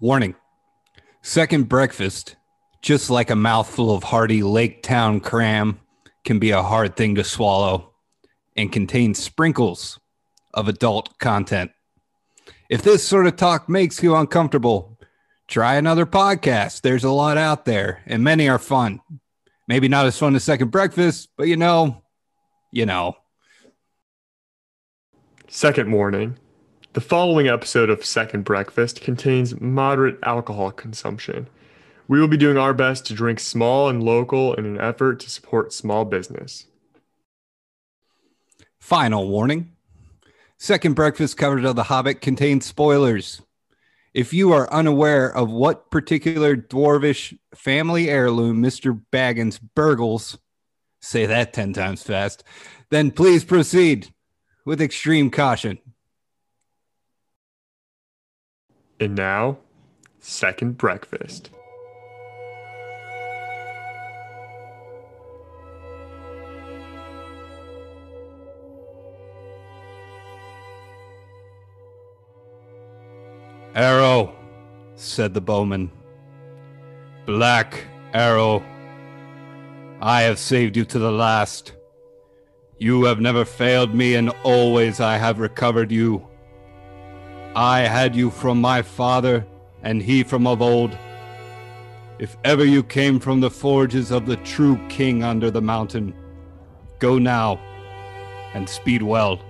Warning 0.00 0.34
Second 1.20 1.68
breakfast, 1.68 2.36
just 2.80 3.10
like 3.10 3.28
a 3.28 3.36
mouthful 3.36 3.94
of 3.94 4.04
hearty 4.04 4.42
Lake 4.42 4.82
Town 4.82 5.20
cram, 5.20 5.78
can 6.24 6.38
be 6.38 6.52
a 6.52 6.62
hard 6.62 6.96
thing 6.96 7.16
to 7.16 7.24
swallow 7.24 7.92
and 8.56 8.72
contains 8.72 9.22
sprinkles 9.22 10.00
of 10.54 10.68
adult 10.68 11.18
content. 11.18 11.72
If 12.70 12.80
this 12.80 13.06
sort 13.06 13.26
of 13.26 13.36
talk 13.36 13.68
makes 13.68 14.02
you 14.02 14.16
uncomfortable, 14.16 14.98
try 15.48 15.74
another 15.74 16.06
podcast. 16.06 16.80
There's 16.80 17.04
a 17.04 17.10
lot 17.10 17.36
out 17.36 17.66
there, 17.66 18.02
and 18.06 18.24
many 18.24 18.48
are 18.48 18.58
fun. 18.58 19.00
Maybe 19.68 19.88
not 19.88 20.06
as 20.06 20.18
fun 20.18 20.34
as 20.34 20.44
Second 20.44 20.70
Breakfast, 20.70 21.28
but 21.36 21.46
you 21.46 21.58
know, 21.58 22.02
you 22.72 22.86
know. 22.86 23.16
Second 25.48 25.92
warning 25.92 26.38
the 26.92 27.00
following 27.00 27.46
episode 27.46 27.88
of 27.88 28.04
Second 28.04 28.44
Breakfast 28.44 29.00
contains 29.00 29.60
moderate 29.60 30.18
alcohol 30.24 30.72
consumption. 30.72 31.48
We 32.08 32.20
will 32.20 32.26
be 32.26 32.36
doing 32.36 32.58
our 32.58 32.74
best 32.74 33.06
to 33.06 33.14
drink 33.14 33.38
small 33.38 33.88
and 33.88 34.02
local 34.02 34.54
in 34.54 34.66
an 34.66 34.80
effort 34.80 35.20
to 35.20 35.30
support 35.30 35.72
small 35.72 36.04
business. 36.04 36.66
Final 38.80 39.28
warning 39.28 39.70
Second 40.58 40.94
Breakfast 40.94 41.36
coverage 41.36 41.64
of 41.64 41.76
The 41.76 41.84
Hobbit 41.84 42.20
contains 42.20 42.66
spoilers. 42.66 43.40
If 44.12 44.32
you 44.32 44.52
are 44.52 44.72
unaware 44.72 45.32
of 45.32 45.48
what 45.48 45.92
particular 45.92 46.56
dwarvish 46.56 47.38
family 47.54 48.10
heirloom 48.10 48.60
Mr. 48.60 49.00
Baggins 49.12 49.60
burgles, 49.76 50.38
say 51.00 51.26
that 51.26 51.52
10 51.52 51.72
times 51.72 52.02
fast, 52.02 52.42
then 52.90 53.12
please 53.12 53.44
proceed 53.44 54.12
with 54.64 54.82
extreme 54.82 55.30
caution. 55.30 55.78
And 59.00 59.14
now, 59.14 59.56
Second 60.18 60.76
Breakfast. 60.76 61.48
Arrow, 73.74 74.34
said 74.96 75.32
the 75.32 75.40
bowman. 75.40 75.90
Black 77.24 77.86
arrow, 78.12 78.62
I 80.02 80.22
have 80.22 80.38
saved 80.38 80.76
you 80.76 80.84
to 80.84 80.98
the 80.98 81.10
last. 81.10 81.72
You 82.78 83.04
have 83.04 83.20
never 83.20 83.46
failed 83.46 83.94
me, 83.94 84.16
and 84.16 84.28
always 84.44 85.00
I 85.00 85.16
have 85.16 85.38
recovered 85.38 85.90
you. 85.90 86.29
I 87.56 87.80
had 87.80 88.14
you 88.14 88.30
from 88.30 88.60
my 88.60 88.82
father, 88.82 89.44
and 89.82 90.00
he 90.00 90.22
from 90.22 90.46
of 90.46 90.62
old. 90.62 90.96
If 92.20 92.36
ever 92.44 92.64
you 92.64 92.82
came 92.82 93.18
from 93.18 93.40
the 93.40 93.50
forges 93.50 94.12
of 94.12 94.26
the 94.26 94.36
true 94.36 94.78
king 94.88 95.24
under 95.24 95.50
the 95.50 95.62
mountain, 95.62 96.14
go 97.00 97.18
now, 97.18 97.58
and 98.54 98.68
speed 98.68 99.02
well. 99.02 99.40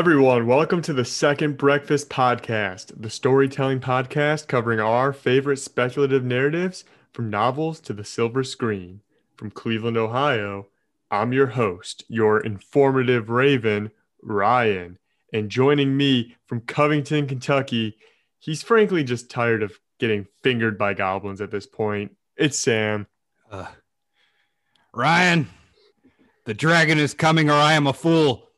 Everyone. 0.00 0.46
Welcome 0.46 0.80
to 0.82 0.94
the 0.94 1.04
Second 1.04 1.58
Breakfast 1.58 2.08
Podcast, 2.08 2.90
the 2.96 3.10
storytelling 3.10 3.80
podcast 3.80 4.48
covering 4.48 4.80
our 4.80 5.12
favorite 5.12 5.58
speculative 5.58 6.24
narratives 6.24 6.84
from 7.12 7.28
novels 7.28 7.80
to 7.80 7.92
the 7.92 8.02
silver 8.02 8.42
screen. 8.42 9.02
From 9.36 9.50
Cleveland, 9.50 9.98
Ohio, 9.98 10.68
I'm 11.10 11.34
your 11.34 11.48
host, 11.48 12.02
your 12.08 12.40
informative 12.40 13.28
raven, 13.28 13.90
Ryan. 14.22 14.98
And 15.34 15.50
joining 15.50 15.98
me 15.98 16.34
from 16.46 16.62
Covington, 16.62 17.26
Kentucky, 17.26 17.98
he's 18.38 18.62
frankly 18.62 19.04
just 19.04 19.30
tired 19.30 19.62
of 19.62 19.78
getting 19.98 20.26
fingered 20.42 20.78
by 20.78 20.94
goblins 20.94 21.42
at 21.42 21.50
this 21.50 21.66
point. 21.66 22.16
It's 22.38 22.58
Sam. 22.58 23.06
Uh, 23.52 23.66
Ryan, 24.94 25.46
the 26.46 26.54
dragon 26.54 26.98
is 26.98 27.12
coming, 27.12 27.50
or 27.50 27.52
I 27.52 27.74
am 27.74 27.86
a 27.86 27.92
fool. 27.92 28.48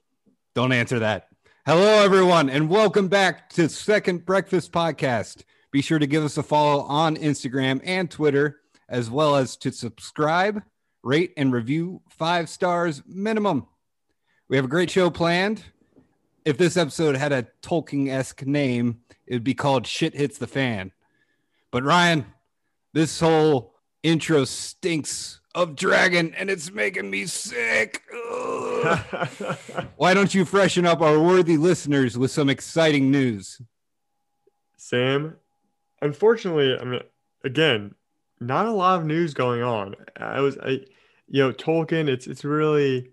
Don't 0.54 0.70
answer 0.70 1.00
that. 1.00 1.26
Hello, 1.64 2.02
everyone, 2.02 2.50
and 2.50 2.68
welcome 2.68 3.06
back 3.06 3.48
to 3.50 3.68
Second 3.68 4.26
Breakfast 4.26 4.72
Podcast. 4.72 5.44
Be 5.70 5.80
sure 5.80 6.00
to 6.00 6.08
give 6.08 6.24
us 6.24 6.36
a 6.36 6.42
follow 6.42 6.82
on 6.82 7.14
Instagram 7.14 7.80
and 7.84 8.10
Twitter, 8.10 8.62
as 8.88 9.08
well 9.08 9.36
as 9.36 9.56
to 9.58 9.70
subscribe, 9.70 10.60
rate, 11.04 11.32
and 11.36 11.52
review 11.52 12.02
five 12.08 12.48
stars 12.48 13.00
minimum. 13.06 13.68
We 14.48 14.56
have 14.56 14.64
a 14.64 14.68
great 14.68 14.90
show 14.90 15.08
planned. 15.08 15.62
If 16.44 16.58
this 16.58 16.76
episode 16.76 17.16
had 17.16 17.30
a 17.30 17.46
Tolkien 17.62 18.08
esque 18.08 18.44
name, 18.44 18.98
it 19.28 19.34
would 19.34 19.44
be 19.44 19.54
called 19.54 19.86
Shit 19.86 20.16
Hits 20.16 20.38
the 20.38 20.48
Fan. 20.48 20.90
But 21.70 21.84
Ryan, 21.84 22.26
this 22.92 23.20
whole 23.20 23.76
intro 24.02 24.46
stinks 24.46 25.38
of 25.54 25.76
dragon 25.76 26.34
and 26.36 26.50
it's 26.50 26.72
making 26.72 27.08
me 27.08 27.26
sick. 27.26 28.02
Ugh. 28.12 28.71
Why 29.96 30.14
don't 30.14 30.34
you 30.34 30.44
freshen 30.44 30.86
up 30.86 31.00
our 31.00 31.18
worthy 31.20 31.56
listeners 31.56 32.16
with 32.18 32.30
some 32.30 32.48
exciting 32.48 33.10
news? 33.10 33.60
Sam, 34.76 35.36
unfortunately, 36.00 36.76
I 36.78 36.84
mean, 36.84 37.00
again, 37.44 37.94
not 38.40 38.66
a 38.66 38.72
lot 38.72 38.98
of 39.00 39.06
news 39.06 39.34
going 39.34 39.62
on. 39.62 39.94
I 40.16 40.40
was, 40.40 40.58
I, 40.58 40.80
you 41.28 41.42
know, 41.42 41.52
Tolkien. 41.52 42.08
It's 42.08 42.26
it's 42.26 42.44
really 42.44 43.10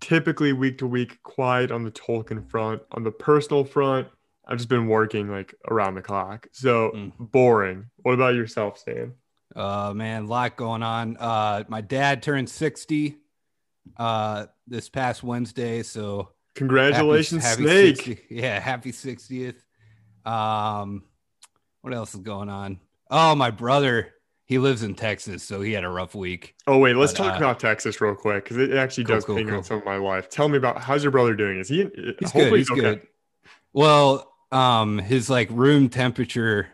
typically 0.00 0.52
week 0.52 0.78
to 0.78 0.86
week 0.86 1.22
quiet 1.22 1.70
on 1.72 1.82
the 1.84 1.90
Tolkien 1.90 2.48
front. 2.48 2.82
On 2.92 3.02
the 3.02 3.10
personal 3.10 3.64
front, 3.64 4.06
I've 4.46 4.58
just 4.58 4.68
been 4.68 4.86
working 4.86 5.28
like 5.30 5.54
around 5.68 5.94
the 5.94 6.02
clock, 6.02 6.46
so 6.52 6.90
Mm. 6.94 7.12
boring. 7.18 7.86
What 7.96 8.12
about 8.14 8.34
yourself, 8.34 8.78
Sam? 8.78 9.14
Uh 9.56 9.92
man, 9.94 10.22
a 10.22 10.26
lot 10.26 10.56
going 10.56 10.82
on. 10.82 11.16
Uh 11.18 11.64
my 11.68 11.80
dad 11.80 12.22
turned 12.22 12.48
60 12.48 13.16
uh 13.96 14.46
this 14.66 14.88
past 14.88 15.22
Wednesday, 15.22 15.82
so 15.82 16.30
Congratulations, 16.54 17.42
happy, 17.42 17.62
Snake. 17.64 17.96
60 17.96 18.22
yeah, 18.30 18.58
happy 18.60 18.92
60th. 18.92 19.56
Um 20.24 21.04
what 21.80 21.92
else 21.94 22.14
is 22.14 22.20
going 22.20 22.48
on? 22.48 22.78
Oh, 23.10 23.34
my 23.34 23.50
brother, 23.50 24.14
he 24.46 24.58
lives 24.58 24.82
in 24.84 24.94
Texas, 24.94 25.42
so 25.42 25.60
he 25.60 25.72
had 25.72 25.84
a 25.84 25.88
rough 25.88 26.14
week. 26.14 26.54
Oh 26.66 26.78
wait, 26.78 26.94
let's 26.96 27.12
But, 27.12 27.18
talk 27.18 27.34
uh, 27.34 27.36
about 27.38 27.60
Texas 27.60 28.00
real 28.00 28.14
quick 28.14 28.44
because 28.44 28.56
it 28.58 28.72
actually 28.74 29.04
Cool, 29.04 29.14
does 29.16 29.24
cool, 29.24 29.36
ping 29.36 29.48
cool. 29.48 29.56
on 29.58 29.64
some 29.64 29.78
of 29.78 29.84
my 29.84 29.96
life. 29.96 30.28
Tell 30.28 30.48
me 30.48 30.58
about 30.58 30.80
how's 30.80 31.02
your 31.02 31.10
brother 31.12 31.34
doing? 31.34 31.58
Is 31.58 31.68
he? 31.68 31.88
He's 32.20 32.32
good. 32.32 32.52
He's 32.56 32.70
okay. 32.70 32.80
good. 32.80 33.06
Well, 33.72 34.32
um, 34.52 34.98
his 34.98 35.28
like 35.28 35.48
room 35.50 35.88
temperature 35.88 36.68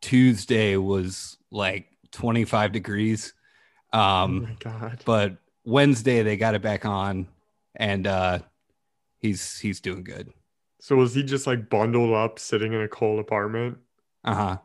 Tuesday 0.00 0.76
was 0.76 1.36
like 1.50 1.86
25 2.12 2.72
degrees. 2.72 3.32
Oh 3.92 3.98
Um, 4.00 4.42
my 4.42 4.56
god. 4.58 5.02
but 5.04 5.36
Wednesday 5.64 6.22
they 6.22 6.36
got 6.36 6.54
it 6.54 6.62
back 6.62 6.84
on, 6.84 7.28
and 7.74 8.06
uh, 8.06 8.38
he's 9.20 9.58
he's 9.58 9.80
doing 9.80 10.04
good. 10.04 10.32
So 10.80 10.94
was 10.96 11.14
he 11.14 11.24
just 11.24 11.46
like 11.48 11.68
bundled 11.68 12.12
up, 12.14 12.38
sitting 12.38 12.72
in 12.72 12.80
a 12.80 12.86
cold 12.88 13.18
apartment? 13.18 13.78
Uh 14.24 14.34
huh. 14.34 14.58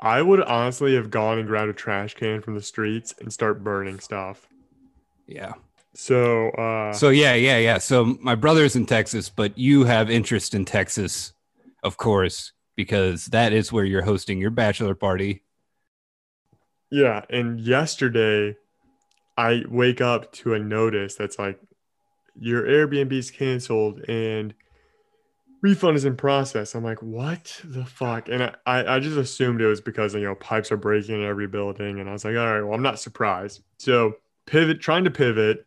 I 0.00 0.20
would 0.20 0.42
honestly 0.42 0.94
have 0.96 1.08
gone 1.08 1.38
and 1.38 1.48
grabbed 1.48 1.70
a 1.70 1.72
trash 1.72 2.12
can 2.12 2.42
from 2.42 2.54
the 2.54 2.60
streets 2.62 3.14
and 3.18 3.32
start 3.32 3.64
burning 3.64 4.00
stuff. 4.00 4.46
Yeah. 5.26 5.54
So, 5.94 6.50
uh, 6.50 6.92
So 6.92 7.08
yeah, 7.10 7.34
yeah, 7.34 7.58
yeah. 7.58 7.78
So 7.78 8.16
my 8.20 8.34
brother's 8.34 8.76
in 8.76 8.86
Texas, 8.86 9.28
but 9.30 9.56
you 9.58 9.84
have 9.84 10.10
interest 10.10 10.54
in 10.54 10.64
Texas, 10.64 11.32
of 11.82 11.96
course, 11.96 12.52
because 12.76 13.26
that 13.26 13.52
is 13.52 13.72
where 13.72 13.84
you're 13.84 14.02
hosting 14.02 14.40
your 14.40 14.50
bachelor 14.50 14.94
party. 14.94 15.42
yeah. 16.90 17.24
And 17.30 17.60
yesterday, 17.60 18.56
I 19.36 19.64
wake 19.68 20.00
up 20.00 20.32
to 20.34 20.54
a 20.54 20.58
notice 20.58 21.14
that's 21.16 21.38
like, 21.38 21.60
your 22.36 22.62
Airbnb's 22.64 23.30
canceled 23.30 24.00
and 24.08 24.54
refund 25.62 25.96
is 25.96 26.04
in 26.04 26.16
process. 26.16 26.74
I'm 26.74 26.84
like, 26.84 27.02
what 27.02 27.60
the 27.64 27.84
fuck? 27.84 28.28
And 28.28 28.42
I, 28.42 28.54
I, 28.66 28.96
I 28.96 29.00
just 29.00 29.16
assumed 29.16 29.60
it 29.60 29.66
was 29.66 29.80
because, 29.80 30.14
you 30.14 30.20
know, 30.22 30.34
pipes 30.34 30.72
are 30.72 30.76
breaking 30.76 31.16
in 31.16 31.24
every 31.24 31.46
building. 31.46 32.00
And 32.00 32.08
I 32.08 32.12
was 32.12 32.24
like, 32.24 32.36
all 32.36 32.52
right, 32.52 32.62
well, 32.62 32.74
I'm 32.74 32.82
not 32.82 32.98
surprised. 32.98 33.62
So, 33.78 34.14
pivot, 34.46 34.80
trying 34.80 35.04
to 35.04 35.10
pivot. 35.10 35.66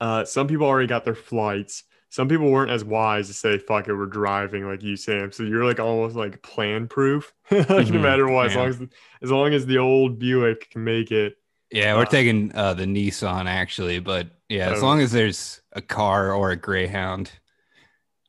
Uh, 0.00 0.24
some 0.24 0.48
people 0.48 0.66
already 0.66 0.88
got 0.88 1.04
their 1.04 1.16
flights. 1.16 1.84
Some 2.10 2.28
people 2.28 2.50
weren't 2.50 2.72
as 2.72 2.84
wise 2.84 3.28
to 3.28 3.34
say, 3.34 3.58
fuck 3.58 3.88
it, 3.88 3.94
we're 3.94 4.06
driving 4.06 4.66
like 4.66 4.82
you, 4.82 4.96
Sam. 4.96 5.32
So 5.32 5.44
you're 5.44 5.66
like 5.66 5.80
almost 5.80 6.16
like 6.16 6.42
plan 6.42 6.88
proof. 6.88 7.34
like 7.52 7.90
no 7.90 8.00
Mhm, 8.00 8.00
matter 8.00 8.28
what, 8.28 8.46
as 8.46 8.54
yeah. 8.54 8.58
long 8.58 8.68
as 8.68 8.80
as 9.22 9.32
long 9.32 9.54
as 9.54 9.66
the 9.66 9.78
old 9.78 10.18
Buick 10.20 10.70
can 10.70 10.84
make 10.84 11.12
it. 11.12 11.36
Yeah, 11.70 11.94
we're 11.94 12.02
Uh, 12.02 12.06
taking 12.06 12.54
uh, 12.54 12.74
the 12.74 12.84
Nissan 12.84 13.46
actually, 13.46 14.00
but 14.00 14.28
yeah, 14.48 14.70
as 14.70 14.82
Oh. 14.82 14.86
long 14.86 15.00
as 15.00 15.12
there's 15.12 15.60
a 15.72 15.80
car 15.82 16.32
or 16.34 16.50
a 16.50 16.56
Greyhound, 16.56 17.30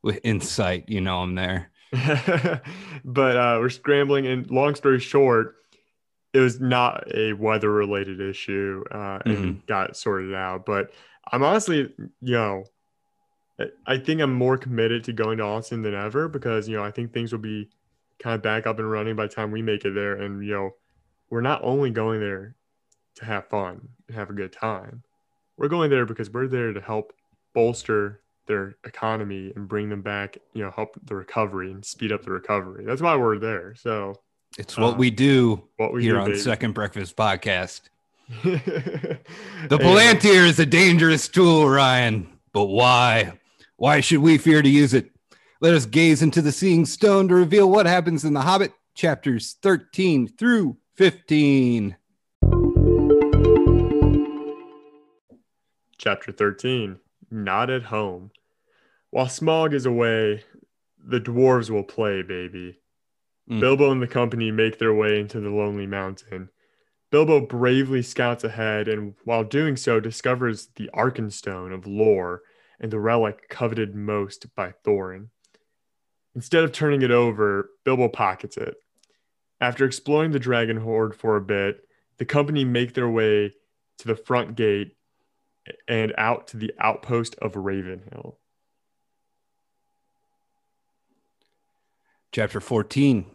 with 0.04 0.20
insight. 0.24 0.90
You 0.90 1.02
know, 1.02 1.20
I'm 1.22 1.36
there. 1.36 1.70
but 3.06 3.38
uh, 3.38 3.58
we're 3.60 3.70
scrambling. 3.70 4.26
And 4.28 4.50
long 4.50 4.76
story 4.76 5.00
short, 5.00 5.56
it 6.34 6.40
was 6.40 6.60
not 6.60 7.06
a 7.14 7.34
weather 7.34 7.72
related 7.72 8.22
issue 8.22 8.84
uh, 8.92 9.20
and 9.26 9.56
Mhm. 9.56 9.66
got 9.68 9.98
sorted 9.98 10.34
out. 10.34 10.66
But 10.66 10.92
I'm 11.32 11.44
honestly, 11.44 11.94
you 12.22 12.34
know, 12.34 12.66
I 13.86 13.98
think 13.98 14.22
I'm 14.22 14.34
more 14.34 14.58
committed 14.58 15.04
to 15.06 15.14
going 15.14 15.38
to 15.38 15.44
Austin 15.44 15.84
than 15.84 15.94
ever 15.94 16.28
because, 16.28 16.68
you 16.68 16.76
know, 16.78 16.84
I 16.84 16.92
think 16.92 17.14
things 17.14 17.32
will 17.32 17.40
be 17.40 17.70
kind 18.20 18.36
of 18.36 18.42
back 18.42 18.66
up 18.66 18.80
and 18.80 18.90
running 18.90 19.16
by 19.16 19.28
the 19.28 19.34
time 19.34 19.52
we 19.52 19.62
make 19.62 19.86
it 19.86 19.94
there. 19.94 20.16
And, 20.16 20.44
you 20.46 20.54
know, 20.54 20.72
we're 21.30 21.42
not 21.42 21.62
only 21.64 21.92
going 21.92 22.20
there 22.20 22.56
to 23.16 23.26
have 23.26 23.48
fun 23.48 23.90
and 24.08 24.18
have 24.18 24.30
a 24.30 24.34
good 24.34 24.54
time, 24.54 25.04
we're 25.58 25.68
going 25.68 25.90
there 25.90 26.06
because 26.06 26.30
we're 26.30 26.48
there 26.48 26.74
to 26.74 26.82
help 26.82 27.14
bolster 27.54 28.22
their 28.48 28.76
economy 28.86 29.54
and 29.56 29.68
bring 29.68 29.90
them 29.90 30.02
back, 30.02 30.38
you 30.54 30.64
know, 30.64 30.72
help 30.72 30.96
the 31.06 31.16
recovery 31.16 31.72
and 31.72 31.86
speed 31.86 32.12
up 32.12 32.24
the 32.24 32.32
recovery. 32.32 32.84
That's 32.86 33.02
why 33.02 33.16
we're 33.16 33.38
there. 33.38 33.76
So, 33.76 34.16
It's 34.58 34.78
what 34.78 34.96
Uh, 34.96 34.98
we 34.98 35.12
do 35.12 35.64
what 35.78 35.94
we 35.94 36.04
here 36.04 36.16
do, 36.16 36.20
on 36.20 36.26
baby. 36.28 36.40
Second 36.40 36.74
Breakfast 36.74 37.16
Podcast. 37.16 37.82
the 38.44 39.20
The 39.70 39.78
Palantir 39.78 40.46
is 40.48 40.60
a 40.60 40.66
dangerous 40.66 41.28
tool, 41.28 41.70
Ryan. 41.70 42.28
But 42.54 42.66
why? 42.66 43.34
Why 43.78 44.02
should 44.02 44.20
we 44.20 44.38
fear 44.38 44.62
to 44.62 44.70
use 44.70 44.94
it? 44.94 45.12
Let 45.62 45.74
us 45.74 45.86
gaze 45.86 46.22
into 46.22 46.42
the 46.42 46.52
seeing 46.52 46.86
stone 46.86 47.28
to 47.28 47.36
reveal 47.36 47.70
what 47.70 47.86
happens 47.86 48.26
in 48.26 48.34
The 48.34 48.42
Hobbit, 48.42 48.74
chapters 48.96 49.58
13 49.62 50.28
through 50.28 50.78
15. 50.96 51.96
Chapter 56.04 56.32
13 56.32 56.98
Not 57.30 57.70
at 57.70 57.84
Home. 57.84 58.32
While 59.12 59.28
Smaug 59.28 59.72
is 59.72 59.86
away, 59.86 60.44
the 60.98 61.20
dwarves 61.20 61.70
will 61.70 61.84
play, 61.84 62.24
baby. 62.24 62.80
Mm. 63.48 63.60
Bilbo 63.60 63.92
and 63.92 64.02
the 64.02 64.08
company 64.08 64.50
make 64.50 64.80
their 64.80 64.96
way 64.96 65.20
into 65.20 65.40
the 65.40 65.52
Lonely 65.52 65.86
Mountain. 65.86 66.50
Bilbo 67.12 67.42
bravely 67.42 68.02
scouts 68.02 68.44
ahead 68.44 68.88
and, 68.88 69.14
while 69.26 69.44
doing 69.44 69.78
so, 69.78 70.00
discovers 70.00 70.70
the 70.76 70.90
Arkenstone 70.92 71.72
of 71.72 71.86
lore 71.86 72.42
and 72.80 72.92
the 72.92 73.00
relic 73.00 73.48
coveted 73.48 73.94
most 73.94 74.48
by 74.56 74.74
Thorin. 74.84 75.28
Instead 76.34 76.64
of 76.64 76.72
turning 76.72 77.04
it 77.04 77.12
over, 77.12 77.70
Bilbo 77.86 78.08
pockets 78.08 78.58
it. 78.58 78.74
After 79.60 79.86
exploring 79.86 80.32
the 80.32 80.40
dragon 80.40 80.78
hoard 80.78 81.14
for 81.14 81.36
a 81.36 81.42
bit, 81.42 81.82
the 82.18 82.26
company 82.26 82.66
make 82.66 82.96
their 82.96 83.10
way 83.10 83.54
to 84.00 84.08
the 84.08 84.16
front 84.16 84.56
gate 84.56 84.96
and 85.88 86.14
out 86.18 86.48
to 86.48 86.58
the 86.58 86.74
outpost 86.80 87.36
of 87.42 87.56
Ravenhill. 87.56 88.38
Chapter 92.32 92.62
14 92.62 93.26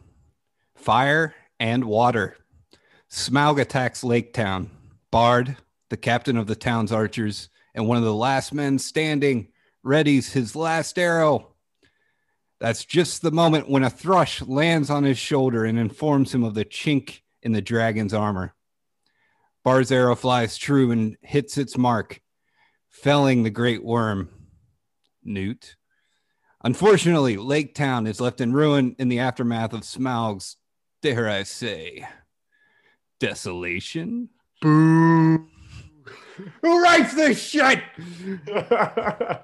Fire 0.75 1.35
and 1.61 1.85
Water. 1.85 2.37
Smaug 3.11 3.61
attacks 3.61 4.03
Lake 4.03 4.33
Town. 4.33 4.71
Bard, 5.11 5.57
the 5.91 5.97
captain 5.97 6.37
of 6.37 6.47
the 6.47 6.57
town's 6.57 6.93
archers 6.93 7.49
and 7.75 7.87
one 7.87 7.99
of 7.99 8.05
the 8.05 8.15
last 8.15 8.53
men 8.53 8.79
standing, 8.79 9.49
readies 9.85 10.33
his 10.33 10.57
last 10.57 10.99
arrow. 10.99 11.55
That's 12.59 12.85
just 12.85 13.23
the 13.23 13.31
moment 13.31 13.69
when 13.69 13.85
a 13.85 13.91
thrush 13.91 14.43
lands 14.43 14.91
on 14.91 15.05
his 15.05 15.19
shoulder 15.19 15.65
and 15.65 15.79
informs 15.79 16.35
him 16.35 16.43
of 16.43 16.55
the 16.55 16.65
chink 16.65 17.21
in 17.43 17.53
the 17.53 17.63
dragon's 17.63 18.15
armor. 18.15 18.55
Bard's 19.67 19.91
arrow 19.91 20.15
flies 20.15 20.57
true 20.57 20.93
and 20.93 21.17
hits 21.23 21.59
its 21.59 21.77
mark, 21.77 22.21
felling 22.89 23.43
the 23.43 23.51
great 23.51 23.83
worm. 23.83 24.29
Newt. 25.25 25.75
Unfortunately, 26.63 27.37
Lake 27.37 27.75
Town 27.75 28.07
is 28.07 28.21
left 28.21 28.41
in 28.41 28.53
ruin 28.53 28.95
in 28.97 29.09
the 29.09 29.19
aftermath 29.19 29.73
of 29.73 29.83
Smaug's, 29.83 30.57
dare 31.03 31.29
I 31.29 31.43
say, 31.43 32.07
desolation. 33.19 34.29
Boo! 34.63 35.49
Who 36.63 36.83
writes 36.83 37.15
this 37.15 37.43
shit? 37.43 37.83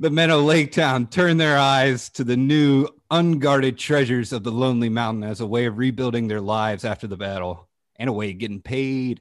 The 0.00 0.10
men 0.10 0.30
of 0.30 0.42
Lake 0.42 0.72
Town 0.72 1.06
turn 1.06 1.36
their 1.36 1.56
eyes 1.56 2.10
to 2.10 2.24
the 2.24 2.36
new, 2.36 2.88
unguarded 3.10 3.78
treasures 3.78 4.32
of 4.32 4.42
the 4.42 4.50
Lonely 4.52 4.88
Mountain 4.88 5.24
as 5.24 5.40
a 5.40 5.46
way 5.46 5.66
of 5.66 5.78
rebuilding 5.78 6.28
their 6.28 6.40
lives 6.40 6.84
after 6.84 7.06
the 7.06 7.16
battle 7.16 7.68
and 7.96 8.10
a 8.10 8.12
way 8.12 8.32
of 8.32 8.38
getting 8.38 8.60
paid. 8.60 9.20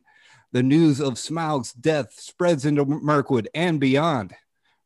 The 0.54 0.62
news 0.62 1.02
of 1.02 1.18
Smaug's 1.18 1.74
death 1.74 2.14
spreads 2.14 2.64
into 2.64 2.86
Mirkwood 2.86 3.50
and 3.56 3.80
beyond, 3.80 4.36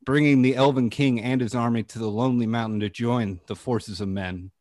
bringing 0.06 0.42
the 0.42 0.56
Elven 0.56 0.90
King 0.90 1.22
and 1.22 1.42
his 1.42 1.54
army 1.54 1.84
to 1.84 2.00
the 2.00 2.08
Lonely 2.08 2.48
Mountain 2.48 2.80
to 2.80 2.90
join 2.90 3.42
the 3.48 3.56
forces 3.56 4.00
of 4.00 4.08
men. 4.08 4.52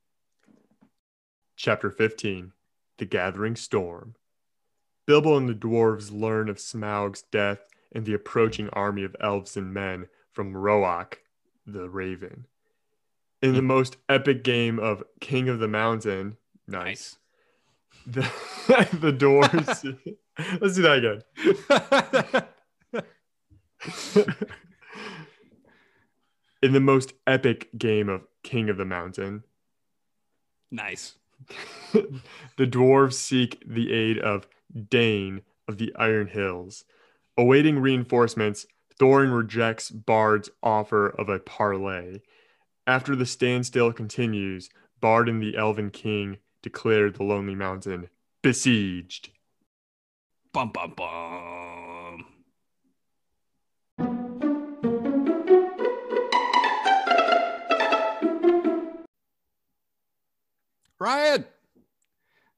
Chapter 1.55 1.93
15 1.93 2.53
The 2.99 3.05
Gathering 3.05 3.55
Storm. 3.55 4.17
Bilbo 5.07 5.37
and 5.37 5.49
the 5.49 5.55
dwarves 5.55 6.11
learn 6.11 6.49
of 6.49 6.59
Smaug's 6.59 7.23
death 7.31 7.61
and 7.93 8.05
the 8.05 8.15
approaching 8.15 8.69
army 8.71 9.05
of 9.05 9.15
elves 9.21 9.57
and 9.57 9.73
men 9.73 10.09
from 10.33 10.55
Roäc, 10.55 11.19
the 11.65 11.89
Raven. 11.89 12.47
In 13.41 13.55
the 13.55 13.63
most 13.63 13.97
epic 14.09 14.43
game 14.43 14.81
of 14.81 15.05
King 15.21 15.49
of 15.49 15.61
the 15.61 15.69
Mountain, 15.69 16.37
nice. 16.67 17.17
The, 18.09 18.23
the 18.93 19.13
dwarves. 19.13 19.97
Let's 20.61 20.75
do 20.75 20.83
that 20.83 20.99
again. 20.99 21.23
In 26.63 26.73
the 26.73 26.81
most 26.81 27.13
epic 27.27 27.69
game 27.79 28.09
of 28.09 28.27
King 28.43 28.69
of 28.69 28.77
the 28.77 28.85
Mountain, 28.85 29.45
nice. 30.71 31.15
the 31.93 32.67
dwarves 32.67 33.15
seek 33.15 33.63
the 33.67 33.93
aid 33.93 34.19
of 34.19 34.49
Dain 34.89 35.43
of 35.69 35.79
the 35.79 35.95
Iron 35.97 36.29
Hills. 36.29 36.85
Awaiting 37.37 37.79
reinforcements, 37.79 38.67
Thorin 38.99 39.37
rejects 39.37 39.91
Bard's 39.91 40.51
offer 40.63 41.09
of 41.09 41.29
a 41.29 41.39
parley. 41.39 42.23
After 42.87 43.15
the 43.15 43.27
standstill 43.27 43.93
continues, 43.93 44.71
Bard 45.01 45.29
and 45.29 45.43
the 45.43 45.57
Elven 45.57 45.91
King 45.91 46.39
declare 46.63 47.11
the 47.11 47.23
Lonely 47.23 47.55
Mountain 47.55 48.09
besieged. 48.43 49.31
Bum 50.57 50.71
bum 50.71 50.95
bum. 50.97 52.25
Ryan, 60.99 61.45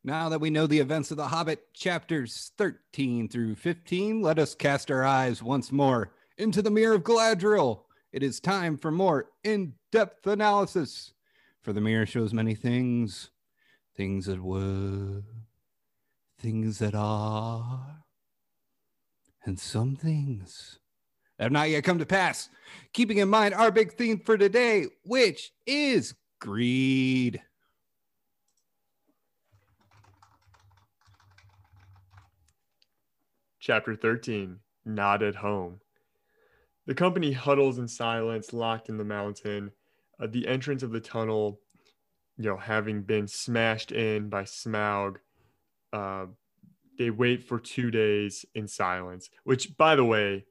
now 0.05 0.29
that 0.29 0.41
we 0.41 0.49
know 0.49 0.69
the 0.69 0.79
events 0.79 1.11
of 1.11 1.17
The 1.17 1.27
Hobbit, 1.27 1.75
chapters 1.75 2.53
13 2.57 3.29
through 3.29 3.57
15, 3.57 4.23
let 4.23 4.39
us 4.39 4.55
cast 4.55 4.93
our 4.93 5.03
eyes 5.03 5.43
once 5.43 5.73
more 5.73 6.13
into 6.37 6.63
the 6.63 6.71
mirror 6.71 6.95
of 6.95 7.03
Galadriel. 7.03 7.81
It 8.13 8.23
is 8.23 8.39
time 8.39 8.77
for 8.77 8.93
more 8.93 9.31
in 9.43 9.75
depth 9.91 10.25
analysis. 10.29 11.15
For 11.63 11.73
the 11.73 11.81
mirror 11.81 12.07
shows 12.07 12.33
many 12.33 12.55
things 12.55 13.31
things 13.97 14.27
that 14.27 14.41
were, 14.41 15.25
things 16.39 16.79
that 16.79 16.95
are, 16.95 18.05
and 19.45 19.59
some 19.59 19.97
things 19.97 20.79
that 21.37 21.45
have 21.45 21.53
not 21.53 21.71
yet 21.71 21.85
come 21.85 21.99
to 21.99 22.07
pass. 22.07 22.49
Keeping 22.93 23.19
in 23.19 23.29
mind 23.29 23.55
our 23.55 23.71
big 23.71 23.95
theme 23.95 24.21
for 24.21 24.39
today, 24.39 24.87
which 25.05 25.53
is 25.67 26.15
greed. 26.41 27.43
Chapter 33.61 33.95
13 33.95 34.59
Not 34.85 35.23
at 35.23 35.35
Home. 35.35 35.81
The 36.87 36.95
company 36.95 37.33
huddles 37.33 37.79
in 37.79 37.87
silence, 37.87 38.55
locked 38.55 38.89
in 38.89 38.97
the 38.97 39.05
mountain. 39.05 39.73
Uh, 40.19 40.27
the 40.27 40.49
entrance 40.49 40.83
of 40.83 40.91
the 40.91 41.01
tunnel, 41.01 41.61
you 42.39 42.49
know, 42.49 42.57
having 42.57 43.03
been 43.03 43.29
smashed 43.29 43.93
in 43.93 44.31
by 44.31 44.45
Smaug, 44.45 45.17
uh, 45.93 46.27
they 46.99 47.11
wait 47.11 47.45
for 47.45 47.59
two 47.59 47.91
days 47.91 48.45
in 48.55 48.69
silence. 48.69 49.31
Which, 49.45 49.77
by 49.77 49.97
the 49.97 50.05
way, 50.05 50.47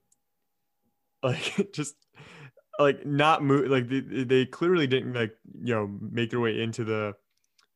like 1.23 1.71
just 1.73 1.95
like 2.79 3.05
not 3.05 3.43
move, 3.43 3.69
like 3.69 3.89
they, 3.89 4.01
they 4.01 4.45
clearly 4.45 4.87
didn't 4.87 5.13
like 5.13 5.35
you 5.63 5.73
know 5.73 5.99
make 5.99 6.29
their 6.29 6.39
way 6.39 6.61
into 6.61 6.83
the 6.83 7.15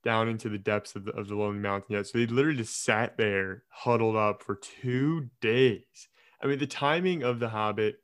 down 0.03 0.27
into 0.27 0.49
the 0.49 0.57
depths 0.57 0.95
of 0.95 1.05
the, 1.05 1.11
of 1.11 1.27
the 1.27 1.35
lonely 1.35 1.59
mountain 1.59 1.95
yet. 1.95 2.07
So 2.07 2.17
they 2.17 2.25
literally 2.25 2.57
just 2.57 2.83
sat 2.83 3.17
there 3.17 3.63
huddled 3.69 4.15
up 4.15 4.41
for 4.41 4.55
two 4.55 5.29
days. 5.41 6.07
I 6.41 6.47
mean, 6.47 6.57
the 6.57 6.67
timing 6.67 7.23
of 7.23 7.39
the 7.39 7.49
Hobbit 7.49 7.97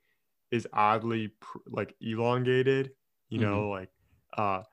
is 0.51 0.67
oddly 0.73 1.29
pr- 1.39 1.57
like 1.67 1.95
elongated. 2.01 2.91
You 3.29 3.39
know, 3.39 3.69
like 3.69 3.89
uh, 4.37 4.63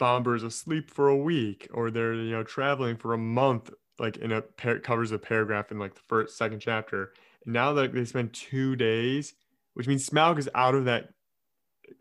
Bombur's 0.00 0.42
asleep 0.42 0.90
for 0.90 1.08
a 1.08 1.16
week, 1.16 1.68
or 1.72 1.92
they're 1.92 2.14
you 2.14 2.32
know 2.32 2.42
traveling 2.42 2.96
for 2.96 3.12
a 3.12 3.18
month. 3.18 3.70
Like 4.00 4.16
in 4.16 4.32
a 4.32 4.40
par- 4.40 4.78
covers 4.78 5.12
a 5.12 5.18
paragraph 5.18 5.70
in 5.70 5.78
like 5.78 5.94
the 5.94 6.00
first 6.08 6.36
second 6.36 6.60
chapter. 6.60 7.12
And 7.44 7.52
now 7.52 7.74
that 7.74 7.92
they 7.92 8.04
spend 8.06 8.32
two 8.32 8.74
days, 8.74 9.34
which 9.74 9.86
means 9.86 10.08
Smaug 10.08 10.38
is 10.38 10.48
out 10.54 10.74
of 10.74 10.86
that 10.86 11.10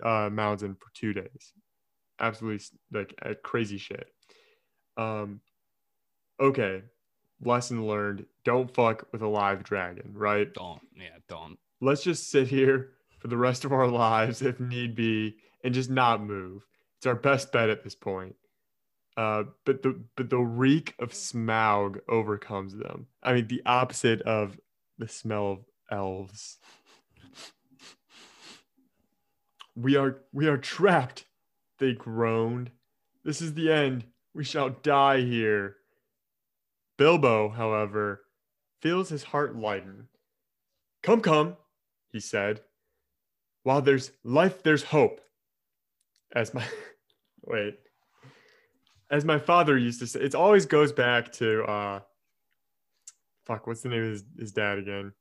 uh, 0.02 0.30
mountain 0.32 0.76
for 0.76 0.88
two 0.94 1.14
days. 1.14 1.54
Absolutely 2.20 2.66
like 2.92 3.14
uh, 3.22 3.34
crazy 3.44 3.78
shit. 3.78 4.08
Um, 4.96 5.42
okay, 6.40 6.84
lesson 7.44 7.86
learned: 7.86 8.26
don't 8.46 8.74
fuck 8.74 9.08
with 9.12 9.22
a 9.22 9.28
live 9.28 9.64
dragon, 9.64 10.14
right? 10.16 10.52
Don't. 10.54 10.82
Yeah, 10.96 11.18
don't. 11.28 11.58
Let's 11.82 12.04
just 12.04 12.32
sit 12.32 12.48
here 12.48 12.92
for 13.20 13.28
the 13.28 13.38
rest 13.38 13.66
of 13.66 13.74
our 13.74 13.88
lives 13.88 14.42
if 14.42 14.60
need 14.62 14.96
be 14.96 15.36
and 15.66 15.74
just 15.74 15.90
not 15.90 16.24
move. 16.24 16.66
It's 17.00 17.08
our 17.08 17.16
best 17.16 17.54
bet 17.54 17.70
at 17.70 17.82
this 17.82 17.96
point. 17.96 18.36
Uh, 19.16 19.46
but 19.66 19.84
the 19.84 20.02
but 20.18 20.30
the 20.30 20.40
reek 20.40 20.96
of 21.00 21.12
Smaug 21.12 22.02
overcomes 22.10 22.76
them. 22.76 23.08
I 23.24 23.34
mean, 23.34 23.48
the 23.48 23.62
opposite 23.66 24.22
of 24.24 24.60
the 24.98 25.08
smell 25.08 25.52
of 25.52 25.60
elves. 25.90 26.58
We 29.76 29.96
are 29.96 30.18
we 30.34 30.48
are 30.48 30.58
trapped, 30.58 31.26
they 31.78 31.94
groaned. 31.94 32.72
This 33.24 33.42
is 33.42 33.54
the 33.54 33.72
end. 33.72 34.04
We 34.34 34.44
shall 34.44 34.70
die 34.70 35.22
here. 35.22 35.78
Bilbo, 36.98 37.48
however, 37.48 38.24
feels 38.82 39.08
his 39.08 39.24
heart 39.24 39.56
lighten. 39.56 40.10
Come, 41.02 41.22
come, 41.22 41.56
he 42.12 42.20
said. 42.20 42.60
While 43.64 43.82
there's 43.82 44.12
life, 44.24 44.64
there's 44.64 44.84
hope. 44.84 45.22
As 46.34 46.54
my 46.54 46.64
wait, 47.46 47.80
as 49.12 49.26
my 49.26 49.40
father 49.40 49.78
used 49.78 50.00
to 50.00 50.08
say, 50.08 50.20
it 50.20 50.36
always 50.36 50.66
goes 50.66 50.92
back 50.92 51.32
to 51.34 51.64
uh, 51.64 52.00
fuck, 53.50 53.66
what's 53.66 53.82
the 53.82 53.90
name 53.90 54.04
of 54.04 54.12
his, 54.12 54.24
his 54.38 54.52
dad 54.52 54.78
again? 54.78 55.12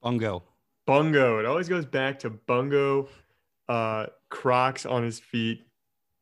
Bungo. 0.00 0.44
Bungo. 0.86 1.40
It 1.40 1.46
always 1.46 1.68
goes 1.68 1.84
back 1.84 2.20
to 2.20 2.30
Bungo, 2.30 3.08
uh, 3.68 4.06
Crocs 4.28 4.86
on 4.86 5.02
his 5.02 5.18
feet, 5.18 5.66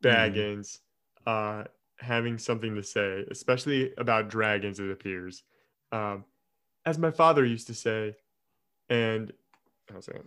Baggins, 0.02 0.78
uh, 1.26 1.64
having 1.98 2.38
something 2.38 2.74
to 2.74 2.82
say, 2.82 3.24
especially 3.30 3.92
about 3.98 4.30
dragons, 4.30 4.80
it 4.80 4.90
appears. 4.90 5.42
Um, 5.92 6.24
as 6.86 6.98
my 6.98 7.10
father 7.10 7.44
used 7.44 7.66
to 7.66 7.74
say, 7.74 8.16
and 8.88 9.32
how's 9.92 10.06
that? 10.06 10.24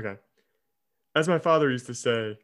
Okay. 0.00 0.18
As 1.14 1.28
my 1.28 1.38
father 1.38 1.70
used 1.70 1.86
to 1.86 1.94
say, 1.94 2.38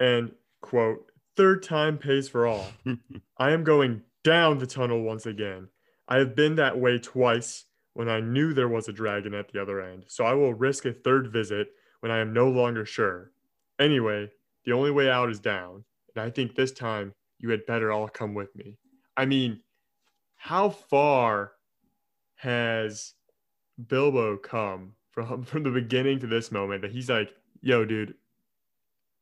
and 0.00 0.32
quote, 0.60 1.06
third 1.36 1.62
time 1.62 1.98
pays 1.98 2.28
for 2.28 2.46
all. 2.46 2.66
I 3.38 3.52
am 3.52 3.62
going 3.62 4.02
down 4.24 4.58
the 4.58 4.66
tunnel 4.66 5.02
once 5.02 5.26
again. 5.26 5.68
I 6.08 6.18
have 6.18 6.34
been 6.34 6.56
that 6.56 6.78
way 6.78 6.98
twice 6.98 7.66
when 7.92 8.08
I 8.08 8.20
knew 8.20 8.52
there 8.52 8.68
was 8.68 8.88
a 8.88 8.92
dragon 8.92 9.34
at 9.34 9.52
the 9.52 9.62
other 9.62 9.80
end, 9.80 10.04
so 10.08 10.24
I 10.24 10.34
will 10.34 10.52
risk 10.52 10.84
a 10.84 10.92
third 10.92 11.32
visit 11.32 11.68
when 12.00 12.10
I 12.10 12.18
am 12.18 12.32
no 12.32 12.48
longer 12.48 12.84
sure. 12.84 13.30
Anyway, 13.78 14.30
the 14.64 14.72
only 14.72 14.90
way 14.90 15.08
out 15.08 15.30
is 15.30 15.38
down, 15.38 15.84
and 16.14 16.24
I 16.24 16.30
think 16.30 16.54
this 16.54 16.72
time 16.72 17.14
you 17.38 17.50
had 17.50 17.66
better 17.66 17.92
all 17.92 18.08
come 18.08 18.34
with 18.34 18.54
me. 18.56 18.78
I 19.16 19.26
mean, 19.26 19.60
how 20.36 20.70
far 20.70 21.52
has 22.36 23.14
Bilbo 23.88 24.36
come 24.38 24.94
from 25.14 25.42
from 25.44 25.62
the 25.62 25.70
beginning 25.70 26.18
to 26.20 26.26
this 26.26 26.50
moment 26.52 26.82
that 26.82 26.90
he's 26.90 27.08
like, 27.08 27.32
"Yo, 27.62 27.84
dude, 27.84 28.14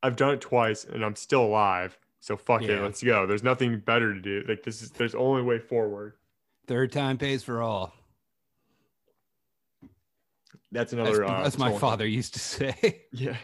I've 0.01 0.15
done 0.15 0.33
it 0.33 0.41
twice 0.41 0.83
and 0.83 1.03
I'm 1.05 1.15
still 1.15 1.43
alive. 1.45 1.97
So 2.19 2.37
fuck 2.37 2.61
it, 2.63 2.81
let's 2.81 3.03
go. 3.03 3.27
There's 3.27 3.43
nothing 3.43 3.79
better 3.79 4.13
to 4.13 4.21
do. 4.21 4.43
Like 4.47 4.63
this 4.63 4.81
is 4.81 4.91
there's 4.91 5.15
only 5.15 5.41
way 5.41 5.59
forward." 5.59 6.13
Third 6.67 6.91
time 6.91 7.17
pays 7.17 7.43
for 7.43 7.61
all. 7.61 7.93
That's 10.71 10.91
That's, 10.91 10.93
another. 10.93 11.23
uh, 11.25 11.43
that's 11.43 11.57
my 11.59 11.77
father 11.77 12.07
used 12.07 12.33
to 12.33 12.39
say. 12.53 13.03
Yeah. 13.11 13.37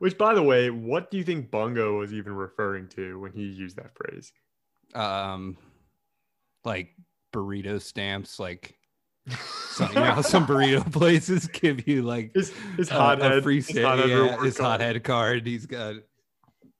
Which, 0.00 0.18
by 0.18 0.34
the 0.34 0.42
way, 0.42 0.68
what 0.70 1.10
do 1.10 1.16
you 1.16 1.24
think 1.24 1.50
Bungo 1.50 1.98
was 1.98 2.12
even 2.12 2.34
referring 2.34 2.88
to 2.88 3.18
when 3.20 3.32
he 3.32 3.44
used 3.44 3.76
that 3.76 3.94
phrase? 3.94 4.32
um, 4.94 5.56
like 6.64 6.94
burrito 7.32 7.80
stamps, 7.80 8.38
like 8.38 8.76
some, 9.28 9.88
you 9.88 10.00
know, 10.00 10.22
some 10.22 10.46
burrito 10.46 10.90
places 10.92 11.46
give 11.48 11.86
you 11.88 12.02
like 12.02 12.32
His 12.34 12.52
his 12.76 12.90
a- 12.90 12.94
hothead, 12.94 13.32
a 13.38 13.42
free 13.42 13.56
his 13.62 13.78
hothead 13.78 14.08
yeah, 14.08 14.42
his 14.42 14.56
card. 14.56 14.80
hothead 14.80 15.04
card. 15.04 15.46
He's 15.46 15.66
got 15.66 15.96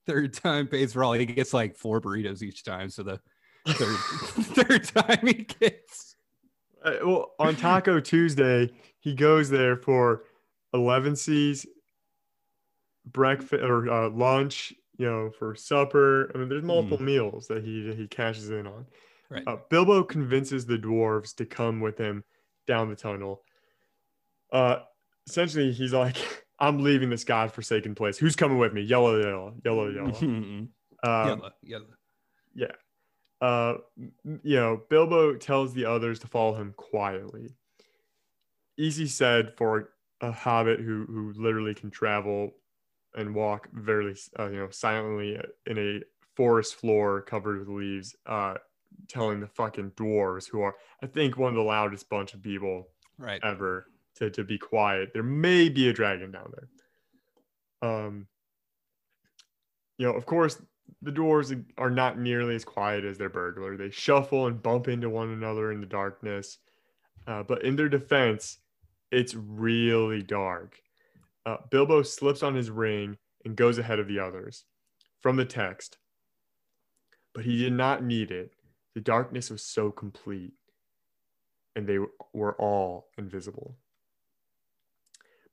third 0.07 0.35
time 0.35 0.67
pays 0.67 0.93
for 0.93 1.03
all. 1.05 1.13
He 1.15 1.27
gets 1.27 1.55
like 1.55 1.77
four 1.77 2.01
burritos 2.01 2.43
each 2.43 2.65
time, 2.65 2.91
so 2.91 3.03
the 3.03 3.21
third 3.69 3.97
third 4.67 4.85
time 4.85 5.27
he 5.27 5.35
gets. 5.45 6.17
Uh, 6.85 6.97
well, 7.03 7.33
on 7.39 7.57
Taco 7.57 7.99
Tuesday, 8.01 8.71
he 9.01 9.15
goes 9.15 9.49
there 9.49 9.77
for 9.77 10.25
elevenses 10.75 11.67
breakfast 13.07 13.63
or 13.63 13.91
uh, 13.91 14.11
lunch, 14.11 14.73
you 14.99 15.07
know, 15.07 15.31
for 15.31 15.55
supper. 15.55 16.31
I 16.35 16.39
mean, 16.39 16.49
there's 16.49 16.63
multiple 16.63 17.01
meals 17.03 17.47
that 17.49 17.65
he 17.65 17.93
he 17.97 18.07
cashes 18.07 18.51
in 18.51 18.67
on. 18.67 18.87
Right. 19.31 19.43
Uh, 19.47 19.57
Bilbo 19.71 20.03
convinces 20.05 20.67
the 20.67 20.77
dwarves 20.77 21.35
to 21.37 21.47
come 21.47 21.81
with 21.81 21.97
him 21.97 22.23
down 22.67 22.89
the 22.89 22.97
tunnel. 22.97 23.43
Uh, 24.53 24.81
essentially, 25.29 25.73
he's 25.73 25.93
like, 25.93 26.17
"I'm 26.59 26.83
leaving 26.83 27.11
this 27.11 27.25
godforsaken 27.25 27.95
place. 27.95 28.19
Who's 28.19 28.37
coming 28.37 28.59
with 28.59 28.73
me? 28.73 28.83
Yellow, 28.83 29.19
yellow, 29.21 29.55
yellow, 29.65 29.89
yellow." 29.91 30.11
Mhm. 30.21 30.69
Um, 31.03 31.29
yellow, 31.29 31.51
yellow. 31.63 31.87
yeah. 32.55 32.73
Uh, 33.41 33.75
you 34.43 34.57
know, 34.57 34.81
Bilbo 34.89 35.35
tells 35.35 35.75
the 35.75 35.85
others 35.85 36.19
to 36.21 36.27
follow 36.29 36.55
him 36.55 36.73
quietly. 36.77 37.55
Easy 38.79 39.07
said 39.07 39.53
for 39.57 39.91
a 40.21 40.33
hobbit 40.33 40.81
who 40.81 41.05
who 41.07 41.33
literally 41.37 41.75
can 41.75 41.91
travel 41.91 42.53
and 43.15 43.35
walk 43.35 43.69
very 43.73 44.15
uh, 44.39 44.49
you 44.49 44.57
know 44.57 44.71
silently 44.71 45.39
in 45.67 45.79
a 45.79 46.01
forest 46.37 46.77
floor 46.77 47.21
covered 47.21 47.59
with 47.59 47.69
leaves. 47.69 48.17
Uh, 48.25 48.55
telling 49.09 49.41
the 49.41 49.47
fucking 49.47 49.91
dwarves 49.93 50.49
who 50.49 50.61
are 50.63 50.75
I 51.03 51.07
think 51.07 51.37
one 51.37 51.51
of 51.51 51.57
the 51.57 51.63
loudest 51.63 52.09
bunch 52.09 52.35
of 52.35 52.43
people 52.43 52.89
Right. 53.19 53.41
ever 53.45 53.87
to, 54.17 54.31
to 54.31 54.45
be 54.45 54.59
quiet. 54.59 55.11
There 55.13 55.23
may 55.23 55.69
be 55.69 55.89
a 55.89 55.93
dragon 55.93 56.31
down 56.33 56.53
there. 56.53 57.91
Um, 57.91 58.27
you 59.99 60.07
know, 60.07 60.13
of 60.15 60.27
course, 60.27 60.61
the 61.03 61.13
dwarves 61.13 61.65
are 61.79 61.91
not 61.91 62.19
nearly 62.19 62.55
as 62.55 62.65
quiet 62.65 63.05
as 63.05 63.19
their 63.19 63.29
burglar. 63.29 63.77
They 63.77 63.91
shuffle 63.91 64.47
and 64.47 64.63
bump 64.63 64.89
into 64.89 65.09
one 65.11 65.31
another 65.31 65.71
in 65.73 65.81
the 65.81 65.87
darkness. 65.87 66.59
Uh, 67.27 67.43
but 67.43 67.65
in 67.65 67.77
their 67.77 67.89
defense, 67.89 68.59
it's 69.11 69.35
really 69.35 70.23
dark. 70.23 70.81
Uh, 71.47 71.59
Bilbo 71.71 72.03
slips 72.03 72.43
on 72.43 72.55
his 72.55 72.71
ring 72.71 73.17
and 73.45 73.55
goes 73.57 73.79
ahead 73.79 73.99
of 73.99 74.09
the 74.09 74.19
others. 74.19 74.65
From 75.21 75.37
the 75.37 75.45
text, 75.45 75.97
but 77.35 77.45
he 77.45 77.57
did 77.59 77.73
not 77.73 78.05
need 78.05 78.31
it. 78.31 78.54
The 78.95 79.01
darkness 79.01 79.51
was 79.51 79.63
so 79.65 79.91
complete 79.91 80.53
and 81.77 81.87
they 81.87 81.99
were 82.33 82.55
all 82.61 83.09
invisible. 83.19 83.77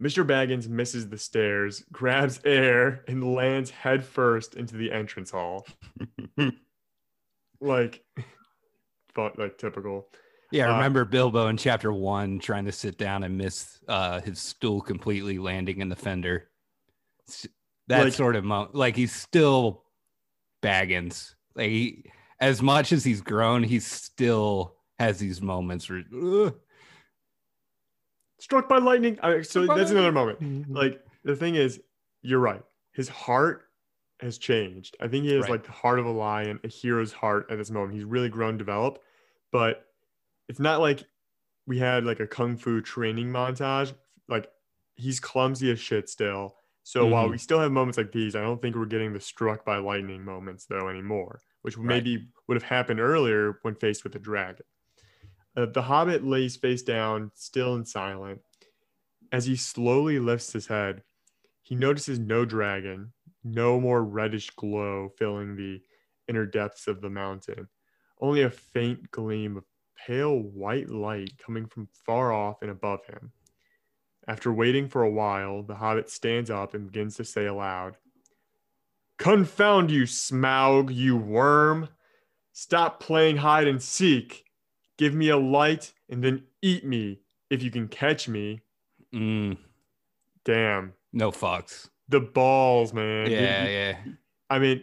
Mr. 0.02 0.26
Baggins 0.26 0.68
misses 0.68 1.10
the 1.10 1.18
stairs, 1.18 1.84
grabs 1.92 2.40
air, 2.46 3.04
and 3.08 3.34
lands 3.36 3.70
headfirst 3.70 4.56
into 4.56 4.76
the 4.78 4.92
entrance 4.92 5.32
hall. 5.32 5.66
Like, 7.64 8.04
thought 9.14 9.38
like 9.38 9.58
typical. 9.60 10.08
Yeah, 10.52 10.72
Uh, 10.72 10.78
remember 10.78 11.06
Bilbo 11.06 11.48
in 11.48 11.58
chapter 11.58 11.94
one 11.94 12.40
trying 12.40 12.66
to 12.66 12.72
sit 12.72 12.98
down 12.98 13.24
and 13.24 13.38
miss 13.38 13.78
uh, 13.88 14.20
his 14.20 14.40
stool 14.40 14.82
completely 14.82 15.38
landing 15.38 15.80
in 15.80 15.88
the 15.88 15.96
fender. 15.96 16.50
That 17.88 18.06
Like- 18.06 18.14
sort 18.14 18.36
of 18.36 18.44
moment, 18.44 18.74
like 18.74 18.96
he's 18.96 19.14
still 19.14 19.84
Baggins. 20.64 21.36
Like 21.56 21.70
he, 21.70 22.06
as 22.42 22.62
much 22.62 22.92
as 22.92 23.04
he's 23.06 23.22
grown, 23.22 23.64
he 23.64 23.80
still 23.80 24.76
has 25.00 25.20
these 25.20 25.42
moments 25.42 25.90
where. 25.90 26.04
"Ugh." 26.14 26.56
Struck 28.40 28.68
by 28.68 28.80
lightning. 28.80 29.20
I, 29.22 29.42
so 29.44 29.64
Struck 29.64 29.68
by 29.68 29.78
that's 29.78 29.92
another 29.92 30.12
lightning. 30.12 30.62
moment. 30.68 30.72
Like 30.72 31.06
the 31.24 31.36
thing 31.36 31.56
is, 31.56 31.80
you're 32.24 32.40
right. 32.40 32.64
His 32.92 33.08
heart 33.08 33.68
has 34.20 34.38
changed. 34.38 34.98
I 35.00 35.08
think 35.08 35.26
he 35.26 35.34
has 35.34 35.44
Right. 35.44 35.52
like 35.52 35.64
the 35.64 35.72
heart 35.72 36.00
of 36.00 36.06
a 36.06 36.12
lion, 36.12 36.60
a 36.64 36.68
hero's 36.68 37.12
heart 37.14 37.48
at 37.52 37.58
this 37.58 37.70
moment. 37.72 37.94
He's 37.94 38.04
really 38.04 38.30
grown, 38.30 38.58
developed, 38.58 39.02
but 39.52 39.86
it's 40.50 40.60
not 40.60 40.80
like 40.82 41.04
we 41.68 41.78
had 41.78 42.04
like 42.04 42.20
a 42.20 42.28
kung 42.28 42.58
fu 42.58 42.82
training 42.82 43.28
montage. 43.30 43.94
Like 44.28 44.52
he's 44.96 45.20
clumsy 45.20 45.72
as 45.72 45.80
shit 45.80 46.10
still. 46.10 46.56
So 46.84 47.06
while 47.06 47.28
Mhm. 47.28 47.32
we 47.32 47.38
still 47.38 47.60
have 47.60 47.72
moments 47.72 47.98
like 47.98 48.12
these, 48.12 48.36
I 48.36 48.42
don't 48.42 48.60
think 48.62 48.76
we're 48.76 48.86
getting 48.86 49.14
the 49.14 49.20
struck 49.20 49.64
by 49.64 49.78
lightning 49.78 50.26
moments 50.26 50.66
though 50.66 50.90
anymore, 50.90 51.42
which 51.62 51.78
Right. 51.78 51.86
maybe 51.88 52.30
would 52.48 52.56
have 52.56 52.64
happened 52.70 53.00
earlier 53.00 53.60
when 53.62 53.76
faced 53.76 54.04
with 54.04 54.16
a 54.16 54.20
dragon. 54.20 54.66
Uh, 55.56 55.66
the 55.66 55.82
hobbit 55.84 56.24
lays 56.24 56.56
face 56.56 56.82
down, 56.82 57.32
still 57.36 57.76
and 57.76 57.88
silent. 57.88 58.42
As 59.32 59.46
he 59.46 59.56
slowly 59.56 60.20
lifts 60.20 60.54
his 60.54 60.68
head, 60.68 61.04
he 61.62 61.76
notices 61.76 62.20
no 62.20 62.46
dragon, 62.46 63.14
no 63.44 63.80
more 63.80 64.04
reddish 64.04 64.50
glow 64.52 65.10
filling 65.18 65.56
the 65.56 65.82
inner 66.28 66.46
depths 66.46 66.88
of 66.88 67.02
the 67.02 67.10
mountain, 67.10 67.68
only 68.20 68.42
a 68.42 68.50
faint 68.50 69.12
gleam 69.12 69.58
of 69.58 69.66
pale 69.96 70.38
white 70.40 70.90
light 70.90 71.38
coming 71.38 71.66
from 71.66 71.88
far 72.06 72.32
off 72.32 72.62
and 72.62 72.72
above 72.72 73.06
him. 73.06 73.32
After 74.28 74.54
waiting 74.54 74.88
for 74.88 75.04
a 75.04 75.10
while, 75.12 75.64
the 75.64 75.76
hobbit 75.76 76.10
stands 76.10 76.50
up 76.50 76.74
and 76.74 76.92
begins 76.92 77.16
to 77.18 77.26
say 77.26 77.46
aloud, 77.46 77.98
Confound 79.22 79.92
you, 79.92 80.04
Smaug, 80.06 80.92
you 80.92 81.16
worm! 81.16 81.90
Stop 82.54 83.00
playing 83.00 83.38
hide 83.38 83.68
and 83.68 83.80
seek. 83.80 84.46
Give 84.98 85.14
me 85.14 85.30
a 85.30 85.38
light 85.38 85.94
and 86.10 86.24
then 86.24 86.44
eat 86.64 86.84
me 86.84 87.20
if 87.52 87.62
you 87.62 87.70
can 87.70 87.88
catch 87.88 88.28
me. 88.28 88.62
Mm, 89.14 89.58
Damn. 90.44 90.94
no 91.14 91.30
fucks. 91.32 91.88
The 92.10 92.20
balls, 92.20 92.94
man. 92.94 93.30
Yeah, 93.30 93.68
yeah. 93.68 93.98
I 94.50 94.58
mean, 94.58 94.82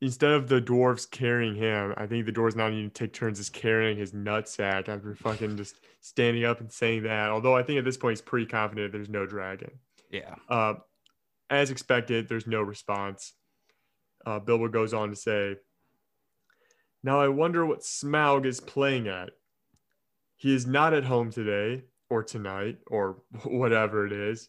instead 0.00 0.30
of 0.30 0.48
the 0.48 0.62
dwarves 0.62 1.08
carrying 1.10 1.54
him, 1.54 1.92
I 1.98 2.06
think 2.06 2.24
the 2.24 2.32
dwarves 2.32 2.56
now 2.56 2.70
need 2.70 2.94
to 2.94 3.04
take 3.04 3.12
turns 3.12 3.36
just 3.36 3.52
carrying 3.52 3.98
his 3.98 4.12
nutsack 4.12 4.88
after 4.88 5.14
fucking 5.16 5.58
just 5.58 5.80
standing 6.00 6.46
up 6.46 6.60
and 6.60 6.72
saying 6.72 7.02
that. 7.02 7.28
Although 7.28 7.54
I 7.54 7.62
think 7.62 7.78
at 7.78 7.84
this 7.84 7.98
point 7.98 8.12
he's 8.12 8.22
pretty 8.22 8.46
confident 8.46 8.90
there's 8.90 9.10
no 9.10 9.26
dragon. 9.26 9.70
Yeah. 10.10 10.34
Uh, 10.48 10.74
as 11.56 11.70
expected, 11.70 12.28
there's 12.28 12.46
no 12.46 12.62
response. 12.62 13.34
Uh, 14.24 14.38
Bilbo 14.38 14.68
goes 14.68 14.94
on 14.94 15.10
to 15.10 15.16
say, 15.16 15.56
Now 17.02 17.20
I 17.20 17.28
wonder 17.28 17.66
what 17.66 17.80
Smaug 17.80 18.46
is 18.46 18.60
playing 18.60 19.08
at. 19.08 19.30
He 20.36 20.54
is 20.54 20.66
not 20.66 20.94
at 20.94 21.04
home 21.04 21.30
today, 21.30 21.84
or 22.10 22.22
tonight, 22.22 22.78
or 22.86 23.22
whatever 23.44 24.06
it 24.06 24.12
is. 24.12 24.48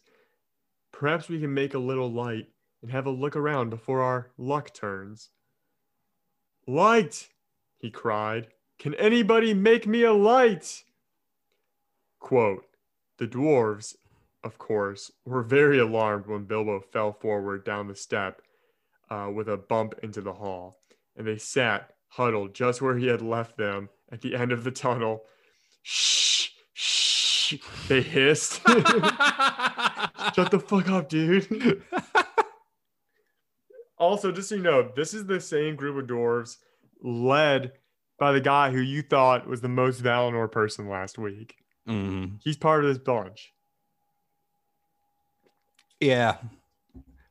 Perhaps 0.92 1.28
we 1.28 1.40
can 1.40 1.52
make 1.52 1.74
a 1.74 1.78
little 1.78 2.10
light 2.10 2.48
and 2.82 2.90
have 2.90 3.06
a 3.06 3.10
look 3.10 3.36
around 3.36 3.70
before 3.70 4.02
our 4.02 4.30
luck 4.38 4.72
turns. 4.72 5.30
Light! 6.66 7.28
he 7.78 7.90
cried. 7.90 8.48
Can 8.78 8.94
anybody 8.94 9.54
make 9.54 9.86
me 9.86 10.02
a 10.02 10.12
light? 10.12 10.84
Quote, 12.18 12.66
the 13.18 13.26
dwarves, 13.26 13.94
of 14.46 14.58
course, 14.58 15.10
were 15.24 15.42
very 15.42 15.78
alarmed 15.80 16.26
when 16.26 16.44
Bilbo 16.44 16.80
fell 16.92 17.12
forward 17.12 17.64
down 17.64 17.88
the 17.88 17.96
step 17.96 18.40
uh, 19.10 19.28
with 19.34 19.48
a 19.48 19.56
bump 19.56 19.94
into 20.02 20.20
the 20.20 20.32
hall, 20.32 20.78
and 21.16 21.26
they 21.26 21.36
sat 21.36 21.90
huddled 22.08 22.54
just 22.54 22.80
where 22.80 22.96
he 22.96 23.08
had 23.08 23.20
left 23.20 23.56
them 23.58 23.88
at 24.12 24.20
the 24.20 24.36
end 24.36 24.52
of 24.52 24.62
the 24.64 24.70
tunnel. 24.70 25.24
Shh, 25.82 26.48
shh, 26.72 27.54
they 27.88 28.00
hissed. 28.02 28.60
Shut 30.34 30.50
the 30.50 30.62
fuck 30.66 30.88
up, 30.88 31.08
dude. 31.08 31.82
also, 33.98 34.30
just 34.30 34.48
so 34.48 34.54
you 34.54 34.62
know, 34.62 34.90
this 34.94 35.12
is 35.12 35.26
the 35.26 35.40
same 35.40 35.74
group 35.76 35.96
of 36.02 36.08
dwarves 36.08 36.56
led 37.02 37.72
by 38.18 38.32
the 38.32 38.40
guy 38.40 38.70
who 38.70 38.80
you 38.80 39.02
thought 39.02 39.46
was 39.48 39.60
the 39.60 39.68
most 39.68 40.02
Valinor 40.02 40.50
person 40.50 40.88
last 40.88 41.18
week. 41.18 41.56
Mhm. 41.88 42.40
He's 42.42 42.56
part 42.56 42.84
of 42.84 42.88
this 42.88 43.02
bunch. 43.02 43.52
Yeah. 46.00 46.38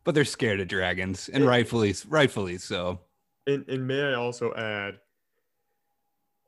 But 0.03 0.13
they're 0.15 0.25
scared 0.25 0.59
of 0.59 0.67
dragons, 0.67 1.29
and 1.29 1.43
Yeah. 1.43 1.49
rightfully 1.49 1.95
rightfully 2.07 2.57
so. 2.57 3.01
And, 3.47 3.67
and 3.67 3.87
may 3.87 4.01
I 4.01 4.13
also 4.13 4.53
add, 4.53 4.99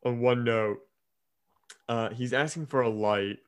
on 0.06 0.20
one 0.20 0.44
note, 0.44 0.80
uh, 1.90 2.10
he's 2.10 2.34
asking 2.34 2.68
for 2.68 2.82
a 2.82 2.90
light 2.90 3.40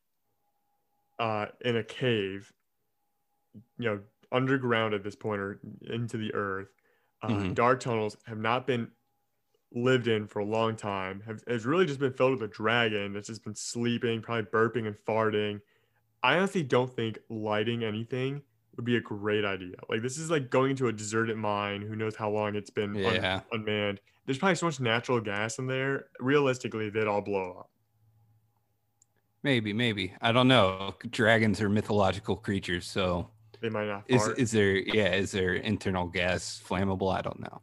uh, 1.19 1.47
in 1.61 1.77
a 1.77 1.83
cave, 1.83 2.51
you 3.77 3.85
know, 3.85 4.01
underground 4.31 4.93
at 4.93 5.03
this 5.03 5.15
point 5.15 5.41
or 5.41 5.59
into 5.89 6.17
the 6.17 6.33
earth. 6.33 6.69
Uh, 7.21 7.29
Mhm. 7.29 7.55
Dark 7.55 7.79
tunnels 7.79 8.17
have 8.25 8.37
not 8.37 8.65
been 8.65 8.91
lived 9.71 10.07
in 10.07 10.25
for 10.27 10.39
a 10.39 10.45
long 10.45 10.75
time. 10.75 11.21
Have 11.21 11.43
has 11.47 11.65
really 11.65 11.85
just 11.85 11.99
been 11.99 12.13
filled 12.13 12.39
with 12.39 12.49
a 12.49 12.53
dragon 12.53 13.13
that's 13.13 13.27
just 13.27 13.43
been 13.43 13.55
sleeping, 13.55 14.21
probably 14.21 14.49
burping 14.49 14.87
and 14.87 14.95
farting. 15.05 15.61
I 16.23 16.37
honestly 16.37 16.63
don't 16.63 16.91
think 16.91 17.19
lighting 17.29 17.83
anything 17.83 18.43
would 18.79 18.85
be 18.85 18.95
a 18.95 19.01
great 19.01 19.43
idea. 19.43 19.75
Like 19.89 20.01
this 20.01 20.17
is 20.17 20.31
like 20.31 20.49
going 20.49 20.71
into 20.71 20.87
a 20.87 20.93
deserted 20.93 21.35
mine. 21.35 21.81
Who 21.81 21.97
knows 21.97 22.15
how 22.15 22.29
long 22.29 22.55
it's 22.55 22.69
been 22.69 22.95
un- 23.05 23.41
unmanned? 23.51 23.99
There's 24.25 24.37
probably 24.37 24.55
so 24.55 24.67
much 24.67 24.79
natural 24.79 25.19
gas 25.19 25.59
in 25.59 25.67
there. 25.67 26.05
Realistically, 26.21 26.89
they'd 26.89 27.05
all 27.07 27.19
blow 27.19 27.57
up. 27.59 27.69
Maybe, 29.43 29.73
maybe. 29.73 30.13
I 30.21 30.31
don't 30.31 30.47
know. 30.47 30.95
Dragons 31.09 31.59
are 31.59 31.67
mythological 31.69 32.37
creatures, 32.37 32.87
so 32.87 33.29
They 33.59 33.67
might 33.67 33.87
not. 33.87 34.03
is 34.07 34.25
is 34.29 34.51
there 34.51 34.77
yeah, 34.77 35.13
is 35.13 35.31
there 35.33 35.55
internal 35.55 36.07
gas 36.07 36.61
flammable? 36.65 37.13
I 37.13 37.21
don't 37.21 37.41
know. 37.41 37.61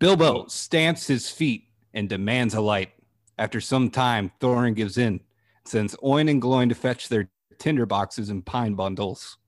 Bilbo 0.00 0.46
stamps 0.48 1.06
his 1.06 1.30
feet 1.30 1.64
and 1.94 2.08
demands 2.08 2.54
a 2.54 2.60
light. 2.60 2.90
After 3.38 3.60
some 3.60 3.88
time, 3.88 4.32
Thorin 4.40 4.74
gives 4.74 4.98
in, 4.98 5.20
sends 5.64 5.94
Oin 6.02 6.28
and 6.28 6.42
Gloin 6.42 6.68
to 6.70 6.74
fetch 6.74 7.08
their 7.08 7.30
tinder 7.60 7.86
boxes 7.86 8.30
and 8.30 8.44
pine 8.44 8.74
bundles. 8.74 9.38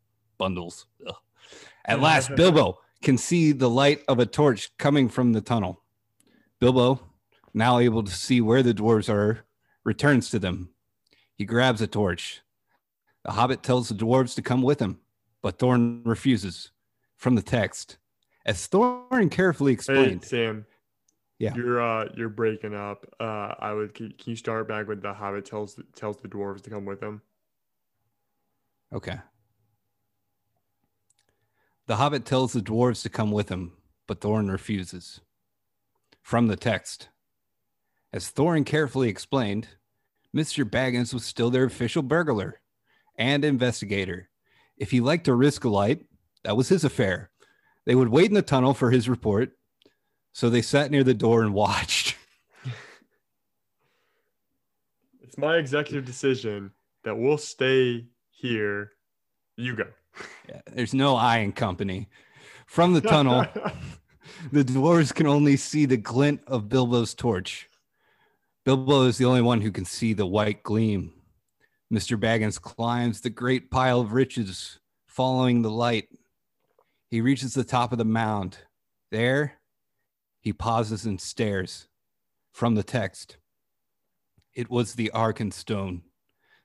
Bundles. 0.40 0.86
Ugh. 1.06 1.14
At 1.84 2.00
last, 2.00 2.34
Bilbo 2.34 2.78
can 3.02 3.18
see 3.18 3.52
the 3.52 3.68
light 3.68 4.02
of 4.08 4.18
a 4.18 4.26
torch 4.26 4.70
coming 4.78 5.08
from 5.08 5.32
the 5.34 5.42
tunnel. 5.42 5.82
Bilbo, 6.58 7.00
now 7.52 7.78
able 7.78 8.02
to 8.02 8.12
see 8.12 8.40
where 8.40 8.62
the 8.62 8.72
dwarves 8.72 9.12
are, 9.12 9.44
returns 9.84 10.30
to 10.30 10.38
them. 10.38 10.70
He 11.34 11.44
grabs 11.44 11.82
a 11.82 11.86
torch. 11.86 12.40
The 13.24 13.32
hobbit 13.32 13.62
tells 13.62 13.90
the 13.90 13.94
dwarves 13.94 14.34
to 14.36 14.42
come 14.42 14.62
with 14.62 14.80
him, 14.80 15.00
but 15.42 15.58
Thorin 15.58 16.02
refuses. 16.06 16.70
From 17.16 17.34
the 17.34 17.42
text, 17.42 17.98
as 18.46 18.66
Thorin 18.66 19.30
carefully 19.30 19.72
Hey 19.72 19.74
explained, 19.74 20.24
Sam. 20.24 20.64
Yeah. 21.38 21.54
You're 21.54 21.82
uh 21.82 22.08
you're 22.16 22.30
breaking 22.30 22.74
up. 22.74 23.04
Uh 23.20 23.54
I 23.58 23.74
would 23.74 23.92
can 23.92 24.10
can 24.12 24.30
you 24.30 24.36
start 24.36 24.66
back 24.66 24.88
with 24.88 25.02
the 25.02 25.12
Hobbit 25.12 25.44
tells 25.44 25.78
tells 25.94 26.16
the 26.16 26.28
dwarves 26.28 26.62
to 26.62 26.70
come 26.70 26.86
with 26.86 27.02
him? 27.02 27.20
Okay. 28.90 29.18
The 31.90 31.96
hobbit 31.96 32.24
tells 32.24 32.52
the 32.52 32.60
dwarves 32.60 33.02
to 33.02 33.08
come 33.08 33.32
with 33.32 33.48
him, 33.48 33.72
but 34.06 34.20
Thorin 34.20 34.48
refuses. 34.48 35.22
From 36.22 36.46
the 36.46 36.54
text, 36.54 37.08
as 38.12 38.30
Thorin 38.30 38.64
carefully 38.64 39.08
explained, 39.08 39.66
Mr. 40.32 40.64
Baggins 40.64 41.12
was 41.12 41.24
still 41.24 41.50
their 41.50 41.64
official 41.64 42.04
burglar 42.04 42.60
and 43.16 43.44
investigator. 43.44 44.28
If 44.76 44.92
he 44.92 45.00
liked 45.00 45.24
to 45.24 45.34
risk 45.34 45.64
a 45.64 45.68
light, 45.68 46.04
that 46.44 46.56
was 46.56 46.68
his 46.68 46.84
affair. 46.84 47.32
They 47.86 47.96
would 47.96 48.10
wait 48.10 48.28
in 48.28 48.34
the 48.34 48.42
tunnel 48.42 48.72
for 48.72 48.92
his 48.92 49.08
report, 49.08 49.58
so 50.32 50.48
they 50.48 50.62
sat 50.62 50.92
near 50.92 51.02
the 51.02 51.12
door 51.12 51.42
and 51.42 51.52
watched. 51.54 52.16
It's 55.20 55.36
my 55.36 55.56
executive 55.56 56.04
decision 56.04 56.70
that 57.02 57.18
we'll 57.18 57.36
stay 57.36 58.06
here. 58.30 58.92
You 59.56 59.74
go. 59.74 59.86
Yeah, 60.48 60.60
there's 60.72 60.94
no 60.94 61.16
eye 61.16 61.38
in 61.38 61.52
company. 61.52 62.08
From 62.66 62.92
the 62.92 63.00
tunnel, 63.00 63.46
the 64.52 64.64
dwarves 64.64 65.14
can 65.14 65.26
only 65.26 65.56
see 65.56 65.86
the 65.86 65.96
glint 65.96 66.40
of 66.46 66.68
Bilbo's 66.68 67.14
torch. 67.14 67.68
Bilbo 68.64 69.04
is 69.04 69.18
the 69.18 69.24
only 69.24 69.42
one 69.42 69.60
who 69.60 69.72
can 69.72 69.84
see 69.84 70.12
the 70.12 70.26
white 70.26 70.62
gleam. 70.62 71.12
Mr. 71.92 72.18
Baggins 72.18 72.60
climbs 72.60 73.20
the 73.20 73.30
great 73.30 73.70
pile 73.70 74.00
of 74.00 74.12
riches, 74.12 74.78
following 75.06 75.62
the 75.62 75.70
light. 75.70 76.08
He 77.08 77.20
reaches 77.20 77.54
the 77.54 77.64
top 77.64 77.90
of 77.90 77.98
the 77.98 78.04
mound. 78.04 78.58
There, 79.10 79.58
he 80.40 80.52
pauses 80.52 81.04
and 81.04 81.20
stares. 81.20 81.88
From 82.52 82.74
the 82.74 82.82
text, 82.82 83.38
it 84.54 84.70
was 84.70 84.94
the 84.94 85.10
Arkenstone, 85.14 86.02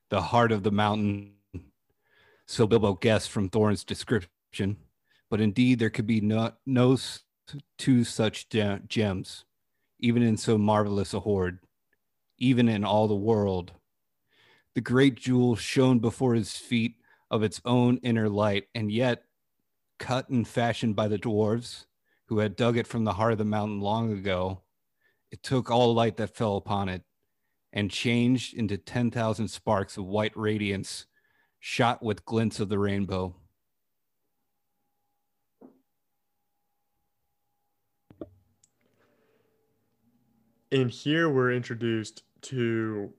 the 0.10 0.22
heart 0.22 0.52
of 0.52 0.64
the 0.64 0.72
mountain. 0.72 1.35
So 2.48 2.68
Bilbo 2.68 2.94
guessed 2.94 3.32
from 3.32 3.50
Thorin's 3.50 3.84
description, 3.84 4.78
but 5.30 5.42
indeed 5.42 5.80
there 5.80 5.90
could 5.90 6.08
be 6.08 6.22
no, 6.22 6.54
no 6.66 6.98
two 7.78 8.04
such 8.04 8.50
gems, 8.50 9.46
even 10.00 10.22
in 10.22 10.38
so 10.38 10.58
marvelous 10.58 11.14
a 11.14 11.20
hoard, 11.20 11.60
even 12.38 12.70
in 12.70 12.84
all 12.84 13.08
the 13.08 13.16
world. 13.16 13.72
The 14.76 14.82
great 14.82 15.16
jewel 15.16 15.56
shone 15.56 16.00
before 16.00 16.36
his 16.36 16.56
feet 16.58 16.96
of 17.32 17.44
its 17.44 17.62
own 17.66 17.98
inner 17.98 18.30
light, 18.30 18.68
and 18.76 18.92
yet, 18.92 19.24
cut 19.98 20.30
and 20.30 20.48
fashioned 20.48 20.96
by 20.96 21.08
the 21.08 21.18
dwarves 21.18 21.86
who 22.28 22.40
had 22.40 22.56
dug 22.56 22.78
it 22.78 22.88
from 22.88 23.04
the 23.04 23.14
heart 23.14 23.32
of 23.32 23.38
the 23.38 23.46
mountain 23.46 23.80
long 23.80 24.12
ago, 24.12 24.62
it 25.32 25.44
took 25.44 25.70
all 25.70 25.94
light 25.94 26.18
that 26.18 26.36
fell 26.36 26.58
upon 26.58 26.90
it 26.90 27.04
and 27.72 27.92
changed 27.92 28.54
into 28.54 28.78
10,000 28.78 29.48
sparks 29.48 29.98
of 29.98 30.06
white 30.06 30.36
radiance 30.36 31.06
shot 31.68 32.04
with 32.04 32.24
glints 32.26 32.60
of 32.60 32.70
the 32.70 32.78
rainbow. 32.78 33.36
And 40.72 40.92
here 40.92 41.28
we're 41.28 41.52
introduced 41.52 42.22
to 42.44 43.12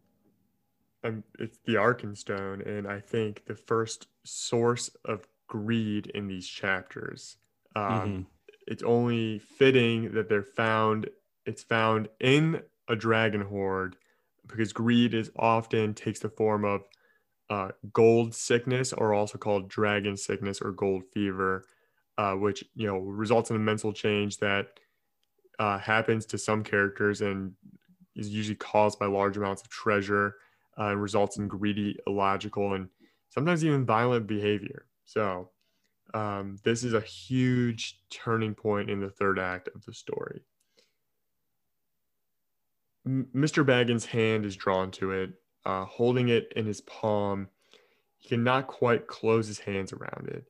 um, 1.03 1.25
it's 1.41 1.59
the 1.67 1.75
Arkenstone, 1.75 2.65
and 2.65 2.87
I 2.87 3.01
think 3.01 3.45
the 3.47 3.57
first 3.57 4.07
source 4.25 4.91
of 5.05 5.27
greed 5.49 6.07
in 6.07 6.29
these 6.29 6.47
chapters. 6.47 7.39
Um, 7.75 7.83
Mhm. 7.83 8.27
It's 8.69 8.83
only 8.85 9.41
fitting 9.41 10.13
that 10.13 10.29
they're 10.29 10.43
found. 10.45 11.11
It's 11.47 11.65
found 11.65 12.09
in 12.21 12.63
a 12.87 12.95
dragon 12.95 13.41
hoard 13.41 13.97
because 14.47 14.73
greed 14.73 15.15
is 15.15 15.33
often 15.37 15.95
takes 15.95 16.21
the 16.21 16.29
form 16.29 16.65
of 16.65 16.85
uh, 17.51 17.71
gold 17.93 18.35
sickness, 18.35 18.93
or 18.93 19.15
also 19.15 19.39
called 19.39 19.69
dragon 19.69 20.17
sickness 20.17 20.61
or 20.61 20.73
gold 20.73 21.05
fever, 21.13 21.65
uh, 22.19 22.35
which 22.35 22.65
you 22.75 22.87
know 22.87 22.99
results 22.99 23.51
in 23.51 23.57
a 23.57 23.61
mental 23.61 23.93
change 23.93 24.39
that 24.39 24.81
uh, 25.59 25.79
happens 25.79 26.27
to 26.27 26.39
some 26.39 26.63
characters 26.63 27.21
and 27.21 27.55
is 28.15 28.29
usually 28.31 28.57
caused 28.57 28.99
by 28.99 29.07
large 29.07 29.37
amounts 29.37 29.63
of 29.63 29.69
treasure 29.69 30.37
uh, 30.79 30.89
and 30.89 31.03
results 31.03 31.37
in 31.37 31.49
greedy, 31.49 31.99
illogical, 32.07 32.75
and 32.75 32.89
sometimes 33.31 33.65
even 33.65 33.87
violent 33.87 34.27
behavior. 34.27 34.87
So, 35.05 35.51
um, 36.15 36.57
this 36.65 36.85
is 36.85 36.95
a 36.95 37.01
huge 37.01 38.01
turning 38.11 38.55
point 38.55 38.91
in 38.91 39.01
the 39.01 39.11
third 39.11 39.39
act 39.39 39.69
of 39.75 39.85
the 39.85 39.93
story. 39.93 40.43
M- 43.07 43.29
Mr. 43.35 43.65
Baggins' 43.65 44.07
hand 44.07 44.45
is 44.45 44.57
drawn 44.57 44.91
to 44.93 45.13
it, 45.13 45.35
uh, 45.67 45.85
holding 45.85 46.29
it 46.29 46.53
in 46.55 46.65
his 46.65 46.81
palm. 46.81 47.49
He 48.17 48.29
cannot 48.29 48.69
quite 48.69 49.09
close 49.09 49.49
his 49.49 49.59
hands 49.59 49.93
around 49.93 50.29
it. 50.29 50.45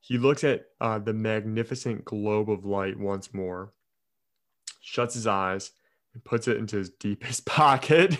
He 0.00 0.18
looks 0.18 0.44
at 0.44 0.66
uh, 0.80 0.98
the 0.98 1.14
magnificent 1.14 2.04
globe 2.04 2.50
of 2.50 2.64
light 2.64 2.98
once 2.98 3.34
more, 3.34 3.72
shuts 4.80 5.14
his 5.14 5.26
eyes, 5.26 5.72
and 6.14 6.22
puts 6.22 6.46
it 6.46 6.58
into 6.58 6.76
his 6.76 6.90
deepest 7.00 7.46
pocket. 7.46 8.18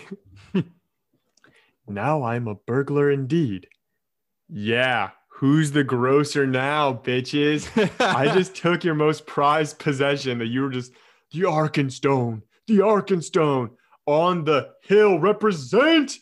now 1.87 2.23
I'm 2.23 2.47
a 2.47 2.55
burglar 2.55 3.11
indeed. 3.11 3.67
Yeah, 4.49 5.11
who's 5.29 5.71
the 5.71 5.83
grocer 5.83 6.45
now, 6.45 6.93
bitches? 6.93 7.69
I 7.99 8.33
just 8.33 8.55
took 8.55 8.83
your 8.83 8.95
most 8.95 9.25
prized 9.25 9.79
possession 9.79 10.39
that 10.39 10.47
you 10.47 10.61
were 10.61 10.69
just 10.69 10.91
the 11.31 11.41
Arkenstone, 11.41 12.41
the 12.67 12.79
Arkenstone 12.79 13.71
on 14.05 14.43
the 14.43 14.69
hill 14.83 15.19
represent. 15.19 16.17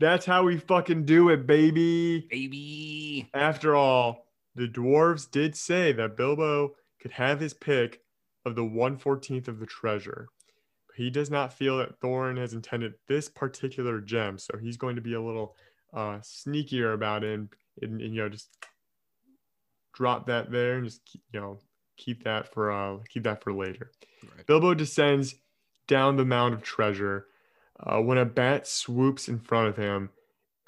That's 0.00 0.26
how 0.26 0.44
we 0.44 0.58
fucking 0.58 1.04
do 1.04 1.28
it, 1.30 1.46
baby. 1.46 2.26
baby. 2.30 3.28
After 3.34 3.74
all, 3.74 4.26
the 4.54 4.68
dwarves 4.68 5.30
did 5.30 5.56
say 5.56 5.92
that 5.92 6.16
Bilbo 6.16 6.74
could 7.00 7.12
have 7.12 7.40
his 7.40 7.54
pick 7.54 8.00
of 8.44 8.54
the 8.54 8.62
114th 8.62 9.48
of 9.48 9.58
the 9.58 9.66
treasure. 9.66 10.28
But 10.86 10.96
he 10.96 11.10
does 11.10 11.30
not 11.30 11.52
feel 11.52 11.78
that 11.78 12.00
Thorin 12.00 12.38
has 12.38 12.54
intended 12.54 12.94
this 13.08 13.28
particular 13.28 14.00
gem, 14.00 14.38
so 14.38 14.56
he's 14.60 14.76
going 14.76 14.96
to 14.96 15.02
be 15.02 15.14
a 15.14 15.22
little 15.22 15.54
uh, 15.92 16.18
sneakier 16.18 16.94
about 16.94 17.24
it 17.24 17.34
and, 17.34 17.48
and, 17.82 18.00
and, 18.00 18.14
you 18.14 18.20
know 18.20 18.28
just 18.28 18.50
drop 19.94 20.26
that 20.26 20.50
there 20.50 20.76
and 20.76 20.84
just 20.84 21.00
you 21.32 21.40
know 21.40 21.58
keep 21.96 22.22
that 22.22 22.52
for 22.52 22.70
uh 22.70 22.98
keep 23.08 23.24
that 23.24 23.42
for 23.42 23.52
later. 23.52 23.90
Right. 24.22 24.46
Bilbo 24.46 24.74
descends 24.74 25.34
down 25.88 26.16
the 26.16 26.24
mound 26.24 26.54
of 26.54 26.62
treasure. 26.62 27.26
Uh, 27.80 28.00
when 28.00 28.18
a 28.18 28.24
bat 28.24 28.66
swoops 28.68 29.28
in 29.28 29.40
front 29.40 29.68
of 29.68 29.76
him, 29.76 30.10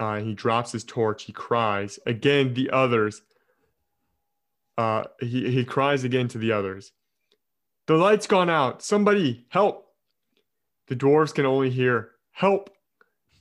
uh, 0.00 0.18
he 0.18 0.34
drops 0.34 0.72
his 0.72 0.82
torch. 0.82 1.24
He 1.24 1.32
cries 1.32 2.00
again. 2.06 2.54
The 2.54 2.70
others. 2.70 3.22
Uh, 4.76 5.04
he 5.20 5.50
he 5.50 5.64
cries 5.64 6.02
again 6.04 6.26
to 6.28 6.38
the 6.38 6.52
others. 6.52 6.92
The 7.86 7.96
light's 7.96 8.26
gone 8.26 8.50
out. 8.50 8.82
Somebody 8.82 9.44
help! 9.48 9.88
The 10.88 10.96
dwarves 10.96 11.34
can 11.34 11.44
only 11.44 11.70
hear 11.70 12.12
help 12.32 12.70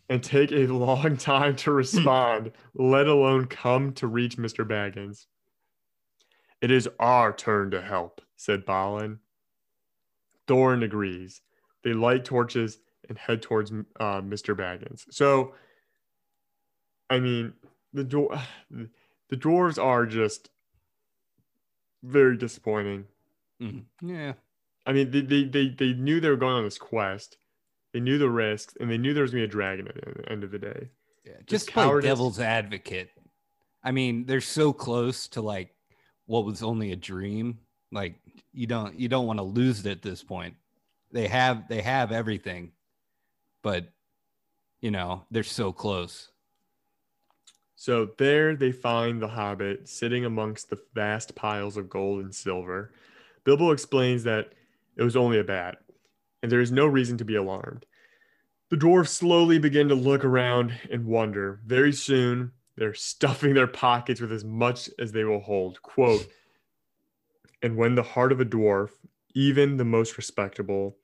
and 0.09 0.23
take 0.23 0.51
a 0.51 0.65
long 0.67 1.17
time 1.17 1.55
to 1.57 1.71
respond, 1.71 2.51
let 2.73 3.07
alone 3.07 3.45
come 3.45 3.93
to 3.93 4.07
reach 4.07 4.37
Mr. 4.37 4.67
Baggins. 4.67 5.27
It 6.61 6.71
is 6.71 6.89
our 6.99 7.31
turn 7.31 7.71
to 7.71 7.81
help, 7.81 8.21
said 8.35 8.65
Balin. 8.65 9.19
Thorin 10.47 10.83
agrees. 10.83 11.41
They 11.83 11.93
light 11.93 12.25
torches 12.25 12.79
and 13.07 13.17
head 13.17 13.41
towards 13.41 13.71
uh, 13.71 14.21
Mr. 14.21 14.55
Baggins. 14.55 15.05
So, 15.11 15.53
I 17.09 17.19
mean, 17.19 17.53
the 17.93 18.03
dwar- 18.05 18.41
the 19.29 19.37
dwarves 19.37 19.81
are 19.81 20.05
just 20.05 20.49
very 22.03 22.37
disappointing. 22.37 23.05
Mhm. 23.61 23.83
Yeah. 24.01 24.33
I 24.85 24.93
mean, 24.93 25.11
they, 25.11 25.21
they, 25.21 25.43
they, 25.43 25.69
they 25.69 25.93
knew 25.93 26.19
they 26.19 26.29
were 26.29 26.35
going 26.37 26.55
on 26.55 26.63
this 26.63 26.77
quest. 26.77 27.37
They 27.93 27.99
knew 27.99 28.17
the 28.17 28.29
risks, 28.29 28.75
and 28.79 28.89
they 28.89 28.97
knew 28.97 29.13
there 29.13 29.23
was 29.23 29.31
going 29.31 29.41
to 29.43 29.47
be 29.47 29.49
a 29.49 29.51
dragon 29.51 29.87
at 29.87 29.95
the 29.95 30.31
end 30.31 30.43
of 30.43 30.51
the 30.51 30.59
day. 30.59 30.89
Yeah. 31.25 31.33
Just 31.45 31.69
play 31.71 31.83
cowardice- 31.83 32.07
devil's 32.09 32.39
advocate. 32.39 33.09
I 33.83 33.91
mean, 33.91 34.25
they're 34.25 34.41
so 34.41 34.73
close 34.73 35.27
to 35.29 35.41
like 35.41 35.73
what 36.25 36.45
was 36.45 36.61
only 36.63 36.91
a 36.91 36.95
dream. 36.95 37.59
Like 37.91 38.19
you 38.53 38.67
don't 38.67 38.99
you 38.99 39.07
don't 39.09 39.25
want 39.25 39.39
to 39.39 39.43
lose 39.43 39.85
it 39.85 39.89
at 39.89 40.01
this 40.01 40.21
point. 40.23 40.55
They 41.11 41.27
have 41.27 41.67
they 41.67 41.81
have 41.81 42.11
everything, 42.11 42.71
but 43.63 43.89
you 44.79 44.91
know 44.91 45.25
they're 45.31 45.43
so 45.43 45.71
close. 45.71 46.29
So 47.75 48.09
there 48.17 48.55
they 48.55 48.71
find 48.71 49.21
the 49.21 49.29
hobbit 49.29 49.87
sitting 49.87 50.25
amongst 50.25 50.69
the 50.69 50.79
vast 50.93 51.33
piles 51.35 51.77
of 51.77 51.89
gold 51.89 52.21
and 52.21 52.35
silver. 52.35 52.91
Bilbo 53.45 53.71
explains 53.71 54.23
that 54.23 54.53
it 54.97 55.03
was 55.03 55.15
only 55.15 55.39
a 55.39 55.43
bat, 55.43 55.77
and 56.43 56.51
there 56.51 56.59
is 56.59 56.71
no 56.71 56.85
reason 56.85 57.17
to 57.17 57.25
be 57.25 57.35
alarmed. 57.35 57.85
The 58.69 58.75
dwarves 58.75 59.07
slowly 59.07 59.57
begin 59.57 59.87
to 59.87 59.95
look 59.95 60.23
around 60.23 60.73
and 60.91 61.05
wonder. 61.05 61.61
Very 61.65 61.93
soon, 61.93 62.51
they're 62.75 62.93
stuffing 62.93 63.53
their 63.53 63.65
pockets 63.65 64.21
with 64.21 64.31
as 64.31 64.43
much 64.43 64.89
as 64.99 65.11
they 65.11 65.23
will 65.23 65.39
hold. 65.39 65.81
Quote, 65.81 66.27
and 67.61 67.75
when 67.75 67.95
the 67.95 68.03
heart 68.03 68.31
of 68.31 68.39
a 68.39 68.45
dwarf, 68.45 68.89
even 69.35 69.77
the 69.77 69.85
most 69.85 70.17
respectable, 70.17 70.97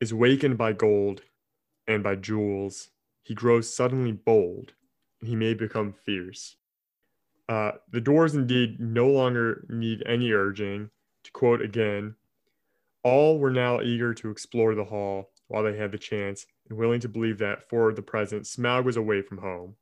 is 0.00 0.12
wakened 0.12 0.58
by 0.58 0.72
gold 0.72 1.22
and 1.86 2.02
by 2.02 2.14
jewels, 2.16 2.88
he 3.22 3.34
grows 3.34 3.74
suddenly 3.74 4.12
bold 4.12 4.74
and 5.20 5.28
he 5.28 5.36
may 5.36 5.54
become 5.54 5.92
fierce. 5.92 6.56
Uh, 7.48 7.72
the 7.90 8.00
doors 8.00 8.34
indeed 8.34 8.80
no 8.80 9.08
longer 9.08 9.64
need 9.68 10.02
any 10.06 10.32
urging. 10.32 10.90
To 11.24 11.32
quote 11.32 11.60
again, 11.60 12.14
all 13.02 13.38
were 13.38 13.50
now 13.50 13.80
eager 13.80 14.14
to 14.14 14.30
explore 14.30 14.74
the 14.74 14.84
hall 14.84 15.30
while 15.48 15.62
they 15.62 15.76
had 15.76 15.92
the 15.92 15.98
chance 15.98 16.46
and 16.68 16.78
willing 16.78 17.00
to 17.00 17.08
believe 17.08 17.38
that 17.38 17.68
for 17.68 17.92
the 17.92 18.02
present 18.02 18.44
Smaug 18.44 18.84
was 18.84 18.96
away 18.96 19.22
from 19.22 19.38
home. 19.38 19.76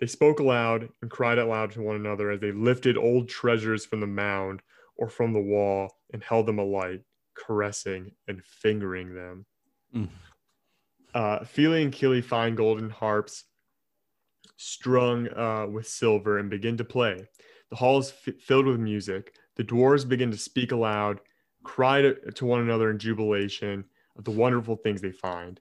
They 0.00 0.06
spoke 0.06 0.40
aloud 0.40 0.90
and 1.00 1.10
cried 1.10 1.38
out 1.38 1.48
loud 1.48 1.70
to 1.72 1.82
one 1.82 1.96
another 1.96 2.30
as 2.30 2.40
they 2.40 2.52
lifted 2.52 2.98
old 2.98 3.28
treasures 3.28 3.86
from 3.86 4.00
the 4.00 4.06
mound 4.06 4.60
or 4.96 5.08
from 5.08 5.32
the 5.32 5.40
wall 5.40 5.90
and 6.12 6.22
held 6.22 6.46
them 6.46 6.58
alight, 6.58 7.02
caressing 7.34 8.12
and 8.28 8.42
fingering 8.44 9.14
them. 9.14 9.46
Mm. 9.94 10.08
Uh, 11.14 11.44
Fili 11.44 11.82
and 11.82 11.92
Kili 11.92 12.22
find 12.22 12.56
golden 12.56 12.90
harps 12.90 13.44
strung 14.56 15.28
uh, 15.36 15.66
with 15.66 15.86
silver 15.86 16.38
and 16.38 16.50
begin 16.50 16.76
to 16.76 16.84
play. 16.84 17.28
The 17.70 17.76
hall 17.76 17.98
is 17.98 18.12
f- 18.26 18.34
filled 18.40 18.66
with 18.66 18.78
music. 18.78 19.34
The 19.56 19.64
dwarves 19.64 20.08
begin 20.08 20.30
to 20.30 20.36
speak 20.36 20.72
aloud, 20.72 21.20
cry 21.62 22.02
to, 22.02 22.14
to 22.32 22.46
one 22.46 22.60
another 22.60 22.90
in 22.90 22.98
jubilation 22.98 23.84
of 24.16 24.24
the 24.24 24.30
wonderful 24.30 24.76
things 24.76 25.00
they 25.00 25.12
find. 25.12 25.60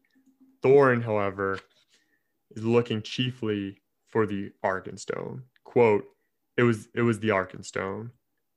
Thorin, 0.62 1.04
however, 1.04 1.60
is 2.52 2.64
looking 2.64 3.02
chiefly 3.02 3.82
for 4.08 4.26
the 4.26 4.52
Arkenstone. 4.64 5.42
Quote, 5.64 6.06
it 6.58 6.64
was 6.64 6.88
it 6.94 7.02
was 7.02 7.20
the 7.20 7.30
Arkenstone, 7.30 8.12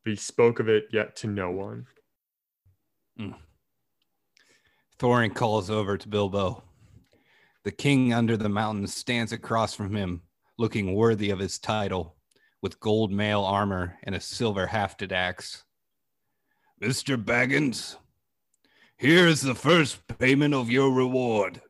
but 0.04 0.10
he 0.10 0.16
spoke 0.16 0.60
of 0.60 0.68
it 0.68 0.86
yet 0.92 1.16
to 1.16 1.26
no 1.26 1.50
one. 1.50 1.86
Hmm. 3.16 3.32
Thorin 4.98 5.34
calls 5.34 5.70
over 5.70 5.96
to 5.96 6.08
Bilbo. 6.08 6.62
The 7.64 7.70
king 7.70 8.12
under 8.12 8.36
the 8.36 8.48
mountains 8.48 8.94
stands 8.94 9.32
across 9.32 9.74
from 9.74 9.94
him, 9.94 10.22
looking 10.56 10.94
worthy 10.94 11.30
of 11.30 11.38
his 11.38 11.58
title, 11.58 12.16
with 12.62 12.80
gold 12.80 13.12
mail 13.12 13.42
armor 13.42 13.98
and 14.02 14.14
a 14.14 14.20
silver 14.20 14.66
hafted 14.66 15.12
axe. 15.12 15.64
Mr. 16.82 17.22
Baggins, 17.22 17.96
here 18.96 19.26
is 19.26 19.40
the 19.40 19.54
first 19.54 20.06
payment 20.18 20.54
of 20.54 20.70
your 20.70 20.92
reward. 20.92 21.60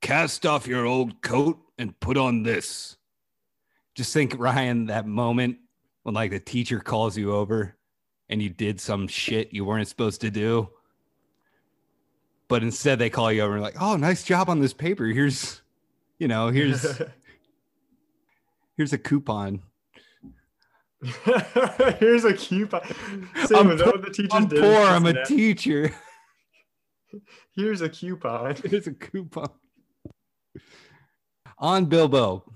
Cast 0.00 0.46
off 0.46 0.66
your 0.66 0.86
old 0.86 1.22
coat 1.22 1.58
and 1.78 1.98
put 1.98 2.16
on 2.16 2.42
this. 2.42 2.96
Just 3.94 4.12
think, 4.12 4.34
Ryan, 4.38 4.86
that 4.86 5.06
moment 5.06 5.58
when 6.08 6.14
like 6.14 6.30
the 6.30 6.40
teacher 6.40 6.80
calls 6.80 7.16
you 7.16 7.32
over 7.32 7.76
and 8.28 8.42
you 8.42 8.48
did 8.48 8.80
some 8.80 9.06
shit 9.06 9.52
you 9.52 9.64
weren't 9.64 9.88
supposed 9.88 10.20
to 10.20 10.30
do 10.30 10.68
but 12.48 12.62
instead 12.62 12.98
they 12.98 13.10
call 13.10 13.30
you 13.30 13.42
over 13.42 13.54
and 13.54 13.62
like, 13.62 13.80
oh, 13.80 13.96
nice 13.96 14.24
job 14.24 14.48
on 14.48 14.58
this 14.58 14.72
paper. 14.72 15.04
Here's, 15.04 15.60
you 16.18 16.26
know, 16.26 16.48
here's 16.48 17.00
here's 18.76 18.92
a 18.92 18.98
coupon. 18.98 19.62
Here's 22.00 22.24
a 22.24 22.34
coupon. 22.34 22.82
Sam, 23.46 23.70
I'm 23.70 23.78
po- 23.78 23.98
the 23.98 24.10
teachers 24.12 24.30
I'm 24.32 24.48
did? 24.48 24.58
poor. 24.58 24.82
I'm 24.82 25.06
a 25.06 25.24
teacher. 25.24 25.94
Here's 27.54 27.82
a 27.82 27.88
coupon. 27.88 28.56
Here's 28.64 28.88
a 28.88 28.92
coupon. 28.92 29.48
On 31.58 31.84
Bilbo, 31.84 32.52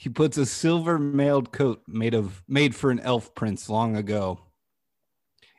he 0.00 0.08
puts 0.08 0.38
a 0.38 0.46
silver 0.46 0.98
mailed 0.98 1.52
coat 1.52 1.82
made 1.86 2.14
of 2.14 2.42
made 2.48 2.74
for 2.74 2.90
an 2.90 3.00
elf 3.00 3.34
prince 3.34 3.68
long 3.68 3.94
ago. 3.94 4.40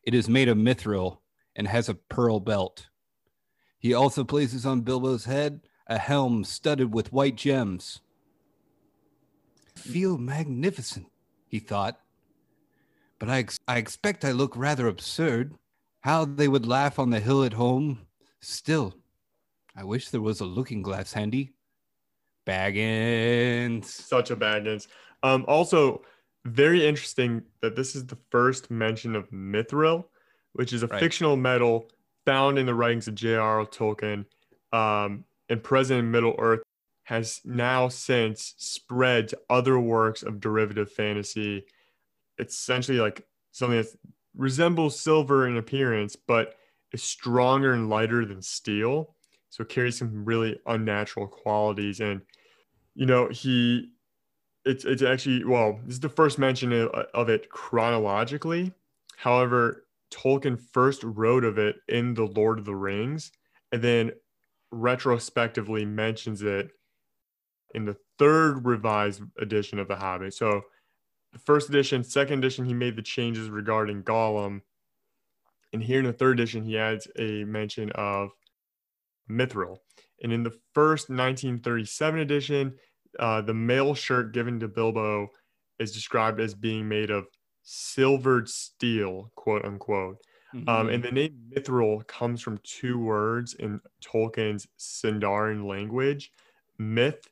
It 0.03 0.15
is 0.15 0.27
made 0.27 0.49
of 0.49 0.57
mithril 0.57 1.19
and 1.55 1.67
has 1.67 1.87
a 1.87 1.93
pearl 1.93 2.39
belt. 2.39 2.87
He 3.77 3.93
also 3.93 4.23
places 4.23 4.65
on 4.65 4.81
Bilbo's 4.81 5.25
head 5.25 5.61
a 5.85 5.99
helm 5.99 6.43
studded 6.43 6.91
with 6.91 7.13
white 7.13 7.35
gems. 7.35 8.01
Feel 9.75 10.17
magnificent, 10.17 11.11
he 11.45 11.59
thought. 11.59 11.99
But 13.19 13.29
I, 13.29 13.37
ex- 13.37 13.59
I 13.67 13.77
expect 13.77 14.25
I 14.25 14.31
look 14.31 14.57
rather 14.57 14.87
absurd. 14.87 15.53
How 15.99 16.25
they 16.25 16.47
would 16.47 16.65
laugh 16.65 16.97
on 16.97 17.11
the 17.11 17.19
hill 17.19 17.43
at 17.43 17.53
home. 17.53 18.07
Still, 18.39 18.95
I 19.75 19.83
wish 19.83 20.09
there 20.09 20.19
was 20.19 20.39
a 20.39 20.45
looking 20.45 20.81
glass 20.81 21.13
handy. 21.13 21.53
Baggins. 22.45 23.85
Such 23.85 24.31
a 24.31 24.35
Baggins. 24.35 24.87
Um, 25.23 25.45
also, 25.47 26.01
very 26.45 26.85
interesting 26.85 27.43
that 27.61 27.75
this 27.75 27.95
is 27.95 28.05
the 28.05 28.17
first 28.31 28.71
mention 28.71 29.15
of 29.15 29.29
Mithril, 29.29 30.05
which 30.53 30.73
is 30.73 30.83
a 30.83 30.87
Right. 30.87 30.99
fictional 30.99 31.35
metal 31.35 31.89
found 32.25 32.57
in 32.57 32.65
the 32.65 32.73
writings 32.73 33.07
of 33.07 33.15
J.R.R. 33.15 33.65
Tolkien 33.65 34.25
um, 34.73 35.25
and 35.49 35.63
present 35.63 35.99
in 35.99 36.11
Middle 36.11 36.35
Earth, 36.39 36.61
has 37.03 37.41
now 37.43 37.87
since 37.89 38.53
spread 38.57 39.27
to 39.29 39.39
other 39.49 39.79
works 39.79 40.23
of 40.23 40.39
derivative 40.39 40.91
fantasy. 40.91 41.65
It's 42.37 42.55
essentially 42.55 42.99
like 42.99 43.25
something 43.51 43.77
that 43.77 43.93
resembles 44.35 44.99
silver 44.99 45.47
in 45.47 45.57
appearance, 45.57 46.15
but 46.15 46.55
is 46.93 47.03
stronger 47.03 47.73
and 47.73 47.89
lighter 47.89 48.25
than 48.25 48.41
steel. 48.41 49.15
So 49.51 49.61
it 49.61 49.69
carries 49.69 49.97
some 49.99 50.25
really 50.25 50.59
unnatural 50.65 51.27
qualities. 51.27 51.99
And, 51.99 52.21
you 52.95 53.05
know, 53.05 53.27
he 53.27 53.91
it's 54.65 54.85
it's 54.85 55.01
actually 55.01 55.43
well 55.43 55.79
this 55.85 55.95
is 55.95 55.99
the 55.99 56.09
first 56.09 56.37
mention 56.37 56.71
of, 56.71 56.89
of 57.13 57.29
it 57.29 57.49
chronologically 57.49 58.71
however 59.17 59.85
tolkien 60.11 60.59
first 60.71 61.03
wrote 61.03 61.43
of 61.43 61.57
it 61.57 61.77
in 61.87 62.13
the 62.13 62.25
lord 62.25 62.59
of 62.59 62.65
the 62.65 62.75
rings 62.75 63.31
and 63.71 63.81
then 63.81 64.11
retrospectively 64.71 65.85
mentions 65.85 66.41
it 66.41 66.69
in 67.73 67.85
the 67.85 67.97
third 68.19 68.65
revised 68.65 69.21
edition 69.39 69.79
of 69.79 69.87
the 69.87 69.95
hobbit 69.95 70.33
so 70.33 70.61
the 71.33 71.39
first 71.39 71.69
edition 71.69 72.03
second 72.03 72.39
edition 72.39 72.65
he 72.65 72.73
made 72.73 72.95
the 72.95 73.01
changes 73.01 73.49
regarding 73.49 74.03
gollum 74.03 74.61
and 75.73 75.81
here 75.81 75.99
in 75.99 76.05
the 76.05 76.13
third 76.13 76.39
edition 76.39 76.63
he 76.63 76.77
adds 76.77 77.07
a 77.17 77.43
mention 77.45 77.91
of 77.93 78.29
mithril 79.31 79.77
and 80.23 80.31
in 80.33 80.43
the 80.43 80.59
first 80.73 81.09
1937 81.09 82.19
edition 82.19 82.77
uh, 83.19 83.41
the 83.41 83.53
mail 83.53 83.93
shirt 83.93 84.33
given 84.33 84.59
to 84.59 84.67
Bilbo 84.67 85.27
is 85.79 85.91
described 85.91 86.39
as 86.39 86.53
being 86.53 86.87
made 86.87 87.09
of 87.09 87.27
silvered 87.63 88.47
steel, 88.49 89.31
quote 89.35 89.65
unquote. 89.65 90.17
Um, 90.67 90.87
Mhm. 90.87 90.89
and 90.89 91.03
the 91.03 91.11
name 91.11 91.51
Mithril 91.53 92.05
comes 92.07 92.41
from 92.41 92.59
two 92.59 92.99
words 92.99 93.53
in 93.55 93.81
Tolkien's 94.01 94.67
Sindarin 94.77 95.65
language 95.67 96.31
mith, 96.77 97.27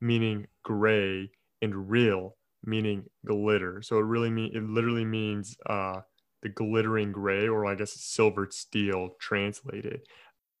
meaning 0.00 0.46
gray, 0.62 1.30
and 1.62 1.90
real, 1.90 2.36
meaning 2.62 3.06
glitter. 3.26 3.82
So 3.82 3.98
it 3.98 4.02
really 4.02 4.30
mean 4.30 4.54
it 4.54 4.62
literally 4.62 5.04
means 5.04 5.56
uh, 5.66 6.02
the 6.42 6.48
glittering 6.50 7.12
gray, 7.12 7.48
or 7.48 7.66
I 7.66 7.74
guess 7.74 7.92
silvered 7.92 8.52
steel 8.52 9.10
translated. 9.18 10.06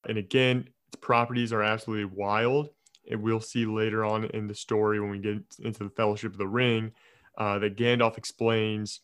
And 0.08 0.18
again, 0.18 0.73
properties 0.96 1.52
are 1.52 1.62
absolutely 1.62 2.04
wild 2.04 2.70
and 3.10 3.22
we'll 3.22 3.40
see 3.40 3.66
later 3.66 4.04
on 4.04 4.24
in 4.26 4.46
the 4.46 4.54
story 4.54 5.00
when 5.00 5.10
we 5.10 5.18
get 5.18 5.42
into 5.62 5.84
the 5.84 5.90
Fellowship 5.90 6.32
of 6.32 6.38
the 6.38 6.48
Ring 6.48 6.92
uh, 7.36 7.58
that 7.58 7.76
Gandalf 7.76 8.16
explains 8.16 9.00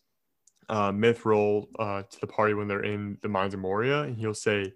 uh, 0.69 0.93
Mithril 0.93 1.67
uh, 1.79 2.03
to 2.03 2.21
the 2.21 2.27
party 2.27 2.55
when 2.55 2.69
they're 2.69 2.85
in 2.85 3.19
the 3.23 3.29
Mines 3.29 3.55
of 3.55 3.61
Moria, 3.61 4.03
and 4.03 4.17
he'll 4.17 4.35
say, 4.35 4.73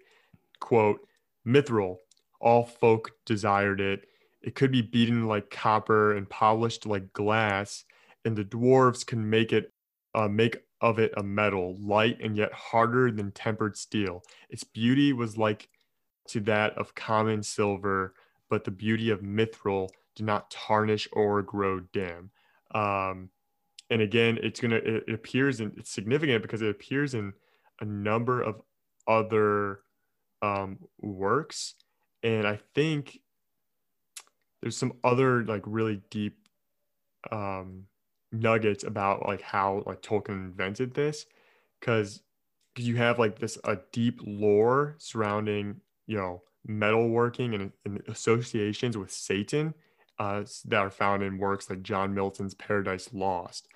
"quote 0.59 0.99
Mithril, 1.47 1.97
all 2.41 2.65
folk 2.65 3.11
desired 3.25 3.79
it. 3.79 4.05
It 4.41 4.55
could 4.55 4.71
be 4.71 4.81
beaten 4.81 5.27
like 5.27 5.49
copper 5.49 6.15
and 6.15 6.29
polished 6.29 6.85
like 6.85 7.13
glass, 7.13 7.85
and 8.25 8.35
the 8.35 8.43
dwarves 8.43 9.05
can 9.05 9.29
make 9.29 9.53
it 9.53 9.71
uh, 10.13 10.27
make 10.27 10.57
of 10.81 10.99
it 10.99 11.13
a 11.17 11.23
metal 11.23 11.77
light 11.79 12.17
and 12.21 12.35
yet 12.35 12.51
harder 12.53 13.09
than 13.09 13.31
tempered 13.31 13.77
steel. 13.77 14.21
Its 14.49 14.63
beauty 14.63 15.13
was 15.13 15.37
like 15.37 15.69
to 16.27 16.39
that 16.41 16.77
of 16.77 16.95
common 16.95 17.43
silver." 17.43 18.13
but 18.49 18.63
the 18.63 18.71
beauty 18.71 19.09
of 19.09 19.21
mithril 19.21 19.89
did 20.15 20.25
not 20.25 20.49
tarnish 20.51 21.07
or 21.11 21.41
grow 21.41 21.79
dim. 21.79 22.31
Um, 22.73 23.29
and 23.89 24.01
again, 24.01 24.39
it's 24.41 24.59
gonna 24.59 24.77
it, 24.77 25.09
appears 25.09 25.59
in 25.59 25.73
it's 25.77 25.91
significant 25.91 26.41
because 26.41 26.61
it 26.61 26.69
appears 26.69 27.13
in 27.13 27.33
a 27.79 27.85
number 27.85 28.41
of 28.41 28.61
other 29.07 29.81
um, 30.41 30.79
works, 30.99 31.75
and 32.23 32.47
I 32.47 32.59
think 32.73 33.19
there's 34.61 34.77
some 34.77 34.93
other 35.03 35.43
like 35.43 35.63
really 35.65 36.01
deep 36.09 36.37
um, 37.31 37.83
nuggets 38.31 38.83
about 38.83 39.27
like 39.27 39.41
how 39.41 39.83
like 39.85 40.01
Tolkien 40.01 40.29
invented 40.29 40.93
this, 40.93 41.25
because 41.79 42.21
you 42.77 42.95
have 42.97 43.19
like 43.19 43.39
this 43.39 43.57
a 43.63 43.77
deep 43.91 44.19
lore 44.25 44.95
surrounding 44.97 45.81
you 46.07 46.17
know 46.17 46.41
metalworking 46.67 47.55
and, 47.55 47.71
and 47.85 48.01
associations 48.07 48.97
with 48.97 49.11
Satan 49.11 49.73
uh, 50.19 50.43
that 50.65 50.79
are 50.79 50.91
found 50.91 51.23
in 51.23 51.37
works 51.37 51.69
like 51.69 51.83
John 51.83 52.13
Milton's 52.13 52.53
Paradise 52.53 53.09
Lost. 53.13 53.67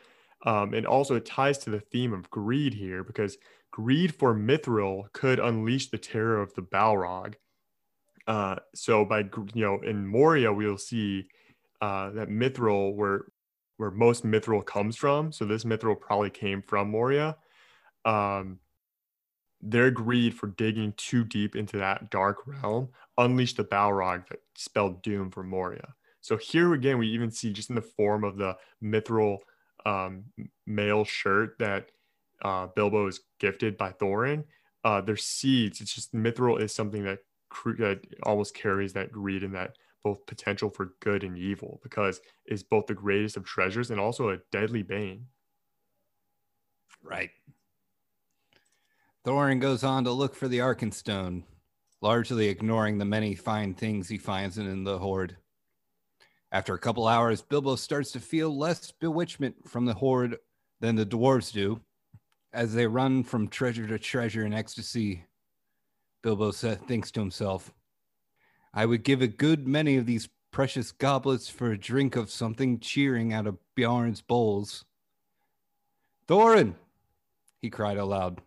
Um, 0.45 0.73
and 0.73 0.87
also, 0.87 1.15
it 1.15 1.25
ties 1.25 1.57
to 1.59 1.69
the 1.69 1.81
theme 1.81 2.13
of 2.13 2.29
greed 2.29 2.73
here 2.73 3.03
because 3.03 3.37
greed 3.71 4.15
for 4.15 4.33
Mithril 4.33 5.11
could 5.11 5.39
unleash 5.39 5.89
the 5.89 5.97
terror 5.97 6.41
of 6.41 6.53
the 6.53 6.61
Balrog. 6.61 7.35
Uh, 8.25 8.55
so, 8.73 9.03
by 9.03 9.19
you 9.53 9.65
know, 9.65 9.79
in 9.81 10.07
Moria, 10.07 10.53
we'll 10.53 10.77
see 10.77 11.27
uh, 11.81 12.11
that 12.11 12.29
Mithril, 12.29 12.95
where 12.95 13.25
where 13.77 13.91
most 13.91 14.25
Mithril 14.25 14.65
comes 14.65 14.97
from, 14.97 15.31
so 15.31 15.45
this 15.45 15.63
Mithril 15.63 15.99
probably 15.99 16.29
came 16.29 16.61
from 16.61 16.91
Moria. 16.91 17.37
Um, 18.03 18.59
their 19.61 19.91
greed 19.91 20.33
for 20.33 20.47
digging 20.47 20.93
too 20.97 21.23
deep 21.23 21.55
into 21.55 21.77
that 21.77 22.09
dark 22.09 22.47
realm 22.47 22.89
unleashed 23.17 23.57
the 23.57 23.63
Balrog 23.63 24.27
that 24.29 24.39
spelled 24.55 25.01
doom 25.01 25.29
for 25.29 25.43
Moria. 25.43 25.93
So 26.21 26.37
here 26.37 26.73
again, 26.73 26.97
we 26.97 27.07
even 27.07 27.31
see 27.31 27.51
just 27.51 27.69
in 27.69 27.75
the 27.75 27.81
form 27.81 28.23
of 28.23 28.37
the 28.37 28.55
mithril 28.83 29.37
um, 29.85 30.25
male 30.65 31.03
shirt 31.03 31.57
that 31.59 31.89
uh, 32.41 32.67
Bilbo 32.67 33.07
is 33.07 33.21
gifted 33.39 33.77
by 33.77 33.91
Thorin. 33.91 34.43
Uh, 34.83 35.01
their 35.01 35.17
seeds. 35.17 35.81
It's 35.81 35.93
just 35.93 36.13
mithril 36.13 36.61
is 36.61 36.73
something 36.73 37.03
that, 37.03 37.19
cr- 37.49 37.75
that 37.79 38.01
almost 38.23 38.55
carries 38.55 38.93
that 38.93 39.11
greed 39.11 39.43
and 39.43 39.55
that 39.55 39.75
both 40.03 40.25
potential 40.25 40.69
for 40.69 40.93
good 41.01 41.25
and 41.25 41.37
evil 41.37 41.81
because 41.83 42.21
it's 42.45 42.63
both 42.63 42.85
the 42.87 42.93
greatest 42.93 43.35
of 43.35 43.43
treasures 43.43 43.91
and 43.91 43.99
also 43.99 44.29
a 44.29 44.37
deadly 44.51 44.83
bane. 44.83 45.25
Right. 47.03 47.31
Thorin 49.25 49.59
goes 49.59 49.83
on 49.83 50.05
to 50.05 50.11
look 50.11 50.33
for 50.33 50.47
the 50.47 50.59
Arkenstone, 50.59 51.43
largely 52.01 52.47
ignoring 52.47 52.97
the 52.97 53.05
many 53.05 53.35
fine 53.35 53.73
things 53.73 54.07
he 54.07 54.17
finds 54.17 54.57
in 54.57 54.83
the 54.83 54.97
hoard. 54.97 55.35
After 56.51 56.73
a 56.73 56.79
couple 56.79 57.07
hours, 57.07 57.41
Bilbo 57.41 57.75
starts 57.75 58.11
to 58.13 58.19
feel 58.19 58.57
less 58.57 58.91
bewitchment 58.91 59.69
from 59.69 59.85
the 59.85 59.93
hoard 59.93 60.37
than 60.79 60.95
the 60.95 61.05
dwarves 61.05 61.51
do. 61.51 61.81
As 62.53 62.73
they 62.73 62.87
run 62.87 63.23
from 63.23 63.47
treasure 63.47 63.85
to 63.87 63.99
treasure 63.99 64.45
in 64.45 64.53
ecstasy, 64.53 65.25
Bilbo 66.23 66.51
thinks 66.51 67.11
to 67.11 67.19
himself, 67.19 67.73
I 68.73 68.85
would 68.85 69.03
give 69.03 69.21
a 69.21 69.27
good 69.27 69.67
many 69.67 69.97
of 69.97 70.05
these 70.05 70.29
precious 70.51 70.91
goblets 70.91 71.49
for 71.49 71.71
a 71.71 71.77
drink 71.77 72.15
of 72.15 72.31
something 72.31 72.79
cheering 72.79 73.33
out 73.33 73.45
of 73.45 73.57
Beorn's 73.75 74.21
bowls. 74.21 74.85
Thorin, 76.27 76.73
he 77.61 77.69
cried 77.69 77.97
aloud. 77.97 78.41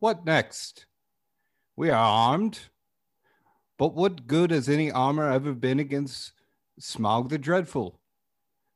What 0.00 0.24
next? 0.24 0.86
We 1.76 1.90
are 1.90 1.96
armed. 1.96 2.60
But 3.78 3.94
what 3.94 4.26
good 4.26 4.52
has 4.52 4.68
any 4.68 4.92
armor 4.92 5.30
ever 5.30 5.52
been 5.52 5.80
against 5.80 6.32
Smaug 6.80 7.28
the 7.28 7.38
Dreadful? 7.38 7.98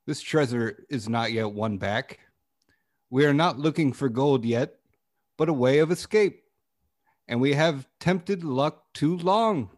This 0.06 0.20
treasure 0.20 0.85
is 0.90 1.08
not 1.08 1.32
yet 1.32 1.52
won 1.52 1.78
back. 1.78 2.18
We 3.08 3.24
are 3.24 3.35
not 3.35 3.58
looking 3.58 3.92
for 3.92 4.08
gold 4.08 4.44
yet, 4.44 4.74
but 5.38 5.48
a 5.48 5.52
way 5.52 5.78
of 5.78 5.92
escape. 5.92 6.42
And 7.28 7.40
we 7.40 7.52
have 7.52 7.87
tempted 8.00 8.42
luck 8.42 8.85
too 8.92 9.16
long. 9.18 9.70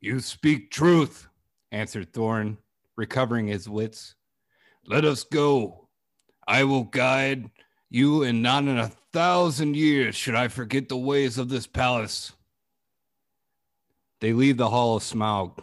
You 0.00 0.20
speak 0.20 0.70
truth, 0.70 1.26
answered 1.72 2.12
Thorin, 2.12 2.58
recovering 2.96 3.46
his 3.46 3.66
wits. 3.66 4.14
Let 4.84 5.06
us 5.06 5.24
go. 5.24 5.88
I 6.46 6.64
will 6.64 6.84
guide 6.84 7.50
you, 7.88 8.24
and 8.24 8.42
not 8.42 8.64
in 8.64 8.78
a 8.78 8.92
thousand 9.16 9.74
years 9.74 10.14
should 10.14 10.34
I 10.34 10.48
forget 10.48 10.90
the 10.90 10.96
ways 10.98 11.38
of 11.38 11.48
this 11.48 11.66
palace. 11.66 12.32
They 14.20 14.34
leave 14.34 14.58
the 14.58 14.68
Hall 14.68 14.94
of 14.94 15.02
Smaug 15.02 15.58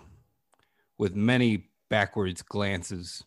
with 0.97 1.15
many 1.15 1.67
backwards 1.87 2.41
glances. 2.41 3.23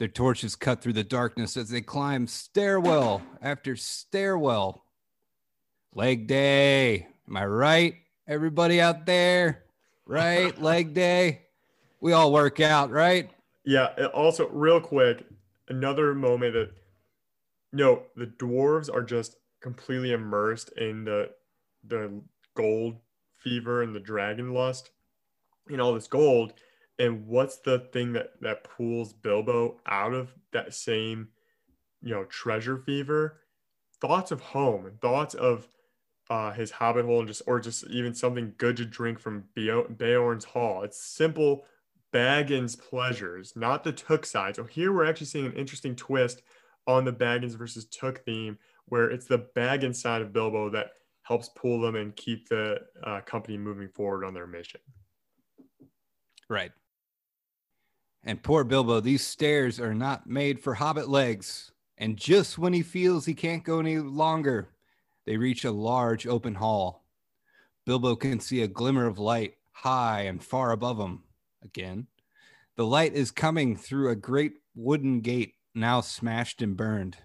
Their 0.00 0.08
torches 0.08 0.56
cut 0.56 0.82
through 0.82 0.94
the 0.94 1.04
darkness 1.04 1.56
as 1.56 1.68
they 1.68 1.82
climb 1.82 2.26
stairwell 2.26 3.22
after 3.40 3.76
stairwell. 3.76 4.84
Leg 5.94 6.26
day. 6.26 7.06
Am 7.28 7.36
I 7.36 7.46
right? 7.46 7.94
Everybody 8.26 8.80
out 8.80 9.06
there? 9.06 9.62
right? 10.04 10.60
Leg 10.60 10.94
day. 10.94 11.42
We 12.00 12.12
all 12.12 12.32
work 12.32 12.58
out, 12.58 12.90
right? 12.90 13.30
Yeah. 13.64 13.86
Also, 14.12 14.48
real 14.48 14.80
quick, 14.80 15.24
another 15.68 16.12
moment 16.12 16.54
that 16.54 16.70
no, 17.76 18.02
the 18.16 18.26
dwarves 18.26 18.92
are 18.92 19.02
just 19.02 19.36
completely 19.60 20.12
immersed 20.12 20.70
in 20.76 21.04
the 21.04 21.30
the 21.86 22.20
gold 22.54 22.96
fever 23.36 23.82
and 23.82 23.94
the 23.94 24.00
dragon 24.00 24.52
lust 24.52 24.90
and 25.68 25.80
all 25.80 25.94
this 25.94 26.08
gold. 26.08 26.54
And 26.98 27.26
what's 27.26 27.58
the 27.58 27.80
thing 27.92 28.14
that 28.14 28.40
that 28.40 28.64
pulls 28.64 29.12
Bilbo 29.12 29.78
out 29.86 30.14
of 30.14 30.34
that 30.52 30.74
same, 30.74 31.28
you 32.02 32.14
know, 32.14 32.24
treasure 32.24 32.78
fever? 32.78 33.40
Thoughts 34.00 34.30
of 34.30 34.40
home 34.40 34.90
thoughts 35.00 35.34
of 35.34 35.68
uh, 36.28 36.52
his 36.52 36.70
hobbit 36.70 37.04
hole 37.04 37.20
and 37.20 37.28
just 37.28 37.42
or 37.46 37.60
just 37.60 37.86
even 37.88 38.14
something 38.14 38.54
good 38.58 38.76
to 38.78 38.84
drink 38.84 39.18
from 39.18 39.44
Beo- 39.54 39.96
Beorn's 39.96 40.44
hall. 40.44 40.82
It's 40.82 41.00
simple 41.00 41.64
Baggins 42.12 42.78
pleasures, 42.78 43.54
not 43.56 43.84
the 43.84 43.92
Took 43.92 44.24
side. 44.24 44.56
So 44.56 44.64
here 44.64 44.92
we're 44.92 45.06
actually 45.06 45.26
seeing 45.26 45.46
an 45.46 45.52
interesting 45.52 45.94
twist 45.94 46.42
on 46.86 47.04
the 47.04 47.12
Baggins 47.12 47.56
versus 47.56 47.86
Took 47.86 48.24
theme, 48.24 48.58
where 48.86 49.10
it's 49.10 49.26
the 49.26 49.46
Baggins 49.56 49.96
side 49.96 50.22
of 50.22 50.32
Bilbo 50.32 50.70
that 50.70 50.92
helps 51.22 51.48
pull 51.50 51.80
them 51.80 51.96
and 51.96 52.14
keep 52.14 52.48
the 52.48 52.78
uh, 53.02 53.20
company 53.22 53.58
moving 53.58 53.88
forward 53.88 54.24
on 54.24 54.32
their 54.32 54.46
mission. 54.46 54.80
Right. 56.48 56.70
And 58.22 58.42
poor 58.42 58.64
Bilbo, 58.64 59.00
these 59.00 59.26
stairs 59.26 59.80
are 59.80 59.94
not 59.94 60.28
made 60.28 60.60
for 60.60 60.74
hobbit 60.74 61.08
legs. 61.08 61.72
And 61.98 62.16
just 62.16 62.58
when 62.58 62.72
he 62.72 62.82
feels 62.82 63.24
he 63.24 63.34
can't 63.34 63.64
go 63.64 63.80
any 63.80 63.98
longer, 63.98 64.68
they 65.26 65.36
reach 65.36 65.64
a 65.64 65.70
large 65.70 66.26
open 66.26 66.54
hall. 66.54 67.04
Bilbo 67.86 68.14
can 68.16 68.40
see 68.40 68.62
a 68.62 68.68
glimmer 68.68 69.06
of 69.06 69.18
light 69.18 69.54
high 69.72 70.22
and 70.22 70.42
far 70.42 70.72
above 70.72 70.98
him. 70.98 71.22
Again, 71.64 72.06
the 72.76 72.86
light 72.86 73.14
is 73.14 73.30
coming 73.30 73.76
through 73.76 74.10
a 74.10 74.16
great 74.16 74.54
wooden 74.74 75.20
gate 75.20 75.54
now 75.76 76.00
smashed 76.00 76.62
and 76.62 76.76
burned. 76.76 77.18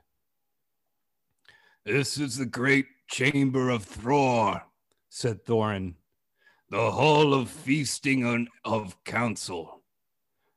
This 1.85 2.17
is 2.17 2.37
the 2.37 2.45
great 2.45 2.85
chamber 3.07 3.69
of 3.69 3.87
Thrór, 3.87 4.61
said 5.09 5.45
Thorin, 5.45 5.95
the 6.69 6.91
hall 6.91 7.33
of 7.33 7.49
feasting 7.49 8.25
and 8.25 8.47
of 8.63 9.03
council. 9.03 9.81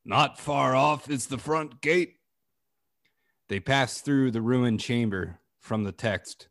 Not 0.04 0.38
far 0.38 0.74
off 0.74 1.08
is 1.08 1.26
the 1.26 1.38
front 1.38 1.80
gate. 1.80 2.16
They 3.48 3.60
passed 3.60 4.04
through 4.04 4.32
the 4.32 4.42
ruined 4.42 4.80
chamber 4.80 5.40
from 5.60 5.84
the 5.84 5.92
text. 5.92 6.48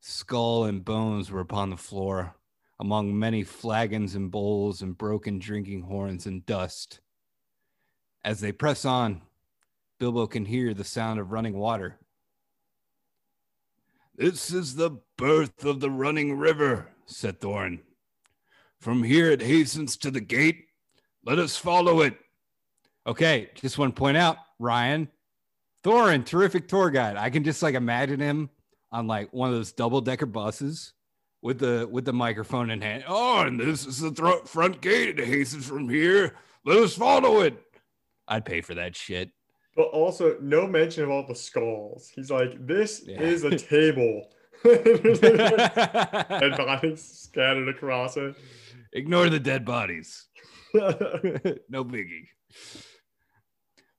Skull 0.00 0.64
and 0.64 0.84
bones 0.84 1.30
were 1.30 1.40
upon 1.40 1.70
the 1.70 1.76
floor, 1.76 2.34
among 2.78 3.18
many 3.18 3.42
flagons 3.42 4.14
and 4.14 4.30
bowls 4.30 4.82
and 4.82 4.98
broken 4.98 5.38
drinking 5.38 5.82
horns 5.82 6.26
and 6.26 6.44
dust. 6.44 7.00
As 8.24 8.40
they 8.40 8.52
press 8.52 8.84
on, 8.84 9.22
Bilbo 10.02 10.26
can 10.26 10.44
hear 10.44 10.74
the 10.74 10.82
sound 10.82 11.20
of 11.20 11.30
running 11.30 11.56
water. 11.56 11.96
This 14.16 14.52
is 14.52 14.74
the 14.74 14.98
birth 15.16 15.64
of 15.64 15.78
the 15.78 15.92
running 15.92 16.36
river, 16.36 16.88
said 17.06 17.40
Thorin. 17.40 17.78
From 18.80 19.04
here 19.04 19.30
it 19.30 19.40
hastens 19.40 19.96
to 19.98 20.10
the 20.10 20.20
gate. 20.20 20.64
Let 21.24 21.38
us 21.38 21.56
follow 21.56 22.00
it. 22.00 22.18
Okay, 23.06 23.50
just 23.54 23.78
want 23.78 23.94
to 23.94 24.00
point 24.00 24.16
out, 24.16 24.38
Ryan, 24.58 25.06
Thorin, 25.84 26.26
terrific 26.26 26.66
tour 26.66 26.90
guide. 26.90 27.16
I 27.16 27.30
can 27.30 27.44
just 27.44 27.62
like 27.62 27.76
imagine 27.76 28.18
him 28.18 28.50
on 28.90 29.06
like 29.06 29.32
one 29.32 29.50
of 29.50 29.54
those 29.54 29.70
double 29.70 30.00
decker 30.00 30.26
buses 30.26 30.94
with 31.42 31.60
the 31.60 31.88
with 31.88 32.06
the 32.06 32.12
microphone 32.12 32.70
in 32.70 32.80
hand. 32.80 33.04
Oh, 33.06 33.42
and 33.42 33.60
this 33.60 33.86
is 33.86 34.00
the 34.00 34.40
front 34.46 34.80
gate. 34.80 35.20
It 35.20 35.24
hastens 35.28 35.68
from 35.68 35.88
here. 35.88 36.34
Let 36.64 36.78
us 36.78 36.96
follow 36.96 37.42
it. 37.42 37.56
I'd 38.26 38.44
pay 38.44 38.62
for 38.62 38.74
that 38.74 38.96
shit. 38.96 39.30
But 39.74 39.84
also, 39.88 40.36
no 40.40 40.66
mention 40.66 41.04
of 41.04 41.10
all 41.10 41.26
the 41.26 41.34
skulls. 41.34 42.10
He's 42.14 42.30
like, 42.30 42.66
this 42.66 43.02
Yeah. 43.06 43.20
is 43.20 43.44
a 43.44 43.56
table. 43.58 44.28
Dead 44.64 46.56
bodies 46.56 47.02
scattered 47.02 47.68
across 47.68 48.16
it. 48.16 48.36
Ignore 48.92 49.30
the 49.30 49.40
dead 49.40 49.64
bodies. 49.64 50.26
no 50.74 51.84
biggie. 51.84 52.28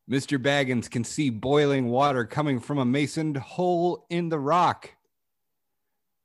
Mr. 0.09 0.37
Baggins 0.41 0.89
can 0.89 1.03
see 1.03 1.29
boiling 1.29 1.87
water 1.87 2.25
coming 2.25 2.59
from 2.59 2.77
a 2.77 2.85
masoned 2.85 3.37
hole 3.37 4.05
in 4.09 4.29
the 4.29 4.39
rock. 4.39 4.91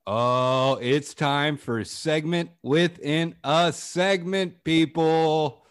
Oh, 0.06 0.78
it's 0.80 1.14
time 1.14 1.56
for 1.56 1.84
segment 1.84 2.50
within 2.62 3.34
a 3.44 3.72
segment, 3.72 4.62
people. 4.64 5.64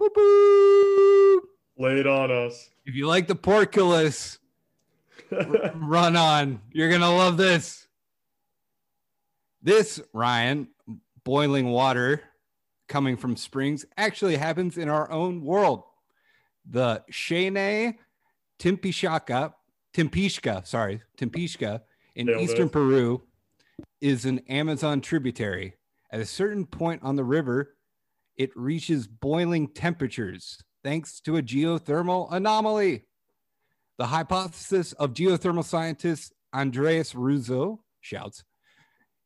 Boop, 0.00 0.08
boop. 0.16 1.40
Lay 1.78 2.00
it 2.00 2.06
on 2.06 2.30
us. 2.30 2.70
If 2.84 2.94
you 2.94 3.06
like 3.06 3.28
the 3.28 3.34
porculus, 3.34 4.38
run 5.74 6.16
on. 6.16 6.60
You're 6.72 6.88
going 6.88 7.00
to 7.00 7.08
love 7.08 7.36
this. 7.36 7.86
This, 9.62 10.00
Ryan, 10.12 10.68
boiling 11.24 11.68
water 11.68 12.22
coming 12.88 13.16
from 13.16 13.36
springs 13.36 13.86
actually 13.96 14.36
happens 14.36 14.76
in 14.76 14.88
our 14.88 15.10
own 15.10 15.42
world. 15.44 15.84
The 16.68 17.02
Shene 17.10 17.96
Timpishaka, 18.58 19.54
Timpishka, 19.94 20.66
sorry, 20.66 21.02
Timpishka 21.16 21.82
in 22.14 22.26
Nailed 22.26 22.42
eastern 22.42 22.66
it. 22.66 22.72
Peru 22.72 23.22
is 24.00 24.24
an 24.24 24.40
Amazon 24.48 25.00
tributary. 25.00 25.74
At 26.10 26.20
a 26.20 26.26
certain 26.26 26.66
point 26.66 27.02
on 27.02 27.16
the 27.16 27.24
river, 27.24 27.74
it 28.36 28.50
reaches 28.56 29.06
boiling 29.06 29.68
temperatures 29.68 30.62
thanks 30.84 31.20
to 31.20 31.36
a 31.36 31.42
geothermal 31.42 32.32
anomaly. 32.32 33.04
The 33.98 34.06
hypothesis 34.06 34.92
of 34.94 35.14
geothermal 35.14 35.64
scientist 35.64 36.32
Andrés 36.54 37.14
Ruzo 37.14 37.78
shouts 38.00 38.44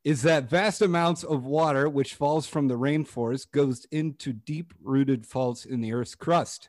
is 0.04 0.22
that 0.22 0.48
vast 0.48 0.82
amounts 0.82 1.24
of 1.24 1.44
water 1.44 1.88
which 1.88 2.14
falls 2.14 2.46
from 2.46 2.68
the 2.68 2.78
rainforest 2.78 3.50
goes 3.50 3.86
into 3.90 4.32
deep 4.32 4.72
rooted 4.80 5.26
faults 5.26 5.64
in 5.64 5.80
the 5.80 5.92
earth's 5.92 6.14
crust. 6.14 6.68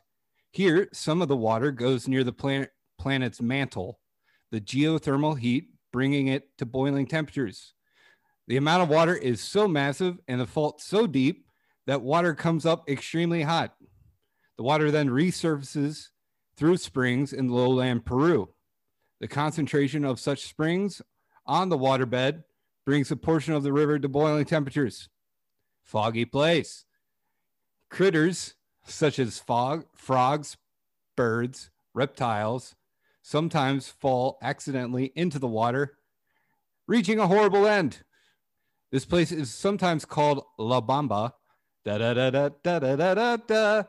Here, 0.50 0.88
some 0.92 1.22
of 1.22 1.28
the 1.28 1.36
water 1.36 1.70
goes 1.70 2.08
near 2.08 2.24
the 2.24 2.32
planet, 2.32 2.72
planet's 2.98 3.40
mantle, 3.40 4.00
the 4.50 4.60
geothermal 4.60 5.38
heat 5.38 5.68
bringing 5.92 6.26
it 6.26 6.48
to 6.58 6.66
boiling 6.66 7.06
temperatures. 7.06 7.74
The 8.48 8.56
amount 8.56 8.82
of 8.82 8.88
water 8.88 9.14
is 9.14 9.40
so 9.40 9.68
massive 9.68 10.18
and 10.26 10.40
the 10.40 10.46
fault 10.46 10.80
so 10.80 11.06
deep 11.06 11.46
that 11.86 12.02
water 12.02 12.34
comes 12.34 12.66
up 12.66 12.88
extremely 12.88 13.42
hot. 13.42 13.74
The 14.58 14.64
water 14.64 14.90
then 14.90 15.08
resurfaces 15.08 16.08
through 16.56 16.76
springs 16.78 17.32
in 17.32 17.48
lowland 17.48 18.04
Peru. 18.04 18.48
The 19.20 19.28
concentration 19.28 20.04
of 20.04 20.20
such 20.20 20.46
springs 20.46 21.00
on 21.46 21.68
the 21.68 21.78
waterbed 21.78 22.42
brings 22.84 23.10
a 23.10 23.16
portion 23.16 23.54
of 23.54 23.62
the 23.62 23.72
river 23.72 23.98
to 23.98 24.08
boiling 24.08 24.44
temperatures. 24.44 25.08
Foggy 25.82 26.24
place. 26.24 26.84
Critters 27.88 28.54
such 28.84 29.18
as 29.18 29.38
fog, 29.38 29.86
frogs, 29.94 30.56
birds, 31.16 31.70
reptiles 31.94 32.74
sometimes 33.22 33.88
fall 33.88 34.38
accidentally 34.42 35.12
into 35.14 35.38
the 35.38 35.46
water, 35.46 35.98
reaching 36.86 37.18
a 37.18 37.26
horrible 37.26 37.66
end. 37.66 38.02
This 38.90 39.04
place 39.04 39.30
is 39.30 39.54
sometimes 39.54 40.04
called 40.04 40.44
La 40.58 40.80
Bamba, 40.80 41.32
da 41.84 41.98
da 41.98 42.14
da 42.14 42.30
da 42.30 42.48
da 42.62 42.78
da 42.78 43.14
da 43.14 43.36
da, 43.36 43.82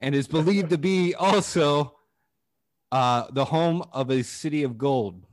and 0.00 0.14
is 0.14 0.28
believed 0.28 0.70
to 0.70 0.78
be 0.78 1.14
also 1.14 1.96
uh, 2.92 3.26
the 3.32 3.44
home 3.46 3.84
of 3.92 4.10
a 4.10 4.22
city 4.22 4.62
of 4.62 4.78
gold. 4.78 5.26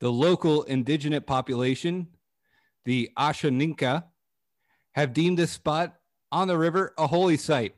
The 0.00 0.10
local 0.10 0.62
indigenous 0.64 1.22
population, 1.26 2.08
the 2.84 3.10
Ashaninka, 3.16 4.04
have 4.94 5.12
deemed 5.12 5.38
this 5.38 5.52
spot 5.52 5.96
on 6.32 6.48
the 6.48 6.58
river 6.58 6.92
a 6.98 7.06
holy 7.06 7.36
site. 7.36 7.74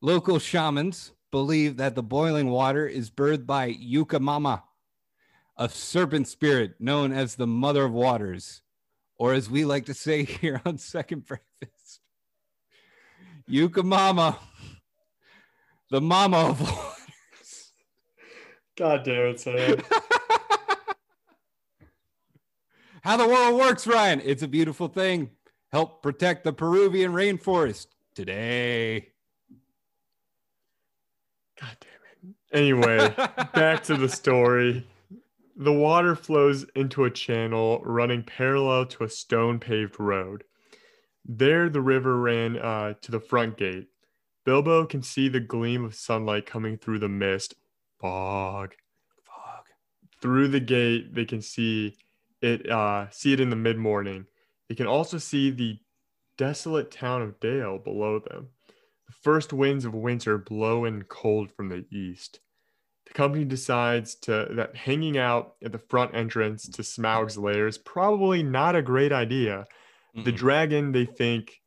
Local 0.00 0.38
shamans 0.38 1.12
believe 1.30 1.76
that 1.76 1.94
the 1.94 2.02
boiling 2.02 2.48
water 2.48 2.86
is 2.86 3.10
birthed 3.10 3.46
by 3.46 3.66
Yucca 3.66 4.20
Mama, 4.20 4.64
a 5.56 5.68
serpent 5.68 6.28
spirit 6.28 6.74
known 6.78 7.12
as 7.12 7.34
the 7.34 7.46
Mother 7.46 7.84
of 7.84 7.92
Waters, 7.92 8.62
or 9.16 9.32
as 9.32 9.50
we 9.50 9.64
like 9.64 9.86
to 9.86 9.94
say 9.94 10.24
here 10.40 10.60
on 10.64 10.78
Second 10.78 11.26
Breakfast, 11.26 12.00
Yucca 13.46 13.82
Mama, 13.82 14.38
the 15.92 16.00
Mama 16.00 16.38
of 16.38 16.60
Waters. 16.62 17.72
God 18.78 19.04
damn 19.04 19.26
it, 19.26 19.40
Sam. 19.40 19.76
How 23.02 23.18
the 23.18 23.28
world 23.28 23.60
works, 23.60 23.86
Ryan. 23.86 24.22
It's 24.24 24.42
a 24.42 24.48
beautiful 24.48 24.88
thing. 24.88 25.28
Help 25.70 26.02
protect 26.02 26.44
the 26.44 26.52
Peruvian 26.54 27.12
rainforest 27.12 27.88
today. 28.14 29.08
God 31.60 31.76
damn 31.78 31.90
it. 32.30 32.36
Anyway, 32.56 33.14
back 33.54 33.82
to 33.84 33.94
the 33.94 34.08
story. 34.08 34.86
The 35.56 35.74
water 35.74 36.16
flows 36.16 36.64
into 36.74 37.04
a 37.04 37.10
channel 37.10 37.82
running 37.84 38.22
parallel 38.22 38.86
to 38.86 39.04
a 39.04 39.10
stone 39.10 39.58
paved 39.58 40.00
road. 40.00 40.44
There, 41.26 41.68
the 41.68 41.82
river 41.82 42.18
ran 42.18 42.56
uh, 42.56 42.94
to 43.02 43.10
the 43.10 43.20
front 43.20 43.58
gate. 43.58 43.88
Bilbo 44.44 44.86
can 44.86 45.02
see 45.02 45.28
the 45.28 45.40
gleam 45.40 45.84
of 45.84 45.94
sunlight 45.94 46.46
coming 46.46 46.76
through 46.76 46.98
the 46.98 47.08
mist. 47.08 47.54
Fog. 48.00 48.74
Fog. 49.24 49.64
Through 50.20 50.48
the 50.48 50.60
gate, 50.60 51.14
they 51.14 51.24
can 51.24 51.40
see 51.40 51.96
it. 52.40 52.68
Uh, 52.68 53.08
see 53.10 53.32
it 53.32 53.40
in 53.40 53.50
the 53.50 53.56
mid 53.56 53.78
morning. 53.78 54.26
They 54.68 54.74
can 54.74 54.86
also 54.86 55.18
see 55.18 55.50
the 55.50 55.78
desolate 56.36 56.90
town 56.90 57.22
of 57.22 57.38
Dale 57.40 57.78
below 57.78 58.18
them. 58.18 58.48
The 59.06 59.12
first 59.22 59.52
winds 59.52 59.84
of 59.84 59.94
winter 59.94 60.38
blow 60.38 60.86
in 60.86 61.02
cold 61.02 61.52
from 61.52 61.68
the 61.68 61.84
east. 61.92 62.40
The 63.06 63.12
company 63.12 63.44
decides 63.44 64.14
to 64.20 64.48
that 64.52 64.74
hanging 64.74 65.18
out 65.18 65.56
at 65.62 65.72
the 65.72 65.78
front 65.78 66.14
entrance 66.14 66.68
to 66.68 66.82
Smaug's 66.82 67.36
lair 67.36 67.66
is 67.66 67.78
probably 67.78 68.42
not 68.42 68.76
a 68.76 68.82
great 68.82 69.12
idea. 69.12 69.66
The 70.14 70.32
Mm-mm. 70.32 70.36
dragon 70.36 70.92
they 70.92 71.04
think 71.04 71.60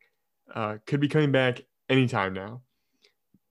uh, 0.54 0.78
could 0.86 1.00
be 1.00 1.08
coming 1.08 1.32
back 1.32 1.62
anytime 1.90 2.34
now. 2.34 2.62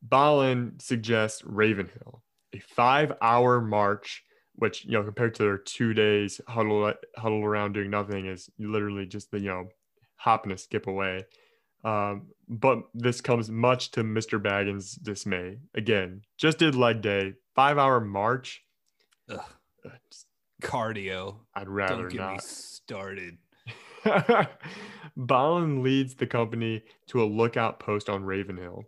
Balin 0.02 0.74
suggests 0.80 1.42
Ravenhill, 1.44 2.22
a 2.54 2.58
five-hour 2.60 3.60
march, 3.62 4.22
which 4.56 4.84
you 4.84 4.92
know 4.92 5.02
compared 5.02 5.34
to 5.36 5.42
their 5.42 5.58
two 5.58 5.94
days 5.94 6.40
huddle 6.46 6.92
huddle 7.16 7.44
around 7.44 7.72
doing 7.72 7.90
nothing 7.90 8.26
is 8.26 8.50
literally 8.58 9.06
just 9.06 9.30
the 9.30 9.40
you 9.40 9.48
know 9.48 9.68
hop 10.16 10.44
and 10.44 10.52
a 10.52 10.58
skip 10.58 10.86
away. 10.86 11.24
Um, 11.84 12.28
but 12.48 12.84
this 12.94 13.20
comes 13.20 13.50
much 13.50 13.90
to 13.92 14.02
Mr. 14.02 14.42
Baggins' 14.42 15.00
dismay. 15.02 15.58
Again, 15.74 16.22
just 16.38 16.58
did 16.58 16.74
leg 16.74 17.02
day, 17.02 17.34
five-hour 17.54 18.00
march. 18.00 18.62
Ugh. 19.28 19.40
Cardio. 20.62 21.40
I'd 21.54 21.68
rather 21.68 22.02
Don't 22.02 22.08
get 22.08 22.20
me 22.20 22.26
not. 22.34 22.42
started. 22.42 23.36
Balin 25.16 25.82
leads 25.82 26.14
the 26.14 26.26
company 26.26 26.82
to 27.08 27.22
a 27.22 27.26
lookout 27.26 27.78
post 27.78 28.08
on 28.08 28.24
Ravenhill. 28.24 28.84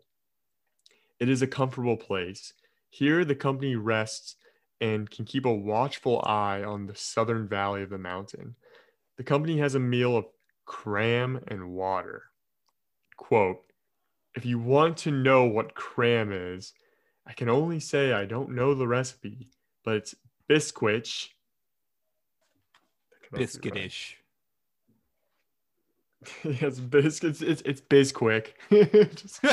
It 1.19 1.29
is 1.29 1.43
a 1.43 1.47
comfortable 1.47 1.97
place. 1.97 2.53
Here, 2.91 3.25
the 3.25 3.35
company 3.35 3.77
rests 3.77 4.37
and 4.81 5.11
can 5.11 5.25
keep 5.25 5.47
a 5.47 5.53
watchful 5.53 6.23
eye 6.27 6.63
on 6.63 6.87
the 6.87 6.95
southern 6.95 7.49
valley 7.49 7.83
of 7.83 7.91
the 7.91 7.99
mountain. 7.99 8.57
The 9.17 9.25
company 9.25 9.59
has 9.59 9.75
a 9.75 9.81
meal 9.81 10.17
of 10.17 10.27
cram 10.67 11.41
and 11.49 11.71
water. 11.71 12.25
Quote 13.17 13.63
If 14.35 14.45
you 14.45 14.59
want 14.59 14.99
to 14.99 15.11
know 15.11 15.45
what 15.45 15.75
cram 15.75 16.33
is, 16.33 16.75
I 17.27 17.33
can 17.33 17.49
only 17.49 17.81
say 17.81 18.13
I 18.13 18.27
don't 18.27 18.55
know 18.55 18.75
the 18.75 18.87
recipe, 18.87 19.49
but 19.85 19.97
it's 19.97 20.15
biscuit. 20.49 21.09
Biscuitish. 23.33 24.15
yes, 26.45 26.81
biscuits. 26.81 27.43
It's 27.43 27.63
it's 27.63 27.81
biz 27.81 28.13
quick. 28.13 28.57
Just- 28.71 29.43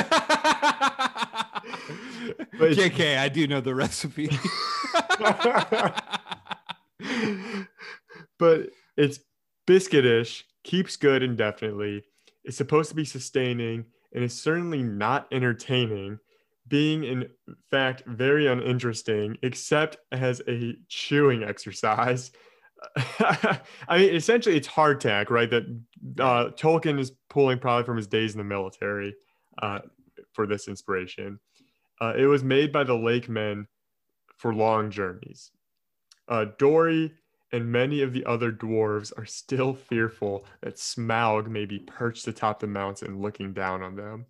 JK, 2.54 3.18
I 3.18 3.28
do 3.28 3.46
know 3.46 3.60
the 3.60 3.74
recipe. 3.74 4.30
but 8.38 8.70
it's 8.96 9.20
biscuitish, 9.66 10.42
keeps 10.62 10.96
good 10.96 11.22
indefinitely. 11.22 12.04
It's 12.44 12.56
supposed 12.56 12.90
to 12.90 12.96
be 12.96 13.04
sustaining 13.04 13.84
and 14.12 14.24
is 14.24 14.40
certainly 14.40 14.82
not 14.82 15.26
entertaining, 15.32 16.18
being 16.68 17.04
in 17.04 17.28
fact 17.70 18.02
very 18.06 18.46
uninteresting, 18.46 19.36
except 19.42 19.96
as 20.12 20.40
a 20.48 20.74
chewing 20.88 21.42
exercise. 21.42 22.30
I 23.88 23.98
mean, 23.98 24.14
essentially, 24.14 24.56
it's 24.56 24.68
hardtack, 24.68 25.30
right? 25.30 25.50
That 25.50 25.64
uh, 26.18 26.50
Tolkien 26.50 26.98
is 26.98 27.12
pulling 27.28 27.58
probably 27.58 27.84
from 27.84 27.96
his 27.96 28.06
days 28.06 28.32
in 28.32 28.38
the 28.38 28.44
military 28.44 29.14
uh, 29.62 29.80
for 30.32 30.46
this 30.46 30.68
inspiration. 30.68 31.38
Uh, 32.00 32.14
it 32.16 32.26
was 32.26 32.42
made 32.42 32.72
by 32.72 32.84
the 32.84 32.94
Lake 32.94 33.28
Men 33.28 33.66
for 34.36 34.54
long 34.54 34.90
journeys. 34.90 35.50
Uh, 36.28 36.46
Dori 36.58 37.12
and 37.52 37.70
many 37.70 38.02
of 38.02 38.12
the 38.12 38.24
other 38.24 38.50
dwarves 38.50 39.12
are 39.16 39.26
still 39.26 39.74
fearful 39.74 40.44
that 40.62 40.76
Smaug 40.76 41.46
may 41.46 41.66
be 41.66 41.78
perched 41.78 42.26
atop 42.26 42.58
the 42.58 42.66
mountain 42.66 43.20
looking 43.20 43.52
down 43.52 43.82
on 43.82 43.94
them. 43.94 44.26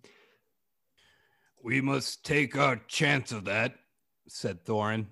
we 1.63 1.81
must 1.81 2.23
take 2.23 2.55
our 2.55 2.75
chance 2.87 3.31
of 3.31 3.45
that, 3.45 3.73
said 4.27 4.63
Thorin. 4.63 5.07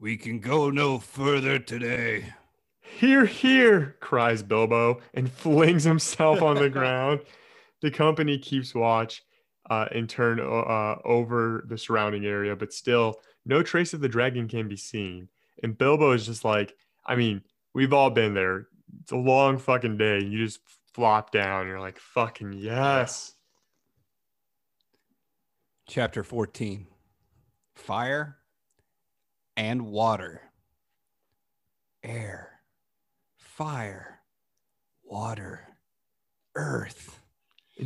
We 0.00 0.16
can 0.16 0.40
go 0.40 0.70
no 0.70 0.98
further 0.98 1.60
today. 1.60 2.24
Here, 2.82 3.24
here, 3.24 3.96
cries 4.00 4.42
Bilbo 4.42 5.00
and 5.14 5.30
flings 5.30 5.84
himself 5.84 6.42
on 6.42 6.56
the 6.56 6.70
ground. 6.70 7.20
The 7.80 7.90
company 7.90 8.38
keeps 8.38 8.76
watch 8.76 9.24
uh, 9.68 9.86
and 9.90 10.08
turn 10.08 10.38
uh, 10.38 10.94
over 11.04 11.64
the 11.68 11.76
surrounding 11.76 12.24
area, 12.24 12.54
but 12.54 12.72
still, 12.72 13.16
no 13.44 13.60
trace 13.60 13.92
of 13.92 14.00
the 14.00 14.08
dragon 14.08 14.46
can 14.46 14.68
be 14.68 14.76
seen. 14.76 15.28
And 15.64 15.76
Bilbo 15.76 16.12
is 16.12 16.24
just 16.24 16.44
like, 16.44 16.76
I 17.04 17.16
mean, 17.16 17.42
we've 17.74 17.92
all 17.92 18.10
been 18.10 18.34
there. 18.34 18.68
It's 19.00 19.10
a 19.10 19.16
long 19.16 19.58
fucking 19.58 19.96
day. 19.96 20.18
And 20.18 20.32
You 20.32 20.44
just 20.44 20.60
flop 20.94 21.32
down. 21.32 21.66
You're 21.66 21.80
like, 21.80 21.98
fucking 21.98 22.52
yes. 22.52 23.34
Chapter 25.88 26.22
14 26.22 26.86
Fire 27.74 28.36
and 29.56 29.86
Water. 29.86 30.40
Air, 32.04 32.51
fire, 33.56 34.20
water, 35.04 35.60
earth. 36.54 37.20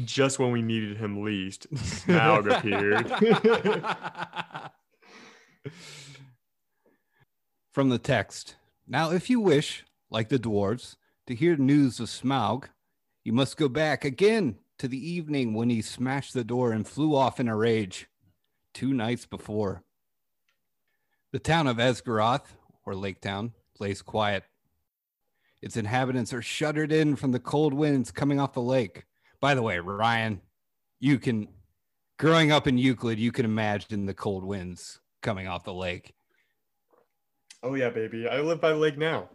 Just 0.05 0.39
when 0.39 0.53
we 0.53 0.63
needed 0.63 0.97
him 0.97 1.25
least, 1.25 1.67
Smaug 1.75 2.57
appeared. 2.57 3.11
From 7.73 7.89
the 7.89 7.99
text. 7.99 8.55
Now, 8.87 9.11
if 9.11 9.29
you 9.29 9.41
wish, 9.41 9.85
like 10.09 10.29
the 10.29 10.39
dwarves, 10.39 10.95
to 11.27 11.35
hear 11.35 11.57
news 11.57 11.99
of 11.99 12.09
Smaug, 12.09 12.67
you 13.25 13.33
must 13.33 13.57
go 13.57 13.69
back 13.69 14.05
again 14.05 14.59
to 14.79 14.87
the 14.87 15.11
evening 15.11 15.53
when 15.53 15.69
he 15.69 15.83
smashed 15.83 16.33
the 16.33 16.45
door 16.45 16.71
and 16.71 16.87
flew 16.87 17.17
off 17.17 17.41
in 17.41 17.49
a 17.49 17.57
rage 17.57 18.07
two 18.73 18.95
nights 18.95 19.27
before. 19.27 19.83
The 21.33 21.41
town 21.41 21.67
of 21.67 21.79
Esgaroth, 21.79 22.47
or 22.85 22.95
Lake 22.95 23.21
Town, 23.21 23.53
lays 23.81 24.01
quiet. 24.01 24.45
Its 25.67 25.77
inhabitants 25.77 26.33
are 26.33 26.43
shuttered 26.43 26.93
in 26.93 27.17
from 27.17 27.33
the 27.33 27.41
cold 27.41 27.75
winds 27.75 28.13
coming 28.13 28.39
off 28.39 28.53
the 28.53 28.63
lake. 28.63 29.03
By 29.41 29.57
the 29.57 29.63
way, 29.63 29.81
Ryan, 29.81 30.41
you 31.01 31.19
can, 31.19 31.49
growing 32.19 32.53
up 32.53 32.69
in 32.69 32.79
Euclid, 32.79 33.19
you 33.19 33.33
can 33.33 33.45
imagine 33.45 34.07
the 34.07 34.15
cold 34.15 34.45
winds 34.45 35.01
coming 35.23 35.49
off 35.49 35.65
the 35.65 35.75
lake. 35.75 36.15
oh, 37.65 37.75
yeah, 37.75 37.91
baby. 37.91 38.29
I 38.29 38.43
live 38.43 38.61
by 38.61 38.69
the 38.69 38.77
lake 38.77 38.97
now. 38.97 39.29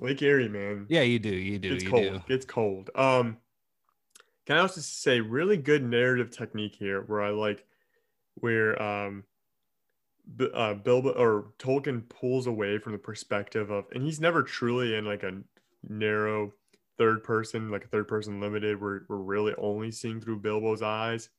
Lake 0.00 0.20
Erie, 0.22 0.48
man. 0.48 0.86
Yeah, 0.88 1.02
you 1.02 1.20
do. 1.20 1.28
You 1.28 1.60
do. 1.60 1.74
it's 1.74 1.84
you 1.84 1.90
cold. 1.90 2.02
do. 2.02 2.34
It's 2.34 2.44
cold. 2.44 2.90
Um, 2.96 3.36
can 4.44 4.56
I 4.56 4.62
also 4.62 4.80
say 4.80 5.20
really 5.20 5.56
good 5.56 5.84
narrative 5.84 6.32
technique 6.32 6.74
here, 6.74 7.02
where 7.02 7.22
I 7.22 7.30
like 7.30 7.64
where 8.34 8.82
um, 8.82 9.22
B- 10.36 10.50
uh, 10.52 10.74
Bilbo 10.74 11.10
or 11.10 11.52
Tolkien 11.60 12.08
pulls 12.08 12.48
away 12.48 12.78
from 12.78 12.90
the 12.90 12.98
perspective 12.98 13.70
of, 13.70 13.84
and 13.94 14.02
he's 14.02 14.20
never 14.20 14.42
truly 14.42 14.96
in 14.96 15.04
like 15.04 15.22
a 15.22 15.42
narrow 15.88 16.52
third 16.98 17.22
person, 17.24 17.70
like 17.70 17.84
a 17.84 17.88
third 17.88 18.08
person 18.08 18.40
limited, 18.40 18.80
where 18.80 19.06
we're 19.08 19.16
really 19.18 19.54
only 19.58 19.90
seeing 19.90 20.20
through 20.20 20.40
Bilbo's 20.40 20.82
eyes. 20.82 21.30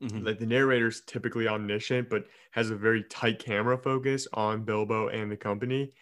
Mhm. 0.00 0.24
Like 0.24 0.38
the 0.38 0.46
narrator's 0.46 1.02
typically 1.04 1.46
omniscient, 1.48 2.08
but 2.10 2.26
has 2.52 2.70
a 2.70 2.76
very 2.76 3.04
tight 3.04 3.38
camera 3.38 3.78
focus 3.78 4.26
on 4.32 4.64
Bilbo 4.64 5.08
and 5.08 5.30
the 5.30 5.36
company. 5.36 5.92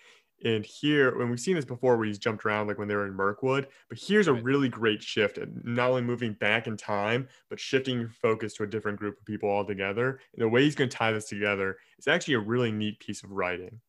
And 0.45 0.65
here, 0.67 1.17
when 1.17 1.31
we've 1.31 1.41
seen 1.41 1.57
this 1.57 1.65
before, 1.65 1.97
where 1.97 2.07
he's 2.07 2.19
jumped 2.19 2.45
around, 2.45 2.67
like 2.67 2.79
when 2.79 2.89
they 2.89 2.95
were 2.95 3.07
in 3.07 3.15
Mirkwood, 3.15 3.69
but 3.89 3.99
here's 3.99 4.29
a 4.29 4.35
really 4.35 4.69
great 4.69 5.03
shift, 5.03 5.39
not 5.65 5.91
only 5.91 6.03
moving 6.03 6.35
back 6.35 6.67
in 6.67 6.77
time, 6.77 7.29
but 7.49 7.59
shifting 7.61 7.99
your 8.01 8.11
focus 8.11 8.55
to 8.55 8.63
a 8.63 8.67
different 8.67 8.99
group 8.99 9.19
of 9.19 9.25
people 9.25 9.51
altogether. 9.51 10.21
And 10.35 10.43
the 10.43 10.49
way 10.49 10.63
he's 10.63 10.75
going 10.75 10.91
to 10.91 10.97
tie 10.97 11.13
this 11.13 11.29
together 11.29 11.79
is 11.99 12.07
actually 12.07 12.35
a 12.35 12.41
really 12.41 12.71
neat 12.73 13.01
piece 13.01 13.23
of 13.23 13.31
writing. 13.31 13.81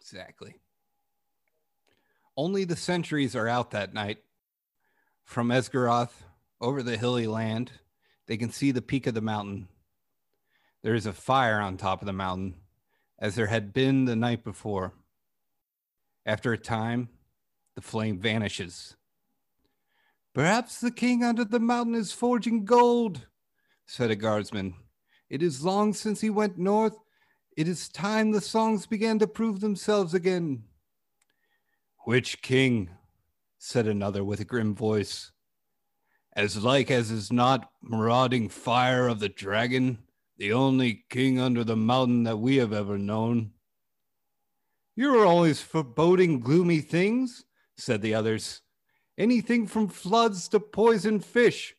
Exactly. 0.00 0.60
Only 2.40 2.64
the 2.64 2.74
sentries 2.74 3.36
are 3.36 3.46
out 3.46 3.72
that 3.72 3.92
night. 3.92 4.16
From 5.24 5.50
Esgaroth 5.50 6.22
over 6.58 6.82
the 6.82 6.96
hilly 6.96 7.26
land, 7.26 7.70
they 8.28 8.38
can 8.38 8.50
see 8.50 8.70
the 8.70 8.80
peak 8.80 9.06
of 9.06 9.12
the 9.12 9.20
mountain. 9.20 9.68
There 10.82 10.94
is 10.94 11.04
a 11.04 11.12
fire 11.12 11.60
on 11.60 11.76
top 11.76 12.00
of 12.00 12.06
the 12.06 12.14
mountain, 12.14 12.54
as 13.18 13.34
there 13.34 13.48
had 13.48 13.74
been 13.74 14.06
the 14.06 14.16
night 14.16 14.42
before. 14.42 14.94
After 16.24 16.54
a 16.54 16.56
time, 16.56 17.10
the 17.74 17.82
flame 17.82 18.18
vanishes. 18.18 18.96
Perhaps 20.32 20.80
the 20.80 20.90
king 20.90 21.22
under 21.22 21.44
the 21.44 21.60
mountain 21.60 21.94
is 21.94 22.10
forging 22.10 22.64
gold, 22.64 23.26
said 23.84 24.10
a 24.10 24.16
guardsman. 24.16 24.76
It 25.28 25.42
is 25.42 25.62
long 25.62 25.92
since 25.92 26.22
he 26.22 26.30
went 26.30 26.56
north. 26.56 26.96
It 27.54 27.68
is 27.68 27.90
time 27.90 28.30
the 28.30 28.40
songs 28.40 28.86
began 28.86 29.18
to 29.18 29.26
prove 29.26 29.60
themselves 29.60 30.14
again. 30.14 30.62
Which 32.04 32.40
king? 32.40 32.90
said 33.58 33.86
another 33.86 34.24
with 34.24 34.40
a 34.40 34.44
grim 34.44 34.74
voice. 34.74 35.32
As 36.34 36.62
like 36.62 36.90
as 36.90 37.10
is 37.10 37.30
not 37.30 37.70
marauding 37.82 38.48
fire 38.48 39.06
of 39.06 39.20
the 39.20 39.28
dragon, 39.28 39.98
the 40.38 40.52
only 40.52 41.04
king 41.10 41.38
under 41.38 41.62
the 41.62 41.76
mountain 41.76 42.22
that 42.22 42.38
we 42.38 42.56
have 42.56 42.72
ever 42.72 42.96
known. 42.96 43.52
You 44.96 45.14
are 45.18 45.26
always 45.26 45.60
foreboding 45.60 46.40
gloomy 46.40 46.80
things, 46.80 47.44
said 47.76 48.00
the 48.00 48.14
others. 48.14 48.62
Anything 49.18 49.66
from 49.66 49.88
floods 49.88 50.48
to 50.48 50.60
poisoned 50.60 51.24
fish. 51.24 51.74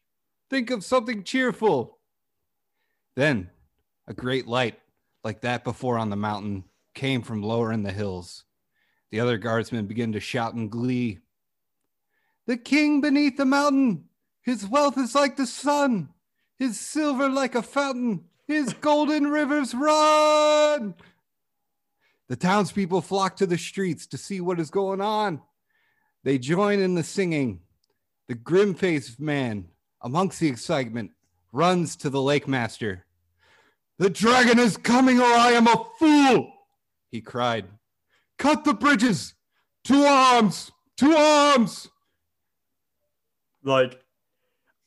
Think 0.50 0.70
of 0.70 0.84
something 0.84 1.24
cheerful. 1.24 1.98
Then 3.16 3.50
a 4.08 4.14
great 4.14 4.48
light, 4.48 4.80
like 5.24 5.42
that 5.42 5.64
before 5.64 5.98
on 5.98 6.12
the 6.12 6.16
mountain, 6.16 6.66
came 6.94 7.24
from 7.24 7.42
lower 7.42 7.72
in 7.72 7.82
the 7.82 7.92
hills. 7.92 8.46
The 9.12 9.20
other 9.20 9.38
guardsmen 9.38 9.88
begin 9.88 10.14
to 10.14 10.20
shout 10.20 10.54
in 10.54 10.70
glee. 10.70 11.20
The 12.48 12.58
king 12.58 13.02
beneath 13.02 13.38
the 13.38 13.46
mountain, 13.46 14.06
his 14.42 14.66
wealth 14.66 14.98
is 14.98 15.14
like 15.14 15.36
the 15.36 15.46
sun, 15.46 16.10
his 16.58 16.80
silver 16.80 17.30
like 17.30 17.54
a 17.54 17.62
fountain, 17.62 18.26
his 18.48 18.74
golden 18.74 19.28
rivers 19.28 19.76
run. 19.76 20.96
The 22.30 22.36
townspeople 22.38 23.02
flock 23.02 23.36
to 23.38 23.46
the 23.46 23.58
streets 23.58 24.08
to 24.08 24.18
see 24.18 24.40
what 24.40 24.60
is 24.60 24.70
going 24.70 25.02
on. 25.02 25.42
They 26.24 26.38
join 26.38 26.80
in 26.80 26.96
the 26.96 27.04
singing. 27.04 27.62
The 28.28 28.36
grim 28.36 28.74
faced 28.74 29.20
man, 29.20 29.68
amongst 30.02 30.40
the 30.40 30.48
excitement, 30.48 31.12
runs 31.52 31.98
to 31.98 32.10
the 32.10 32.22
lake 32.22 32.48
master. 32.48 33.06
The 33.98 34.10
dragon 34.10 34.58
is 34.58 34.78
coming, 34.78 35.20
or 35.20 35.26
I 35.26 35.52
am 35.52 35.68
a 35.68 35.86
fool, 36.00 36.54
he 37.10 37.20
cried. 37.20 37.66
Cut 38.42 38.64
the 38.64 38.74
bridges! 38.74 39.36
To 39.84 40.04
arms! 40.04 40.72
To 40.98 41.16
arms! 41.16 41.88
Like, 43.64 44.04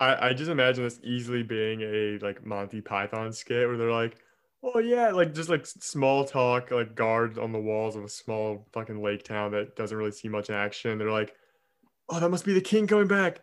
I, 0.00 0.30
I 0.30 0.32
just 0.32 0.50
imagine 0.50 0.82
this 0.82 0.98
easily 1.04 1.44
being 1.44 1.82
a 1.82 2.18
like 2.20 2.44
Monty 2.44 2.80
Python 2.80 3.32
skit 3.32 3.68
where 3.68 3.76
they're 3.76 3.92
like, 3.92 4.16
oh 4.64 4.80
yeah, 4.80 5.10
like 5.12 5.34
just 5.34 5.50
like 5.50 5.66
small 5.66 6.24
talk, 6.24 6.72
like 6.72 6.96
guards 6.96 7.38
on 7.38 7.52
the 7.52 7.60
walls 7.60 7.94
of 7.94 8.02
a 8.02 8.08
small 8.08 8.66
fucking 8.72 9.00
lake 9.00 9.22
town 9.22 9.52
that 9.52 9.76
doesn't 9.76 9.96
really 9.96 10.10
see 10.10 10.26
much 10.26 10.50
action. 10.50 10.98
They're 10.98 11.12
like, 11.12 11.32
oh, 12.08 12.18
that 12.18 12.30
must 12.30 12.44
be 12.44 12.54
the 12.54 12.60
king 12.60 12.88
coming 12.88 13.06
back, 13.06 13.42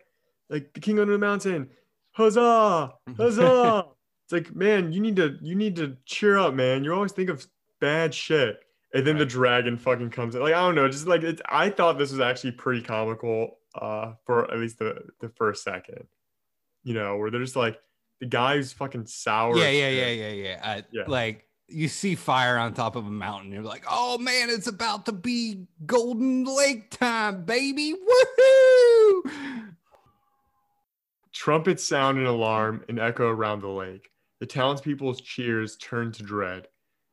like 0.50 0.74
the 0.74 0.80
king 0.80 0.98
under 0.98 1.14
the 1.14 1.18
mountain. 1.18 1.70
Huzzah! 2.10 2.92
Huzzah! 3.16 3.86
it's 4.26 4.32
like, 4.32 4.54
man, 4.54 4.92
you 4.92 5.00
need 5.00 5.16
to 5.16 5.38
you 5.40 5.54
need 5.54 5.76
to 5.76 5.96
cheer 6.04 6.36
up, 6.36 6.52
man. 6.52 6.84
You 6.84 6.92
always 6.92 7.12
think 7.12 7.30
of 7.30 7.46
bad 7.80 8.12
shit. 8.12 8.62
And 8.94 9.06
then 9.06 9.14
right. 9.14 9.20
the 9.20 9.26
dragon 9.26 9.76
fucking 9.76 10.10
comes 10.10 10.34
in. 10.34 10.42
Like, 10.42 10.54
I 10.54 10.60
don't 10.60 10.74
know, 10.74 10.88
just 10.88 11.06
like 11.06 11.22
it's 11.22 11.42
I 11.48 11.70
thought 11.70 11.98
this 11.98 12.10
was 12.10 12.20
actually 12.20 12.52
pretty 12.52 12.82
comical 12.82 13.58
uh 13.74 14.12
for 14.26 14.50
at 14.52 14.58
least 14.58 14.78
the 14.78 15.02
the 15.20 15.30
first 15.30 15.64
second. 15.64 16.04
You 16.84 16.94
know, 16.94 17.16
where 17.16 17.30
they're 17.30 17.40
just 17.40 17.56
like 17.56 17.78
the 18.20 18.26
guy 18.26 18.56
who's 18.56 18.72
fucking 18.72 19.06
sour. 19.06 19.56
Yeah, 19.56 19.70
yeah, 19.70 19.88
yeah, 19.88 20.08
yeah, 20.08 20.28
yeah. 20.28 20.60
Uh, 20.62 20.82
yeah. 20.92 21.04
Like 21.06 21.46
you 21.68 21.88
see 21.88 22.14
fire 22.14 22.58
on 22.58 22.74
top 22.74 22.96
of 22.96 23.06
a 23.06 23.10
mountain. 23.10 23.50
You're 23.50 23.62
like, 23.62 23.84
oh 23.90 24.18
man, 24.18 24.50
it's 24.50 24.66
about 24.66 25.06
to 25.06 25.12
be 25.12 25.66
Golden 25.86 26.44
Lake 26.44 26.90
time, 26.90 27.44
baby. 27.44 27.94
Woohoo! 27.94 29.32
Trumpets 31.32 31.82
sound 31.82 32.18
an 32.18 32.26
alarm 32.26 32.84
and 32.88 33.00
echo 33.00 33.28
around 33.28 33.62
the 33.62 33.68
lake. 33.68 34.10
The 34.40 34.46
townspeople's 34.46 35.20
cheers 35.20 35.76
turn 35.76 36.12
to 36.12 36.22
dread. 36.22 36.68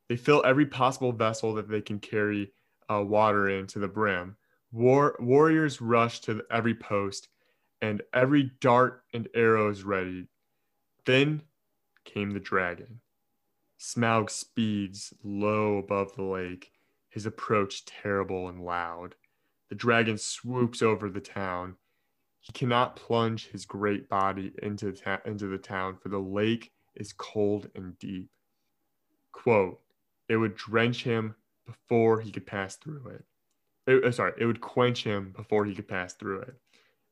They 0.10 0.18
fill 0.18 0.44
every 0.44 0.66
possible 0.66 1.12
vessel 1.12 1.54
that 1.54 1.70
they 1.70 1.82
can 1.82 2.00
carry 2.00 2.52
uh, 2.92 3.04
water 3.04 3.48
in 3.48 3.68
to 3.68 3.80
the 3.80 3.88
brim. 3.88 4.36
War- 4.72 5.16
warriors 5.20 5.82
rush 5.82 6.20
to 6.22 6.44
every 6.52 6.74
post, 6.74 7.30
and 7.82 8.02
every 8.12 8.52
dart 8.60 9.04
and 9.14 9.30
arrow 9.36 9.70
is 9.70 9.84
ready. 9.84 10.28
Then 11.06 11.44
came 12.06 12.32
the 12.32 12.40
dragon. 12.40 13.02
Smaug 13.80 14.30
speeds 14.32 15.14
low 15.24 15.78
above 15.78 16.16
the 16.16 16.24
lake, 16.24 16.72
his 17.10 17.28
approach 17.28 17.86
terrible 17.86 18.50
and 18.50 18.66
loud. 18.66 19.16
The 19.70 19.76
dragon 19.76 20.18
swoops 20.18 20.82
over 20.82 21.10
the 21.10 21.22
town. 21.22 21.76
He 22.40 22.52
cannot 22.52 22.96
plunge 22.96 23.48
his 23.50 23.66
great 23.66 24.10
body 24.10 24.54
into, 24.64 24.92
ta- 24.92 25.22
into 25.24 25.48
the 25.48 25.58
town, 25.60 25.98
for 26.02 26.10
the 26.10 26.20
lake 26.20 26.72
is 26.96 27.14
cold 27.14 27.70
and 27.76 27.98
deep. 28.00 28.30
Quote, 29.32 29.80
it 30.30 30.38
would 30.38 30.56
drench 30.56 31.04
him 31.04 31.36
before 31.66 32.22
he 32.22 32.32
could 32.32 32.46
pass 32.46 32.76
through 32.76 33.08
it. 33.08 33.26
it 33.92 34.06
uh, 34.06 34.12
sorry, 34.12 34.34
it 34.38 34.46
would 34.46 34.62
quench 34.62 35.04
him 35.04 35.34
before 35.36 35.66
he 35.66 35.76
could 35.76 35.88
pass 35.88 36.14
through 36.14 36.42
it. 36.42 36.56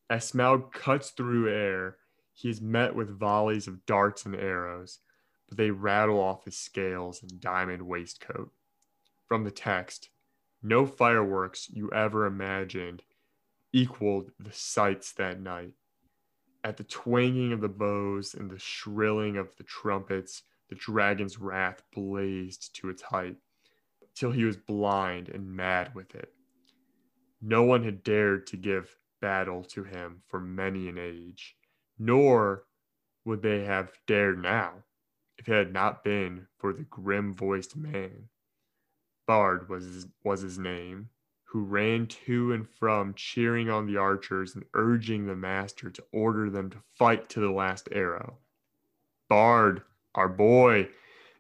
As 0.10 0.32
Smaug 0.32 0.72
cuts 0.72 1.10
through 1.10 1.50
air, 1.50 1.98
he 2.32 2.50
is 2.50 2.62
met 2.62 2.96
with 2.96 3.20
volleys 3.20 3.68
of 3.68 3.86
darts 3.86 4.26
and 4.26 4.36
arrows, 4.36 5.00
but 5.50 5.58
they 5.58 5.72
rattle 5.72 6.20
off 6.20 6.46
his 6.46 6.58
scales 6.58 7.22
and 7.24 7.42
diamond 7.42 7.82
waistcoat. 7.82 8.52
From 9.28 9.44
the 9.44 9.52
text, 9.52 10.10
no 10.62 10.86
fireworks 10.86 11.68
you 11.70 11.92
ever 11.92 12.26
imagined 12.26 13.04
equaled 13.74 14.32
the 14.40 14.52
sights 14.52 15.12
that 15.14 15.42
night. 15.42 15.74
At 16.64 16.78
the 16.78 16.84
twanging 16.84 17.54
of 17.54 17.62
the 17.62 17.70
bows 17.70 18.34
and 18.34 18.50
the 18.50 18.60
shrilling 18.60 19.38
of 19.38 19.50
the 19.58 19.64
trumpets, 19.64 20.44
the 20.70 20.76
dragon's 20.76 21.40
wrath 21.40 21.82
blazed 21.94 22.76
to 22.76 22.90
its 22.90 23.02
height, 23.02 23.38
till 24.16 24.32
he 24.32 24.44
was 24.44 24.58
blind 24.58 25.30
and 25.30 25.50
mad 25.50 25.94
with 25.96 26.16
it. 26.16 26.34
No 27.42 27.64
one 27.64 27.84
had 27.84 28.04
dared 28.04 28.48
to 28.48 28.58
give 28.58 28.98
battle 29.22 29.64
to 29.64 29.84
him 29.84 30.24
for 30.28 30.40
many 30.40 30.90
an 30.90 30.98
age, 30.98 31.56
nor 32.00 32.66
would 33.26 33.42
they 33.42 33.64
have 33.64 33.92
dared 34.08 34.42
now 34.42 34.84
if 35.38 35.48
it 35.48 35.54
had 35.54 35.74
not 35.74 36.04
been 36.04 36.48
for 36.58 36.74
the 36.74 36.84
grim 36.84 37.34
voiced 37.34 37.76
man. 37.76 38.30
Bard 39.28 39.70
was 39.70 40.08
was 40.24 40.42
his 40.42 40.58
name, 40.58 41.10
who 41.44 41.64
ran 41.64 42.08
to 42.08 42.54
and 42.54 42.68
from 42.68 43.14
cheering 43.14 43.70
on 43.70 43.86
the 43.86 43.98
archers 43.98 44.56
and 44.56 44.66
urging 44.74 45.26
the 45.26 45.36
master 45.36 45.90
to 45.90 46.04
order 46.12 46.50
them 46.50 46.70
to 46.70 46.78
fight 46.98 47.30
to 47.30 47.40
the 47.40 47.52
last 47.52 47.90
arrow. 47.92 48.38
Bard 49.30 49.84
our 50.18 50.28
boy. 50.28 50.90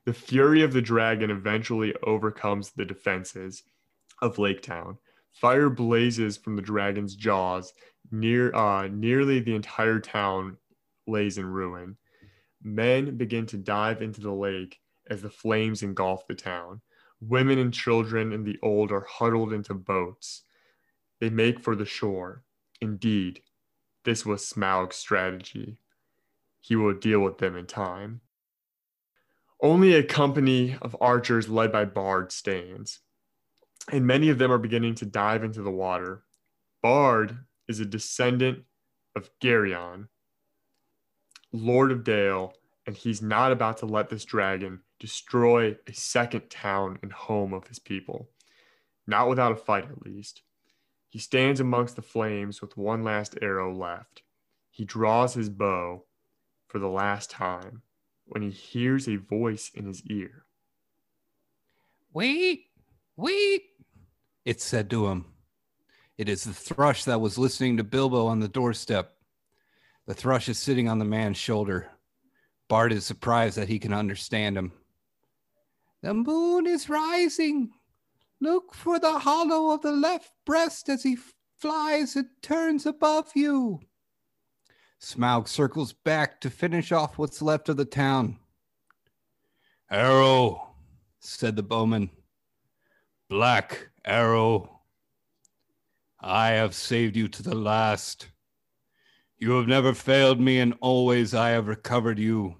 The 0.05 0.13
fury 0.13 0.61
of 0.61 0.71
the 0.71 0.81
dragon 0.81 1.29
eventually 1.29 1.93
overcomes 2.03 2.69
the 2.69 2.85
defenses 2.85 3.63
of 4.21 4.37
Lake 4.37 4.61
Town. 4.61 4.97
Fire 5.33 5.69
blazes 5.69 6.37
from 6.37 6.55
the 6.55 6.61
dragon's 6.61 7.15
jaws. 7.15 7.73
Near, 8.09 8.55
uh, 8.55 8.87
nearly 8.87 9.41
the 9.41 9.53
entire 9.53 9.99
town 9.99 10.55
lays 11.07 11.37
in 11.37 11.45
ruin. 11.45 11.97
Men 12.63 13.17
begin 13.17 13.45
to 13.47 13.57
dive 13.57 14.01
into 14.01 14.21
the 14.21 14.31
lake 14.31 14.79
as 15.09 15.21
the 15.21 15.29
flames 15.29 15.83
engulf 15.83 16.25
the 16.27 16.35
town. 16.35 16.81
Women 17.19 17.57
and 17.59 17.73
children 17.73 18.31
and 18.31 18.45
the 18.45 18.57
old 18.63 18.91
are 18.91 19.05
huddled 19.09 19.51
into 19.51 19.73
boats. 19.73 20.43
They 21.19 21.29
make 21.29 21.59
for 21.59 21.75
the 21.75 21.85
shore. 21.85 22.43
Indeed, 22.79 23.41
this 24.05 24.25
was 24.25 24.47
Smaug's 24.47 24.95
strategy. 24.95 25.77
He 26.61 26.75
will 26.75 26.93
deal 26.93 27.19
with 27.19 27.39
them 27.39 27.57
in 27.57 27.65
time. 27.65 28.21
Only 29.59 29.95
a 29.95 30.03
company 30.03 30.77
of 30.83 30.95
archers 31.01 31.49
led 31.49 31.71
by 31.71 31.85
Bard 31.85 32.31
stands, 32.31 32.99
and 33.91 34.05
many 34.05 34.29
of 34.29 34.37
them 34.37 34.51
are 34.51 34.59
beginning 34.59 34.93
to 34.95 35.05
dive 35.05 35.43
into 35.43 35.63
the 35.63 35.71
water. 35.71 36.23
Bard 36.83 37.39
is 37.67 37.79
a 37.79 37.85
descendant 37.85 38.65
of 39.15 39.31
Girion, 39.41 40.09
Lord 41.51 41.91
of 41.91 42.03
Dale, 42.03 42.53
and 42.85 42.95
he's 42.95 43.21
not 43.21 43.51
about 43.51 43.77
to 43.77 43.87
let 43.87 44.09
this 44.09 44.25
dragon 44.25 44.81
destroy 44.99 45.75
a 45.87 45.93
second 45.93 46.51
town 46.51 46.99
and 47.01 47.11
home 47.11 47.51
of 47.51 47.67
his 47.67 47.79
people. 47.79 48.29
Not 49.07 49.27
without 49.27 49.53
a 49.53 49.55
fight, 49.55 49.89
at 49.89 50.05
least. 50.05 50.43
He 51.09 51.17
stands 51.17 51.59
amongst 51.59 51.95
the 51.95 52.03
flames 52.03 52.61
with 52.61 52.77
one 52.77 53.03
last 53.03 53.35
arrow 53.41 53.73
left. 53.73 54.21
He 54.69 54.85
draws 54.85 55.33
his 55.33 55.49
bow 55.49 56.05
for 56.67 56.77
the 56.77 56.89
last 56.89 57.31
time 57.31 57.81
when 58.27 58.41
he 58.41 58.49
hears 58.49 59.07
a 59.07 59.15
voice 59.15 59.71
in 59.73 59.85
his 59.85 60.03
ear. 60.09 60.45
Wait, 62.13 62.65
wait, 63.15 63.63
it 64.45 64.61
said 64.61 64.89
to 64.89 65.07
him. 65.07 65.25
It 66.17 66.29
is 66.29 66.43
the 66.43 66.53
thrush 66.53 67.03
that 67.03 67.21
was 67.21 67.37
listening 67.37 67.77
to 67.77 67.83
Bilbo 67.83 68.25
on 68.27 68.39
the 68.39 68.47
doorstep. 68.47 69.13
The 70.07 70.13
thrush 70.13 70.49
is 70.49 70.57
sitting 70.57 70.87
on 70.87 70.99
the 70.99 71.05
man's 71.05 71.37
shoulder. 71.37 71.89
Bard 72.69 72.91
is 72.91 73.05
surprised 73.05 73.57
that 73.57 73.69
he 73.69 73.77
can 73.77 73.93
understand 73.93 74.57
him. 74.57 74.71
The 76.01 76.13
moon 76.13 76.65
is 76.65 76.89
rising. 76.89 77.71
Look 78.39 78.73
for 78.73 78.99
the 78.99 79.19
hollow 79.19 79.73
of 79.73 79.81
the 79.81 79.91
left 79.91 80.31
breast 80.45 80.89
as 80.89 81.03
he 81.03 81.17
flies 81.57 82.15
and 82.15 82.27
turns 82.41 82.85
above 82.85 83.31
you. 83.35 83.79
Smaug 84.99 85.47
circles 85.47 85.93
back 85.93 86.41
to 86.41 86.49
finish 86.49 86.91
off 86.91 87.17
what's 87.17 87.41
left 87.41 87.69
of 87.69 87.77
the 87.77 87.85
town. 87.85 88.39
Arrow, 89.91 90.73
said 91.19 91.55
the 91.55 91.63
bowman. 91.63 92.09
Black 93.29 93.89
arrow. 94.03 94.81
I 96.19 96.49
have 96.49 96.73
saved 96.73 97.15
you 97.15 97.27
to 97.27 97.43
the 97.43 97.55
last. 97.55 98.27
You 99.37 99.51
have 99.51 99.67
never 99.67 99.93
failed 99.93 100.39
me, 100.39 100.59
and 100.59 100.73
always 100.81 101.33
I 101.33 101.49
have 101.49 101.67
recovered 101.67 102.17
you. 102.17 102.55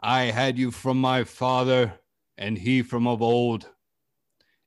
I 0.00 0.24
had 0.24 0.56
you 0.56 0.70
from 0.70 1.00
my 1.00 1.24
father, 1.24 1.98
and 2.36 2.56
he 2.56 2.82
from 2.82 3.08
of 3.08 3.20
old. 3.20 3.68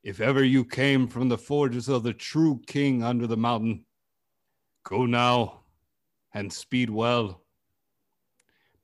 If 0.02 0.20
ever 0.20 0.44
you 0.44 0.66
came 0.66 1.08
from 1.08 1.30
the 1.30 1.38
forges 1.38 1.88
of 1.88 2.02
the 2.02 2.12
true 2.12 2.60
king 2.66 3.02
under 3.02 3.26
the 3.26 3.36
mountain, 3.38 3.86
go 4.84 5.06
now 5.06 5.61
and 6.34 6.52
speed 6.52 6.90
well. 6.90 7.42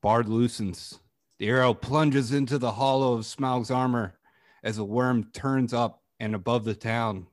Bard 0.00 0.28
loosens. 0.28 1.00
The 1.38 1.48
arrow 1.48 1.74
plunges 1.74 2.32
into 2.32 2.58
the 2.58 2.72
hollow 2.72 3.14
of 3.14 3.24
Smaug's 3.24 3.70
armor 3.70 4.18
as 4.62 4.78
a 4.78 4.84
worm 4.84 5.24
turns 5.32 5.72
up 5.72 6.02
and 6.18 6.34
above 6.34 6.64
the 6.64 6.74
town. 6.74 7.26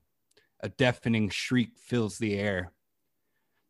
A 0.62 0.70
deafening 0.70 1.30
shriek 1.30 1.78
fills 1.78 2.18
the 2.18 2.36
air. 2.38 2.72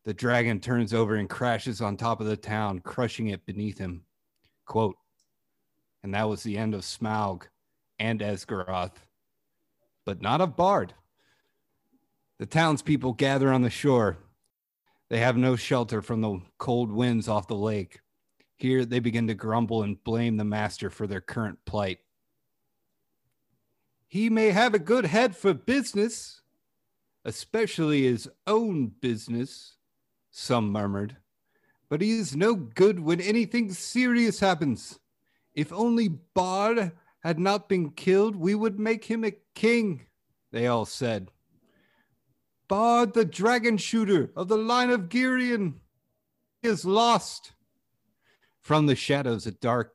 The 0.04 0.14
dragon 0.14 0.60
turns 0.60 0.94
over 0.94 1.16
and 1.16 1.30
crashes 1.30 1.82
on 1.82 1.98
top 1.98 2.22
of 2.22 2.28
the 2.28 2.38
town, 2.38 2.80
crushing 2.80 3.28
it 3.28 3.46
beneath 3.46 3.78
him. 3.78 4.04
Quote, 4.66 4.98
and 6.04 6.14
that 6.14 6.30
was 6.30 6.44
the 6.44 6.58
end 6.58 6.76
of 6.76 6.82
Smaug 6.82 7.44
and 7.98 8.20
Esgaroth, 8.20 8.98
but 10.06 10.22
not 10.22 10.42
of 10.42 10.56
Bard. 10.56 10.94
The 12.38 12.46
townspeople 12.46 13.14
gather 13.14 13.52
on 13.52 13.64
the 13.64 13.70
shore. 13.70 14.18
They 15.10 15.20
have 15.20 15.38
no 15.38 15.56
shelter 15.56 16.02
from 16.02 16.22
the 16.22 16.42
cold 16.58 16.92
winds 16.92 17.28
off 17.28 17.48
the 17.48 17.56
lake. 17.56 18.00
Here 18.56 18.86
they 18.86 19.00
begin 19.00 19.28
to 19.28 19.34
grumble 19.34 19.84
and 19.84 20.04
blame 20.04 20.38
the 20.38 20.46
master 20.46 20.90
for 20.90 21.08
their 21.08 21.22
current 21.22 21.60
plight. 21.66 22.00
He 24.08 24.30
may 24.30 24.52
have 24.52 24.74
a 24.74 24.80
good 24.80 25.06
head 25.06 25.36
for 25.36 25.54
business, 25.54 26.42
especially 27.26 28.04
his 28.04 28.30
own 28.48 28.88
business, 28.88 29.76
some 30.32 30.72
murmured. 30.72 31.18
But 31.90 32.02
he 32.02 32.12
is 32.12 32.36
no 32.36 32.56
good 32.56 33.00
when 33.00 33.22
anything 33.22 33.72
serious 33.72 34.40
happens. 34.40 35.00
If 35.54 35.72
only 35.72 36.08
Bard 36.08 36.94
had 37.20 37.40
not 37.40 37.70
been 37.70 37.92
killed, 37.92 38.36
we 38.36 38.56
would 38.56 38.80
make 38.80 39.06
him 39.06 39.24
a 39.24 39.36
king, 39.54 40.08
they 40.52 40.68
all 40.68 40.86
said. 40.86 41.30
Bard 42.68 43.14
the 43.14 43.26
dragon 43.26 43.78
shooter 43.78 44.32
of 44.36 44.48
the 44.48 44.58
line 44.58 44.90
of 44.90 45.10
Girion 45.10 45.76
is 46.64 46.86
lost. 46.86 47.54
From 48.60 48.88
the 48.88 48.96
shadows, 48.96 49.46
a 49.46 49.52
dark 49.52 49.94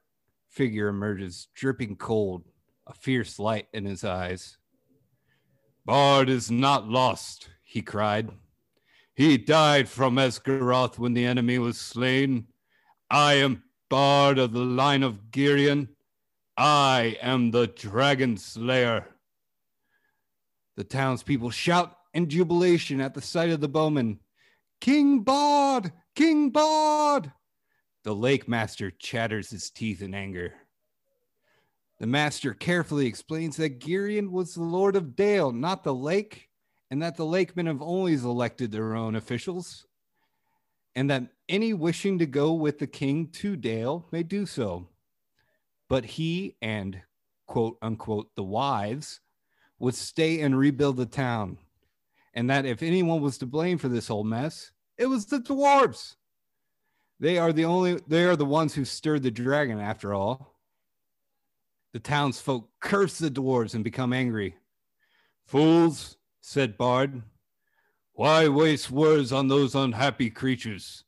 figure 0.49 0.89
emerges, 0.89 1.49
dripping 1.55 1.97
cold, 1.97 2.45
a 2.87 2.95
fierce 2.95 3.39
light 3.39 3.67
in 3.73 3.85
his 3.85 4.05
eyes. 4.05 4.59
Bard 5.85 6.29
is 6.29 6.51
not 6.51 6.89
lost, 6.89 7.49
he 7.65 7.83
cried. 7.83 8.31
He 9.15 9.37
died 9.37 9.89
from 9.89 10.17
Esgaroth 10.17 10.99
when 10.99 11.15
the 11.15 11.27
enemy 11.27 11.59
was 11.59 11.79
slain. 11.79 12.47
I 13.11 13.35
am 13.35 13.65
Bard 13.89 14.39
of 14.39 14.53
the 14.53 14.61
line 14.61 15.03
of 15.03 15.33
Girion. 15.33 15.89
I 16.57 17.17
am 17.21 17.51
the 17.51 17.67
dragon 17.67 18.37
slayer. 18.37 19.09
The 20.77 20.85
townspeople 20.85 21.51
shout 21.51 21.97
in 22.15 22.29
jubilation 22.29 23.01
at 23.01 23.15
the 23.15 23.23
sight 23.23 23.51
of 23.51 23.61
the 23.61 23.69
bowman. 23.69 24.21
King 24.81 25.21
Bard! 25.21 25.93
King 26.15 26.51
Bard! 26.51 27.33
The 28.03 28.15
lake 28.15 28.49
master 28.49 28.91
chatters 28.91 29.51
his 29.51 29.71
teeth 29.71 30.03
in 30.03 30.15
anger. 30.15 30.55
The 31.99 32.07
master 32.07 32.55
carefully 32.55 33.07
explains 33.07 33.57
that 33.57 33.79
Girion 33.79 34.31
was 34.31 34.55
the 34.55 34.63
Lord 34.63 34.97
of 34.97 35.15
Dale, 35.15 35.53
not 35.53 35.85
the 35.85 35.95
lake, 35.95 36.49
and 36.91 37.03
that 37.03 37.17
the 37.17 37.27
lakemen 37.27 37.67
have 37.67 37.83
always 37.83 38.25
elected 38.25 38.73
their 38.73 38.95
own 38.95 39.15
officials, 39.15 39.87
and 40.97 41.11
that 41.11 41.29
any 41.49 41.75
wishing 41.75 42.19
to 42.19 42.27
go 42.27 42.55
with 42.55 42.79
the 42.79 42.87
king 42.87 43.29
to 43.29 43.55
Dale 43.55 44.07
may 44.11 44.23
do 44.23 44.47
so. 44.47 44.89
But 45.91 46.05
he 46.05 46.57
and 46.63 47.03
quote 47.47 47.77
unquote 47.83 48.35
the 48.35 48.45
wives 48.45 49.21
would 49.79 49.95
stay 49.95 50.41
and 50.41 50.59
rebuild 50.59 50.97
the 50.97 51.07
town. 51.07 51.59
And 52.35 52.49
that 52.51 52.65
if 52.65 52.83
anyone 52.83 53.21
was 53.21 53.39
to 53.39 53.47
blame 53.47 53.79
for 53.79 53.89
this 53.89 54.09
whole 54.09 54.25
mess, 54.25 54.71
it 54.97 55.07
was 55.07 55.27
the 55.27 55.41
dwarves. 55.41 56.17
They 57.19 57.39
are 57.39 57.53
the 57.53 57.65
only 57.65 58.01
they 58.07 58.25
are 58.25 58.37
the 58.37 58.47
ones 58.47 58.75
who 58.75 58.85
stirred 58.85 59.23
the 59.23 59.31
dragon 59.31 59.79
after 59.79 60.15
all. 60.15 60.57
The 61.93 61.99
townsfolk 61.99 62.71
curse 62.81 63.19
the 63.19 63.31
dwarves 63.31 63.75
and 63.75 63.83
become 63.83 64.13
angry. 64.13 64.57
Fools, 65.45 66.17
said 66.41 66.79
Bard. 66.79 67.23
Why 68.13 68.49
waste 68.49 68.91
words 68.91 69.33
on 69.33 69.49
those 69.49 69.75
unhappy 69.75 70.31
creatures? 70.31 71.05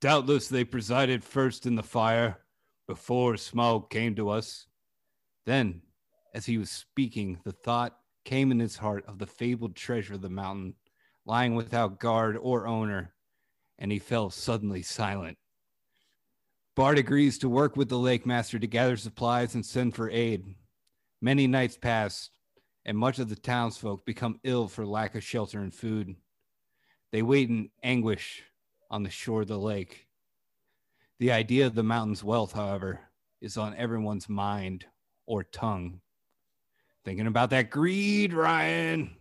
Doubtless 0.00 0.48
they 0.48 0.64
presided 0.64 1.24
first 1.24 1.66
in 1.66 1.74
the 1.74 1.82
fire 1.82 2.38
before 2.86 3.34
Smaug 3.34 3.88
came 3.88 4.14
to 4.16 4.30
us. 4.30 4.66
Then, 5.46 5.82
as 6.34 6.46
he 6.46 6.58
was 6.58 6.70
speaking, 6.70 7.38
the 7.44 7.52
thought 7.52 7.99
came 8.30 8.52
in 8.52 8.60
his 8.60 8.76
heart 8.76 9.04
of 9.08 9.18
the 9.18 9.26
fabled 9.26 9.74
treasure 9.74 10.14
of 10.14 10.20
the 10.20 10.30
mountain, 10.30 10.72
lying 11.26 11.56
without 11.56 11.98
guard 11.98 12.38
or 12.40 12.64
owner, 12.64 13.12
and 13.76 13.90
he 13.90 13.98
fell 13.98 14.30
suddenly 14.30 14.82
silent. 14.82 15.36
Bard 16.76 16.96
agrees 16.96 17.38
to 17.38 17.48
work 17.48 17.76
with 17.76 17.88
the 17.88 17.98
lake 17.98 18.24
master 18.24 18.56
to 18.56 18.68
gather 18.68 18.96
supplies 18.96 19.56
and 19.56 19.66
send 19.66 19.96
for 19.96 20.08
aid. 20.08 20.44
Many 21.20 21.48
nights 21.48 21.76
pass, 21.76 22.30
and 22.84 22.96
much 22.96 23.18
of 23.18 23.28
the 23.28 23.34
townsfolk 23.34 24.06
become 24.06 24.38
ill 24.44 24.68
for 24.68 24.86
lack 24.86 25.16
of 25.16 25.24
shelter 25.24 25.58
and 25.58 25.74
food. 25.74 26.14
They 27.10 27.22
wait 27.22 27.48
in 27.48 27.70
anguish 27.82 28.44
on 28.92 29.02
the 29.02 29.10
shore 29.10 29.42
of 29.42 29.48
the 29.48 29.58
lake. 29.58 30.06
The 31.18 31.32
idea 31.32 31.66
of 31.66 31.74
the 31.74 31.82
mountain's 31.82 32.22
wealth, 32.22 32.52
however, 32.52 33.00
is 33.40 33.56
on 33.56 33.74
everyone's 33.74 34.28
mind 34.28 34.86
or 35.26 35.42
tongue. 35.42 36.00
Thinking 37.04 37.26
about 37.26 37.50
that 37.50 37.70
greed, 37.70 38.32
Ryan. 38.32 39.16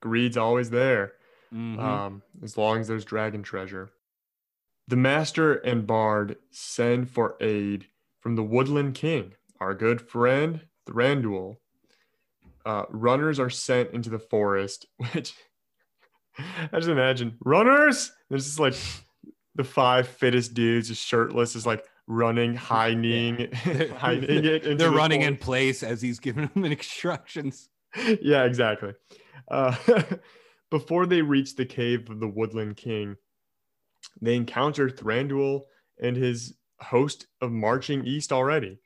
Greed's 0.00 0.36
always 0.36 0.70
there, 0.70 1.12
mm-hmm. 1.52 1.80
um, 1.80 2.22
as 2.42 2.56
long 2.56 2.80
as 2.80 2.88
there's 2.88 3.04
dragon 3.04 3.42
treasure. 3.42 3.90
The 4.88 4.96
master 4.96 5.54
and 5.54 5.86
Bard 5.86 6.36
send 6.50 7.08
for 7.08 7.36
aid 7.40 7.86
from 8.20 8.36
the 8.36 8.42
woodland 8.42 8.94
king, 8.94 9.34
our 9.60 9.74
good 9.74 10.00
friend 10.00 10.60
Thranduil, 10.86 11.56
uh, 12.64 12.84
runners 12.90 13.38
are 13.40 13.50
sent 13.50 13.90
into 13.90 14.10
the 14.10 14.18
forest, 14.18 14.86
which 14.96 15.34
I 16.38 16.76
just 16.76 16.88
imagine 16.88 17.36
runners. 17.44 18.12
There's 18.28 18.46
just 18.46 18.60
like 18.60 18.74
the 19.54 19.64
five 19.64 20.08
fittest 20.08 20.54
dudes, 20.54 20.88
just 20.88 21.06
shirtless, 21.06 21.56
is 21.56 21.66
like 21.66 21.84
running, 22.06 22.54
high 22.54 22.94
kneeing, 22.94 23.52
high 23.52 24.16
kneeing 24.16 24.44
it. 24.44 24.62
They're 24.64 24.74
the 24.76 24.90
running 24.90 25.22
in 25.22 25.36
place 25.36 25.82
as 25.82 26.02
he's 26.02 26.18
giving 26.18 26.50
them 26.54 26.64
instructions. 26.72 27.68
Yeah, 28.22 28.44
exactly. 28.44 28.94
Uh, 29.50 29.76
before 30.70 31.04
they 31.04 31.20
reach 31.20 31.56
the 31.56 31.66
cave 31.66 32.08
of 32.08 32.20
the 32.20 32.26
Woodland 32.28 32.78
King, 32.78 33.16
they 34.22 34.34
encounter 34.34 34.88
Thranduil 34.88 35.64
and 36.00 36.16
his 36.16 36.54
host 36.80 37.26
of 37.42 37.52
marching 37.52 38.06
east 38.06 38.32
already. 38.32 38.78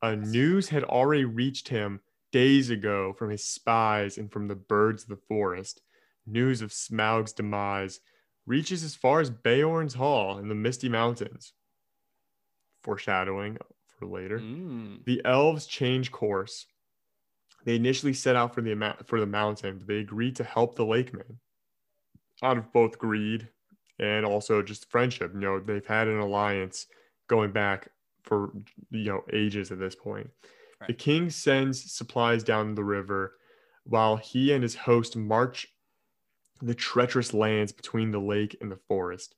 Uh, 0.00 0.14
news 0.14 0.68
had 0.68 0.84
already 0.84 1.24
reached 1.24 1.68
him 1.68 2.00
days 2.32 2.70
ago 2.70 3.12
from 3.18 3.30
his 3.30 3.44
spies 3.44 4.16
and 4.16 4.32
from 4.32 4.48
the 4.48 4.54
birds 4.54 5.02
of 5.02 5.08
the 5.08 5.20
forest, 5.28 5.80
news 6.26 6.62
of 6.62 6.72
Smaug's 6.72 7.32
demise 7.32 8.00
reaches 8.46 8.82
as 8.82 8.94
far 8.94 9.20
as 9.20 9.30
Beorn's 9.30 9.94
Hall 9.94 10.38
in 10.38 10.48
the 10.48 10.54
Misty 10.54 10.88
Mountains. 10.88 11.52
Foreshadowing 12.82 13.58
for 13.98 14.06
later. 14.06 14.40
Mm. 14.40 15.04
The 15.04 15.22
elves 15.24 15.66
change 15.66 16.10
course. 16.10 16.66
They 17.64 17.76
initially 17.76 18.12
set 18.12 18.36
out 18.36 18.54
for 18.54 18.60
the 18.60 18.94
for 19.06 19.20
the 19.20 19.26
mountain, 19.26 19.78
but 19.78 19.86
they 19.86 19.98
agreed 19.98 20.36
to 20.36 20.44
help 20.44 20.74
the 20.74 20.84
lakemen 20.84 21.38
out 22.42 22.58
of 22.58 22.72
both 22.72 22.98
greed 22.98 23.48
and 23.98 24.26
also 24.26 24.62
just 24.62 24.90
friendship. 24.90 25.32
You 25.32 25.40
know, 25.40 25.60
they've 25.60 25.86
had 25.86 26.08
an 26.08 26.18
alliance 26.18 26.86
going 27.28 27.52
back 27.52 27.88
for 28.22 28.52
you 28.90 29.04
know 29.04 29.24
ages 29.32 29.70
at 29.70 29.78
this 29.78 29.94
point. 29.94 30.28
Right. 30.80 30.88
The 30.88 30.94
king 30.94 31.30
sends 31.30 31.92
supplies 31.92 32.42
down 32.42 32.74
the 32.74 32.84
river 32.84 33.34
while 33.84 34.16
he 34.16 34.52
and 34.52 34.62
his 34.62 34.74
host 34.74 35.16
march 35.16 35.68
the 36.60 36.74
treacherous 36.74 37.34
lands 37.34 37.72
between 37.72 38.12
the 38.12 38.20
lake 38.20 38.56
and 38.60 38.70
the 38.70 38.78
forest. 38.88 39.34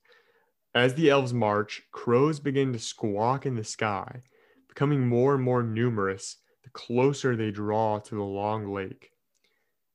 As 0.75 0.95
the 0.95 1.09
elves 1.09 1.33
march, 1.33 1.83
crows 1.93 2.41
begin 2.41 2.73
to 2.73 2.79
squawk 2.79 3.45
in 3.45 3.55
the 3.55 3.63
sky, 3.63 4.23
becoming 4.67 5.07
more 5.07 5.33
and 5.33 5.41
more 5.41 5.63
numerous 5.63 6.35
the 6.65 6.69
closer 6.71 7.33
they 7.33 7.49
draw 7.49 7.99
to 7.99 8.15
the 8.15 8.21
long 8.21 8.73
lake. 8.73 9.11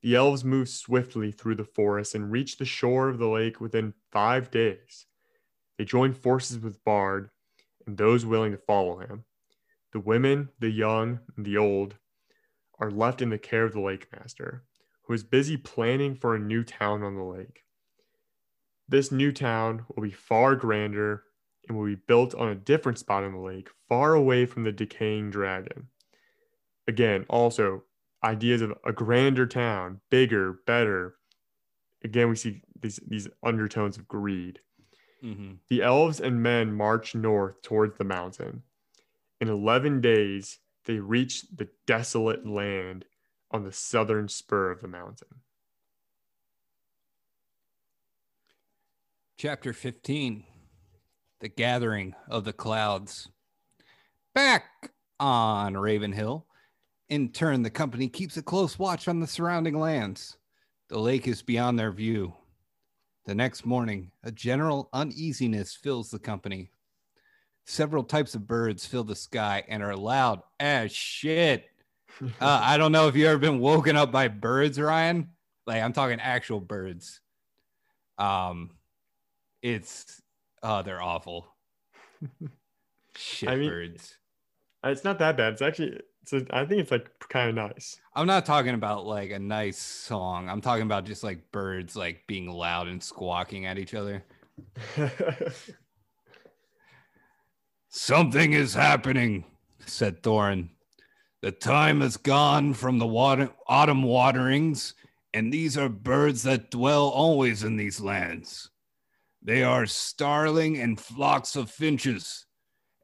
The 0.00 0.14
elves 0.14 0.42
move 0.42 0.70
swiftly 0.70 1.32
through 1.32 1.56
the 1.56 1.66
forest 1.66 2.14
and 2.14 2.32
reach 2.32 2.56
the 2.56 2.64
shore 2.64 3.10
of 3.10 3.18
the 3.18 3.28
lake 3.28 3.60
within 3.60 3.92
five 4.10 4.50
days. 4.50 5.04
They 5.76 5.84
join 5.84 6.14
forces 6.14 6.58
with 6.58 6.82
Bard 6.82 7.28
and 7.86 7.98
those 7.98 8.24
willing 8.24 8.52
to 8.52 8.58
follow 8.58 9.00
him. 9.00 9.24
The 9.92 10.00
women, 10.00 10.48
the 10.60 10.70
young, 10.70 11.20
and 11.36 11.44
the 11.44 11.58
old 11.58 11.96
are 12.78 12.90
left 12.90 13.20
in 13.20 13.28
the 13.28 13.38
care 13.38 13.64
of 13.64 13.74
the 13.74 13.80
lake 13.80 14.06
master, 14.18 14.64
who 15.02 15.12
is 15.12 15.24
busy 15.24 15.58
planning 15.58 16.14
for 16.14 16.34
a 16.34 16.38
new 16.38 16.64
town 16.64 17.02
on 17.02 17.16
the 17.16 17.22
lake. 17.22 17.64
This 18.90 19.12
new 19.12 19.30
town 19.30 19.86
will 19.88 20.02
be 20.02 20.10
far 20.10 20.56
grander 20.56 21.22
and 21.68 21.78
will 21.78 21.86
be 21.86 21.94
built 21.94 22.34
on 22.34 22.48
a 22.48 22.56
different 22.56 22.98
spot 22.98 23.22
in 23.22 23.32
the 23.32 23.38
lake, 23.38 23.68
far 23.88 24.14
away 24.14 24.46
from 24.46 24.64
the 24.64 24.72
decaying 24.72 25.30
dragon. 25.30 25.86
Again, 26.88 27.24
also 27.28 27.84
ideas 28.24 28.62
of 28.62 28.72
a 28.84 28.92
grander 28.92 29.46
town, 29.46 30.00
bigger, 30.10 30.58
better. 30.66 31.14
Again, 32.02 32.28
we 32.28 32.34
see 32.34 32.62
these, 32.80 32.98
these 33.06 33.28
undertones 33.44 33.96
of 33.96 34.08
greed. 34.08 34.58
Mm-hmm. 35.22 35.52
The 35.68 35.82
elves 35.82 36.18
and 36.18 36.42
men 36.42 36.72
march 36.72 37.14
north 37.14 37.62
towards 37.62 37.96
the 37.96 38.04
mountain. 38.04 38.64
In 39.40 39.48
11 39.48 40.00
days, 40.00 40.58
they 40.86 40.98
reach 40.98 41.44
the 41.54 41.68
desolate 41.86 42.44
land 42.44 43.04
on 43.52 43.62
the 43.62 43.72
southern 43.72 44.26
spur 44.26 44.72
of 44.72 44.80
the 44.80 44.88
mountain. 44.88 45.28
Chapter 49.40 49.72
15 49.72 50.44
The 51.40 51.48
Gathering 51.48 52.14
of 52.28 52.44
the 52.44 52.52
Clouds. 52.52 53.30
Back 54.34 54.92
on 55.18 55.78
Raven 55.78 56.12
Hill. 56.12 56.46
In 57.08 57.32
turn, 57.32 57.62
the 57.62 57.70
company 57.70 58.06
keeps 58.06 58.36
a 58.36 58.42
close 58.42 58.78
watch 58.78 59.08
on 59.08 59.18
the 59.18 59.26
surrounding 59.26 59.80
lands. 59.80 60.36
The 60.90 60.98
lake 60.98 61.26
is 61.26 61.40
beyond 61.40 61.78
their 61.78 61.90
view. 61.90 62.34
The 63.24 63.34
next 63.34 63.64
morning, 63.64 64.10
a 64.22 64.30
general 64.30 64.90
uneasiness 64.92 65.74
fills 65.74 66.10
the 66.10 66.18
company. 66.18 66.70
Several 67.64 68.04
types 68.04 68.34
of 68.34 68.46
birds 68.46 68.84
fill 68.84 69.04
the 69.04 69.16
sky 69.16 69.64
and 69.68 69.82
are 69.82 69.96
loud 69.96 70.42
as 70.60 70.92
shit. 70.92 71.64
Uh, 72.38 72.60
I 72.62 72.76
don't 72.76 72.92
know 72.92 73.08
if 73.08 73.16
you've 73.16 73.28
ever 73.28 73.38
been 73.38 73.60
woken 73.60 73.96
up 73.96 74.12
by 74.12 74.28
birds, 74.28 74.78
Ryan. 74.78 75.30
Like 75.66 75.82
I'm 75.82 75.94
talking 75.94 76.20
actual 76.20 76.60
birds. 76.60 77.22
Um, 78.18 78.72
it's 79.62 80.20
oh, 80.62 80.82
they're 80.82 81.02
awful. 81.02 81.46
Shit 83.16 83.48
I 83.50 83.56
mean- 83.56 83.96
uh, 84.84 84.88
It's 84.88 85.04
not 85.04 85.18
that 85.18 85.36
bad. 85.36 85.54
It's 85.54 85.62
actually, 85.62 86.00
it's 86.22 86.32
I 86.50 86.64
think 86.64 86.80
it's 86.82 86.90
like 86.90 87.10
kind 87.28 87.48
of 87.50 87.54
nice. 87.54 87.98
I'm 88.14 88.26
not 88.26 88.46
talking 88.46 88.74
about 88.74 89.06
like 89.06 89.30
a 89.30 89.38
nice 89.38 89.78
song. 89.78 90.48
I'm 90.48 90.60
talking 90.60 90.82
about 90.84 91.04
just 91.04 91.22
like 91.24 91.50
birds 91.52 91.96
like 91.96 92.26
being 92.26 92.48
loud 92.48 92.88
and 92.88 93.02
squawking 93.02 93.66
at 93.66 93.78
each 93.78 93.94
other. 93.94 94.24
Something 97.88 98.52
is 98.52 98.74
happening, 98.74 99.44
said 99.86 100.22
Thorin. 100.22 100.68
The 101.42 101.50
time 101.50 102.02
has 102.02 102.16
gone 102.16 102.74
from 102.74 102.98
the 102.98 103.06
water, 103.06 103.50
autumn 103.66 104.02
waterings, 104.02 104.94
and 105.32 105.52
these 105.52 105.76
are 105.78 105.88
birds 105.88 106.42
that 106.42 106.70
dwell 106.70 107.08
always 107.08 107.64
in 107.64 107.76
these 107.76 108.00
lands. 108.00 108.70
They 109.42 109.62
are 109.62 109.86
starling 109.86 110.78
and 110.78 111.00
flocks 111.00 111.56
of 111.56 111.70
finches, 111.70 112.46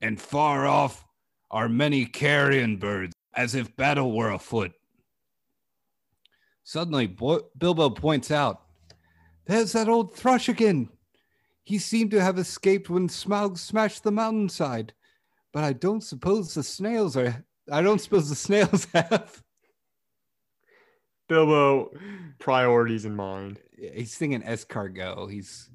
and 0.02 0.20
far 0.20 0.66
off 0.66 1.04
are 1.50 1.68
many 1.68 2.04
carrion 2.04 2.76
birds, 2.76 3.14
as 3.34 3.54
if 3.54 3.74
battle 3.76 4.14
were 4.14 4.30
afoot. 4.30 4.72
Suddenly, 6.64 7.06
Bo- 7.06 7.48
Bilbo 7.56 7.90
points 7.90 8.30
out, 8.30 8.62
There's 9.46 9.72
that 9.72 9.88
old 9.88 10.14
thrush 10.14 10.48
again. 10.48 10.88
He 11.62 11.78
seemed 11.78 12.10
to 12.10 12.20
have 12.20 12.38
escaped 12.38 12.90
when 12.90 13.08
Smaug 13.08 13.56
smashed 13.58 14.04
the 14.04 14.12
mountainside, 14.12 14.92
but 15.52 15.64
I 15.64 15.72
don't 15.72 16.02
suppose 16.02 16.54
the 16.54 16.62
snails 16.62 17.16
are. 17.16 17.44
I 17.70 17.82
don't 17.82 18.00
suppose 18.00 18.28
the 18.28 18.36
snails 18.36 18.86
have. 18.94 19.42
Bilbo, 21.28 21.90
priorities 22.38 23.04
in 23.04 23.16
mind. 23.16 23.58
He's 23.76 24.16
thinking 24.16 24.42
escargot. 24.42 25.30
He's 25.32 25.70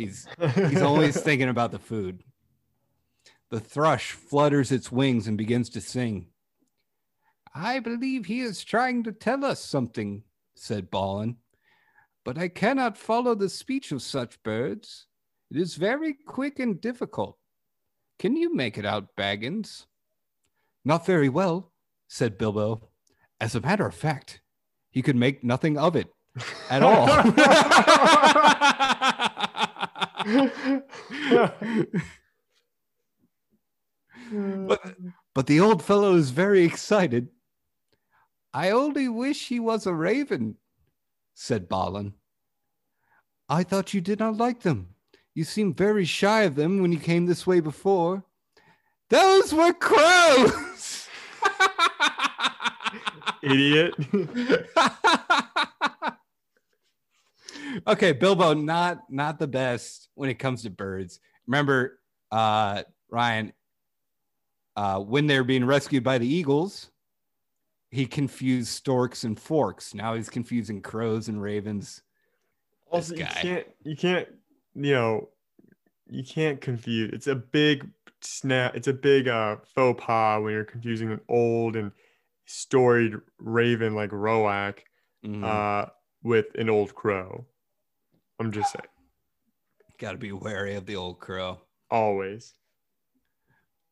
he's 0.00 0.26
he's 0.54 0.82
always 0.82 1.20
thinking 1.20 1.48
about 1.48 1.72
the 1.72 1.78
food. 1.78 2.22
The 3.50 3.60
thrush 3.60 4.12
flutters 4.12 4.72
its 4.72 4.92
wings 4.92 5.26
and 5.26 5.36
begins 5.36 5.70
to 5.70 5.80
sing. 5.80 6.28
I 7.54 7.80
believe 7.80 8.26
he 8.26 8.40
is 8.40 8.62
trying 8.62 9.02
to 9.04 9.12
tell 9.12 9.44
us 9.44 9.60
something, 9.60 10.22
said 10.54 10.90
Balin. 10.90 11.36
But 12.24 12.38
I 12.38 12.48
cannot 12.48 12.96
follow 12.96 13.34
the 13.34 13.48
speech 13.48 13.90
of 13.90 14.02
such 14.02 14.42
birds. 14.42 15.06
It 15.50 15.56
is 15.56 15.74
very 15.74 16.14
quick 16.14 16.60
and 16.60 16.80
difficult. 16.80 17.38
Can 18.20 18.36
you 18.36 18.54
make 18.54 18.78
it 18.78 18.84
out, 18.84 19.16
Baggins? 19.16 19.86
Not 20.84 21.06
very 21.06 21.28
well, 21.28 21.72
said 22.06 22.38
Bilbo. 22.38 22.88
As 23.40 23.54
a 23.54 23.60
matter 23.60 23.86
of 23.86 23.94
fact, 23.94 24.42
he 24.90 25.02
could 25.02 25.16
make 25.16 25.42
nothing 25.42 25.76
of 25.76 25.96
it 25.96 26.08
at 26.68 26.82
all. 26.84 27.06
Hmm. 34.30 34.66
but, 34.68 34.94
but 35.34 35.46
the 35.46 35.60
old 35.60 35.82
fellow 35.82 36.14
is 36.14 36.30
very 36.30 36.62
excited. 36.62 37.28
I 38.52 38.70
only 38.70 39.08
wish 39.08 39.48
he 39.48 39.60
was 39.60 39.86
a 39.86 39.94
raven, 39.94 40.56
said 41.34 41.68
Balin. 41.68 42.14
I 43.48 43.64
thought 43.64 43.94
you 43.94 44.00
did 44.00 44.18
not 44.20 44.36
like 44.36 44.60
them. 44.60 44.94
You 45.34 45.44
seemed 45.44 45.76
very 45.76 46.04
shy 46.04 46.42
of 46.42 46.54
them 46.54 46.80
when 46.80 46.92
you 46.92 46.98
came 46.98 47.26
this 47.26 47.46
way 47.46 47.60
before. 47.60 48.24
Those 49.08 49.52
were 49.52 49.72
crows! 49.72 51.08
Idiot. 53.42 53.94
okay, 57.86 58.12
Bilbo, 58.12 58.54
not 58.54 59.00
not 59.10 59.38
the 59.38 59.46
best 59.48 60.08
when 60.14 60.30
it 60.30 60.34
comes 60.38 60.62
to 60.62 60.70
birds. 60.70 61.20
Remember, 61.46 61.98
uh, 62.30 62.82
Ryan, 63.10 63.52
uh, 64.76 65.00
when 65.00 65.26
they're 65.26 65.44
being 65.44 65.64
rescued 65.64 66.04
by 66.04 66.18
the 66.18 66.26
eagles, 66.26 66.90
he 67.90 68.06
confused 68.06 68.68
storks 68.68 69.24
and 69.24 69.38
forks. 69.38 69.94
Now 69.94 70.14
he's 70.14 70.30
confusing 70.30 70.80
crows 70.80 71.28
and 71.28 71.40
ravens. 71.42 72.02
also, 72.90 73.14
you 73.14 73.26
can't, 73.26 73.66
you 73.84 73.96
can't, 73.96 74.28
you 74.74 74.92
know, 74.92 75.28
you 76.08 76.24
can't 76.24 76.60
confuse. 76.60 77.10
It's 77.12 77.26
a 77.26 77.36
big 77.36 77.88
snap. 78.20 78.74
It's 78.74 78.88
a 78.88 78.92
big 78.92 79.28
uh, 79.28 79.56
faux 79.74 80.02
pas 80.02 80.42
when 80.42 80.52
you're 80.52 80.64
confusing 80.64 81.10
an 81.10 81.20
old 81.28 81.76
and 81.76 81.92
storied 82.46 83.14
raven 83.38 83.94
like 83.94 84.10
Roäc 84.10 84.80
Mhm. 85.24 85.44
uh, 85.44 85.90
with 86.22 86.46
an 86.56 86.68
old 86.70 86.94
crow. 86.94 87.46
I'm 88.40 88.50
just 88.50 88.72
saying, 88.72 88.86
Got 89.98 90.12
to 90.12 90.18
be 90.18 90.32
wary 90.32 90.74
of 90.74 90.86
the 90.86 90.96
old 90.96 91.20
crow. 91.20 91.60
always. 91.90 92.54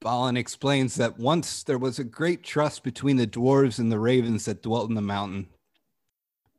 Balin 0.01 0.37
explains 0.37 0.95
that 0.95 1.19
once 1.19 1.65
there 1.65 1.77
was 1.77 1.99
a 1.99 2.05
great 2.05 2.43
trust 2.43 2.83
between 2.83 3.17
the 3.17 3.27
dwarves 3.27 3.79
and 3.79 3.93
the 3.93 3.99
ravens 3.99 4.45
that 4.47 4.63
dwelt 4.63 4.89
in 4.89 4.95
the 4.95 5.03
mountain. 5.03 5.49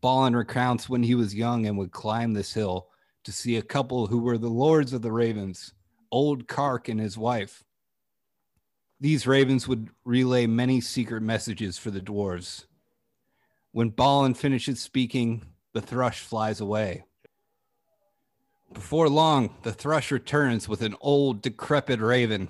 Balin 0.01 0.35
recounts 0.35 0.87
when 0.87 1.03
he 1.03 1.15
was 1.15 1.33
young 1.33 1.65
and 1.65 1.77
would 1.77 1.91
climb 1.91 2.33
this 2.33 2.53
hill 2.53 2.89
to 3.23 3.31
see 3.31 3.55
a 3.55 3.61
couple 3.61 4.07
who 4.07 4.19
were 4.19 4.37
the 4.37 4.49
lords 4.49 4.93
of 4.93 5.01
the 5.01 5.11
ravens, 5.11 5.73
old 6.11 6.47
Carc 6.47 6.89
and 6.89 6.99
his 6.99 7.17
wife. 7.17 7.63
These 8.99 9.25
ravens 9.25 9.67
would 9.67 9.89
relay 10.03 10.45
many 10.45 10.81
secret 10.81 11.21
messages 11.21 11.77
for 11.77 11.91
the 11.91 12.01
dwarves. 12.01 12.65
When 13.71 13.89
Balin 13.89 14.33
finishes 14.33 14.81
speaking, 14.81 15.43
the 15.73 15.81
thrush 15.81 16.19
flies 16.19 16.59
away. 16.59 17.05
Before 18.74 19.09
long, 19.09 19.55
the 19.63 19.74
thrush 19.74 20.11
returns 20.11 20.70
with 20.70 20.82
an 20.84 20.95
old, 21.01 21.41
decrepit 21.41 21.99
raven 21.99 22.49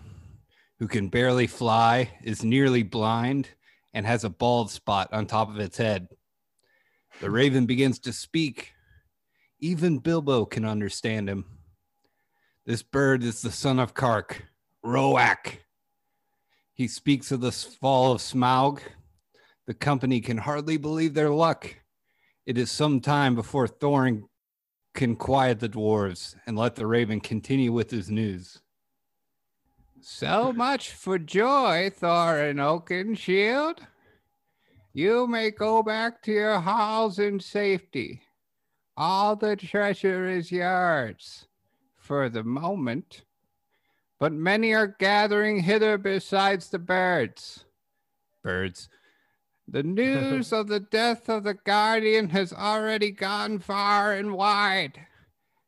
who 0.78 0.88
can 0.88 1.08
barely 1.08 1.48
fly, 1.48 2.12
is 2.24 2.44
nearly 2.44 2.84
blind, 2.84 3.50
and 3.94 4.06
has 4.06 4.24
a 4.24 4.30
bald 4.30 4.70
spot 4.70 5.10
on 5.12 5.26
top 5.26 5.50
of 5.50 5.60
its 5.60 5.78
head. 5.78 6.08
The 7.22 7.30
raven 7.30 7.66
begins 7.66 8.00
to 8.00 8.14
speak. 8.14 8.74
Even 9.60 10.00
Bilbo 10.00 10.46
can 10.46 10.66
understand 10.66 11.30
him. 11.30 11.46
This 12.66 12.84
bird 12.84 13.24
is 13.24 13.42
the 13.42 13.52
son 13.52 13.80
of 13.80 13.94
Carc, 13.94 14.44
Roäc. 14.86 15.60
He 16.74 16.88
speaks 16.88 17.32
of 17.32 17.42
the 17.42 17.52
fall 17.52 18.14
of 18.14 18.22
Smaug. 18.22 18.80
The 19.68 19.74
company 19.74 20.22
can 20.22 20.38
hardly 20.38 20.78
believe 20.78 21.14
their 21.14 21.32
luck. 21.32 21.76
It 22.46 22.58
is 22.58 22.72
some 22.72 23.02
time 23.02 23.36
before 23.36 23.68
Thorin 23.68 24.24
can 25.00 25.16
quiet 25.16 25.62
the 25.62 25.70
dwarves 25.70 26.36
and 26.46 26.58
let 26.58 26.76
the 26.76 26.86
raven 26.86 27.22
continue 27.22 27.72
with 27.72 27.90
his 27.90 28.12
news. 28.12 28.60
So 30.02 30.52
much 30.52 30.92
for 30.92 31.18
joy, 31.18 31.90
Thorin 31.98 32.58
Oakenshield. 32.58 33.80
You 34.92 35.26
may 35.26 35.52
go 35.52 35.82
back 35.84 36.22
to 36.24 36.34
your 36.34 36.60
halls 36.60 37.18
in 37.18 37.40
safety. 37.40 38.24
All 38.98 39.38
the 39.38 39.56
treasure 39.56 40.28
is 40.28 40.52
yours 40.52 41.48
for 41.96 42.28
the 42.28 42.44
moment. 42.44 43.24
But 44.20 44.34
many 44.34 44.74
are 44.74 44.98
gathering 45.00 45.62
hither 45.62 45.98
besides 45.98 46.70
the 46.70 46.80
birds. 46.80 47.64
Birds. 48.44 48.90
The 49.72 49.84
news 49.84 50.52
of 50.54 50.68
the 50.68 50.80
death 50.80 51.30
of 51.30 51.44
the 51.44 51.54
guardian 51.54 52.30
has 52.30 52.52
already 52.52 53.12
gone 53.12 53.60
far 53.60 54.14
and 54.14 54.34
wide, 54.34 55.06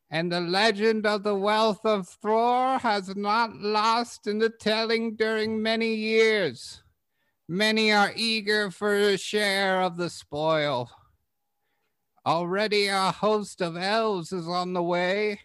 and 0.10 0.32
the 0.32 0.42
legend 0.42 1.06
of 1.06 1.22
the 1.22 1.36
wealth 1.36 1.86
of 1.86 2.10
Thrór 2.10 2.82
has 2.82 3.16
not 3.16 3.56
lost 3.58 4.26
in 4.26 4.40
the 4.40 4.50
telling 4.50 5.16
during 5.16 5.62
many 5.62 5.94
years. 5.94 6.82
Many 7.48 7.92
are 7.92 8.14
eager 8.16 8.72
for 8.72 8.94
a 8.94 9.18
share 9.18 9.82
of 9.82 9.98
the 9.98 10.10
spoil. 10.10 10.90
Already 12.26 12.88
a 12.88 13.12
host 13.12 13.62
of 13.62 13.78
elves 13.78 14.32
is 14.32 14.48
on 14.48 14.74
the 14.74 14.82
way, 14.82 15.42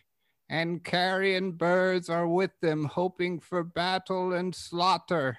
and 0.48 0.84
carrion 0.84 1.52
birds 1.52 2.08
are 2.08 2.28
with 2.28 2.52
them, 2.62 2.84
hoping 2.84 3.38
for 3.38 3.62
battle 3.62 4.32
and 4.32 4.54
slaughter. 4.54 5.38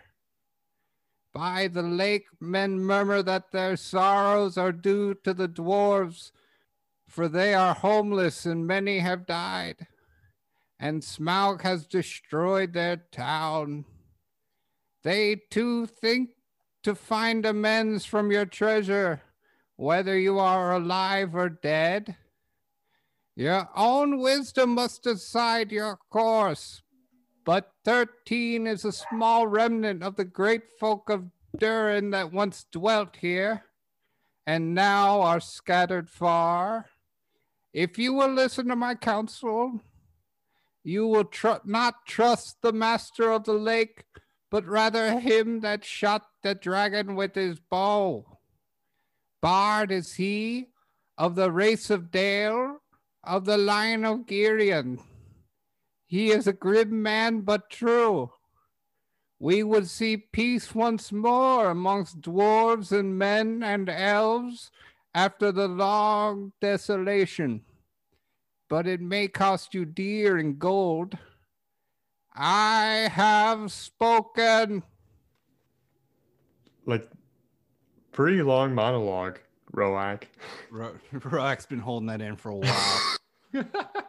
By 1.38 1.67
the 1.67 1.83
lake, 1.83 2.25
men 2.39 2.79
murmur 2.79 3.21
that 3.21 3.51
their 3.51 3.77
sorrows 3.77 4.57
are 4.57 4.71
due 4.71 5.13
to 5.23 5.35
the 5.35 5.47
dwarves, 5.47 6.31
for 7.07 7.27
they 7.27 7.53
are 7.53 7.75
homeless 7.75 8.47
and 8.47 8.65
many 8.65 8.97
have 8.97 9.27
died, 9.27 9.85
and 10.79 11.03
Smaug 11.03 11.61
has 11.61 11.85
destroyed 11.85 12.73
their 12.73 12.97
town. 13.11 13.85
They 15.03 15.35
too 15.35 15.85
think 15.85 16.31
to 16.81 16.95
find 16.95 17.45
amends 17.45 18.03
from 18.03 18.31
your 18.31 18.47
treasure, 18.47 19.21
whether 19.75 20.17
you 20.17 20.39
are 20.39 20.73
alive 20.73 21.35
or 21.35 21.49
dead. 21.49 22.15
Your 23.35 23.69
own 23.75 24.17
wisdom 24.17 24.71
must 24.71 25.03
decide 25.03 25.71
your 25.71 25.99
course, 26.09 26.81
but 27.48 27.72
13 27.86 28.68
is 28.68 28.84
a 28.84 28.91
small 28.91 29.48
remnant 29.48 30.04
of 30.04 30.18
the 30.18 30.26
great 30.26 30.64
folk 30.78 31.10
of 31.10 31.32
Durin 31.58 32.10
that 32.10 32.34
once 32.34 32.66
dwelt 32.74 33.16
here, 33.22 33.64
and 34.45 34.76
now 34.76 35.22
are 35.22 35.39
scattered 35.39 36.10
far. 36.10 36.88
If 37.72 37.98
you 37.98 38.12
will 38.12 38.34
listen 38.34 38.68
to 38.68 38.76
my 38.76 38.95
counsel, 38.95 39.80
you 40.84 41.08
will 41.08 41.24
tr- 41.24 41.64
not 41.64 42.06
trust 42.06 42.58
the 42.62 42.74
master 42.74 43.32
of 43.32 43.45
the 43.45 43.54
lake, 43.54 44.04
but 44.52 44.66
rather 44.66 45.18
him 45.18 45.62
that 45.62 45.86
shot 45.86 46.24
the 46.43 46.54
dragon 46.54 47.16
with 47.16 47.34
his 47.34 47.62
bow. 47.62 48.39
Bard 49.41 49.89
is 49.89 50.16
he 50.16 50.68
of 51.18 51.36
the 51.36 51.50
race 51.50 51.89
of 51.89 52.12
Dale, 52.12 52.82
of 53.24 53.45
the 53.45 53.58
line 53.58 54.04
of 54.04 54.26
Girion. 54.26 55.00
He 56.08 56.32
is 56.32 56.47
a 56.47 56.53
grim 56.53 57.03
man, 57.03 57.41
but 57.41 57.70
true. 57.70 58.32
We 59.39 59.62
would 59.62 59.89
see 59.89 60.18
peace 60.18 60.74
once 60.74 61.12
more 61.12 61.70
amongst 61.70 62.22
dwarves 62.22 62.97
and 62.97 63.20
men 63.20 63.62
and 63.62 63.89
elves 63.89 64.72
after 65.14 65.51
the 65.51 65.68
long 65.68 66.53
desolation. 66.62 67.62
But 68.70 68.88
it 68.88 69.01
may 69.01 69.28
cost 69.28 69.74
you 69.74 69.84
dear 69.84 70.38
in 70.38 70.58
gold. 70.58 71.18
I 72.34 73.10
have 73.12 73.72
spoken. 73.72 74.84
Like, 76.86 77.10
pretty 78.14 78.41
long 78.41 78.74
monologue, 78.74 79.39
Roäc. 79.74 80.24
Ro- 80.72 80.95
Roäc's 81.14 81.66
been 81.66 81.80
holding 81.80 82.08
that 82.08 82.22
in 82.22 82.38
for 82.38 82.49
a 82.49 82.55
while. 82.55 83.66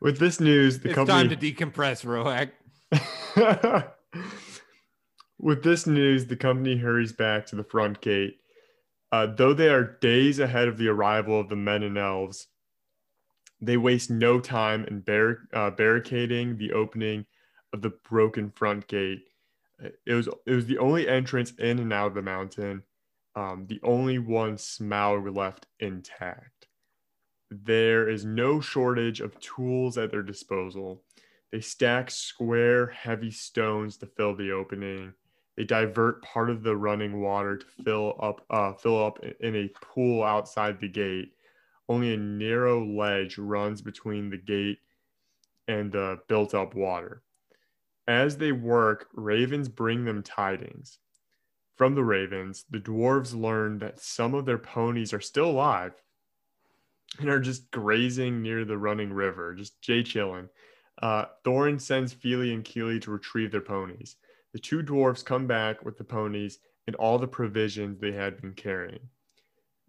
With 0.00 0.18
this 0.18 0.40
news, 0.40 0.78
the 0.80 0.90
it's 0.90 0.94
company. 0.94 1.28
time 1.28 1.36
to 1.36 1.36
decompress, 1.36 2.04
Roäc. 2.04 2.52
With 5.40 5.62
this 5.62 5.86
news, 5.86 6.26
the 6.26 6.36
company 6.36 6.76
hurries 6.76 7.12
back 7.12 7.46
to 7.46 7.56
the 7.56 7.64
front 7.64 8.00
gate. 8.00 8.36
Uh, 9.10 9.26
though 9.26 9.54
they 9.54 9.68
are 9.68 9.96
days 10.00 10.38
ahead 10.38 10.68
of 10.68 10.78
the 10.78 10.88
arrival 10.88 11.40
of 11.40 11.48
the 11.48 11.56
men 11.56 11.82
and 11.82 11.96
elves, 11.96 12.48
they 13.60 13.76
waste 13.76 14.10
no 14.10 14.38
time 14.40 14.84
in 14.84 15.00
bar- 15.00 15.48
uh, 15.52 15.70
barricading 15.70 16.56
the 16.58 16.72
opening 16.72 17.26
of 17.72 17.82
the 17.82 17.92
broken 18.08 18.50
front 18.50 18.86
gate. 18.86 19.22
It 20.06 20.14
was 20.14 20.28
it 20.46 20.52
was 20.52 20.66
the 20.66 20.78
only 20.78 21.08
entrance 21.08 21.52
in 21.52 21.78
and 21.78 21.92
out 21.92 22.08
of 22.08 22.14
the 22.14 22.22
mountain, 22.22 22.82
um, 23.36 23.66
the 23.68 23.80
only 23.82 24.18
one 24.18 24.56
Smaug 24.56 25.34
left 25.34 25.66
intact. 25.78 26.67
There 27.50 28.08
is 28.08 28.24
no 28.26 28.60
shortage 28.60 29.20
of 29.20 29.38
tools 29.40 29.96
at 29.96 30.10
their 30.10 30.22
disposal. 30.22 31.02
They 31.50 31.60
stack 31.60 32.10
square, 32.10 32.88
heavy 32.88 33.30
stones 33.30 33.96
to 33.98 34.06
fill 34.06 34.36
the 34.36 34.52
opening. 34.52 35.14
They 35.56 35.64
divert 35.64 36.22
part 36.22 36.50
of 36.50 36.62
the 36.62 36.76
running 36.76 37.20
water 37.20 37.56
to 37.56 37.66
fill 37.84 38.16
up, 38.20 38.44
uh, 38.50 38.74
fill 38.74 39.02
up 39.02 39.18
in 39.40 39.56
a 39.56 39.72
pool 39.80 40.22
outside 40.22 40.78
the 40.78 40.88
gate. 40.88 41.32
Only 41.88 42.12
a 42.12 42.18
narrow 42.18 42.84
ledge 42.84 43.38
runs 43.38 43.80
between 43.80 44.28
the 44.28 44.36
gate 44.36 44.78
and 45.66 45.90
the 45.90 46.20
built-up 46.28 46.74
water. 46.74 47.22
As 48.06 48.36
they 48.36 48.52
work, 48.52 49.08
ravens 49.14 49.68
bring 49.68 50.04
them 50.04 50.22
tidings. 50.22 50.98
From 51.76 51.94
the 51.94 52.04
ravens, 52.04 52.66
the 52.68 52.78
dwarves 52.78 53.34
learn 53.34 53.78
that 53.78 54.00
some 54.00 54.34
of 54.34 54.44
their 54.44 54.58
ponies 54.58 55.14
are 55.14 55.20
still 55.20 55.50
alive 55.50 55.94
and 57.18 57.28
are 57.28 57.40
just 57.40 57.70
grazing 57.70 58.42
near 58.42 58.64
the 58.64 58.78
running 58.78 59.12
river, 59.12 59.54
just 59.54 59.80
jay 59.82 60.02
chilling. 60.02 60.48
Uh, 61.00 61.26
Thorin 61.44 61.80
sends 61.80 62.12
Fili 62.12 62.52
and 62.52 62.64
Kili 62.64 63.00
to 63.02 63.10
retrieve 63.10 63.52
their 63.52 63.60
ponies. 63.60 64.16
The 64.52 64.58
two 64.58 64.82
dwarfs 64.82 65.22
come 65.22 65.46
back 65.46 65.84
with 65.84 65.98
the 65.98 66.04
ponies 66.04 66.58
and 66.86 66.96
all 66.96 67.18
the 67.18 67.28
provisions 67.28 68.00
they 68.00 68.12
had 68.12 68.40
been 68.40 68.54
carrying. 68.54 69.00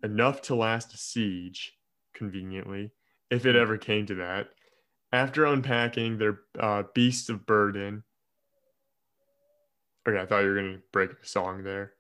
Enough 0.04 0.42
to 0.44 0.56
last 0.56 0.94
a 0.94 0.98
siege, 0.98 1.74
conveniently, 2.14 2.92
if 3.30 3.46
it 3.46 3.56
ever 3.56 3.78
came 3.78 4.06
to 4.08 4.16
that. 4.16 4.50
After 5.12 5.46
unpacking 5.46 6.18
their 6.18 6.42
uh, 6.60 6.84
beasts 6.94 7.30
of 7.30 7.46
burden. 7.46 8.04
Okay, 10.08 10.20
I 10.20 10.26
thought 10.26 10.42
you 10.42 10.50
were 10.50 10.56
going 10.56 10.74
to 10.74 10.82
break 10.92 11.12
a 11.12 11.26
song 11.26 11.64
there. 11.64 11.94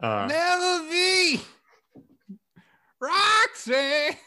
Uh, 0.00 0.26
Never 0.28 0.90
be 0.90 1.40
Roxy. 3.00 4.18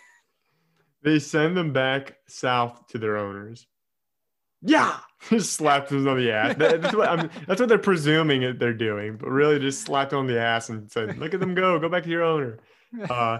They 1.04 1.20
send 1.20 1.56
them 1.56 1.72
back 1.74 2.18
south 2.28 2.88
to 2.88 2.97
their 2.97 3.18
owners. 3.18 3.68
Yeah, 4.62 4.97
just 5.30 5.54
slapped 5.54 5.89
them 5.89 6.08
on 6.08 6.18
the 6.18 6.32
ass. 6.32 6.56
That- 6.58 6.82
That's 6.82 6.95
what 6.95 7.08
I'm, 7.10 7.30
that's 7.47 7.60
what 7.62 7.70
they're 7.70 7.78
presuming 7.78 8.41
that 8.41 8.60
they're 8.60 8.74
doing, 8.74 9.16
but 9.18 9.30
really 9.30 9.60
just 9.60 9.82
slapped 9.84 10.12
them 10.12 10.20
on 10.20 10.28
the 10.28 10.39
ass 10.39 10.70
and 10.70 10.91
said, 10.91 11.18
"Look 11.18 11.34
at 11.34 11.39
them 11.39 11.56
go, 11.56 11.80
go 11.80 11.88
back 11.89 12.04
to 12.04 12.10
your 12.10 12.24
owner." 12.24 12.60
Uh, 13.08 13.38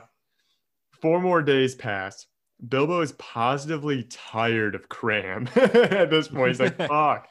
four 1.01 1.20
more 1.20 1.41
days 1.41 1.74
pass. 1.74 2.28
Bilbo 2.68 3.01
is 3.01 3.14
positively 3.14 4.03
tired 4.03 4.76
of 4.76 4.88
cram 4.89 5.49
at 5.55 6.12
this 6.12 6.28
point. 6.28 6.49
He's 6.49 6.60
like, 6.60 6.78
"Fuck," 6.78 7.28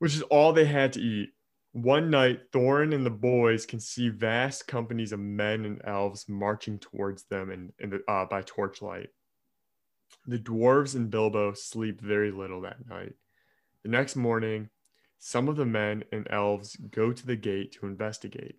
which 0.00 0.14
is 0.14 0.22
all 0.22 0.52
they 0.52 0.64
had 0.64 0.94
to 0.94 1.00
eat. 1.00 1.30
One 1.74 2.08
night, 2.08 2.52
Thorin 2.52 2.94
and 2.94 3.04
the 3.04 3.10
boys 3.10 3.66
can 3.66 3.80
see 3.80 4.08
vast 4.08 4.68
companies 4.68 5.10
of 5.10 5.18
men 5.18 5.64
and 5.64 5.80
elves 5.84 6.28
marching 6.28 6.78
towards 6.78 7.24
them 7.24 7.50
in, 7.50 7.72
in 7.80 7.90
the, 7.90 8.00
uh, 8.06 8.26
by 8.26 8.42
torchlight. 8.42 9.08
The 10.28 10.38
dwarves 10.38 10.94
and 10.94 11.10
Bilbo 11.10 11.52
sleep 11.54 12.00
very 12.00 12.30
little 12.30 12.60
that 12.60 12.88
night. 12.88 13.14
The 13.82 13.88
next 13.88 14.14
morning, 14.14 14.68
some 15.18 15.48
of 15.48 15.56
the 15.56 15.66
men 15.66 16.04
and 16.12 16.28
elves 16.30 16.76
go 16.76 17.12
to 17.12 17.26
the 17.26 17.34
gate 17.34 17.72
to 17.72 17.86
investigate. 17.86 18.54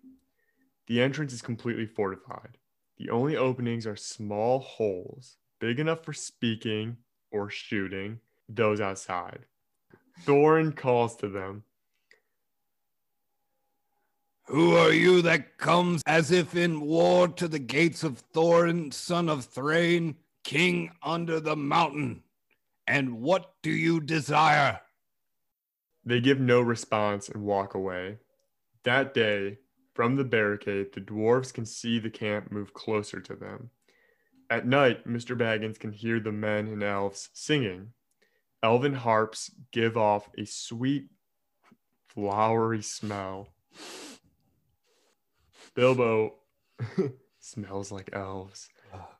The 0.86 1.00
entrance 1.00 1.32
is 1.32 1.40
completely 1.40 1.86
fortified. 1.86 2.58
The 2.98 3.08
only 3.08 3.34
openings 3.34 3.86
are 3.86 3.96
small 3.96 4.58
holes, 4.58 5.38
big 5.58 5.80
enough 5.80 6.04
for 6.04 6.12
speaking 6.12 6.98
or 7.30 7.48
shooting 7.48 8.20
those 8.46 8.82
outside. 8.82 9.46
Thorin 10.26 10.76
calls 10.76 11.16
to 11.16 11.30
them. 11.30 11.64
Who 14.48 14.76
are 14.76 14.92
you 14.92 15.22
that 15.22 15.58
comes 15.58 16.04
as 16.06 16.30
if 16.30 16.54
in 16.54 16.80
war 16.80 17.26
to 17.26 17.48
the 17.48 17.58
gates 17.58 18.04
of 18.04 18.22
Thorin, 18.32 18.92
son 18.92 19.28
of 19.28 19.44
Thrain, 19.44 20.16
king 20.44 20.92
under 21.02 21.40
the 21.40 21.56
mountain? 21.56 22.22
And 22.86 23.20
what 23.20 23.54
do 23.62 23.70
you 23.70 24.00
desire? 24.00 24.80
They 26.04 26.20
give 26.20 26.38
no 26.38 26.60
response 26.60 27.28
and 27.28 27.42
walk 27.42 27.74
away. 27.74 28.18
That 28.84 29.14
day, 29.14 29.58
from 29.94 30.14
the 30.14 30.22
barricade, 30.22 30.92
the 30.92 31.00
dwarves 31.00 31.52
can 31.52 31.66
see 31.66 31.98
the 31.98 32.08
camp 32.08 32.52
move 32.52 32.72
closer 32.72 33.20
to 33.20 33.34
them. 33.34 33.70
At 34.48 34.64
night, 34.64 35.08
Mr. 35.08 35.36
Baggins 35.36 35.80
can 35.80 35.90
hear 35.90 36.20
the 36.20 36.30
men 36.30 36.68
and 36.68 36.84
elves 36.84 37.30
singing. 37.32 37.94
Elven 38.62 38.94
harps 38.94 39.50
give 39.72 39.96
off 39.96 40.30
a 40.38 40.44
sweet, 40.44 41.08
flowery 42.08 42.82
smell. 42.82 43.48
Bilbo 45.76 46.34
smells 47.38 47.92
like 47.92 48.10
elves. 48.12 48.68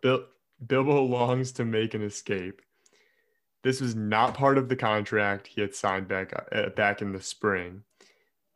Bil- 0.03 0.27
Bilbo 0.67 1.05
longs 1.05 1.53
to 1.53 1.65
make 1.65 1.95
an 1.95 2.03
escape. 2.03 2.63
This 3.63 3.81
was 3.81 3.95
not 3.95 4.35
part 4.35 4.59
of 4.59 4.69
the 4.69 4.77
contract 4.77 5.47
he 5.49 5.61
had 5.61 5.75
signed 5.75 6.09
back 6.09 6.33
uh, 6.53 6.71
back 6.71 7.03
in 7.03 7.13
the 7.13 7.21
spring. 7.21 7.83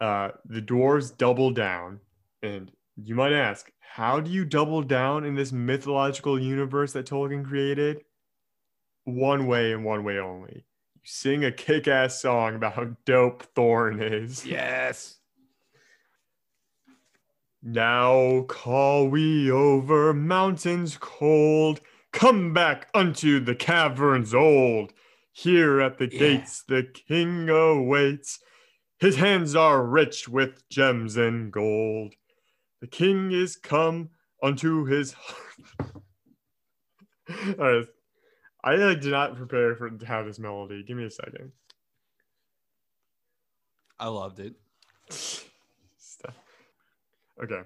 Uh, 0.00 0.30
the 0.44 0.62
dwarves 0.62 1.16
double 1.16 1.50
down 1.50 2.00
and 2.42 2.70
You 2.96 3.14
might 3.14 3.32
ask, 3.32 3.70
how 3.80 4.20
do 4.20 4.30
you 4.30 4.44
double 4.44 4.82
down 4.82 5.24
in 5.24 5.34
this 5.34 5.52
mythological 5.52 6.38
universe 6.38 6.92
that 6.92 7.06
Tolkien 7.06 7.44
created? 7.44 8.02
One 9.04 9.46
way 9.46 9.72
and 9.72 9.84
one 9.84 10.04
way 10.04 10.18
only. 10.18 10.64
You 10.94 11.00
sing 11.04 11.44
a 11.44 11.52
kick 11.52 11.88
ass 11.88 12.20
song 12.20 12.54
about 12.54 12.74
how 12.74 12.96
dope 13.04 13.46
Thorin 13.54 14.00
is. 14.00 14.44
Yes. 14.46 15.16
Now 17.62 18.42
call 18.48 19.08
we 19.08 19.50
over 19.50 20.14
mountains 20.14 20.96
cold, 20.98 21.80
come 22.12 22.54
back 22.54 22.88
unto 22.94 23.38
the 23.40 23.54
caverns 23.54 24.34
old. 24.34 24.92
Here 25.32 25.80
at 25.80 25.98
the 25.98 26.08
Yeah. 26.10 26.18
gates 26.18 26.62
the 26.62 26.82
king 26.82 27.48
awaits. 27.48 28.40
His 28.98 29.16
hands 29.16 29.54
are 29.54 29.84
rich 29.86 30.28
with 30.28 30.68
gems 30.68 31.16
and 31.16 31.52
gold. 31.52 32.14
The 32.80 32.86
king 32.86 33.30
is 33.30 33.56
come 33.56 34.10
unto 34.42 34.84
his. 34.86 35.14
All 37.28 37.54
right. 37.58 37.86
I 38.62 38.76
did 38.76 39.04
not 39.06 39.36
prepare 39.36 39.74
for 39.76 39.88
to 39.88 40.06
have 40.06 40.26
this 40.26 40.38
melody. 40.38 40.82
Give 40.82 40.96
me 40.96 41.04
a 41.04 41.10
second. 41.10 41.52
I 43.98 44.08
loved 44.08 44.40
it. 44.40 44.54
Okay. 47.42 47.62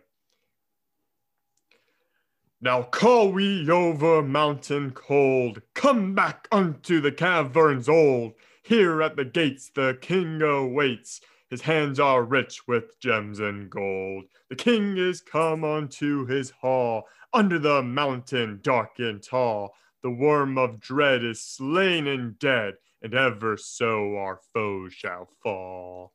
Now 2.61 2.83
call 2.83 3.33
we 3.33 3.69
over 3.69 4.23
mountain 4.23 4.93
cold, 4.93 5.61
come 5.75 6.15
back 6.15 6.47
unto 6.53 7.01
the 7.01 7.13
caverns 7.13 7.89
old. 7.89 8.35
Here 8.63 9.03
at 9.03 9.17
the 9.17 9.25
gates 9.25 9.71
the 9.75 9.99
king 10.01 10.41
awaits. 10.41 11.21
His 11.51 11.61
hands 11.61 12.01
are 12.01 12.23
rich 12.23 12.67
with 12.67 12.99
gems 13.01 13.41
and 13.41 13.69
gold. 13.69 14.25
The 14.49 14.57
king 14.57 14.97
is 14.97 15.21
come 15.21 15.63
unto 15.65 16.25
his 16.27 16.51
hall, 16.51 17.07
under 17.33 17.59
the 17.59 17.83
mountain 17.83 18.61
dark 18.63 18.99
and 18.99 19.23
tall. 19.23 19.75
The 20.03 20.11
worm 20.11 20.57
of 20.57 20.81
dread 20.81 21.23
is 21.25 21.43
slain 21.43 22.07
and 22.07 22.39
dead, 22.39 22.75
and 23.03 23.13
ever 23.13 23.57
so 23.57 24.17
our 24.17 24.41
foes 24.53 24.95
shall 24.95 25.29
fall. 25.43 26.13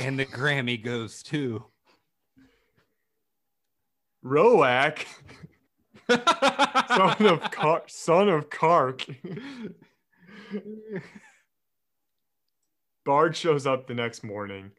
And 0.00 0.18
the 0.18 0.24
Grammy 0.24 0.82
goes 0.82 1.22
to. 1.24 1.64
Roäc, 4.24 5.04
son 6.08 7.26
of 7.26 7.40
Car- 7.50 7.82
son 7.86 8.28
of 8.28 8.48
Carc. 8.48 9.06
Bard 13.04 13.36
shows 13.36 13.66
up 13.66 13.86
the 13.86 13.94
next 13.94 14.24
morning. 14.24 14.70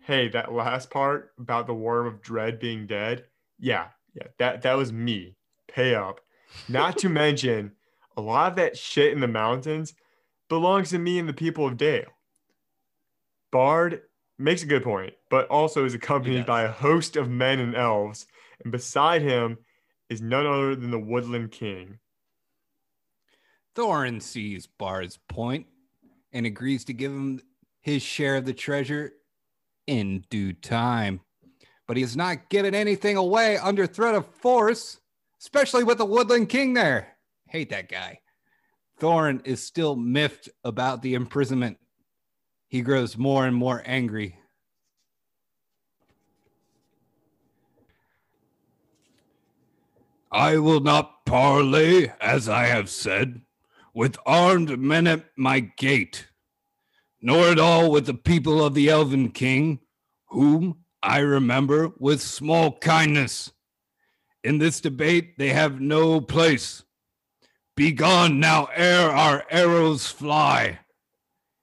Hey, 0.00 0.28
that 0.28 0.52
last 0.52 0.90
part 0.90 1.32
about 1.38 1.66
the 1.66 1.74
worm 1.74 2.06
of 2.06 2.22
dread 2.22 2.58
being 2.58 2.86
dead. 2.86 3.24
Yeah, 3.58 3.88
yeah, 4.14 4.28
that 4.38 4.62
that 4.62 4.74
was 4.74 4.92
me. 4.92 5.36
Pay 5.68 5.94
up. 5.94 6.20
Not 6.68 6.98
to 6.98 7.08
mention, 7.10 7.72
a 8.16 8.22
lot 8.22 8.52
of 8.52 8.56
that 8.56 8.78
shit 8.78 9.12
in 9.12 9.20
the 9.20 9.28
mountains 9.28 9.94
belongs 10.48 10.90
to 10.90 10.98
me 10.98 11.18
and 11.18 11.28
the 11.28 11.34
people 11.34 11.66
of 11.66 11.76
Dale. 11.76 12.10
Bard 13.50 14.02
makes 14.42 14.62
a 14.62 14.66
good 14.66 14.82
point, 14.82 15.14
but 15.30 15.48
also 15.48 15.84
is 15.84 15.94
accompanied 15.94 16.46
by 16.46 16.62
a 16.62 16.72
host 16.72 17.16
of 17.16 17.30
men 17.30 17.58
and 17.60 17.74
elves, 17.74 18.26
and 18.62 18.72
beside 18.72 19.22
him 19.22 19.58
is 20.08 20.20
none 20.20 20.46
other 20.46 20.74
than 20.74 20.90
the 20.90 20.98
Woodland 20.98 21.50
King. 21.50 21.98
Thorin 23.74 24.20
sees 24.20 24.66
Bard's 24.66 25.18
point 25.28 25.66
and 26.32 26.44
agrees 26.46 26.84
to 26.84 26.92
give 26.92 27.10
him 27.10 27.40
his 27.80 28.02
share 28.02 28.36
of 28.36 28.44
the 28.44 28.52
treasure 28.52 29.12
in 29.86 30.24
due 30.30 30.52
time. 30.52 31.20
But 31.86 31.96
he 31.96 32.02
has 32.02 32.16
not 32.16 32.48
given 32.48 32.74
anything 32.74 33.16
away 33.16 33.56
under 33.56 33.86
threat 33.86 34.14
of 34.14 34.26
force, 34.26 35.00
especially 35.40 35.84
with 35.84 35.98
the 35.98 36.04
Woodland 36.04 36.48
King 36.48 36.74
there. 36.74 37.16
Hate 37.48 37.70
that 37.70 37.88
guy. 37.88 38.20
Thorin 39.00 39.44
is 39.46 39.62
still 39.62 39.96
miffed 39.96 40.48
about 40.64 41.02
the 41.02 41.14
imprisonment. 41.14 41.78
He 42.72 42.80
grows 42.80 43.18
more 43.18 43.46
and 43.46 43.54
more 43.54 43.82
angry. 43.84 44.38
I 50.32 50.56
will 50.56 50.80
not 50.80 51.26
parley, 51.26 52.10
as 52.18 52.48
I 52.48 52.64
have 52.64 52.88
said, 52.88 53.42
with 53.92 54.16
armed 54.24 54.78
men 54.78 55.06
at 55.06 55.26
my 55.36 55.60
gate, 55.60 56.28
nor 57.20 57.48
at 57.48 57.58
all 57.58 57.90
with 57.90 58.06
the 58.06 58.14
people 58.14 58.64
of 58.64 58.72
the 58.72 58.88
Elven 58.88 59.32
King, 59.32 59.80
whom 60.28 60.78
I 61.02 61.18
remember 61.18 61.92
with 61.98 62.22
small 62.22 62.78
kindness. 62.78 63.52
In 64.42 64.56
this 64.56 64.80
debate, 64.80 65.36
they 65.36 65.50
have 65.50 65.78
no 65.78 66.22
place. 66.22 66.84
Begone 67.76 68.40
now, 68.40 68.70
ere 68.74 69.10
our 69.10 69.44
arrows 69.50 70.06
fly. 70.06 70.78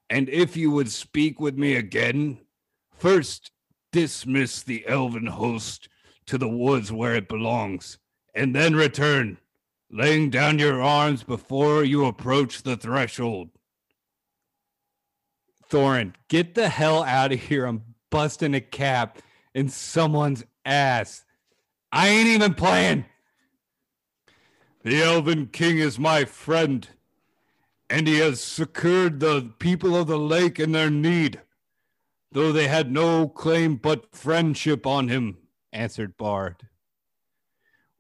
And 0.10 0.28
if 0.30 0.58
you 0.58 0.72
would 0.72 0.92
speak 0.92 1.40
with 1.40 1.58
me 1.58 1.76
again, 1.76 2.40
first 2.98 3.52
dismiss 3.92 4.64
the 4.64 4.88
elven 4.88 5.28
host 5.28 5.88
to 6.26 6.38
the 6.38 6.48
woods 6.48 6.92
where 6.92 7.16
it 7.16 7.28
belongs, 7.28 7.98
and 8.34 8.56
then 8.56 8.76
return, 8.76 9.38
laying 9.92 10.30
down 10.30 10.60
your 10.60 10.82
arms 10.82 11.24
before 11.24 11.84
you 11.84 12.06
approach 12.06 12.62
the 12.62 12.78
threshold. 12.78 13.50
Thorin, 15.70 16.14
get 16.28 16.56
the 16.56 16.70
hell 16.70 17.04
out 17.04 17.32
of 17.32 17.40
here. 17.40 17.66
I'm 17.66 17.84
busting 18.10 18.56
a 18.56 18.62
cap 18.62 19.20
in 19.54 19.70
someone's 19.70 20.44
ass. 20.66 21.26
I 21.92 22.10
ain't 22.10 22.28
even 22.28 22.54
playing. 22.54 23.06
The 24.84 25.02
Elven 25.02 25.48
King 25.48 25.78
is 25.78 26.00
my 26.00 26.26
friend, 26.26 26.88
and 27.90 28.08
he 28.08 28.20
has 28.20 28.40
succored 28.40 29.20
the 29.20 29.52
people 29.60 29.96
of 29.96 30.08
the 30.08 30.20
lake 30.20 30.60
in 30.60 30.72
their 30.72 30.90
need, 30.90 31.42
though 32.32 32.52
they 32.52 32.68
had 32.68 32.92
no 32.92 33.28
claim 33.28 33.76
but 33.76 34.16
friendship 34.16 34.86
on 34.86 35.08
him, 35.08 35.38
answered 35.74 36.16
Bard. 36.18 36.68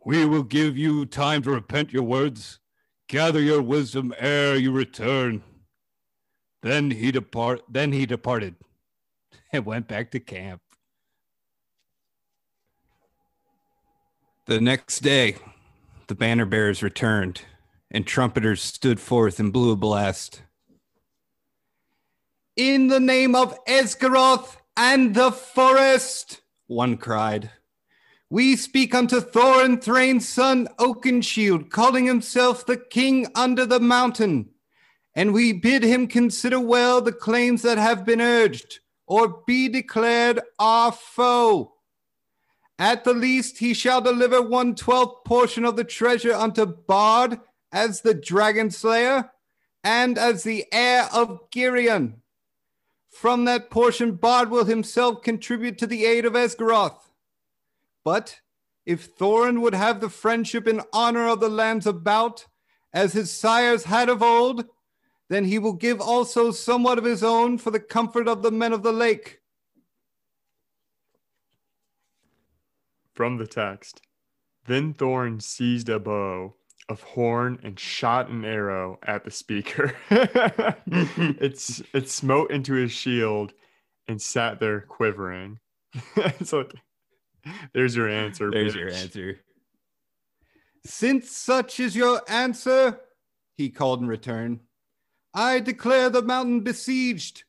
We 0.06 0.26
will 0.26 0.44
give 0.44 0.78
you 0.78 1.06
time 1.06 1.42
to 1.44 1.52
repent 1.52 1.92
your 1.92 2.04
words, 2.04 2.60
gather 3.08 3.42
your 3.42 3.62
wisdom 3.62 4.14
ere 4.18 4.56
you 4.56 4.72
return. 4.72 5.44
Then 6.62 6.92
he 6.92 7.12
depart 7.12 7.62
then 7.70 7.92
he 7.92 8.06
departed 8.06 8.56
and 9.54 9.66
went 9.66 9.88
back 9.88 10.12
to 10.12 10.20
camp. 10.20 10.62
The 14.46 14.60
next 14.60 15.02
day, 15.02 15.38
the 16.08 16.16
banner 16.16 16.46
bearers 16.46 16.82
returned, 16.82 17.44
and 17.92 18.06
trumpeters 18.06 18.62
stood 18.62 19.00
forth 19.00 19.40
and 19.40 19.52
blew 19.52 19.72
a 19.72 19.76
blast. 19.76 20.44
In 22.56 22.88
the 22.88 23.00
name 23.00 23.36
of 23.36 23.58
Esgaroth 23.66 24.58
and 24.76 25.16
the 25.16 25.32
forest, 25.32 26.42
one 26.68 26.98
cried. 26.98 27.50
We 28.30 28.56
speak 28.56 28.94
unto 28.94 29.20
Thorin 29.20 29.82
Thrain's 29.82 30.30
son 30.30 30.68
Oakenshield, 30.78 31.72
calling 31.72 32.06
himself 32.06 32.66
the 32.66 32.78
king 32.78 33.28
under 33.34 33.66
the 33.66 33.80
mountain. 33.80 34.50
And 35.16 35.34
we 35.34 35.52
bid 35.54 35.84
him 35.84 36.08
consider 36.08 36.60
well 36.60 37.02
the 37.02 37.12
claims 37.12 37.64
that 37.64 37.80
have 37.80 38.06
been 38.06 38.22
urged, 38.22 38.80
or 39.08 39.42
be 39.48 39.68
declared 39.68 40.40
our 40.60 40.92
foe. 40.92 41.74
At 42.78 43.04
the 43.04 43.14
least, 43.14 43.58
he 43.58 43.74
shall 43.74 44.00
deliver 44.00 44.42
one 44.42 44.76
twelfth 44.76 45.24
portion 45.26 45.66
of 45.66 45.76
the 45.76 45.84
treasure 45.84 46.34
unto 46.34 46.66
Bard 46.66 47.40
as 47.72 48.02
the 48.02 48.14
dragon 48.14 48.72
slayer, 48.72 49.32
and 49.84 50.18
as 50.18 50.44
the 50.44 50.66
heir 50.72 51.08
of 51.14 51.50
Girion. 51.52 52.16
From 53.10 53.46
that 53.46 53.70
portion, 53.70 54.14
Bard 54.14 54.50
will 54.50 54.66
himself 54.66 55.22
contribute 55.22 55.78
to 55.80 55.88
the 55.88 56.06
aid 56.06 56.26
of 56.26 56.34
Esgaroth. 56.34 57.12
But 58.04 58.42
if 58.86 59.16
Thorin 59.16 59.62
would 59.62 59.76
have 59.76 60.00
the 60.00 60.10
friendship 60.10 60.68
and 60.68 60.82
honor 60.94 61.28
of 61.28 61.40
the 61.40 61.50
lands 61.50 61.86
about, 61.86 62.48
as 62.94 63.14
his 63.14 63.32
sires 63.32 63.84
had 63.86 64.10
of 64.10 64.24
old, 64.24 64.66
then 65.28 65.46
he 65.46 65.60
will 65.60 65.74
give 65.74 66.02
also 66.02 66.52
somewhat 66.52 66.98
of 66.98 67.04
his 67.04 67.24
own 67.24 67.58
for 67.58 67.72
the 67.72 67.80
comfort 67.80 68.28
of 68.28 68.42
the 68.42 68.52
men 68.52 68.74
of 68.74 68.84
the 68.84 68.92
lake. 68.92 69.42
From 73.14 73.38
the 73.38 73.48
text 73.48 74.02
Then 74.66 74.94
Thorin 74.94 75.42
seized 75.42 75.90
a 75.90 76.00
bow 76.00 76.56
of 76.90 77.04
horn 77.04 77.60
and 77.64 77.80
shot 77.80 78.30
an 78.30 78.44
arrow 78.44 79.00
at 79.04 79.24
the 79.24 79.32
speaker. 79.32 79.96
it's 80.10 81.82
it 81.94 82.10
smote 82.10 82.52
into 82.52 82.74
his 82.74 82.92
shield 82.92 83.54
and 84.08 84.22
sat 84.22 84.60
there 84.60 84.82
quivering. 84.82 85.60
so 86.44 86.68
there's 87.74 87.96
your 87.96 88.10
answer. 88.10 88.52
There's 88.52 88.76
your 88.76 88.92
answer. 88.92 89.40
Since 90.86 91.32
such 91.32 91.80
is 91.80 91.96
your 91.96 92.22
answer, 92.28 93.00
he 93.56 93.70
called 93.70 94.02
in 94.02 94.08
return, 94.08 94.62
I 95.34 95.60
declare 95.60 96.10
the 96.10 96.24
mountain 96.24 96.62
besieged. 96.62 97.44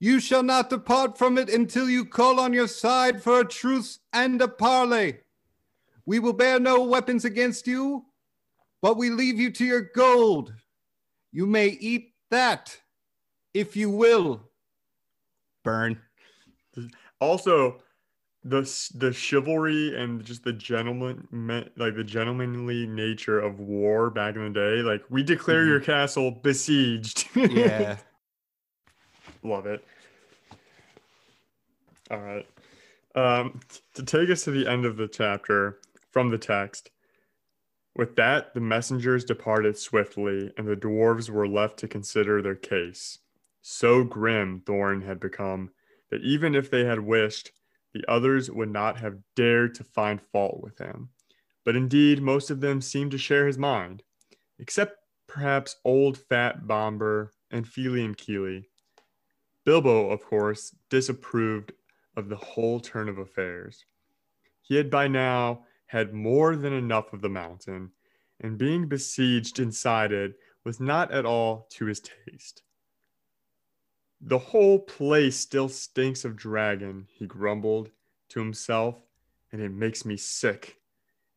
You 0.00 0.20
shall 0.20 0.44
not 0.44 0.70
depart 0.70 1.18
from 1.18 1.36
it 1.36 1.50
until 1.50 1.90
you 1.90 2.04
call 2.04 2.38
on 2.40 2.52
your 2.52 2.68
side 2.68 3.22
for 3.22 3.40
a 3.40 3.44
truce 3.44 3.98
and 4.12 4.40
a 4.40 4.48
parley. 4.48 5.18
We 6.06 6.20
will 6.20 6.32
bear 6.32 6.58
no 6.60 6.84
weapons 6.84 7.24
against 7.24 7.66
you, 7.66 8.06
but 8.82 8.96
we 8.96 9.10
leave 9.10 9.38
you 9.38 9.50
to 9.52 9.64
your 9.64 9.82
gold. 9.94 10.52
You 11.32 11.46
may 11.46 11.68
eat 11.68 12.12
that 12.30 12.76
if 13.54 13.76
you 13.76 13.90
will. 13.90 14.42
Burn. 15.64 16.00
Also, 17.20 17.82
the 18.44 18.62
the 18.94 19.12
chivalry 19.12 20.00
and 20.00 20.24
just 20.24 20.44
the 20.44 20.52
gentleman 20.52 21.26
like 21.76 21.96
the 21.96 22.04
gentlemanly 22.04 22.86
nature 22.86 23.40
of 23.40 23.58
war 23.58 24.10
back 24.10 24.36
in 24.36 24.44
the 24.52 24.60
day. 24.60 24.82
Like 24.82 25.02
we 25.10 25.22
declare 25.22 25.64
Mhm. 25.64 25.68
your 25.68 25.80
castle 25.80 26.30
besieged. 26.30 27.28
Yeah. 27.34 27.98
Love 29.42 29.66
it. 29.66 29.84
All 32.10 32.18
right. 32.20 32.46
Um, 33.14 33.60
to 33.94 34.02
take 34.02 34.30
us 34.30 34.44
to 34.44 34.50
the 34.50 34.66
end 34.66 34.84
of 34.84 34.96
the 34.96 35.08
chapter 35.08 35.80
from 36.12 36.30
the 36.30 36.38
text. 36.38 36.90
With 37.98 38.14
that, 38.14 38.54
the 38.54 38.60
messengers 38.60 39.24
departed 39.24 39.76
swiftly, 39.76 40.52
and 40.56 40.68
the 40.68 40.76
dwarves 40.76 41.28
were 41.28 41.48
left 41.48 41.80
to 41.80 41.88
consider 41.88 42.40
their 42.40 42.54
case. 42.54 43.18
So 43.60 44.04
grim 44.04 44.62
Thorin 44.64 45.04
had 45.04 45.18
become 45.18 45.70
that 46.10 46.22
even 46.22 46.54
if 46.54 46.70
they 46.70 46.84
had 46.84 47.00
wished, 47.00 47.50
the 47.92 48.04
others 48.06 48.52
would 48.52 48.70
not 48.70 48.98
have 48.98 49.18
dared 49.34 49.74
to 49.74 49.84
find 49.84 50.22
fault 50.22 50.62
with 50.62 50.78
him. 50.78 51.08
But 51.64 51.74
indeed, 51.74 52.22
most 52.22 52.50
of 52.50 52.60
them 52.60 52.80
seemed 52.80 53.10
to 53.10 53.18
share 53.18 53.48
his 53.48 53.58
mind, 53.58 54.04
except 54.60 54.98
perhaps 55.26 55.74
old 55.84 56.16
fat 56.16 56.68
Bombur 56.68 57.32
and 57.50 57.66
Fili 57.66 58.04
and 58.04 58.16
Kili. 58.16 58.66
Bilbo, 59.64 60.08
of 60.10 60.24
course, 60.24 60.72
disapproved 60.88 61.72
of 62.16 62.28
the 62.28 62.36
whole 62.36 62.78
turn 62.78 63.08
of 63.08 63.18
affairs. 63.18 63.84
He 64.62 64.76
had 64.76 64.88
by 64.88 65.08
now 65.08 65.64
had 65.88 66.14
more 66.14 66.56
than 66.56 66.72
enough 66.72 67.12
of 67.12 67.20
the 67.20 67.28
mountain, 67.28 67.92
and 68.40 68.56
being 68.56 68.88
besieged 68.88 69.58
inside 69.58 70.12
it 70.12 70.38
was 70.64 70.80
not 70.80 71.10
at 71.10 71.26
all 71.26 71.66
to 71.72 71.86
his 71.86 72.00
taste. 72.00 72.62
The 74.20 74.38
whole 74.38 74.78
place 74.80 75.36
still 75.36 75.68
stinks 75.68 76.24
of 76.24 76.36
dragon, 76.36 77.06
he 77.10 77.26
grumbled 77.26 77.90
to 78.30 78.40
himself, 78.40 79.00
and 79.52 79.62
it 79.62 79.70
makes 79.70 80.04
me 80.04 80.16
sick. 80.16 80.76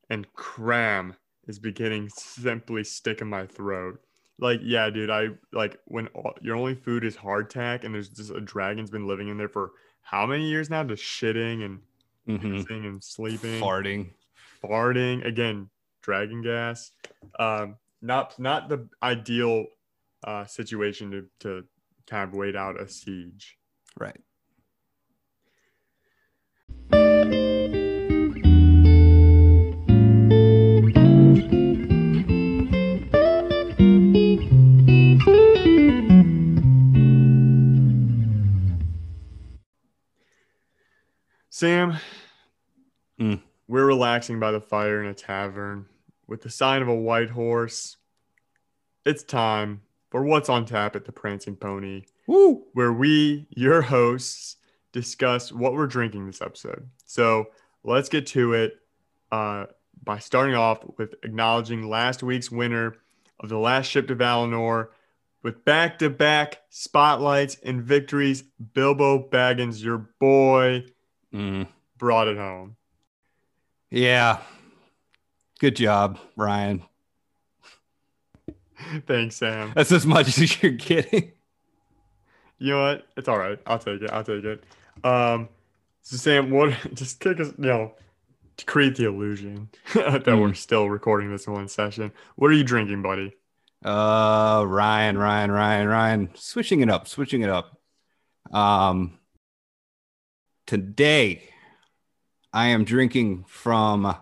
And 0.10 0.32
cram 0.34 1.16
is 1.47 1.60
beginning 1.60 2.10
to 2.10 2.14
simply 2.20 2.84
stick 2.84 3.22
in 3.22 3.28
my 3.28 3.45
throat. 3.45 4.02
Like, 4.38 4.60
yeah, 4.64 4.89
dude, 4.89 5.10
I 5.10 5.30
like 5.54 5.80
when 5.86 6.08
all, 6.08 6.34
your 6.41 6.56
only 6.56 6.76
food 6.76 7.06
is 7.06 7.16
hardtack 7.16 7.84
and 7.84 7.93
there's 7.93 8.10
just 8.10 8.32
a 8.32 8.41
dragon's 8.41 8.89
been 8.89 9.08
living 9.08 9.30
in 9.30 9.38
there 9.38 9.49
for 9.49 9.72
how 10.02 10.26
many 10.26 10.49
years 10.49 10.70
now? 10.70 10.84
Just 10.84 11.04
shitting 11.04 11.64
and 11.64 11.82
Mhm. 12.28 12.70
and 12.70 13.04
sleeping 13.04 13.62
Farting. 13.62 14.14
Farting 14.64 15.26
again 15.26 15.70
dragon 16.01 16.41
gas 16.41 16.91
um 17.39 17.76
not 18.01 18.38
not 18.39 18.70
the 18.70 18.88
ideal 19.03 19.66
uh 20.24 20.45
situation 20.45 21.12
to 21.12 21.26
to 21.39 21.64
kind 22.07 22.28
of 22.30 22.34
wait 22.36 22.55
out 22.55 22.80
a 22.80 22.88
siege 22.88 23.57
Right. 23.99 24.22
sam 41.49 41.97
Hmm. 43.18 43.36
We're 43.72 43.86
relaxing 43.86 44.38
by 44.39 44.51
the 44.51 44.59
fire 44.59 45.01
in 45.01 45.09
a 45.09 45.13
tavern 45.13 45.86
with 46.28 46.41
the 46.41 46.49
sign 46.49 46.82
of 46.82 46.88
a 46.89 46.95
white 46.95 47.30
horse 47.30 47.95
it's 49.05 49.24
time 49.24 49.82
for 50.09 50.24
what's 50.24 50.49
on 50.49 50.65
tap 50.65 50.95
at 50.95 51.05
the 51.05 51.11
prancing 51.11 51.55
pony 51.55 52.03
Woo. 52.28 52.65
where 52.74 52.91
we, 52.93 53.47
your 53.49 53.82
hosts, 53.82 54.57
discuss 54.91 55.51
what 55.51 55.74
we're 55.74 55.88
drinking 55.88 56.28
this 56.28 56.41
episode. 56.41 56.89
So 57.05 57.47
let's 57.84 58.09
get 58.09 58.28
to 58.28 58.53
it 58.53 58.74
uh, 59.32 59.67
by 60.03 60.19
starting 60.19 60.55
off 60.55 60.80
with 60.97 61.15
acknowledging 61.24 61.89
last 61.89 62.24
week's 62.24 62.51
winner 62.51 62.95
of 63.39 63.49
the 63.49 63.57
last 63.57 63.88
ship 63.88 64.07
to 64.09 64.15
Valinor 64.15 64.89
with 65.43 65.63
back 65.65 65.97
to 65.99 66.09
back 66.09 66.61
spotlights 66.69 67.55
and 67.63 67.82
victories. 67.82 68.43
Bilbo 68.74 69.30
Baggins, 69.30 69.82
your 69.84 70.09
boy, 70.19 70.84
Mm. 71.34 71.67
brought 71.97 72.28
it 72.28 72.36
home. 72.38 72.76
Yeah. 73.91 74.39
Good 75.59 75.75
job, 75.75 76.17
Ryan. 76.35 76.83
Thanks, 79.05 79.35
Sam. 79.35 79.73
That's 79.75 79.91
as 79.91 80.07
much 80.07 80.27
as 80.27 80.63
you're 80.63 80.71
getting. 80.71 81.33
You 82.57 82.71
know 82.71 82.81
what? 82.83 83.07
It's 83.15 83.27
all 83.27 83.37
right. 83.37 83.59
I'll 83.67 83.77
take 83.79 84.01
it. 84.01 84.09
I'll 84.11 84.23
take 84.23 84.43
it. 84.43 84.63
Um, 85.03 85.49
so 86.01 86.17
Sam, 86.17 86.49
what? 86.49 86.75
Just 86.93 87.19
kick 87.19 87.39
us. 87.39 87.49
You 87.59 87.65
know, 87.65 87.93
to 88.57 88.65
create 88.65 88.95
the 88.95 89.05
illusion 89.07 89.69
that 89.93 90.25
we're 90.25 90.49
Mm. 90.49 90.55
still 90.57 90.89
recording 90.89 91.29
this 91.31 91.47
one 91.47 91.67
session. 91.67 92.11
What 92.37 92.49
are 92.49 92.53
you 92.55 92.63
drinking, 92.63 93.01
buddy? 93.03 93.35
Uh, 93.83 94.63
Ryan, 94.67 95.17
Ryan, 95.17 95.51
Ryan, 95.51 95.87
Ryan. 95.87 96.29
Switching 96.35 96.81
it 96.81 96.89
up, 96.89 97.07
switching 97.07 97.41
it 97.41 97.49
up. 97.49 97.77
Um, 98.51 99.19
today 100.67 101.49
I 102.54 102.68
am 102.68 102.84
drinking 102.84 103.45
from 103.47 104.14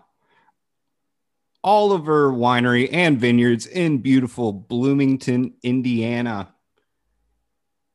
Oliver 1.64 2.30
Winery 2.30 2.88
and 2.92 3.18
Vineyards 3.18 3.66
in 3.66 3.98
beautiful 3.98 4.52
Bloomington, 4.52 5.54
Indiana. 5.64 6.54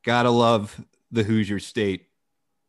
Gotta 0.03 0.29
love 0.29 0.83
the 1.09 1.23
Hoosier 1.23 1.59
State. 1.59 2.07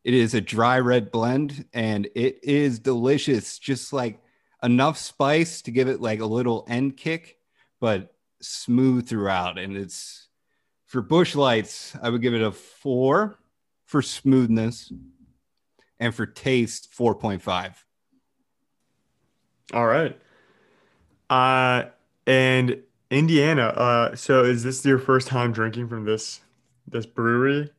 It 0.05 0.13
is 0.13 0.33
a 0.33 0.39
dry 0.39 0.79
red 0.79 1.11
blend 1.11 1.65
and 1.73 2.07
it 2.15 2.39
is 2.41 2.79
delicious. 2.79 3.59
Just 3.59 3.91
like 3.91 4.21
enough 4.63 4.97
spice 4.97 5.61
to 5.63 5.71
give 5.71 5.89
it 5.89 5.99
like 5.99 6.21
a 6.21 6.25
little 6.25 6.65
end 6.69 6.95
kick, 6.95 7.37
but 7.81 8.15
smooth 8.41 9.09
throughout. 9.09 9.59
And 9.59 9.75
it's 9.75 10.29
for 10.85 11.01
Busch 11.01 11.35
Lights, 11.35 11.97
I 12.01 12.09
would 12.09 12.21
give 12.21 12.33
it 12.33 12.41
a 12.41 12.51
four 12.53 13.39
for 13.83 14.01
smoothness 14.01 14.93
and 15.99 16.13
for 16.13 16.25
taste, 16.25 16.89
4.5. 16.97 17.73
All 19.73 19.85
right. 19.85 20.17
Uh, 21.29 21.85
and 22.25 22.81
Indiana. 23.11 23.63
Uh, 23.67 24.15
so 24.15 24.43
is 24.43 24.63
this 24.63 24.85
your 24.85 24.99
first 24.99 25.27
time 25.27 25.51
drinking 25.51 25.87
from 25.89 26.05
this 26.05 26.41
this 26.87 27.05
brewery? 27.05 27.69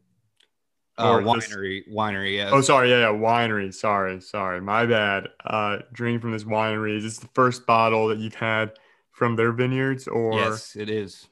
Uh, 0.99 1.13
Or 1.13 1.23
this- 1.23 1.49
winery, 1.49 1.89
winery, 1.91 2.35
yes. 2.35 2.51
Oh, 2.53 2.61
sorry. 2.61 2.91
Yeah, 2.91 2.99
yeah. 3.11 3.19
Winery. 3.19 3.73
Sorry, 3.73 4.21
sorry. 4.21 4.61
My 4.61 4.85
bad. 4.85 5.29
Uh, 5.45 5.79
drinking 5.93 6.21
from 6.21 6.33
this 6.33 6.45
winery. 6.45 6.97
Is 6.99 7.05
this 7.05 7.19
the 7.19 7.29
first 7.35 7.67
bottle 7.67 8.09
that 8.09 8.19
you've 8.19 8.35
had 8.35 8.73
from 9.13 9.37
their 9.37 9.53
vineyards, 9.53 10.07
or? 10.09 10.35
yes, 10.35 10.77
it 10.77 10.91
is. 10.91 11.29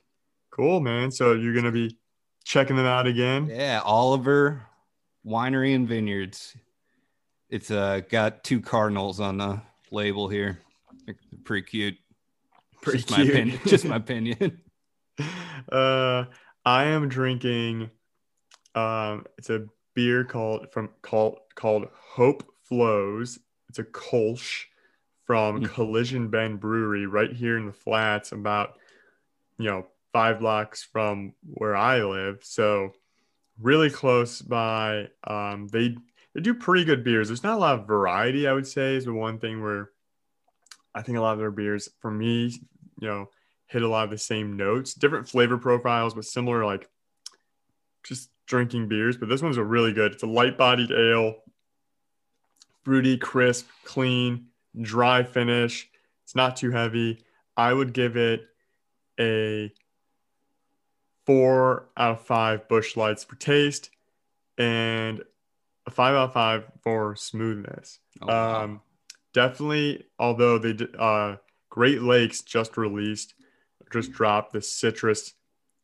Cool, 0.51 0.81
man. 0.81 1.11
So 1.11 1.33
you're 1.35 1.55
gonna 1.55 1.73
be 1.73 1.99
checking 2.45 2.77
them 2.77 2.87
out 2.87 3.07
again. 3.07 3.47
Yeah, 3.53 3.83
Oliver 3.85 4.63
Winery 5.27 5.75
and 5.75 5.87
Vineyards. 5.87 6.57
It's 7.49 7.71
uh 7.71 8.01
got 8.09 8.45
two 8.45 8.61
cardinals 8.61 9.21
on 9.21 9.39
the 9.39 9.61
label 9.91 10.29
here. 10.29 10.61
They're 11.05 11.17
pretty 11.45 11.67
cute. 11.67 11.97
Pretty 12.83 12.99
just 12.99 13.09
cute. 13.15 13.27
my 13.29 13.33
opinion. 13.33 13.61
Just 13.67 13.85
my 13.85 13.97
opinion. 13.97 14.61
uh, 15.73 16.25
I 16.65 16.85
am 16.85 17.09
drinking. 17.09 17.91
Um, 18.75 19.25
it's 19.39 19.51
a 19.51 19.67
beer 19.95 20.25
called 20.25 20.71
from 20.73 20.91
called 21.03 21.39
called 21.55 21.89
Hope 21.93 22.45
Flows. 22.65 23.39
It's 23.69 23.79
a 23.79 23.85
Kolsch 23.85 24.65
from 25.25 25.63
Mm. 25.63 25.73
Collision 25.73 26.29
Bend 26.29 26.61
Brewery 26.61 27.07
right 27.07 27.33
here 27.33 27.57
in 27.57 27.67
the 27.67 27.73
flats, 27.73 28.33
about 28.33 28.79
you 29.59 29.67
know 29.67 29.87
five 30.13 30.41
blocks 30.41 30.83
from 30.83 31.35
where 31.43 31.77
I 31.77 32.03
live. 32.03 32.41
So 32.43 32.93
really 33.61 33.91
close 33.91 34.43
by. 34.43 35.09
Um, 35.25 35.69
they 35.69 35.97
they 36.37 36.43
do 36.43 36.53
pretty 36.53 36.85
good 36.85 37.03
beers. 37.03 37.29
There's 37.29 37.43
not 37.43 37.57
a 37.57 37.61
lot 37.61 37.79
of 37.79 37.87
variety, 37.87 38.47
I 38.47 38.53
would 38.53 38.67
say, 38.67 38.95
is 38.95 39.07
the 39.07 39.15
one 39.15 39.39
thing 39.39 39.63
where 39.63 39.89
I 40.95 41.01
think 41.01 41.17
a 41.17 41.23
lot 41.23 41.33
of 41.33 41.39
their 41.39 41.51
beers, 41.51 41.89
for 42.01 42.11
me, 42.11 42.61
you 43.01 43.09
know, 43.09 43.31
hit 43.65 43.81
a 43.81 43.89
lot 43.89 44.05
of 44.05 44.11
the 44.11 44.19
same 44.19 44.55
notes, 44.55 44.93
different 44.93 45.31
flavor 45.31 45.57
profiles, 45.57 46.13
but 46.13 46.27
similar, 46.27 46.67
like 46.67 46.91
just 48.03 48.29
drinking 48.45 48.87
beers. 48.87 49.17
But 49.17 49.31
this 49.31 49.41
one's 49.41 49.57
a 49.57 49.65
really 49.65 49.95
good. 49.95 50.13
It's 50.13 50.25
a 50.25 50.27
light 50.27 50.59
bodied 50.59 50.91
ale, 50.91 51.37
fruity, 52.85 53.17
crisp, 53.17 53.67
clean, 53.85 54.49
dry 54.79 55.23
finish. 55.23 55.89
It's 56.25 56.37
not 56.37 56.57
too 56.57 56.71
heavy. 56.71 57.25
I 57.57 57.73
would 57.73 57.95
give 57.95 58.19
it 58.19 58.47
a 59.19 59.73
four 61.25 61.89
out 61.97 62.19
of 62.19 62.27
five 62.27 62.69
Busch 62.69 62.95
Lights 62.95 63.25
for 63.25 63.37
taste 63.37 63.89
and 64.59 65.23
a 65.87 65.91
five 65.91 66.15
out 66.15 66.29
of 66.29 66.33
five 66.33 66.65
for 66.83 67.17
smoothness. 67.17 67.99
Oh, 68.23 68.27
wow. 68.27 68.65
Um, 68.65 68.81
definitely, 69.33 70.05
although 70.19 70.59
they 70.59 70.73
did, 70.73 70.95
uh, 70.97 71.37
Great 71.71 72.03
Lakes 72.03 72.43
just 72.43 72.77
released, 72.77 73.35
just 73.93 74.13
dropped 74.13 74.53
the 74.53 74.63
citrus 74.63 75.35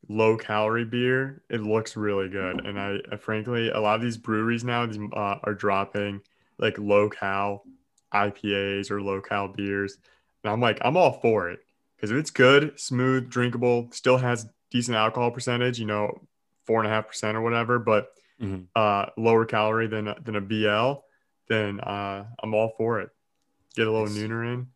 low 0.09 0.37
calorie 0.37 0.85
beer. 0.85 1.43
It 1.49 1.61
looks 1.61 1.95
really 1.95 2.29
good, 2.29 2.65
and 2.65 2.79
I, 2.79 2.97
I 3.11 3.17
frankly, 3.17 3.69
a 3.69 3.79
lot 3.79 3.95
of 3.95 4.01
these 4.01 4.17
breweries 4.17 4.63
now 4.63 4.85
these, 4.85 4.99
uh, 5.13 5.39
are 5.43 5.53
dropping 5.53 6.21
like 6.57 6.77
low 6.77 7.09
cal 7.09 7.63
IPAs 8.13 8.91
or 8.91 9.01
low 9.01 9.21
cal 9.21 9.47
beers, 9.47 9.97
and 10.43 10.51
I'm 10.51 10.59
like, 10.59 10.79
I'm 10.81 10.97
all 10.97 11.13
for 11.13 11.49
it 11.49 11.59
because 11.95 12.11
if 12.11 12.17
it's 12.17 12.31
good, 12.31 12.79
smooth, 12.79 13.29
drinkable, 13.29 13.87
still 13.91 14.17
has 14.17 14.47
decent 14.71 14.97
alcohol 14.97 15.31
percentage, 15.31 15.79
you 15.79 15.85
know, 15.85 16.27
four 16.65 16.79
and 16.79 16.87
a 16.87 16.93
half 16.93 17.07
percent 17.07 17.37
or 17.37 17.41
whatever, 17.41 17.79
but 17.79 18.09
Mhm. 18.43 18.67
uh, 18.75 19.05
lower 19.17 19.45
calorie 19.45 19.87
than 19.87 20.07
a- 20.09 20.19
than 20.19 20.35
a 20.35 20.41
BL, 20.41 21.05
then 21.47 21.79
uh, 21.79 22.25
I'm 22.41 22.53
all 22.53 22.73
for 22.77 22.99
it. 22.99 23.09
Get 23.75 23.87
a 23.87 23.91
little 23.91 24.07
Nice. 24.07 24.17
nooner 24.17 24.53
in. 24.53 24.67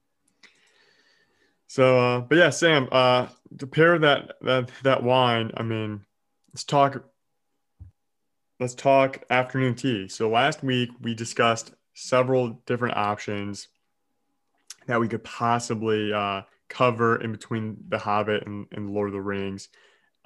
So, 1.68 1.99
uh, 1.99 2.19
but 2.22 2.38
yeah, 2.38 2.49
Sam, 2.49 2.88
uh, 2.91 3.27
to 3.57 3.68
pair 3.68 3.99
that 3.99 4.38
that 4.41 4.72
that 4.84 5.03
wine, 5.03 5.52
I 5.57 5.64
mean, 5.64 6.06
let's 6.53 6.64
talk. 6.64 7.03
Let's 8.60 8.73
talk 8.73 9.23
afternoon 9.30 9.76
tea. 9.76 10.07
So 10.07 10.30
last 10.30 10.64
week 10.64 10.89
we 11.02 11.14
discussed 11.14 11.73
several 11.94 12.64
different 12.65 12.98
options 12.98 13.68
that 14.88 14.99
we 14.99 15.07
could 15.07 15.23
possibly 15.23 16.11
uh, 16.11 16.41
cover 16.68 17.22
in 17.22 17.31
between 17.31 17.77
The 17.89 17.99
Hobbit 17.99 18.48
and, 18.48 18.65
and 18.72 18.89
Lord 18.89 19.10
of 19.10 19.14
the 19.14 19.22
Rings. 19.22 19.69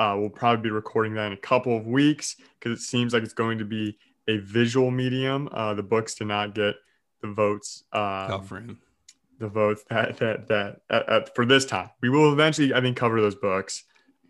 Uh, 0.01 0.15
we'll 0.17 0.31
probably 0.31 0.63
be 0.63 0.71
recording 0.71 1.13
that 1.13 1.27
in 1.27 1.33
a 1.33 1.37
couple 1.37 1.77
of 1.77 1.85
weeks 1.85 2.35
because 2.57 2.75
it 2.75 2.81
seems 2.81 3.13
like 3.13 3.21
it's 3.21 3.35
going 3.35 3.59
to 3.59 3.65
be 3.65 3.95
a 4.27 4.37
visual 4.37 4.89
medium. 4.89 5.47
Uh, 5.51 5.75
the 5.75 5.83
books 5.83 6.15
did 6.15 6.25
not 6.25 6.55
get 6.55 6.73
the 7.21 7.27
votes. 7.27 7.83
Um, 7.93 8.79
the 9.37 9.47
votes 9.47 9.83
that 9.91 10.17
that 10.17 10.47
that 10.47 10.81
uh, 10.89 11.03
uh, 11.07 11.25
for 11.35 11.45
this 11.45 11.65
time. 11.65 11.91
We 12.01 12.09
will 12.09 12.33
eventually, 12.33 12.73
I 12.73 12.81
think, 12.81 12.97
cover 12.97 13.21
those 13.21 13.35
books 13.35 13.83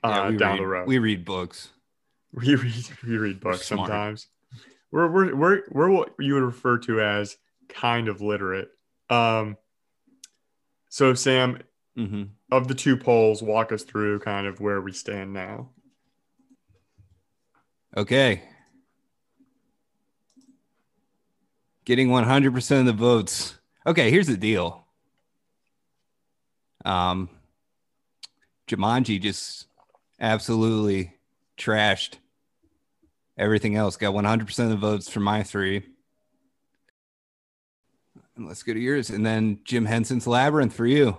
uh, 0.04 0.10
Yeah, 0.10 0.30
we 0.32 0.38
down 0.38 0.52
read, 0.52 0.60
the 0.60 0.68
road. 0.68 0.88
We 0.90 1.00
read 1.00 1.24
books. 1.24 1.70
we 2.34 2.56
read 2.56 2.90
we 3.08 3.18
read 3.18 3.40
books 3.40 3.66
smart. 3.66 3.88
sometimes. 3.88 4.28
We're 4.92 5.10
we're 5.10 5.34
we're 5.34 5.62
we're 5.72 5.90
what 5.90 6.16
you 6.20 6.34
would 6.34 6.44
refer 6.44 6.80
to 6.80 7.00
as 7.00 7.38
kind 7.70 8.10
of 8.10 8.20
literate. 8.20 8.68
Um. 9.10 9.56
So 10.90 11.14
Sam, 11.14 11.60
hmm 11.96 12.24
of 12.52 12.68
the 12.68 12.76
two 12.76 12.98
polls, 12.98 13.42
walk 13.42 13.72
us 13.72 13.84
through 13.84 14.20
kind 14.20 14.46
of 14.46 14.60
where 14.60 14.82
we 14.82 14.92
stand 14.92 15.34
now. 15.34 15.70
Okay. 17.96 18.44
Getting 21.86 22.10
100% 22.10 22.80
of 22.80 22.86
the 22.86 22.94
votes. 22.94 23.56
Okay, 23.88 24.12
here's 24.12 24.28
the 24.28 24.38
deal. 24.38 24.86
Um, 26.86 27.30
Jumanji 28.68 29.22
just 29.22 29.68
absolutely 30.20 31.16
trashed 31.58 32.16
everything 33.38 33.76
else. 33.76 33.98
Got 33.98 34.14
100% 34.14 34.64
of 34.64 34.70
the 34.70 34.76
votes 34.76 35.10
for 35.10 35.20
my 35.20 35.44
three. 35.44 35.84
And 38.36 38.48
let's 38.48 38.64
go 38.64 38.74
to 38.74 38.80
yours. 38.80 39.10
And 39.10 39.26
then 39.26 39.60
Jim 39.64 39.86
Henson's 39.86 40.28
Labyrinth 40.28 40.74
for 40.74 40.86
you. 40.86 41.18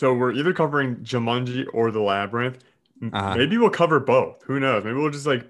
So 0.00 0.14
we're 0.14 0.32
either 0.32 0.54
covering 0.54 0.96
Jumanji 0.96 1.66
or 1.74 1.90
the 1.90 2.00
Labyrinth. 2.00 2.64
Uh-huh. 3.12 3.36
Maybe 3.36 3.58
we'll 3.58 3.68
cover 3.68 4.00
both. 4.00 4.42
Who 4.44 4.58
knows? 4.58 4.82
Maybe 4.82 4.96
we'll 4.96 5.10
just 5.10 5.26
like 5.26 5.46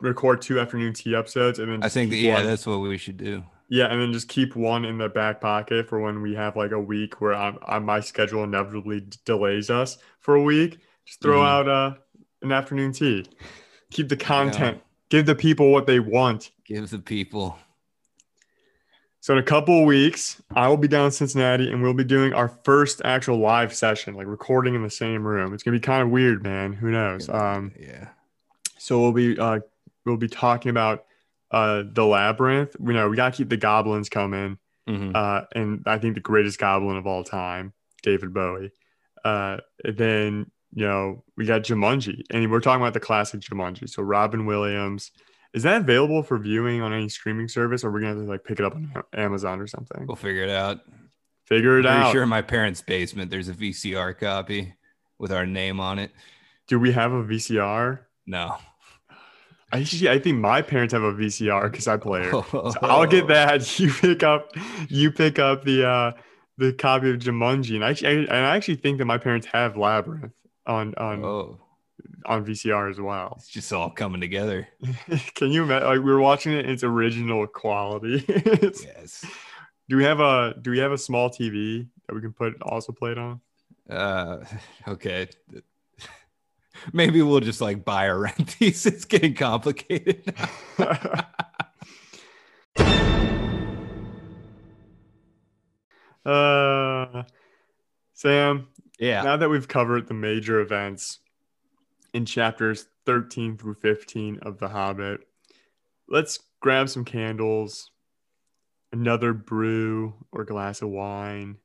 record 0.00 0.40
two 0.40 0.60
afternoon 0.60 0.92
tea 0.92 1.16
episodes 1.16 1.58
and 1.58 1.68
then 1.72 1.82
I 1.82 1.88
think, 1.88 2.10
that, 2.12 2.16
yeah, 2.18 2.34
one- 2.34 2.46
that's 2.46 2.64
what 2.64 2.78
we 2.78 2.96
should 2.96 3.16
do. 3.16 3.42
Yeah, 3.68 3.86
and 3.86 4.00
then 4.00 4.12
just 4.12 4.28
keep 4.28 4.54
one 4.54 4.84
in 4.84 4.98
the 4.98 5.08
back 5.08 5.40
pocket 5.40 5.88
for 5.88 5.98
when 5.98 6.22
we 6.22 6.32
have 6.36 6.54
like 6.54 6.70
a 6.70 6.78
week 6.78 7.20
where 7.20 7.34
I'm, 7.34 7.58
i 7.66 7.80
my 7.80 7.98
schedule 7.98 8.44
inevitably 8.44 9.00
d- 9.00 9.18
delays 9.24 9.68
us 9.68 9.98
for 10.20 10.36
a 10.36 10.42
week. 10.42 10.78
Just 11.04 11.20
throw 11.20 11.40
Mhm. 11.40 11.48
out 11.48 11.68
uh, 11.68 11.94
an 12.42 12.52
afternoon 12.52 12.92
tea. 12.92 13.26
Keep 13.90 14.10
the 14.10 14.16
content. 14.16 14.80
Give 15.08 15.26
the 15.26 15.34
people 15.34 15.72
what 15.72 15.88
they 15.88 15.98
want. 15.98 16.52
Give 16.64 16.88
the 16.88 17.00
people. 17.00 17.58
So 19.22 19.34
in 19.34 19.38
a 19.38 19.42
couple 19.44 19.78
of 19.78 19.86
weeks, 19.86 20.42
I 20.56 20.66
will 20.66 20.76
be 20.76 20.88
down 20.88 21.04
in 21.04 21.10
Cincinnati 21.12 21.70
and 21.70 21.80
we'll 21.80 21.94
be 21.94 22.02
doing 22.02 22.32
our 22.32 22.48
first 22.64 23.00
actual 23.04 23.38
live 23.38 23.72
session, 23.72 24.14
like 24.14 24.26
recording 24.26 24.74
in 24.74 24.82
the 24.82 24.90
same 24.90 25.24
room. 25.24 25.54
It's 25.54 25.62
gonna 25.62 25.76
be 25.76 25.80
kind 25.80 26.02
of 26.02 26.10
weird, 26.10 26.42
man. 26.42 26.72
Who 26.72 26.90
knows? 26.90 27.28
Um, 27.28 27.70
yeah. 27.78 28.08
So 28.78 29.00
we'll 29.00 29.12
be 29.12 29.38
uh, 29.38 29.60
we'll 30.04 30.16
be 30.16 30.26
talking 30.26 30.70
about 30.70 31.04
uh, 31.52 31.84
the 31.86 32.04
labyrinth. 32.04 32.74
We 32.80 32.94
know 32.94 33.08
we 33.08 33.14
gotta 33.14 33.36
keep 33.36 33.48
the 33.48 33.56
goblins 33.56 34.08
coming. 34.08 34.58
Mhm. 34.88 35.14
uh, 35.14 35.44
and 35.54 35.84
I 35.86 35.98
think 35.98 36.14
the 36.16 36.20
greatest 36.20 36.58
goblin 36.58 36.96
of 36.96 37.06
all 37.06 37.22
time, 37.22 37.72
David 38.02 38.34
Bowie. 38.34 38.72
Uh, 39.24 39.58
then 39.84 40.50
you 40.74 40.84
know 40.84 41.22
we 41.36 41.46
got 41.46 41.62
Jumanji, 41.62 42.22
and 42.30 42.50
we're 42.50 42.58
talking 42.58 42.82
about 42.82 42.94
the 42.94 42.98
classic 42.98 43.38
Jumanji. 43.40 43.88
So 43.88 44.02
Robin 44.02 44.46
Williams, 44.46 45.12
is 45.54 45.62
that 45.64 45.82
available 45.82 46.22
for 46.22 46.38
viewing 46.38 46.80
on 46.80 46.92
any 46.92 47.08
streaming 47.08 47.48
service, 47.48 47.84
or 47.84 47.90
we're 47.90 48.00
gonna 48.00 48.14
have 48.14 48.24
to 48.24 48.30
like 48.30 48.44
pick 48.44 48.58
it 48.58 48.64
up 48.64 48.74
on 48.74 48.92
Amazon 49.12 49.60
or 49.60 49.66
something? 49.66 50.06
We'll 50.06 50.16
figure 50.16 50.42
it 50.42 50.50
out. 50.50 50.80
Figure 51.46 51.78
it 51.78 51.82
Pretty 51.82 51.96
out. 51.96 52.12
sure 52.12 52.22
in 52.22 52.28
my 52.28 52.42
parents' 52.42 52.80
basement 52.80 53.30
there's 53.30 53.48
a 53.48 53.54
VCR 53.54 54.18
copy 54.18 54.74
with 55.18 55.32
our 55.32 55.44
name 55.46 55.80
on 55.80 55.98
it. 55.98 56.10
Do 56.68 56.78
we 56.78 56.92
have 56.92 57.12
a 57.12 57.22
VCR? 57.22 58.00
No. 58.26 58.56
I 59.72 59.80
actually, 59.80 60.10
I 60.10 60.18
think 60.18 60.38
my 60.38 60.60
parents 60.62 60.92
have 60.92 61.02
a 61.02 61.12
VCR 61.12 61.70
because 61.70 61.88
I 61.88 61.96
play 61.96 62.22
it. 62.24 62.30
So 62.30 62.72
I'll 62.82 63.06
get 63.06 63.26
that. 63.28 63.78
You 63.78 63.90
pick 63.90 64.22
up, 64.22 64.52
you 64.88 65.10
pick 65.10 65.38
up 65.38 65.64
the 65.64 65.86
uh 65.88 66.12
the 66.58 66.72
copy 66.74 67.10
of 67.10 67.16
Jumanji, 67.18 67.74
and 67.74 67.84
I 67.84 67.90
actually, 67.90 68.28
and 68.28 68.30
I 68.30 68.54
actually 68.56 68.76
think 68.76 68.98
that 68.98 69.06
my 69.06 69.16
parents 69.18 69.46
have 69.46 69.76
Labyrinth 69.76 70.32
on 70.66 70.94
on 70.96 71.24
Oh, 71.24 71.58
on 72.26 72.44
VCR 72.44 72.90
as 72.90 73.00
well. 73.00 73.34
it's 73.38 73.48
just 73.48 73.72
all 73.72 73.90
coming 73.90 74.20
together. 74.20 74.68
Can 75.34 75.50
you 75.50 75.62
imagine? 75.64 75.88
Like 75.88 75.98
we 75.98 76.10
were 76.12 76.20
watching 76.20 76.52
it 76.52 76.64
in 76.64 76.70
its 76.72 76.84
original 76.84 77.46
quality. 77.46 78.24
It's- 78.28 78.84
Yes. 78.84 79.24
do 79.88 79.96
we 79.96 80.04
have 80.04 80.20
a 80.20 80.54
Do 80.60 80.70
we 80.70 80.78
have 80.78 80.92
a 80.92 80.98
small 80.98 81.30
TV 81.30 81.86
that 82.08 82.14
we 82.14 82.20
can 82.20 82.32
put 82.32 82.60
also 82.62 82.92
play 82.92 83.12
it 83.12 83.18
on? 83.18 83.40
Uh, 83.88 84.44
okay. 84.88 85.28
Maybe 86.92 87.22
we'll 87.22 87.40
just 87.40 87.60
like 87.60 87.84
buy 87.84 88.06
or 88.06 88.18
rent 88.20 88.56
these. 88.58 88.86
It's 88.86 89.04
getting 89.04 89.34
complicated. 89.34 90.34
uh, 96.24 97.24
Sam, 98.14 98.68
yeah. 98.98 99.22
now 99.22 99.36
that 99.36 99.48
we've 99.48 99.68
covered 99.68 100.06
the 100.08 100.14
major 100.14 100.60
events 100.60 101.18
in 102.12 102.26
chapters 102.26 102.86
13 103.06 103.56
through 103.56 103.74
15 103.74 104.40
of 104.42 104.58
The 104.58 104.68
Hobbit, 104.68 105.20
let's 106.08 106.38
grab 106.60 106.88
some 106.88 107.04
candles, 107.04 107.90
another 108.92 109.32
brew 109.32 110.14
or 110.30 110.44
glass 110.44 110.82
of 110.82 110.90
wine, 110.90 111.58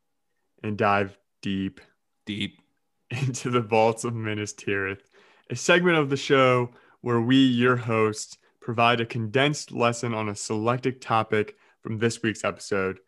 and 0.64 0.78
dive 0.78 1.18
deep 1.42 1.82
Deep. 2.26 2.60
into 3.10 3.50
the 3.50 3.62
vaults 3.62 4.04
of 4.04 4.14
Minas 4.14 4.54
Tirith, 4.54 5.02
a 5.50 5.56
segment 5.56 5.98
of 5.98 6.10
the 6.10 6.18
show 6.18 6.72
where 7.02 7.22
we, 7.22 7.38
your 7.38 7.78
hosts, 7.78 8.38
provide 8.60 9.00
a 9.00 9.06
condensed 9.06 9.72
lesson 9.72 10.14
on 10.14 10.28
a 10.28 10.36
selected 10.36 11.02
topic 11.02 11.56
from 11.82 12.00
this 12.00 12.22
week's 12.22 12.44
episode. 12.44 13.00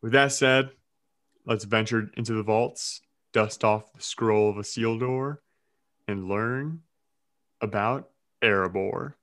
With 0.00 0.12
that 0.12 0.30
said, 0.32 0.70
let's 1.44 1.64
venture 1.64 2.08
into 2.16 2.34
the 2.34 2.44
vaults, 2.44 3.00
dust 3.32 3.64
off 3.64 3.92
the 3.92 4.02
scroll 4.02 4.48
of 4.48 4.58
a 4.58 4.64
seal 4.64 4.96
door, 4.96 5.42
and 6.06 6.28
learn 6.28 6.82
about 7.60 8.10
Erebor. 8.42 9.14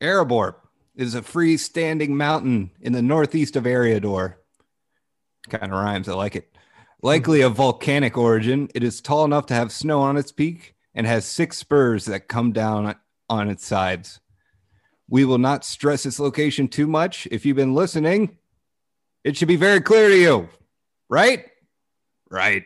Erebor 0.00 0.54
is 0.94 1.14
a 1.14 1.22
freestanding 1.22 2.10
mountain 2.10 2.70
in 2.80 2.92
the 2.92 3.02
northeast 3.02 3.56
of 3.56 3.64
Eriador. 3.64 4.34
Kind 5.48 5.64
of 5.64 5.70
rhymes. 5.70 6.08
I 6.08 6.14
like 6.14 6.36
it. 6.36 6.48
Likely 7.02 7.42
of 7.42 7.54
volcanic 7.54 8.18
origin, 8.18 8.68
it 8.74 8.82
is 8.82 9.00
tall 9.00 9.24
enough 9.24 9.46
to 9.46 9.54
have 9.54 9.70
snow 9.70 10.00
on 10.00 10.16
its 10.16 10.32
peak 10.32 10.74
and 10.94 11.06
has 11.06 11.24
six 11.24 11.56
spurs 11.56 12.06
that 12.06 12.28
come 12.28 12.52
down 12.52 12.96
on 13.28 13.48
its 13.48 13.64
sides. 13.64 14.20
We 15.08 15.24
will 15.24 15.38
not 15.38 15.64
stress 15.64 16.04
its 16.04 16.18
location 16.18 16.68
too 16.68 16.86
much. 16.86 17.28
If 17.30 17.46
you've 17.46 17.56
been 17.56 17.74
listening, 17.74 18.36
it 19.24 19.36
should 19.36 19.48
be 19.48 19.56
very 19.56 19.80
clear 19.80 20.08
to 20.08 20.16
you, 20.16 20.48
right? 21.08 21.46
Right. 22.30 22.64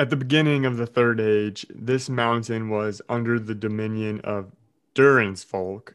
At 0.00 0.08
the 0.08 0.16
beginning 0.16 0.64
of 0.64 0.78
the 0.78 0.86
Third 0.86 1.20
Age, 1.20 1.66
this 1.68 2.08
mountain 2.08 2.70
was 2.70 3.02
under 3.10 3.38
the 3.38 3.54
dominion 3.54 4.22
of 4.24 4.50
Durin's 4.94 5.44
folk. 5.44 5.94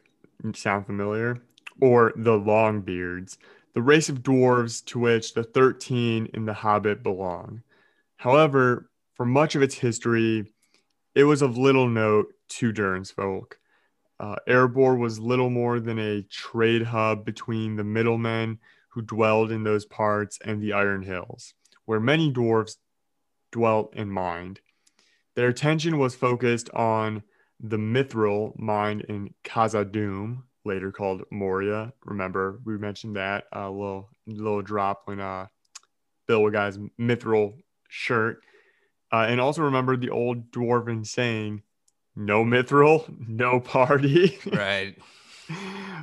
Sound 0.54 0.86
familiar? 0.86 1.42
Or 1.80 2.12
the 2.14 2.38
Longbeards, 2.38 3.36
the 3.74 3.82
race 3.82 4.08
of 4.08 4.22
dwarves 4.22 4.84
to 4.84 5.00
which 5.00 5.34
the 5.34 5.42
13 5.42 6.28
in 6.32 6.44
The 6.44 6.52
Hobbit 6.52 7.02
belong. 7.02 7.64
However, 8.18 8.88
for 9.14 9.26
much 9.26 9.56
of 9.56 9.62
its 9.62 9.74
history, 9.74 10.52
it 11.16 11.24
was 11.24 11.42
of 11.42 11.58
little 11.58 11.88
note 11.88 12.32
to 12.50 12.70
Durin's 12.70 13.10
folk. 13.10 13.58
Uh, 14.20 14.36
Erebor 14.46 14.96
was 14.96 15.18
little 15.18 15.50
more 15.50 15.80
than 15.80 15.98
a 15.98 16.22
trade 16.30 16.82
hub 16.82 17.24
between 17.24 17.74
the 17.74 17.82
middlemen 17.82 18.60
who 18.90 19.02
dwelled 19.02 19.50
in 19.50 19.64
those 19.64 19.84
parts 19.84 20.38
and 20.44 20.62
the 20.62 20.74
Iron 20.74 21.02
Hills, 21.02 21.54
where 21.86 21.98
many 21.98 22.32
dwarves 22.32 22.76
dwelt 23.56 23.94
in 23.94 24.10
mind. 24.10 24.60
Their 25.34 25.48
attention 25.48 25.98
was 25.98 26.14
focused 26.14 26.68
on 26.74 27.22
the 27.58 27.78
mithril 27.78 28.52
mine 28.58 29.02
in 29.08 29.32
Khazad-dûm, 29.44 30.42
later 30.66 30.92
called 30.92 31.22
Moria. 31.30 31.94
Remember, 32.04 32.60
we 32.66 32.76
mentioned 32.76 33.16
that 33.16 33.44
a 33.52 33.60
uh, 33.60 33.70
little 33.70 34.10
little 34.26 34.60
drop 34.60 35.02
when 35.06 35.20
uh, 35.20 35.46
Bill 36.28 36.50
guy's 36.50 36.78
mithril 37.00 37.54
shirt. 37.88 38.42
Uh, 39.10 39.26
and 39.28 39.40
also 39.40 39.62
remember 39.62 39.96
the 39.96 40.10
old 40.10 40.50
dwarven 40.50 41.06
saying, 41.06 41.62
no 42.14 42.44
mithril, 42.44 43.06
no 43.26 43.60
party. 43.60 44.38
Right. 44.46 44.96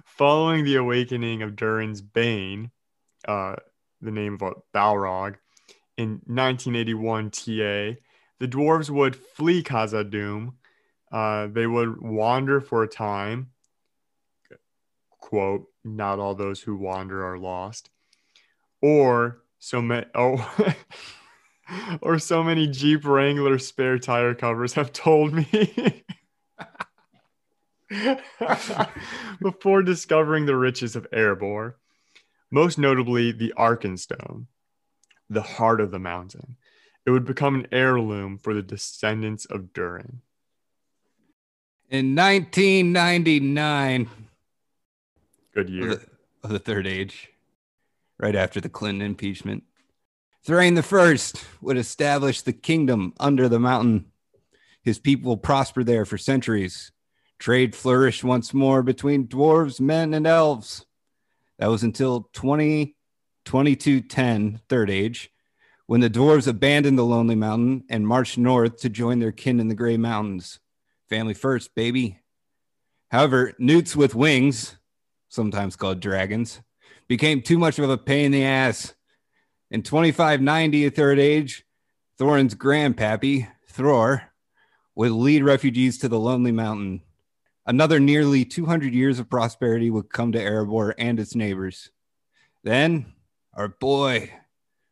Following 0.05 0.63
the 0.63 0.77
awakening 0.77 1.43
of 1.43 1.55
Durin's 1.55 2.01
Bane, 2.01 2.71
uh, 3.27 3.57
the 4.01 4.11
name 4.11 4.35
of 4.35 4.41
a 4.41 4.53
Balrog, 4.73 5.35
in 5.98 6.22
1981 6.26 7.32
TA, 7.32 7.99
the 8.40 8.48
dwarves 8.48 8.90
would 8.90 9.15
flee 9.15 9.64
Khazad-dûm. 9.64 10.53
Uh, 11.11 11.48
they 11.48 11.68
would 11.68 12.02
wander 12.02 12.60
for 12.60 12.84
a 12.84 12.88
time. 12.88 13.52
Quote, 15.20 15.68
not 15.84 16.20
all 16.20 16.36
those 16.36 16.61
who 16.61 16.76
wander 16.76 17.26
are 17.26 17.38
lost. 17.38 17.90
Or 18.82 19.44
so 19.60 19.82
many, 19.82 20.06
oh, 20.15 20.74
or 22.02 22.20
so 22.20 22.44
many 22.44 22.68
Jeep 22.68 23.06
Wrangler 23.06 23.57
spare 23.60 23.98
tire 23.98 24.34
covers 24.34 24.74
have 24.74 24.91
told 24.91 25.34
me. 25.34 26.03
Before 29.41 29.84
discovering 29.84 30.45
the 30.45 30.57
riches 30.57 30.95
of 30.95 31.07
Erebor, 31.11 31.76
most 32.52 32.78
notably 32.78 33.32
the 33.32 33.53
Arkenstone, 33.57 34.48
the 35.30 35.41
heart 35.41 35.82
of 35.82 35.91
the 35.91 36.00
mountain, 36.00 36.58
it 37.06 37.12
would 37.12 37.26
become 37.26 37.56
an 37.56 37.68
heirloom 37.72 38.38
for 38.38 38.54
the 38.54 38.62
descendants 38.62 39.45
of 39.45 39.74
Durin. 39.74 40.22
In 41.90 42.16
1999, 42.16 44.10
good 45.54 45.70
year 45.70 45.91
of 45.91 46.00
the, 46.00 46.08
of 46.44 46.50
the 46.52 46.60
Third 46.60 46.88
Age, 46.88 47.30
right 48.18 48.36
after 48.36 48.60
the 48.60 48.70
Clinton 48.70 49.02
impeachment, 49.02 49.64
Thrain 50.45 50.74
the 50.74 50.84
First 50.84 51.45
would 51.62 51.78
establish 51.78 52.41
the 52.41 52.52
kingdom 52.52 53.14
under 53.20 53.48
the 53.48 53.60
mountain. 53.60 54.06
His 54.82 55.00
people 55.00 55.38
prospered 55.38 55.86
there 55.86 56.06
for 56.06 56.18
centuries. 56.18 56.91
Trade 57.40 57.76
flourished 57.76 58.24
once 58.24 58.54
more 58.54 58.84
between 58.84 59.28
dwarves, 59.28 59.80
men, 59.80 60.14
and 60.14 60.28
elves. 60.28 60.86
That 61.60 61.68
was 61.68 61.84
until 61.84 62.30
20, 62.34 62.95
2210, 63.45 64.61
Third 64.70 64.90
Age, 64.90 65.32
when 65.86 66.02
the 66.02 66.10
dwarves 66.10 66.48
abandoned 66.48 66.98
the 66.98 67.06
Lonely 67.06 67.36
Mountain 67.36 67.84
and 67.90 68.07
marched 68.07 68.38
north 68.38 68.78
to 68.78 68.90
join 68.90 69.20
their 69.20 69.32
kin 69.32 69.60
in 69.60 69.68
the 69.68 69.76
Gray 69.76 69.98
Mountains. 69.98 70.60
Family 71.10 71.34
first, 71.34 71.76
baby. 71.76 72.20
However, 73.10 73.53
newts 73.60 73.95
with 73.95 74.15
wings, 74.15 74.78
sometimes 75.30 75.76
called 75.76 75.99
dragons, 75.99 76.61
became 77.07 77.41
too 77.41 77.57
much 77.57 77.78
of 77.80 77.90
a 77.90 77.98
pain 77.98 78.28
in 78.28 78.32
the 78.32 78.45
ass 78.45 78.94
in 79.74 79.82
2590, 79.82 80.91
Third 80.91 81.18
Age, 81.18 81.65
Thorin's 82.20 82.53
grandpappy, 82.53 83.48
Thrór, 83.74 84.22
would 84.94 85.11
lead 85.11 85.44
refugees 85.44 85.98
to 85.98 86.07
the 86.07 86.20
Lonely 86.20 86.52
Mountain. 86.52 87.02
Another 87.65 87.99
nearly 87.99 88.45
200 88.45 88.94
years 88.94 89.18
of 89.18 89.32
prosperity 89.32 89.90
would 89.90 90.11
come 90.11 90.32
to 90.34 90.40
Erebor 90.40 90.94
and 90.99 91.20
its 91.20 91.34
neighbors. 91.34 91.90
Then, 92.64 93.14
our 93.53 93.67
boy, 93.67 94.31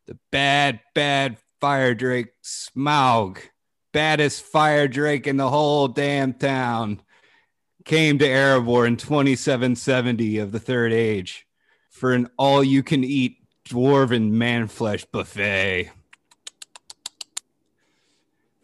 the 0.07 0.17
bad, 0.31 0.79
bad 0.93 1.37
fire 1.59 1.93
drake 1.93 2.29
Smaug, 2.43 3.39
baddest 3.91 4.43
fire 4.43 4.87
drake 4.87 5.27
in 5.27 5.37
the 5.37 5.49
whole 5.49 5.87
damn 5.87 6.33
town, 6.33 7.01
came 7.85 8.19
to 8.19 8.27
Erebor 8.27 8.87
in 8.87 8.97
2770 8.97 10.37
of 10.37 10.51
the 10.51 10.59
Third 10.59 10.93
Age 10.93 11.47
for 11.89 12.13
an 12.13 12.29
all 12.37 12.63
you 12.63 12.83
can 12.83 13.03
eat 13.03 13.37
dwarven 13.67 14.31
man 14.31 14.67
flesh 14.67 15.05
buffet. 15.05 15.91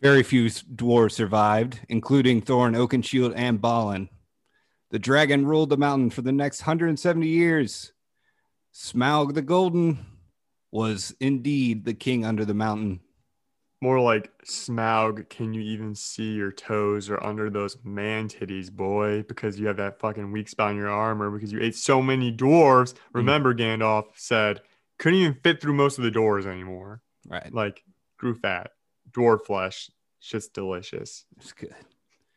Very 0.01 0.23
few 0.23 0.45
dwarves 0.45 1.13
survived, 1.13 1.79
including 1.89 2.41
Thorin 2.41 2.75
Oakenshield 2.75 3.33
and 3.35 3.59
Balin. 3.59 4.09
The 4.91 4.99
dragon 4.99 5.45
ruled 5.45 5.69
the 5.69 5.77
mountain 5.77 6.11
for 6.11 6.21
the 6.21 6.31
next 6.31 6.61
170 6.61 7.27
years. 7.27 7.91
Smaug 8.77 9.33
the 9.33 9.41
Golden 9.41 10.05
was 10.71 11.15
indeed 11.19 11.83
the 11.83 11.95
king 11.95 12.23
under 12.23 12.45
the 12.45 12.53
mountain. 12.53 12.99
More 13.81 13.99
like 13.99 14.31
Smaug, 14.45 15.29
can 15.29 15.51
you 15.55 15.61
even 15.61 15.95
see 15.95 16.33
your 16.33 16.51
toes 16.51 17.09
or 17.09 17.23
under 17.23 17.49
those 17.49 17.75
man 17.83 18.27
titties, 18.29 18.71
boy? 18.71 19.23
Because 19.23 19.59
you 19.59 19.65
have 19.65 19.77
that 19.77 19.99
fucking 19.99 20.31
weak 20.31 20.47
spot 20.47 20.71
in 20.71 20.77
your 20.77 20.89
armor 20.89 21.31
because 21.31 21.51
you 21.51 21.59
ate 21.59 21.75
so 21.75 22.03
many 22.03 22.31
dwarves. 22.31 22.93
Mm. 22.93 22.97
Remember, 23.13 23.55
mm. 23.55 23.59
Gandalf 23.59 24.05
said, 24.13 24.61
couldn't 24.99 25.19
even 25.19 25.37
fit 25.41 25.59
through 25.59 25.73
most 25.73 25.97
of 25.97 26.03
the 26.03 26.11
doors 26.11 26.45
anymore. 26.45 27.01
Right. 27.27 27.51
Like 27.51 27.83
grew 28.17 28.35
fat, 28.35 28.71
dwarf 29.11 29.43
flesh, 29.45 29.89
just 30.21 30.53
delicious. 30.53 31.25
It's 31.37 31.51
good. 31.51 31.73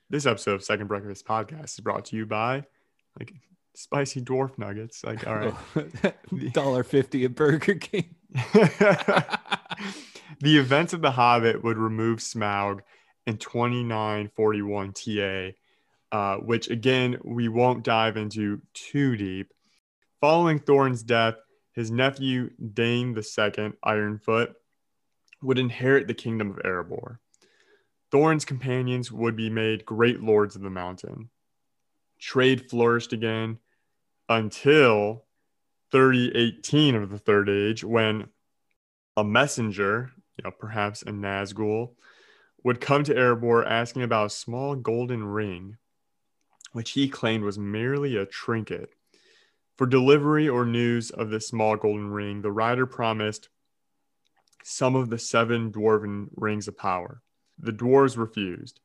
This 0.08 0.24
episode 0.24 0.54
of 0.54 0.64
Second 0.64 0.86
Breakfast 0.86 1.26
Podcast 1.26 1.64
is 1.64 1.80
brought 1.80 2.06
to 2.06 2.16
you 2.16 2.24
by 2.24 2.64
like 3.18 3.34
spicy 3.74 4.22
dwarf 4.22 4.56
nuggets. 4.58 5.04
Like, 5.04 5.26
all 5.26 5.36
right, 5.36 5.54
dollar 6.52 6.84
fifty 6.84 7.24
at 7.24 7.34
Burger 7.34 7.74
King. 7.74 8.14
the 8.32 9.38
events 10.40 10.92
of 10.92 11.02
the 11.02 11.10
Hobbit 11.10 11.64
would 11.64 11.78
remove 11.78 12.20
Smaug 12.20 12.80
in 13.26 13.36
2941 13.36 14.92
TA, 14.92 16.16
uh, 16.16 16.36
which 16.38 16.70
again 16.70 17.18
we 17.24 17.48
won't 17.48 17.84
dive 17.84 18.16
into 18.16 18.60
too 18.74 19.16
deep. 19.16 19.52
Following 20.20 20.58
Thorin's 20.58 21.02
death, 21.02 21.36
his 21.72 21.90
nephew 21.90 22.50
Dain 22.74 23.16
II, 23.16 23.72
Ironfoot, 23.84 24.54
would 25.42 25.58
inherit 25.58 26.06
the 26.06 26.14
kingdom 26.14 26.50
of 26.50 26.58
Erebor. 26.58 27.18
Thorin's 28.10 28.44
companions 28.44 29.12
would 29.12 29.36
be 29.36 29.48
made 29.48 29.84
great 29.84 30.20
lords 30.20 30.56
of 30.56 30.62
the 30.62 30.70
mountain. 30.70 31.30
Trade 32.20 32.70
flourished 32.70 33.12
again 33.12 33.58
until 34.28 35.24
3018 35.90 36.94
of 36.94 37.10
the 37.10 37.18
Third 37.18 37.48
Age, 37.48 37.82
when 37.82 38.28
a 39.16 39.24
messenger, 39.24 40.12
you 40.36 40.44
know, 40.44 40.50
perhaps 40.50 41.02
a 41.02 41.06
Nazgul, 41.06 41.94
would 42.62 42.80
come 42.80 43.02
to 43.04 43.14
Erebor 43.14 43.66
asking 43.66 44.02
about 44.02 44.26
a 44.26 44.30
small 44.30 44.76
golden 44.76 45.24
ring, 45.24 45.78
which 46.72 46.92
he 46.92 47.08
claimed 47.08 47.42
was 47.42 47.58
merely 47.58 48.16
a 48.16 48.26
trinket 48.26 48.94
for 49.80 49.86
delivery 49.86 50.46
or 50.46 50.66
news 50.66 51.08
of 51.10 51.30
the 51.30 51.40
small 51.40 51.74
golden 51.74 52.10
ring, 52.10 52.42
the 52.42 52.52
rider 52.52 52.84
promised 52.84 53.48
some 54.62 54.94
of 54.94 55.08
the 55.08 55.16
seven 55.16 55.72
dwarven 55.72 56.28
rings 56.36 56.68
of 56.68 56.76
power. 56.76 57.22
The 57.58 57.72
dwarves 57.72 58.18
refused. 58.18 58.78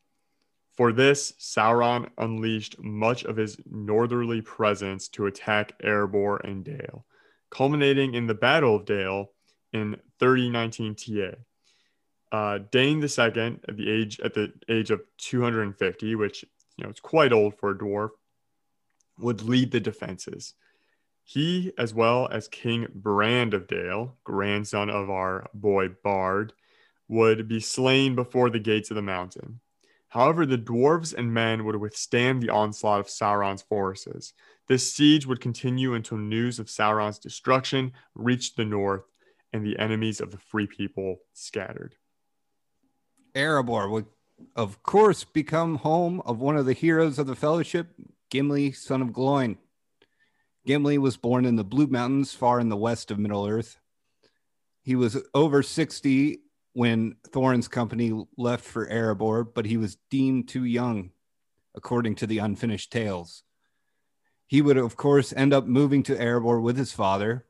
For 0.75 0.91
this, 0.91 1.31
Sauron 1.39 2.09
unleashed 2.17 2.77
much 2.79 3.23
of 3.23 3.37
his 3.37 3.57
northerly 3.69 4.41
presence 4.41 5.07
to 5.09 5.25
attack 5.25 5.73
Erebor 5.81 6.43
and 6.43 6.65
Dale, 6.65 7.05
culminating 7.49 8.13
in 8.13 8.27
the 8.27 8.33
Battle 8.33 8.75
of 8.75 8.85
Dale 8.85 9.31
in 9.71 9.95
3019 10.19 10.95
TA. 10.95 11.37
Uh, 12.31 12.59
Dain 12.71 13.01
II, 13.01 13.59
at 13.67 13.77
the 13.77 13.89
age 13.89 14.19
at 14.19 14.33
the 14.33 14.51
age 14.67 14.91
of 14.91 15.01
250, 15.19 16.15
which 16.15 16.43
you 16.75 16.83
know 16.83 16.89
it's 16.89 16.99
quite 16.99 17.31
old 17.31 17.57
for 17.57 17.69
a 17.69 17.77
dwarf, 17.77 18.09
would 19.17 19.43
lead 19.43 19.71
the 19.71 19.79
defenses. 19.79 20.55
He, 21.23 21.71
as 21.77 21.93
well 21.93 22.27
as 22.29 22.47
King 22.49 22.87
Brand 22.93 23.53
of 23.53 23.67
Dale, 23.67 24.17
grandson 24.25 24.89
of 24.89 25.09
our 25.09 25.47
boy 25.53 25.89
Bard, 26.03 26.53
would 27.07 27.47
be 27.47 27.59
slain 27.59 28.13
before 28.13 28.49
the 28.49 28.59
gates 28.59 28.91
of 28.91 28.95
the 28.95 29.01
mountain. 29.01 29.61
However, 30.15 30.45
the 30.45 30.57
dwarves 30.57 31.13
and 31.13 31.33
men 31.33 31.65
would 31.65 31.75
withstand 31.75 32.41
the 32.41 32.49
onslaught 32.49 33.01
of 33.01 33.07
Sauron's 33.07 33.63
forces. 33.63 34.31
This 34.69 34.93
siege 34.93 35.25
would 35.25 35.41
continue 35.41 35.93
until 35.93 36.17
news 36.17 36.57
of 36.57 36.67
Sauron's 36.67 37.19
destruction 37.19 37.91
reached 38.15 38.55
the 38.55 38.63
north 38.63 39.03
and 39.51 39.65
the 39.65 39.77
enemies 39.77 40.21
of 40.21 40.31
the 40.31 40.37
free 40.37 40.67
people 40.67 41.17
scattered. 41.33 41.95
Erebor 43.35 43.91
would, 43.91 44.05
of 44.55 44.81
course, 44.83 45.25
become 45.25 45.75
home 45.75 46.21
of 46.25 46.39
one 46.39 46.55
of 46.55 46.65
the 46.65 46.71
heroes 46.71 47.19
of 47.19 47.27
the 47.27 47.35
Fellowship, 47.35 47.89
Gimli, 48.29 48.71
son 48.71 49.01
of 49.01 49.11
Gloin. 49.11 49.57
Gimli 50.65 50.97
was 50.97 51.17
born 51.17 51.43
in 51.43 51.57
the 51.57 51.65
Blue 51.65 51.87
Mountains, 51.87 52.33
far 52.33 52.61
in 52.61 52.69
the 52.69 52.77
west 52.77 53.11
of 53.11 53.19
Middle 53.19 53.45
Earth. 53.45 53.81
He 54.81 54.95
was 54.95 55.21
over 55.33 55.61
60 55.61 56.39
when 56.75 57.15
Thorin's 57.31 57.69
company 57.69 58.11
left 58.35 58.65
for 58.65 58.85
Erebor, 58.85 59.45
but 59.45 59.65
he 59.65 59.77
was 59.77 59.97
deemed 60.11 60.49
too 60.49 60.65
young, 60.65 61.11
according 61.73 62.15
to 62.15 62.27
the 62.27 62.39
unfinished 62.39 62.91
tales. 62.91 63.43
He 64.45 64.61
would, 64.61 64.75
of 64.75 64.97
course, 64.97 65.31
end 65.31 65.53
up 65.53 65.65
moving 65.65 66.03
to 66.03 66.17
Erebor 66.17 66.61
with 66.61 66.75
his 66.75 66.91
father. 66.91 67.45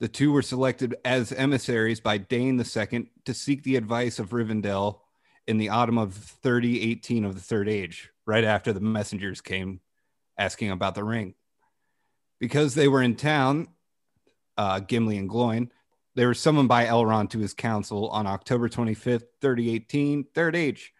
The 0.00 0.08
two 0.08 0.32
were 0.32 0.40
selected 0.40 0.96
as 1.04 1.30
emissaries 1.30 2.00
by 2.00 2.16
Dain 2.16 2.58
II 2.58 3.10
to 3.26 3.34
seek 3.34 3.64
the 3.64 3.76
advice 3.76 4.18
of 4.18 4.30
Rivendell 4.30 5.00
in 5.46 5.58
the 5.58 5.68
autumn 5.68 5.98
of 5.98 6.14
3018 6.14 7.26
of 7.26 7.34
the 7.34 7.40
Third 7.42 7.68
Age, 7.68 8.08
right 8.24 8.44
after 8.44 8.72
the 8.72 8.80
messengers 8.80 9.42
came 9.42 9.80
asking 10.38 10.70
about 10.70 10.94
the 10.94 11.04
ring. 11.04 11.34
Because 12.40 12.74
they 12.74 12.88
were 12.88 13.02
in 13.02 13.14
town, 13.14 13.68
uh, 14.56 14.80
Gimli 14.80 15.18
and 15.18 15.28
Gloin, 15.28 15.70
they 16.14 16.26
were 16.26 16.34
summoned 16.34 16.68
by 16.68 16.84
Elrond 16.84 17.30
to 17.30 17.38
his 17.38 17.54
council 17.54 18.08
on 18.10 18.26
October 18.26 18.68
25th, 18.68 19.24
3018, 19.40 20.24
Third 20.34 20.54
Age. 20.54 20.92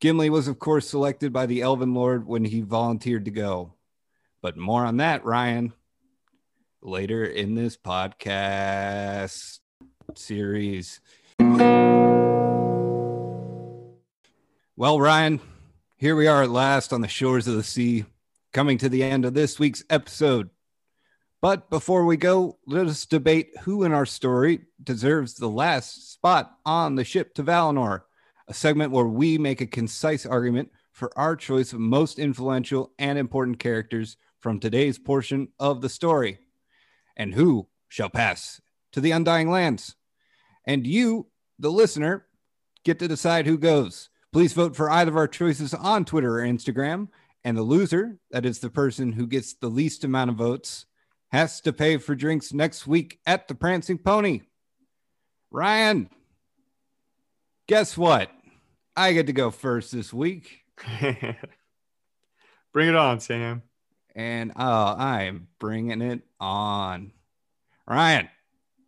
Gimli 0.00 0.28
was, 0.28 0.46
of 0.46 0.58
course, 0.58 0.88
selected 0.88 1.32
by 1.32 1.46
the 1.46 1.62
Elven 1.62 1.94
Lord 1.94 2.26
when 2.26 2.44
he 2.44 2.60
volunteered 2.60 3.24
to 3.24 3.30
go. 3.30 3.72
But 4.42 4.58
more 4.58 4.84
on 4.84 4.98
that, 4.98 5.24
Ryan, 5.24 5.72
later 6.82 7.24
in 7.24 7.54
this 7.54 7.78
podcast 7.78 9.60
series. 10.14 11.00
Well, 14.78 15.00
Ryan, 15.00 15.40
here 15.96 16.14
we 16.14 16.26
are 16.26 16.42
at 16.42 16.50
last 16.50 16.92
on 16.92 17.00
the 17.00 17.08
shores 17.08 17.48
of 17.48 17.54
the 17.54 17.64
sea, 17.64 18.04
coming 18.52 18.76
to 18.78 18.90
the 18.90 19.02
end 19.02 19.24
of 19.24 19.32
this 19.32 19.58
week's 19.58 19.82
episode. 19.88 20.50
But 21.46 21.70
before 21.70 22.04
we 22.04 22.16
go, 22.16 22.58
let 22.66 22.88
us 22.88 23.06
debate 23.06 23.52
who 23.60 23.84
in 23.84 23.92
our 23.92 24.04
story 24.04 24.62
deserves 24.82 25.34
the 25.34 25.48
last 25.48 26.12
spot 26.12 26.50
on 26.66 26.96
the 26.96 27.04
ship 27.04 27.34
to 27.34 27.44
Valinor, 27.44 28.00
a 28.48 28.52
segment 28.52 28.90
where 28.90 29.06
we 29.06 29.38
make 29.38 29.60
a 29.60 29.66
concise 29.68 30.26
argument 30.26 30.72
for 30.90 31.16
our 31.16 31.36
choice 31.36 31.72
of 31.72 31.78
most 31.78 32.18
influential 32.18 32.90
and 32.98 33.16
important 33.16 33.60
characters 33.60 34.16
from 34.40 34.58
today's 34.58 34.98
portion 34.98 35.46
of 35.60 35.82
the 35.82 35.88
story. 35.88 36.40
And 37.16 37.32
who 37.32 37.68
shall 37.86 38.10
pass 38.10 38.60
to 38.90 39.00
the 39.00 39.12
Undying 39.12 39.48
Lands? 39.48 39.94
And 40.64 40.84
you, 40.84 41.28
the 41.60 41.70
listener, 41.70 42.26
get 42.82 42.98
to 42.98 43.06
decide 43.06 43.46
who 43.46 43.56
goes. 43.56 44.08
Please 44.32 44.52
vote 44.52 44.74
for 44.74 44.90
either 44.90 45.12
of 45.12 45.16
our 45.16 45.28
choices 45.28 45.74
on 45.74 46.04
Twitter 46.04 46.40
or 46.40 46.44
Instagram. 46.44 47.06
And 47.44 47.56
the 47.56 47.62
loser, 47.62 48.18
that 48.32 48.44
is 48.44 48.58
the 48.58 48.68
person 48.68 49.12
who 49.12 49.28
gets 49.28 49.54
the 49.54 49.70
least 49.70 50.02
amount 50.02 50.30
of 50.30 50.36
votes, 50.36 50.86
has 51.30 51.60
to 51.62 51.72
pay 51.72 51.96
for 51.96 52.14
drinks 52.14 52.52
next 52.52 52.86
week 52.86 53.20
at 53.26 53.48
the 53.48 53.54
Prancing 53.54 53.98
Pony. 53.98 54.42
Ryan, 55.50 56.10
guess 57.66 57.96
what? 57.96 58.30
I 58.96 59.12
get 59.12 59.26
to 59.26 59.32
go 59.32 59.50
first 59.50 59.92
this 59.92 60.12
week. 60.12 60.60
Bring 62.72 62.88
it 62.88 62.96
on, 62.96 63.20
Sam. 63.20 63.62
And 64.14 64.52
uh, 64.56 64.94
I 64.98 65.24
am 65.24 65.48
bringing 65.58 66.00
it 66.00 66.22
on. 66.40 67.12
Ryan, 67.86 68.28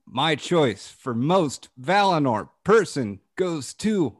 my 0.06 0.34
choice 0.34 0.88
for 0.88 1.14
most 1.14 1.68
Valinor 1.80 2.48
person 2.64 3.20
goes 3.36 3.74
to 3.74 4.16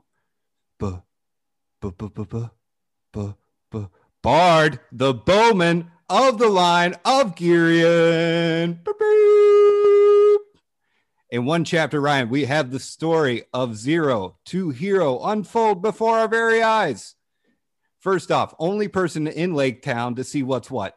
Bard, 4.23 4.81
the 4.93 5.15
bowman 5.15 5.91
of 6.09 6.39
the 6.39 6.49
line 6.49 6.95
of 7.05 7.35
Girion. 7.35 8.79
In 11.31 11.45
one 11.45 11.65
chapter, 11.65 12.01
Ryan, 12.01 12.31
we 12.31 12.47
have 12.47 12.71
the 12.71 12.81
story 12.81 13.45
of 13.53 13.77
Zero 13.77 14.39
to 14.47 14.71
Hero 14.71 15.23
unfold 15.23 15.83
before 15.83 16.19
our 16.19 16.29
very 16.29 16.63
eyes. 16.63 17.15
First 17.99 18.31
off, 18.31 18.55
only 18.59 18.89
person 18.89 19.27
in 19.27 19.55
Lake 19.55 19.83
Town 19.83 20.15
to 20.15 20.25
see 20.25 20.43
what's 20.43 20.71
what. 20.71 20.97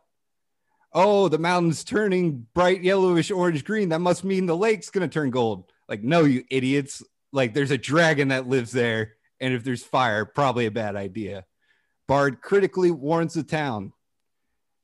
Oh, 0.93 1.27
the 1.27 1.37
mountain's 1.37 1.83
turning 1.83 2.47
bright 2.53 2.83
yellowish 2.83 3.31
orange 3.31 3.65
green. 3.65 3.89
That 3.89 3.99
must 3.99 4.23
mean 4.23 4.45
the 4.45 4.55
lake's 4.55 4.89
going 4.89 5.09
to 5.09 5.13
turn 5.13 5.29
gold. 5.29 5.71
Like, 5.89 6.03
no, 6.03 6.23
you 6.23 6.43
idiots. 6.49 7.03
Like, 7.33 7.53
there's 7.53 7.71
a 7.71 7.77
dragon 7.77 8.29
that 8.29 8.47
lives 8.47 8.71
there 8.71 9.13
and 9.41 9.53
if 9.53 9.63
there's 9.63 9.83
fire, 9.83 10.23
probably 10.23 10.67
a 10.67 10.71
bad 10.71 10.95
idea. 10.95 11.45
Bard 12.07 12.41
critically 12.41 12.91
warns 12.91 13.33
the 13.33 13.43
town, 13.43 13.91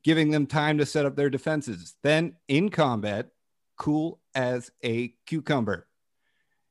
giving 0.04 0.32
them 0.32 0.46
time 0.46 0.78
to 0.78 0.86
set 0.86 1.06
up 1.06 1.16
their 1.16 1.30
defenses. 1.30 1.96
Then, 2.04 2.36
in 2.48 2.70
combat, 2.70 3.30
cool 3.78 4.20
as 4.36 4.72
a 4.84 5.14
cucumber. 5.26 5.88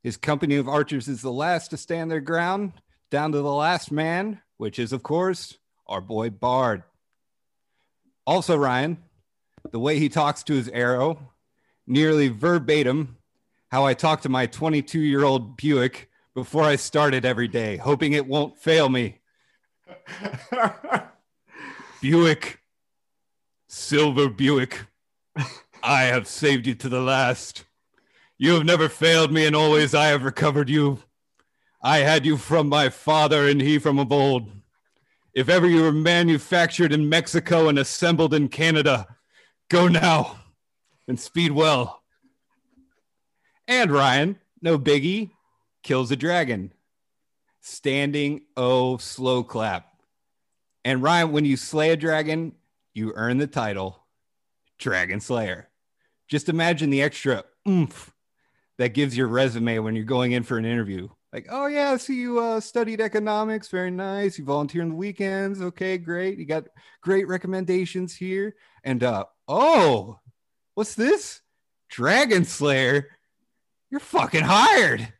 His 0.02 0.16
company 0.16 0.56
of 0.56 0.68
archers 0.68 1.08
is 1.08 1.22
the 1.22 1.32
last 1.32 1.68
to 1.70 1.76
stand 1.76 2.10
their 2.10 2.20
ground, 2.20 2.72
down 3.10 3.32
to 3.32 3.38
the 3.38 3.52
last 3.52 3.90
man, 3.90 4.40
which 4.56 4.78
is, 4.78 4.92
of 4.92 5.02
course, 5.02 5.58
our 5.86 6.00
boy 6.00 6.30
Bard. 6.30 6.82
Also, 8.26 8.56
Ryan, 8.56 8.98
the 9.70 9.78
way 9.78 9.98
he 9.98 10.08
talks 10.08 10.42
to 10.44 10.54
his 10.54 10.68
arrow, 10.68 11.32
nearly 11.86 12.28
verbatim, 12.28 13.16
how 13.70 13.84
I 13.84 13.94
talk 13.94 14.22
to 14.22 14.28
my 14.28 14.46
22 14.46 15.00
year 15.00 15.24
old 15.24 15.56
Buick 15.56 16.08
before 16.34 16.64
I 16.64 16.76
start 16.76 17.14
it 17.14 17.24
every 17.24 17.48
day, 17.48 17.76
hoping 17.76 18.12
it 18.12 18.26
won't 18.26 18.58
fail 18.58 18.88
me. 18.88 19.20
Buick, 22.00 22.60
Silver 23.68 24.28
Buick, 24.28 24.86
I 25.82 26.04
have 26.04 26.28
saved 26.28 26.66
you 26.66 26.74
to 26.76 26.88
the 26.88 27.00
last. 27.00 27.64
You 28.38 28.54
have 28.54 28.64
never 28.64 28.88
failed 28.88 29.32
me, 29.32 29.44
and 29.44 29.56
always 29.56 29.94
I 29.94 30.06
have 30.06 30.24
recovered 30.24 30.68
you. 30.68 31.00
I 31.82 31.98
had 31.98 32.24
you 32.24 32.36
from 32.36 32.68
my 32.68 32.88
father, 32.88 33.48
and 33.48 33.60
he 33.60 33.78
from 33.78 33.98
of 33.98 34.12
old. 34.12 34.50
If 35.34 35.48
ever 35.48 35.68
you 35.68 35.82
were 35.82 35.92
manufactured 35.92 36.92
in 36.92 37.08
Mexico 37.08 37.68
and 37.68 37.78
assembled 37.78 38.34
in 38.34 38.48
Canada, 38.48 39.06
go 39.68 39.88
now 39.88 40.38
and 41.08 41.18
speed 41.18 41.52
well. 41.52 42.02
And 43.68 43.90
Ryan, 43.90 44.38
no 44.62 44.78
biggie, 44.78 45.30
kills 45.82 46.10
a 46.10 46.16
dragon. 46.16 46.72
Standing 47.60 48.42
O 48.56 48.96
slow 48.96 49.42
clap. 49.42 49.92
And 50.84 51.02
Ryan, 51.02 51.32
when 51.32 51.44
you 51.44 51.56
slay 51.56 51.90
a 51.90 51.96
dragon, 51.96 52.52
you 52.96 53.12
earn 53.14 53.38
the 53.38 53.46
title 53.46 54.06
Dragon 54.78 55.20
Slayer. 55.20 55.68
Just 56.28 56.48
imagine 56.48 56.90
the 56.90 57.02
extra 57.02 57.44
oomph 57.68 58.12
that 58.78 58.94
gives 58.94 59.16
your 59.16 59.28
resume 59.28 59.78
when 59.78 59.94
you're 59.94 60.04
going 60.04 60.32
in 60.32 60.42
for 60.42 60.58
an 60.58 60.64
interview. 60.64 61.08
Like, 61.32 61.46
oh 61.50 61.66
yeah, 61.66 61.92
I 61.92 61.96
see 61.98 62.14
you 62.14 62.40
uh, 62.40 62.60
studied 62.60 63.00
economics, 63.00 63.68
very 63.68 63.90
nice. 63.90 64.38
You 64.38 64.44
volunteer 64.44 64.82
on 64.82 64.88
the 64.88 64.94
weekends, 64.94 65.60
okay, 65.60 65.98
great. 65.98 66.38
You 66.38 66.46
got 66.46 66.64
great 67.02 67.28
recommendations 67.28 68.16
here, 68.16 68.54
and 68.82 69.02
uh, 69.02 69.26
oh, 69.46 70.18
what's 70.74 70.94
this? 70.94 71.42
Dragon 71.90 72.44
Slayer, 72.44 73.08
you're 73.90 74.00
fucking 74.00 74.44
hired. 74.44 75.12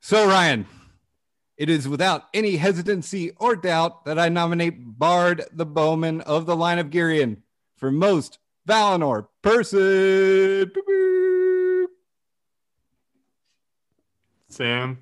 So, 0.00 0.26
Ryan, 0.26 0.66
it 1.58 1.68
is 1.68 1.88
without 1.88 2.26
any 2.32 2.56
hesitancy 2.56 3.32
or 3.36 3.56
doubt 3.56 4.04
that 4.04 4.18
I 4.18 4.28
nominate 4.28 4.76
Bard 4.78 5.44
the 5.52 5.66
Bowman 5.66 6.20
of 6.20 6.46
the 6.46 6.54
line 6.54 6.78
of 6.78 6.90
Girion 6.90 7.38
for 7.76 7.90
most 7.90 8.38
Valinor 8.66 9.26
person. 9.42 10.70
Sam. 14.48 14.98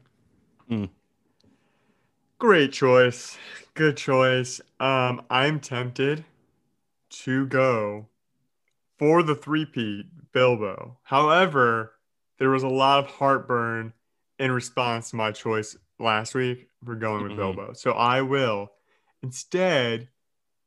Mm. 0.71 0.89
Great 2.39 2.73
choice. 2.73 3.37
Good 3.75 3.99
choice. 3.99 4.61
Um, 4.81 5.23
I'm 5.29 5.61
tempted 5.61 6.25
to 7.11 7.47
go 7.47 8.07
for 8.99 9.23
the 9.23 9.35
three-peat 9.35 10.07
Bilbo. 10.33 10.97
However, 11.03 11.93
there 12.39 12.51
was 12.51 12.63
a 12.63 12.69
lot 12.69 13.05
of 13.05 13.11
heartburn 13.11 13.93
in 14.39 14.51
response 14.53 15.11
to 15.11 15.17
my 15.17 15.33
choice 15.33 15.77
last 15.99 16.35
week 16.35 16.69
for 16.85 16.95
going 16.95 17.23
with 17.23 17.33
mm-hmm. 17.33 17.41
Bilbo. 17.41 17.73
So 17.73 17.93
I 17.93 18.23
will 18.23 18.71
instead 19.23 20.09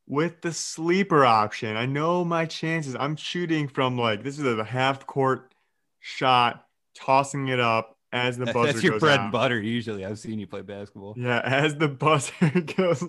with 0.08 0.42
the 0.42 0.52
sleeper 0.52 1.24
option. 1.24 1.78
I 1.78 1.86
know 1.86 2.26
my 2.26 2.46
chances. 2.46 2.96
I'm 3.00 3.16
shooting 3.16 3.68
from 3.68 3.98
like 3.98 4.24
this 4.24 4.40
is 4.40 4.46
a 4.46 4.64
half 4.64 5.06
court 5.06 5.54
shot, 6.00 6.66
tossing 6.96 7.48
it 7.48 7.60
up 7.60 7.98
as 8.12 8.38
the 8.38 8.46
buzzer 8.54 8.74
That's 8.74 8.84
your 8.84 8.94
goes 8.94 9.02
bread 9.02 9.20
out. 9.20 9.24
and 9.26 9.32
butter. 9.32 9.62
Usually, 9.62 10.04
I've 10.04 10.20
seen 10.20 10.40
you 10.40 10.48
play 10.48 10.62
basketball. 10.62 11.14
Yeah, 11.16 11.42
as 11.44 11.76
the 11.76 11.88
buzzer 11.88 12.50
goes, 12.76 13.04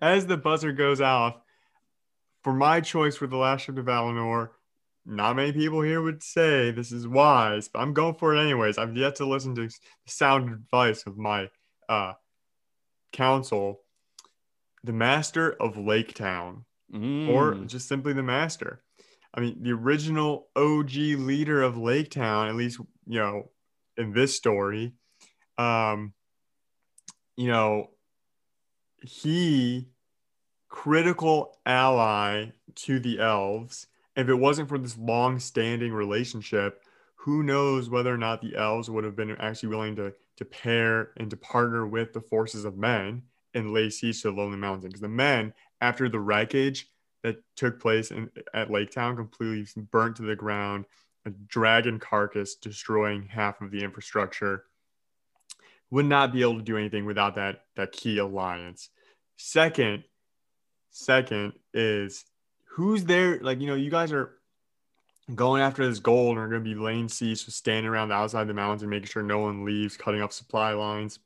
as 0.00 0.26
the 0.26 0.36
buzzer 0.38 0.72
goes 0.72 1.00
off, 1.00 1.36
for 2.42 2.54
my 2.54 2.80
choice 2.80 3.16
for 3.16 3.26
the 3.26 3.36
last 3.36 3.62
ship 3.62 3.76
of 3.76 3.84
Valinor, 3.84 4.50
not 5.06 5.36
many 5.36 5.52
people 5.52 5.82
here 5.82 6.02
would 6.02 6.22
say 6.22 6.70
this 6.70 6.92
is 6.92 7.08
wise, 7.08 7.68
but 7.68 7.80
I'm 7.80 7.94
going 7.94 8.14
for 8.14 8.34
it 8.34 8.40
anyways. 8.40 8.78
I've 8.78 8.96
yet 8.96 9.16
to 9.16 9.26
listen 9.26 9.54
to 9.54 9.66
the 9.66 9.74
sound 10.06 10.52
advice 10.52 11.04
of 11.06 11.16
my 11.16 11.48
uh, 11.88 12.14
counsel, 13.12 13.80
the 14.84 14.92
master 14.92 15.52
of 15.52 15.76
Lake 15.76 16.14
Town, 16.14 16.64
mm. 16.92 17.28
or 17.28 17.54
just 17.66 17.88
simply 17.88 18.12
the 18.12 18.22
master. 18.22 18.82
I 19.32 19.40
mean, 19.40 19.62
the 19.62 19.72
original 19.72 20.48
OG 20.56 20.92
leader 20.92 21.62
of 21.62 21.76
Lake 21.76 22.10
Town, 22.10 22.48
at 22.48 22.56
least, 22.56 22.80
you 23.06 23.18
know, 23.20 23.50
in 23.96 24.12
this 24.12 24.34
story, 24.34 24.92
um, 25.56 26.14
you 27.36 27.48
know, 27.48 27.90
he 29.02 29.88
critical 30.68 31.58
ally 31.64 32.46
to 32.74 32.98
the 32.98 33.20
elves. 33.20 33.86
If 34.20 34.28
it 34.28 34.34
wasn't 34.34 34.68
for 34.68 34.76
this 34.76 34.98
long-standing 34.98 35.94
relationship, 35.94 36.84
who 37.14 37.42
knows 37.42 37.88
whether 37.88 38.12
or 38.12 38.18
not 38.18 38.42
the 38.42 38.54
elves 38.54 38.90
would 38.90 39.04
have 39.04 39.16
been 39.16 39.34
actually 39.36 39.70
willing 39.70 39.96
to 39.96 40.12
to 40.36 40.44
pair 40.44 41.12
and 41.16 41.30
to 41.30 41.38
partner 41.38 41.86
with 41.86 42.12
the 42.12 42.20
forces 42.20 42.66
of 42.66 42.76
men 42.76 43.22
and 43.54 43.72
lay 43.72 43.88
siege 43.88 44.20
to 44.20 44.30
the 44.30 44.36
Lonely 44.36 44.58
Mountain. 44.58 44.88
Because 44.88 45.00
the 45.00 45.08
men, 45.08 45.54
after 45.80 46.08
the 46.08 46.20
wreckage 46.20 46.90
that 47.22 47.42
took 47.56 47.80
place 47.80 48.10
in, 48.10 48.30
at 48.52 48.70
Lake 48.70 48.90
Town, 48.90 49.16
completely 49.16 49.66
burnt 49.90 50.16
to 50.16 50.22
the 50.22 50.36
ground, 50.36 50.84
a 51.24 51.30
dragon 51.30 51.98
carcass 51.98 52.56
destroying 52.56 53.22
half 53.22 53.62
of 53.62 53.70
the 53.70 53.82
infrastructure, 53.82 54.64
would 55.90 56.06
not 56.06 56.32
be 56.32 56.42
able 56.42 56.56
to 56.56 56.62
do 56.62 56.76
anything 56.76 57.06
without 57.06 57.36
that 57.36 57.64
that 57.76 57.92
key 57.92 58.18
alliance. 58.18 58.90
Second, 59.36 60.04
second 60.90 61.54
is 61.72 62.26
who's 62.70 63.04
there? 63.04 63.38
Like 63.40 63.60
you 63.60 63.66
know, 63.66 63.74
you 63.74 63.90
guys 63.90 64.12
are 64.12 64.32
going 65.34 65.62
after 65.62 65.86
this 65.86 66.00
gold 66.00 66.36
and 66.36 66.38
are 66.38 66.48
going 66.48 66.64
to 66.64 66.74
be 66.74 66.80
laying 66.80 67.08
siege, 67.08 67.44
so 67.44 67.50
standing 67.50 67.90
around 67.90 68.08
the 68.08 68.14
outside 68.14 68.46
the 68.46 68.54
mountains 68.54 68.82
and 68.82 68.90
making 68.90 69.08
sure 69.08 69.22
no 69.22 69.38
one 69.38 69.64
leaves, 69.64 69.96
cutting 69.96 70.22
off 70.22 70.32
supply 70.32 70.72
lines. 70.72 71.18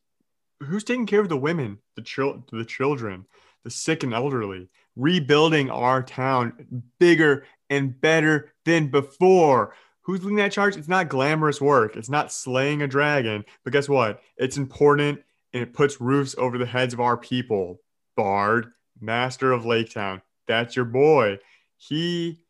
Who's 0.60 0.84
taking 0.84 1.06
care 1.06 1.20
of 1.20 1.28
the 1.28 1.36
women, 1.36 1.78
the 1.96 2.02
chil- 2.02 2.44
the 2.50 2.64
children, 2.64 3.26
the 3.64 3.70
sick 3.70 4.02
and 4.02 4.14
elderly? 4.14 4.68
Rebuilding 4.96 5.70
our 5.70 6.02
town 6.02 6.82
bigger 6.98 7.46
and 7.68 8.00
better 8.00 8.52
than 8.64 8.88
before. 8.88 9.74
Who's 10.02 10.22
leading 10.22 10.36
that 10.36 10.52
charge? 10.52 10.76
It's 10.76 10.88
not 10.88 11.08
glamorous 11.08 11.60
work. 11.60 11.96
It's 11.96 12.10
not 12.10 12.30
slaying 12.30 12.82
a 12.82 12.86
dragon. 12.86 13.44
But 13.64 13.72
guess 13.72 13.88
what? 13.88 14.20
It's 14.36 14.56
important 14.56 15.22
and 15.52 15.62
it 15.62 15.72
puts 15.72 16.00
roofs 16.00 16.34
over 16.36 16.58
the 16.58 16.66
heads 16.66 16.94
of 16.94 17.00
our 17.00 17.16
people. 17.16 17.80
Bard, 18.16 18.72
master 19.00 19.50
of 19.50 19.64
Lake 19.64 19.90
Town. 19.90 20.22
That's 20.46 20.76
your 20.76 20.84
boy. 20.84 21.38
He 21.76 22.44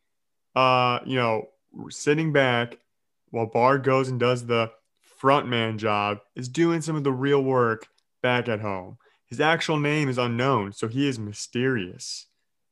uh, 0.54 1.00
you 1.04 1.16
know, 1.16 1.48
sitting 1.88 2.32
back 2.32 2.78
while 3.30 3.46
Bard 3.46 3.82
goes 3.82 4.08
and 4.08 4.20
does 4.20 4.46
the 4.46 4.70
front 5.00 5.48
man 5.48 5.78
job, 5.78 6.18
is 6.36 6.48
doing 6.48 6.80
some 6.80 6.96
of 6.96 7.04
the 7.04 7.12
real 7.12 7.42
work 7.42 7.88
back 8.22 8.48
at 8.48 8.60
home. 8.60 8.98
His 9.26 9.40
actual 9.40 9.78
name 9.78 10.08
is 10.08 10.18
unknown, 10.18 10.72
so 10.72 10.86
he 10.86 11.08
is 11.08 11.18
mysterious. 11.18 12.26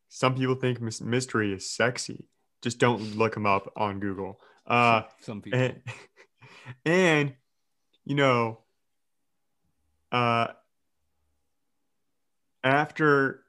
Some 0.09 0.35
people 0.35 0.55
think 0.55 0.81
mystery 0.81 1.53
is 1.53 1.69
sexy. 1.69 2.28
Just 2.61 2.78
don't 2.78 3.16
look 3.16 3.36
him 3.36 3.47
up 3.47 3.73
on 3.74 3.99
Google. 3.99 4.39
Uh, 4.66 5.03
some 5.20 5.40
people. 5.43 5.59
And, 5.59 5.82
and 6.85 7.35
you 8.05 8.15
know, 8.15 8.59
uh, 10.12 10.49
after, 12.62 13.43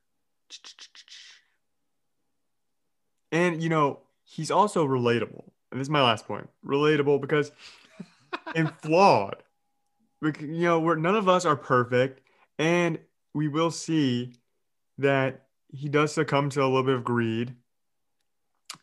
and 3.34 3.62
you 3.62 3.68
know, 3.68 4.00
he's 4.24 4.52
also 4.52 4.88
relatable. 4.88 5.44
And 5.72 5.82
this 5.82 5.88
is 5.88 5.90
my 5.90 6.02
last 6.02 6.26
point. 6.26 6.50
Relatable 6.66 7.20
because 7.20 7.52
and 8.56 8.72
flawed. 8.82 9.44
We, 10.22 10.32
You 10.40 10.64
know, 10.64 10.80
we're 10.80 10.96
none 10.96 11.16
of 11.16 11.28
us 11.28 11.44
are 11.44 11.58
perfect, 11.58 12.22
and 12.58 13.00
we 13.34 13.50
will 13.50 13.72
see 13.72 14.36
that 15.00 15.48
he 15.70 15.90
does 15.90 16.14
succumb 16.14 16.50
to 16.52 16.62
a 16.62 16.66
little 16.66 16.84
bit 16.84 16.96
of 16.96 17.04
greed 17.04 17.56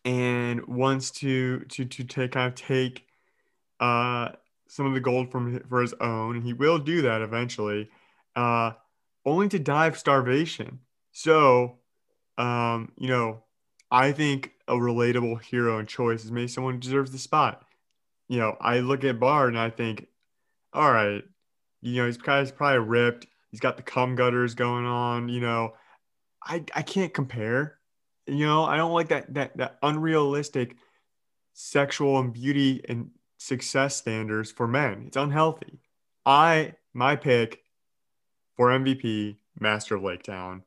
and 0.05 0.67
wants 0.67 1.11
to 1.11 1.61
to 1.61 1.85
to 1.85 2.05
take 2.05 2.33
kind 2.33 2.49
of 2.49 2.55
take 2.55 3.07
uh 3.79 4.31
some 4.67 4.87
of 4.87 4.95
the 4.95 5.01
gold 5.01 5.31
from 5.31 5.61
for 5.69 5.81
his 5.83 5.95
own 6.01 6.37
and 6.37 6.45
he 6.45 6.53
will 6.53 6.79
do 6.79 7.03
that 7.03 7.23
eventually 7.23 7.89
uh 8.37 8.73
only 9.27 9.49
to 9.49 9.59
die 9.59 9.87
of 9.87 9.99
starvation 9.99 10.81
so 11.13 11.79
um 12.39 12.93
you 12.97 13.09
know 13.09 13.43
i 13.91 14.12
think 14.12 14.53
a 14.71 14.75
relatable 14.75 15.43
hero 15.43 15.79
and 15.79 15.89
choice 15.89 16.25
is 16.25 16.31
maybe 16.31 16.49
someone 16.49 16.75
who 16.75 16.81
deserves 16.81 17.11
the 17.11 17.19
spot. 17.19 17.65
You 18.29 18.39
know, 18.39 18.57
I 18.61 18.79
look 18.79 19.03
at 19.03 19.19
Bard 19.19 19.49
and 19.49 19.59
I 19.59 19.69
think, 19.69 20.07
all 20.73 20.93
right, 20.93 21.25
you 21.83 21.97
know, 21.97 22.07
he's 22.07 22.17
kind 22.17 22.51
probably 22.57 22.79
ripped. 22.79 23.27
He's 23.51 23.61
got 23.61 23.77
the 23.77 23.83
cum 23.83 24.15
gutters 24.15 24.55
going 24.55 24.87
on. 24.87 25.29
You 25.29 25.41
know, 25.41 25.75
I 26.43 26.65
I 26.75 26.83
can't 26.83 27.12
compare. 27.12 27.79
You 28.27 28.47
know, 28.47 28.65
I 28.65 28.77
don't 28.77 28.93
like 28.93 29.09
that 29.09 29.35
that 29.35 29.57
that 29.57 29.79
unrealistic 29.83 30.77
sexual 31.53 32.21
and 32.21 32.33
beauty 32.33 32.81
and 32.89 33.11
success 33.39 33.97
standards 33.97 34.53
for 34.53 34.69
men. 34.69 35.05
It's 35.09 35.17
unhealthy. 35.17 35.81
I 36.25 36.75
my 36.95 37.17
pick 37.17 37.65
for 38.57 38.69
MVP, 38.69 39.39
Master 39.59 39.97
of 39.97 40.05
Lake 40.05 40.23
Town. 40.23 40.62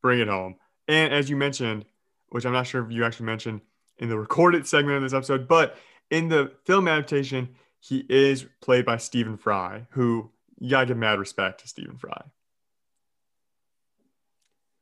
Bring 0.00 0.20
it 0.20 0.28
home. 0.28 0.56
And 0.88 1.12
as 1.12 1.28
you 1.28 1.36
mentioned, 1.36 1.84
which 2.32 2.46
I'm 2.46 2.52
not 2.52 2.66
sure 2.66 2.82
if 2.84 2.90
you 2.90 3.04
actually 3.04 3.26
mentioned 3.26 3.60
in 3.98 4.08
the 4.08 4.18
recorded 4.18 4.66
segment 4.66 4.96
of 4.96 5.02
this 5.02 5.12
episode, 5.12 5.46
but 5.46 5.76
in 6.10 6.28
the 6.28 6.50
film 6.64 6.88
adaptation, 6.88 7.50
he 7.78 8.06
is 8.08 8.46
played 8.62 8.86
by 8.86 8.96
Stephen 8.96 9.36
Fry, 9.36 9.86
who 9.90 10.30
you 10.58 10.70
gotta 10.70 10.86
give 10.86 10.96
mad 10.96 11.18
respect 11.18 11.60
to 11.60 11.68
Stephen 11.68 11.98
Fry. 11.98 12.22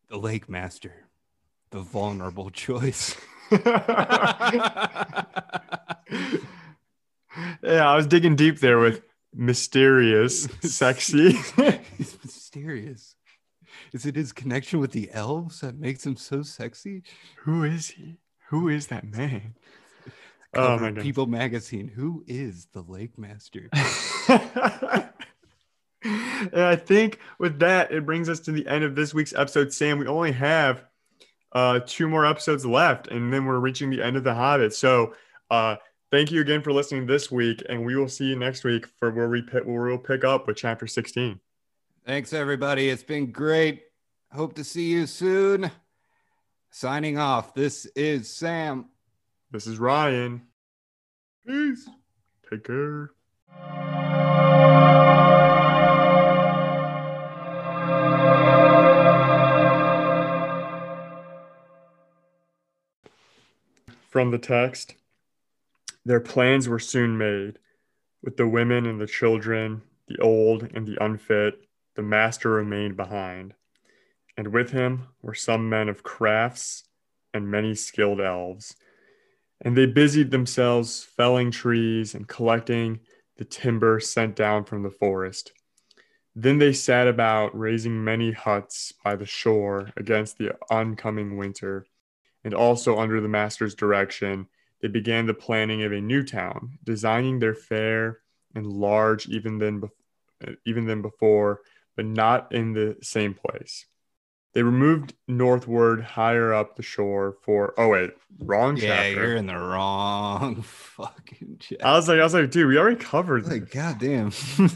The 0.09 0.17
Lake 0.17 0.49
Master, 0.49 0.95
the 1.71 1.81
vulnerable 1.81 2.51
choice. 2.53 3.17
yeah, 3.51 3.67
I 7.63 7.97
was 7.97 8.07
digging 8.07 8.37
deep 8.37 8.61
there 8.61 8.79
with 8.79 9.03
mysterious, 9.35 10.45
sexy. 10.63 11.33
He's 11.99 12.17
mysterious. 12.23 13.17
Is 13.93 14.07
it 14.07 14.17
his 14.17 14.33
connection 14.33 14.79
with 14.79 14.93
the 14.93 15.11
elves 15.13 15.61
that 15.61 15.79
makes 15.79 16.07
him 16.07 16.17
so 16.17 16.43
sexy? 16.43 17.03
Who 17.39 17.65
is 17.65 17.89
he? 17.89 18.19
Who 18.49 18.69
is 18.69 18.89
that 18.89 19.05
man? 19.05 19.55
oh 20.55 20.79
my 20.79 20.91
God. 20.91 21.03
People 21.03 21.27
magazine. 21.27 21.89
Who 21.89 22.25
is 22.27 22.67
the 22.73 22.83
Lake 22.83 23.19
Master? 23.19 23.69
and 26.03 26.63
I 26.63 26.77
think 26.77 27.19
with 27.39 27.59
that, 27.61 27.93
it 27.93 28.07
brings 28.07 28.29
us 28.29 28.41
to 28.41 28.53
the 28.53 28.67
end 28.67 28.85
of 28.85 28.95
this 28.95 29.13
week's 29.13 29.35
episode. 29.35 29.73
Sam, 29.73 29.99
we 29.99 30.07
only 30.07 30.33
have 30.33 30.85
uh, 31.53 31.81
two 31.85 32.09
more 32.09 32.25
episodes 32.25 32.65
left, 32.65 33.09
and 33.09 33.33
then 33.33 33.45
we're 33.45 33.59
reaching 33.59 33.91
the 33.91 34.03
end 34.03 34.17
of 34.17 34.25
The 34.25 34.35
Hobbit. 34.35 34.75
So, 34.75 35.15
uh, 35.51 35.77
thank 36.11 36.31
you 36.31 36.41
again 36.41 36.63
for 36.63 36.73
listening 36.73 37.07
this 37.07 37.31
week, 37.31 37.63
and 37.69 37.85
we 37.85 37.97
will 37.97 38.09
see 38.09 38.27
you 38.27 38.37
next 38.37 38.63
week 38.65 38.87
for 38.99 39.11
where 39.11 39.29
we 39.29 39.43
pick, 39.43 39.65
where 39.65 39.83
we'll 39.83 39.99
pick 39.99 40.25
up 40.25 40.47
with 40.47 40.57
chapter 40.57 40.87
16. 40.87 41.41
Thanks, 42.07 42.33
everybody. 42.33 42.89
It's 42.89 43.03
been 43.03 43.31
great. 43.31 43.83
Hope 44.33 44.55
to 44.55 44.65
see 44.65 44.91
you 44.91 45.07
soon. 45.07 45.71
Signing 46.71 47.19
off. 47.19 47.53
This 47.55 47.85
is 47.95 48.29
Sam. 48.33 48.87
This 49.51 49.67
is 49.67 49.79
Ryan. 49.79 50.43
Peace. 51.47 51.89
Take 52.49 52.65
care. 52.65 53.11
From 64.09 64.31
the 64.31 64.39
text, 64.39 64.95
their 66.07 66.21
plans 66.21 66.67
were 66.67 66.79
soon 66.79 67.19
made, 67.19 67.59
with 68.23 68.39
the 68.39 68.49
women 68.49 68.87
and 68.87 68.99
the 68.99 69.07
children, 69.07 69.83
the 70.09 70.19
old 70.19 70.63
and 70.75 70.87
the 70.87 70.97
unfit, 71.05 71.69
the 71.95 72.03
master 72.03 72.51
remained 72.51 72.97
behind, 72.97 73.55
and 74.37 74.49
with 74.49 74.71
him 74.71 75.09
were 75.23 75.35
some 75.35 75.69
men 75.69 75.89
of 75.89 76.03
crafts 76.03 76.85
and 77.35 77.51
many 77.51 77.75
skilled 77.75 78.21
elves. 78.21 78.77
And 79.61 79.77
they 79.77 79.87
busied 79.87 80.31
themselves 80.31 81.05
felling 81.05 81.51
trees 81.51 82.15
and 82.15 82.27
collecting 82.27 83.01
the 83.37 83.45
timber 83.45 84.01
sent 84.01 84.37
down 84.37 84.65
from 84.65 84.83
the 84.83 84.91
forest. 84.91 85.53
Then 86.35 86.59
they 86.59 86.73
sat 86.73 87.09
about 87.09 87.59
raising 87.59 88.03
many 88.05 88.33
huts 88.33 88.93
by 89.05 89.17
the 89.17 89.27
shore 89.27 89.91
against 89.97 90.39
the 90.39 90.57
oncoming 90.71 91.37
winter. 91.37 91.87
And 92.45 92.55
also 92.55 92.99
under 92.99 93.21
the 93.21 93.29
master's 93.29 93.75
direction, 93.75 94.47
they 94.81 94.89
began 94.89 95.27
the 95.27 95.35
planning 95.35 95.83
of 95.83 95.93
a 95.93 96.01
new 96.01 96.23
town, 96.23 96.79
designing 96.85 97.39
their 97.39 97.55
fair 97.55 98.21
and 98.55 98.67
large 98.67 99.27
even 99.29 99.59
than, 99.59 99.83
even 100.65 100.87
than 100.87 101.03
before, 101.03 101.61
but 102.01 102.07
not 102.07 102.51
in 102.55 102.73
the 102.73 102.97
same 103.03 103.35
place. 103.35 103.85
They 104.55 104.63
removed 104.63 105.13
northward 105.29 106.01
higher 106.01 106.55
up 106.55 106.77
the 106.77 106.83
shore 106.83 107.37
for 107.43 107.75
oh 107.77 107.89
wait, 107.89 108.13
wrong 108.39 108.79
yeah, 108.79 108.97
chapter. 108.97 109.11
you're 109.11 109.37
in 109.37 109.45
the 109.45 109.59
wrong 109.59 110.63
fucking 110.63 111.59
chapter. 111.61 111.87
I 111.87 111.93
was 111.97 112.09
like, 112.09 112.19
I 112.19 112.23
was 112.23 112.33
like, 112.33 112.51
dude, 112.51 112.69
we 112.69 112.79
already 112.79 112.97
covered 112.97 113.47
like, 113.47 113.71
goddamn. 113.71 114.33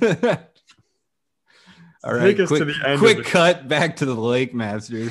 All 2.05 2.13
right, 2.13 2.37
quick, 2.37 2.49
to 2.59 2.65
the 2.67 2.75
end 2.85 2.99
quick 2.99 3.17
the- 3.17 3.25
cut 3.25 3.69
back 3.69 3.97
to 3.97 4.05
the 4.05 4.15
Lake 4.15 4.53
Master, 4.53 5.11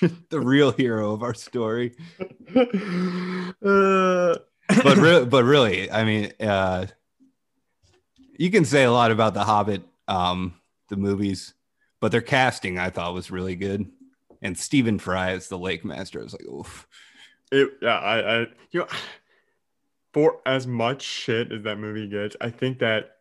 the 0.28 0.40
real 0.40 0.72
hero 0.72 1.14
of 1.14 1.22
our 1.22 1.32
story. 1.32 1.96
uh, 2.54 4.34
but 4.84 4.96
re- 4.98 5.24
but 5.24 5.44
really, 5.44 5.90
I 5.90 6.04
mean, 6.04 6.34
uh, 6.38 6.84
you 8.36 8.50
can 8.50 8.66
say 8.66 8.84
a 8.84 8.92
lot 8.92 9.10
about 9.10 9.32
the 9.32 9.42
Hobbit 9.42 9.84
um, 10.06 10.59
the 10.90 10.96
movies, 10.96 11.54
but 12.00 12.12
their 12.12 12.20
casting 12.20 12.78
I 12.78 12.90
thought 12.90 13.14
was 13.14 13.30
really 13.30 13.56
good. 13.56 13.90
And 14.42 14.56
Stephen 14.56 14.98
Fry 14.98 15.32
as 15.32 15.48
the 15.48 15.58
Lake 15.58 15.84
Master, 15.84 16.20
I 16.20 16.24
was 16.24 16.32
like, 16.32 16.46
oof. 16.46 16.86
It 17.50 17.70
yeah, 17.80 17.98
I, 17.98 18.18
I 18.18 18.38
you 18.70 18.80
know 18.80 18.86
for 20.12 20.40
as 20.46 20.66
much 20.66 21.02
shit 21.02 21.52
as 21.52 21.62
that 21.62 21.78
movie 21.78 22.08
gets, 22.08 22.36
I 22.40 22.50
think 22.50 22.78
that 22.80 23.16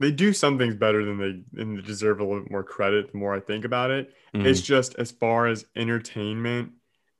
they 0.00 0.10
do 0.10 0.32
some 0.32 0.58
things 0.58 0.74
better 0.74 1.04
than 1.04 1.18
they 1.18 1.60
and 1.60 1.78
they 1.78 1.82
deserve 1.82 2.20
a 2.20 2.24
little 2.24 2.42
bit 2.42 2.50
more 2.50 2.64
credit 2.64 3.12
the 3.12 3.18
more 3.18 3.34
I 3.34 3.40
think 3.40 3.64
about 3.64 3.90
it. 3.90 4.12
Mm. 4.34 4.44
It's 4.44 4.60
just 4.60 4.96
as 4.96 5.10
far 5.10 5.46
as 5.46 5.66
entertainment 5.76 6.72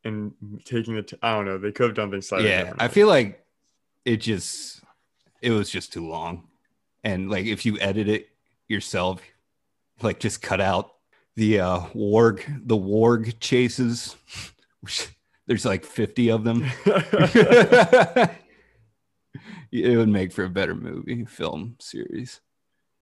and 0.05 0.33
taking 0.65 0.95
the 0.95 1.03
t- 1.03 1.19
I 1.23 1.35
don't 1.35 1.45
know, 1.45 1.59
they 1.59 1.73
could 1.73 1.87
have 1.87 1.97
done 1.97 2.11
things 2.11 2.29
slightly 2.29 2.49
yeah. 2.49 2.73
I 2.79 2.89
feel 2.89 3.09
like 3.09 3.45
it 4.05 4.19
just 4.19 4.83
it 5.41 5.51
was 5.51 5.71
just 5.71 5.93
too 5.93 6.07
long. 6.07 6.49
And 7.05 7.31
like 7.31 7.47
if 7.47 7.65
you 7.65 7.79
edit 7.81 8.09
it 8.09 8.29
yourself, 8.69 9.20
like 10.03 10.20
just 10.20 10.43
cut 10.43 10.61
out 10.61 10.93
the 11.36 11.61
uh 11.61 11.81
warg 11.95 12.45
the 12.66 12.77
warg 12.77 13.39
chases. 13.40 14.16
which 14.81 15.09
There's 15.47 15.65
like 15.65 15.85
50 15.85 16.31
of 16.31 16.45
them. 16.45 16.65
it 19.73 19.97
would 19.97 20.09
make 20.09 20.32
for 20.32 20.45
a 20.45 20.51
better 20.51 20.74
movie, 20.74 21.24
film 21.24 21.77
series. 21.81 22.40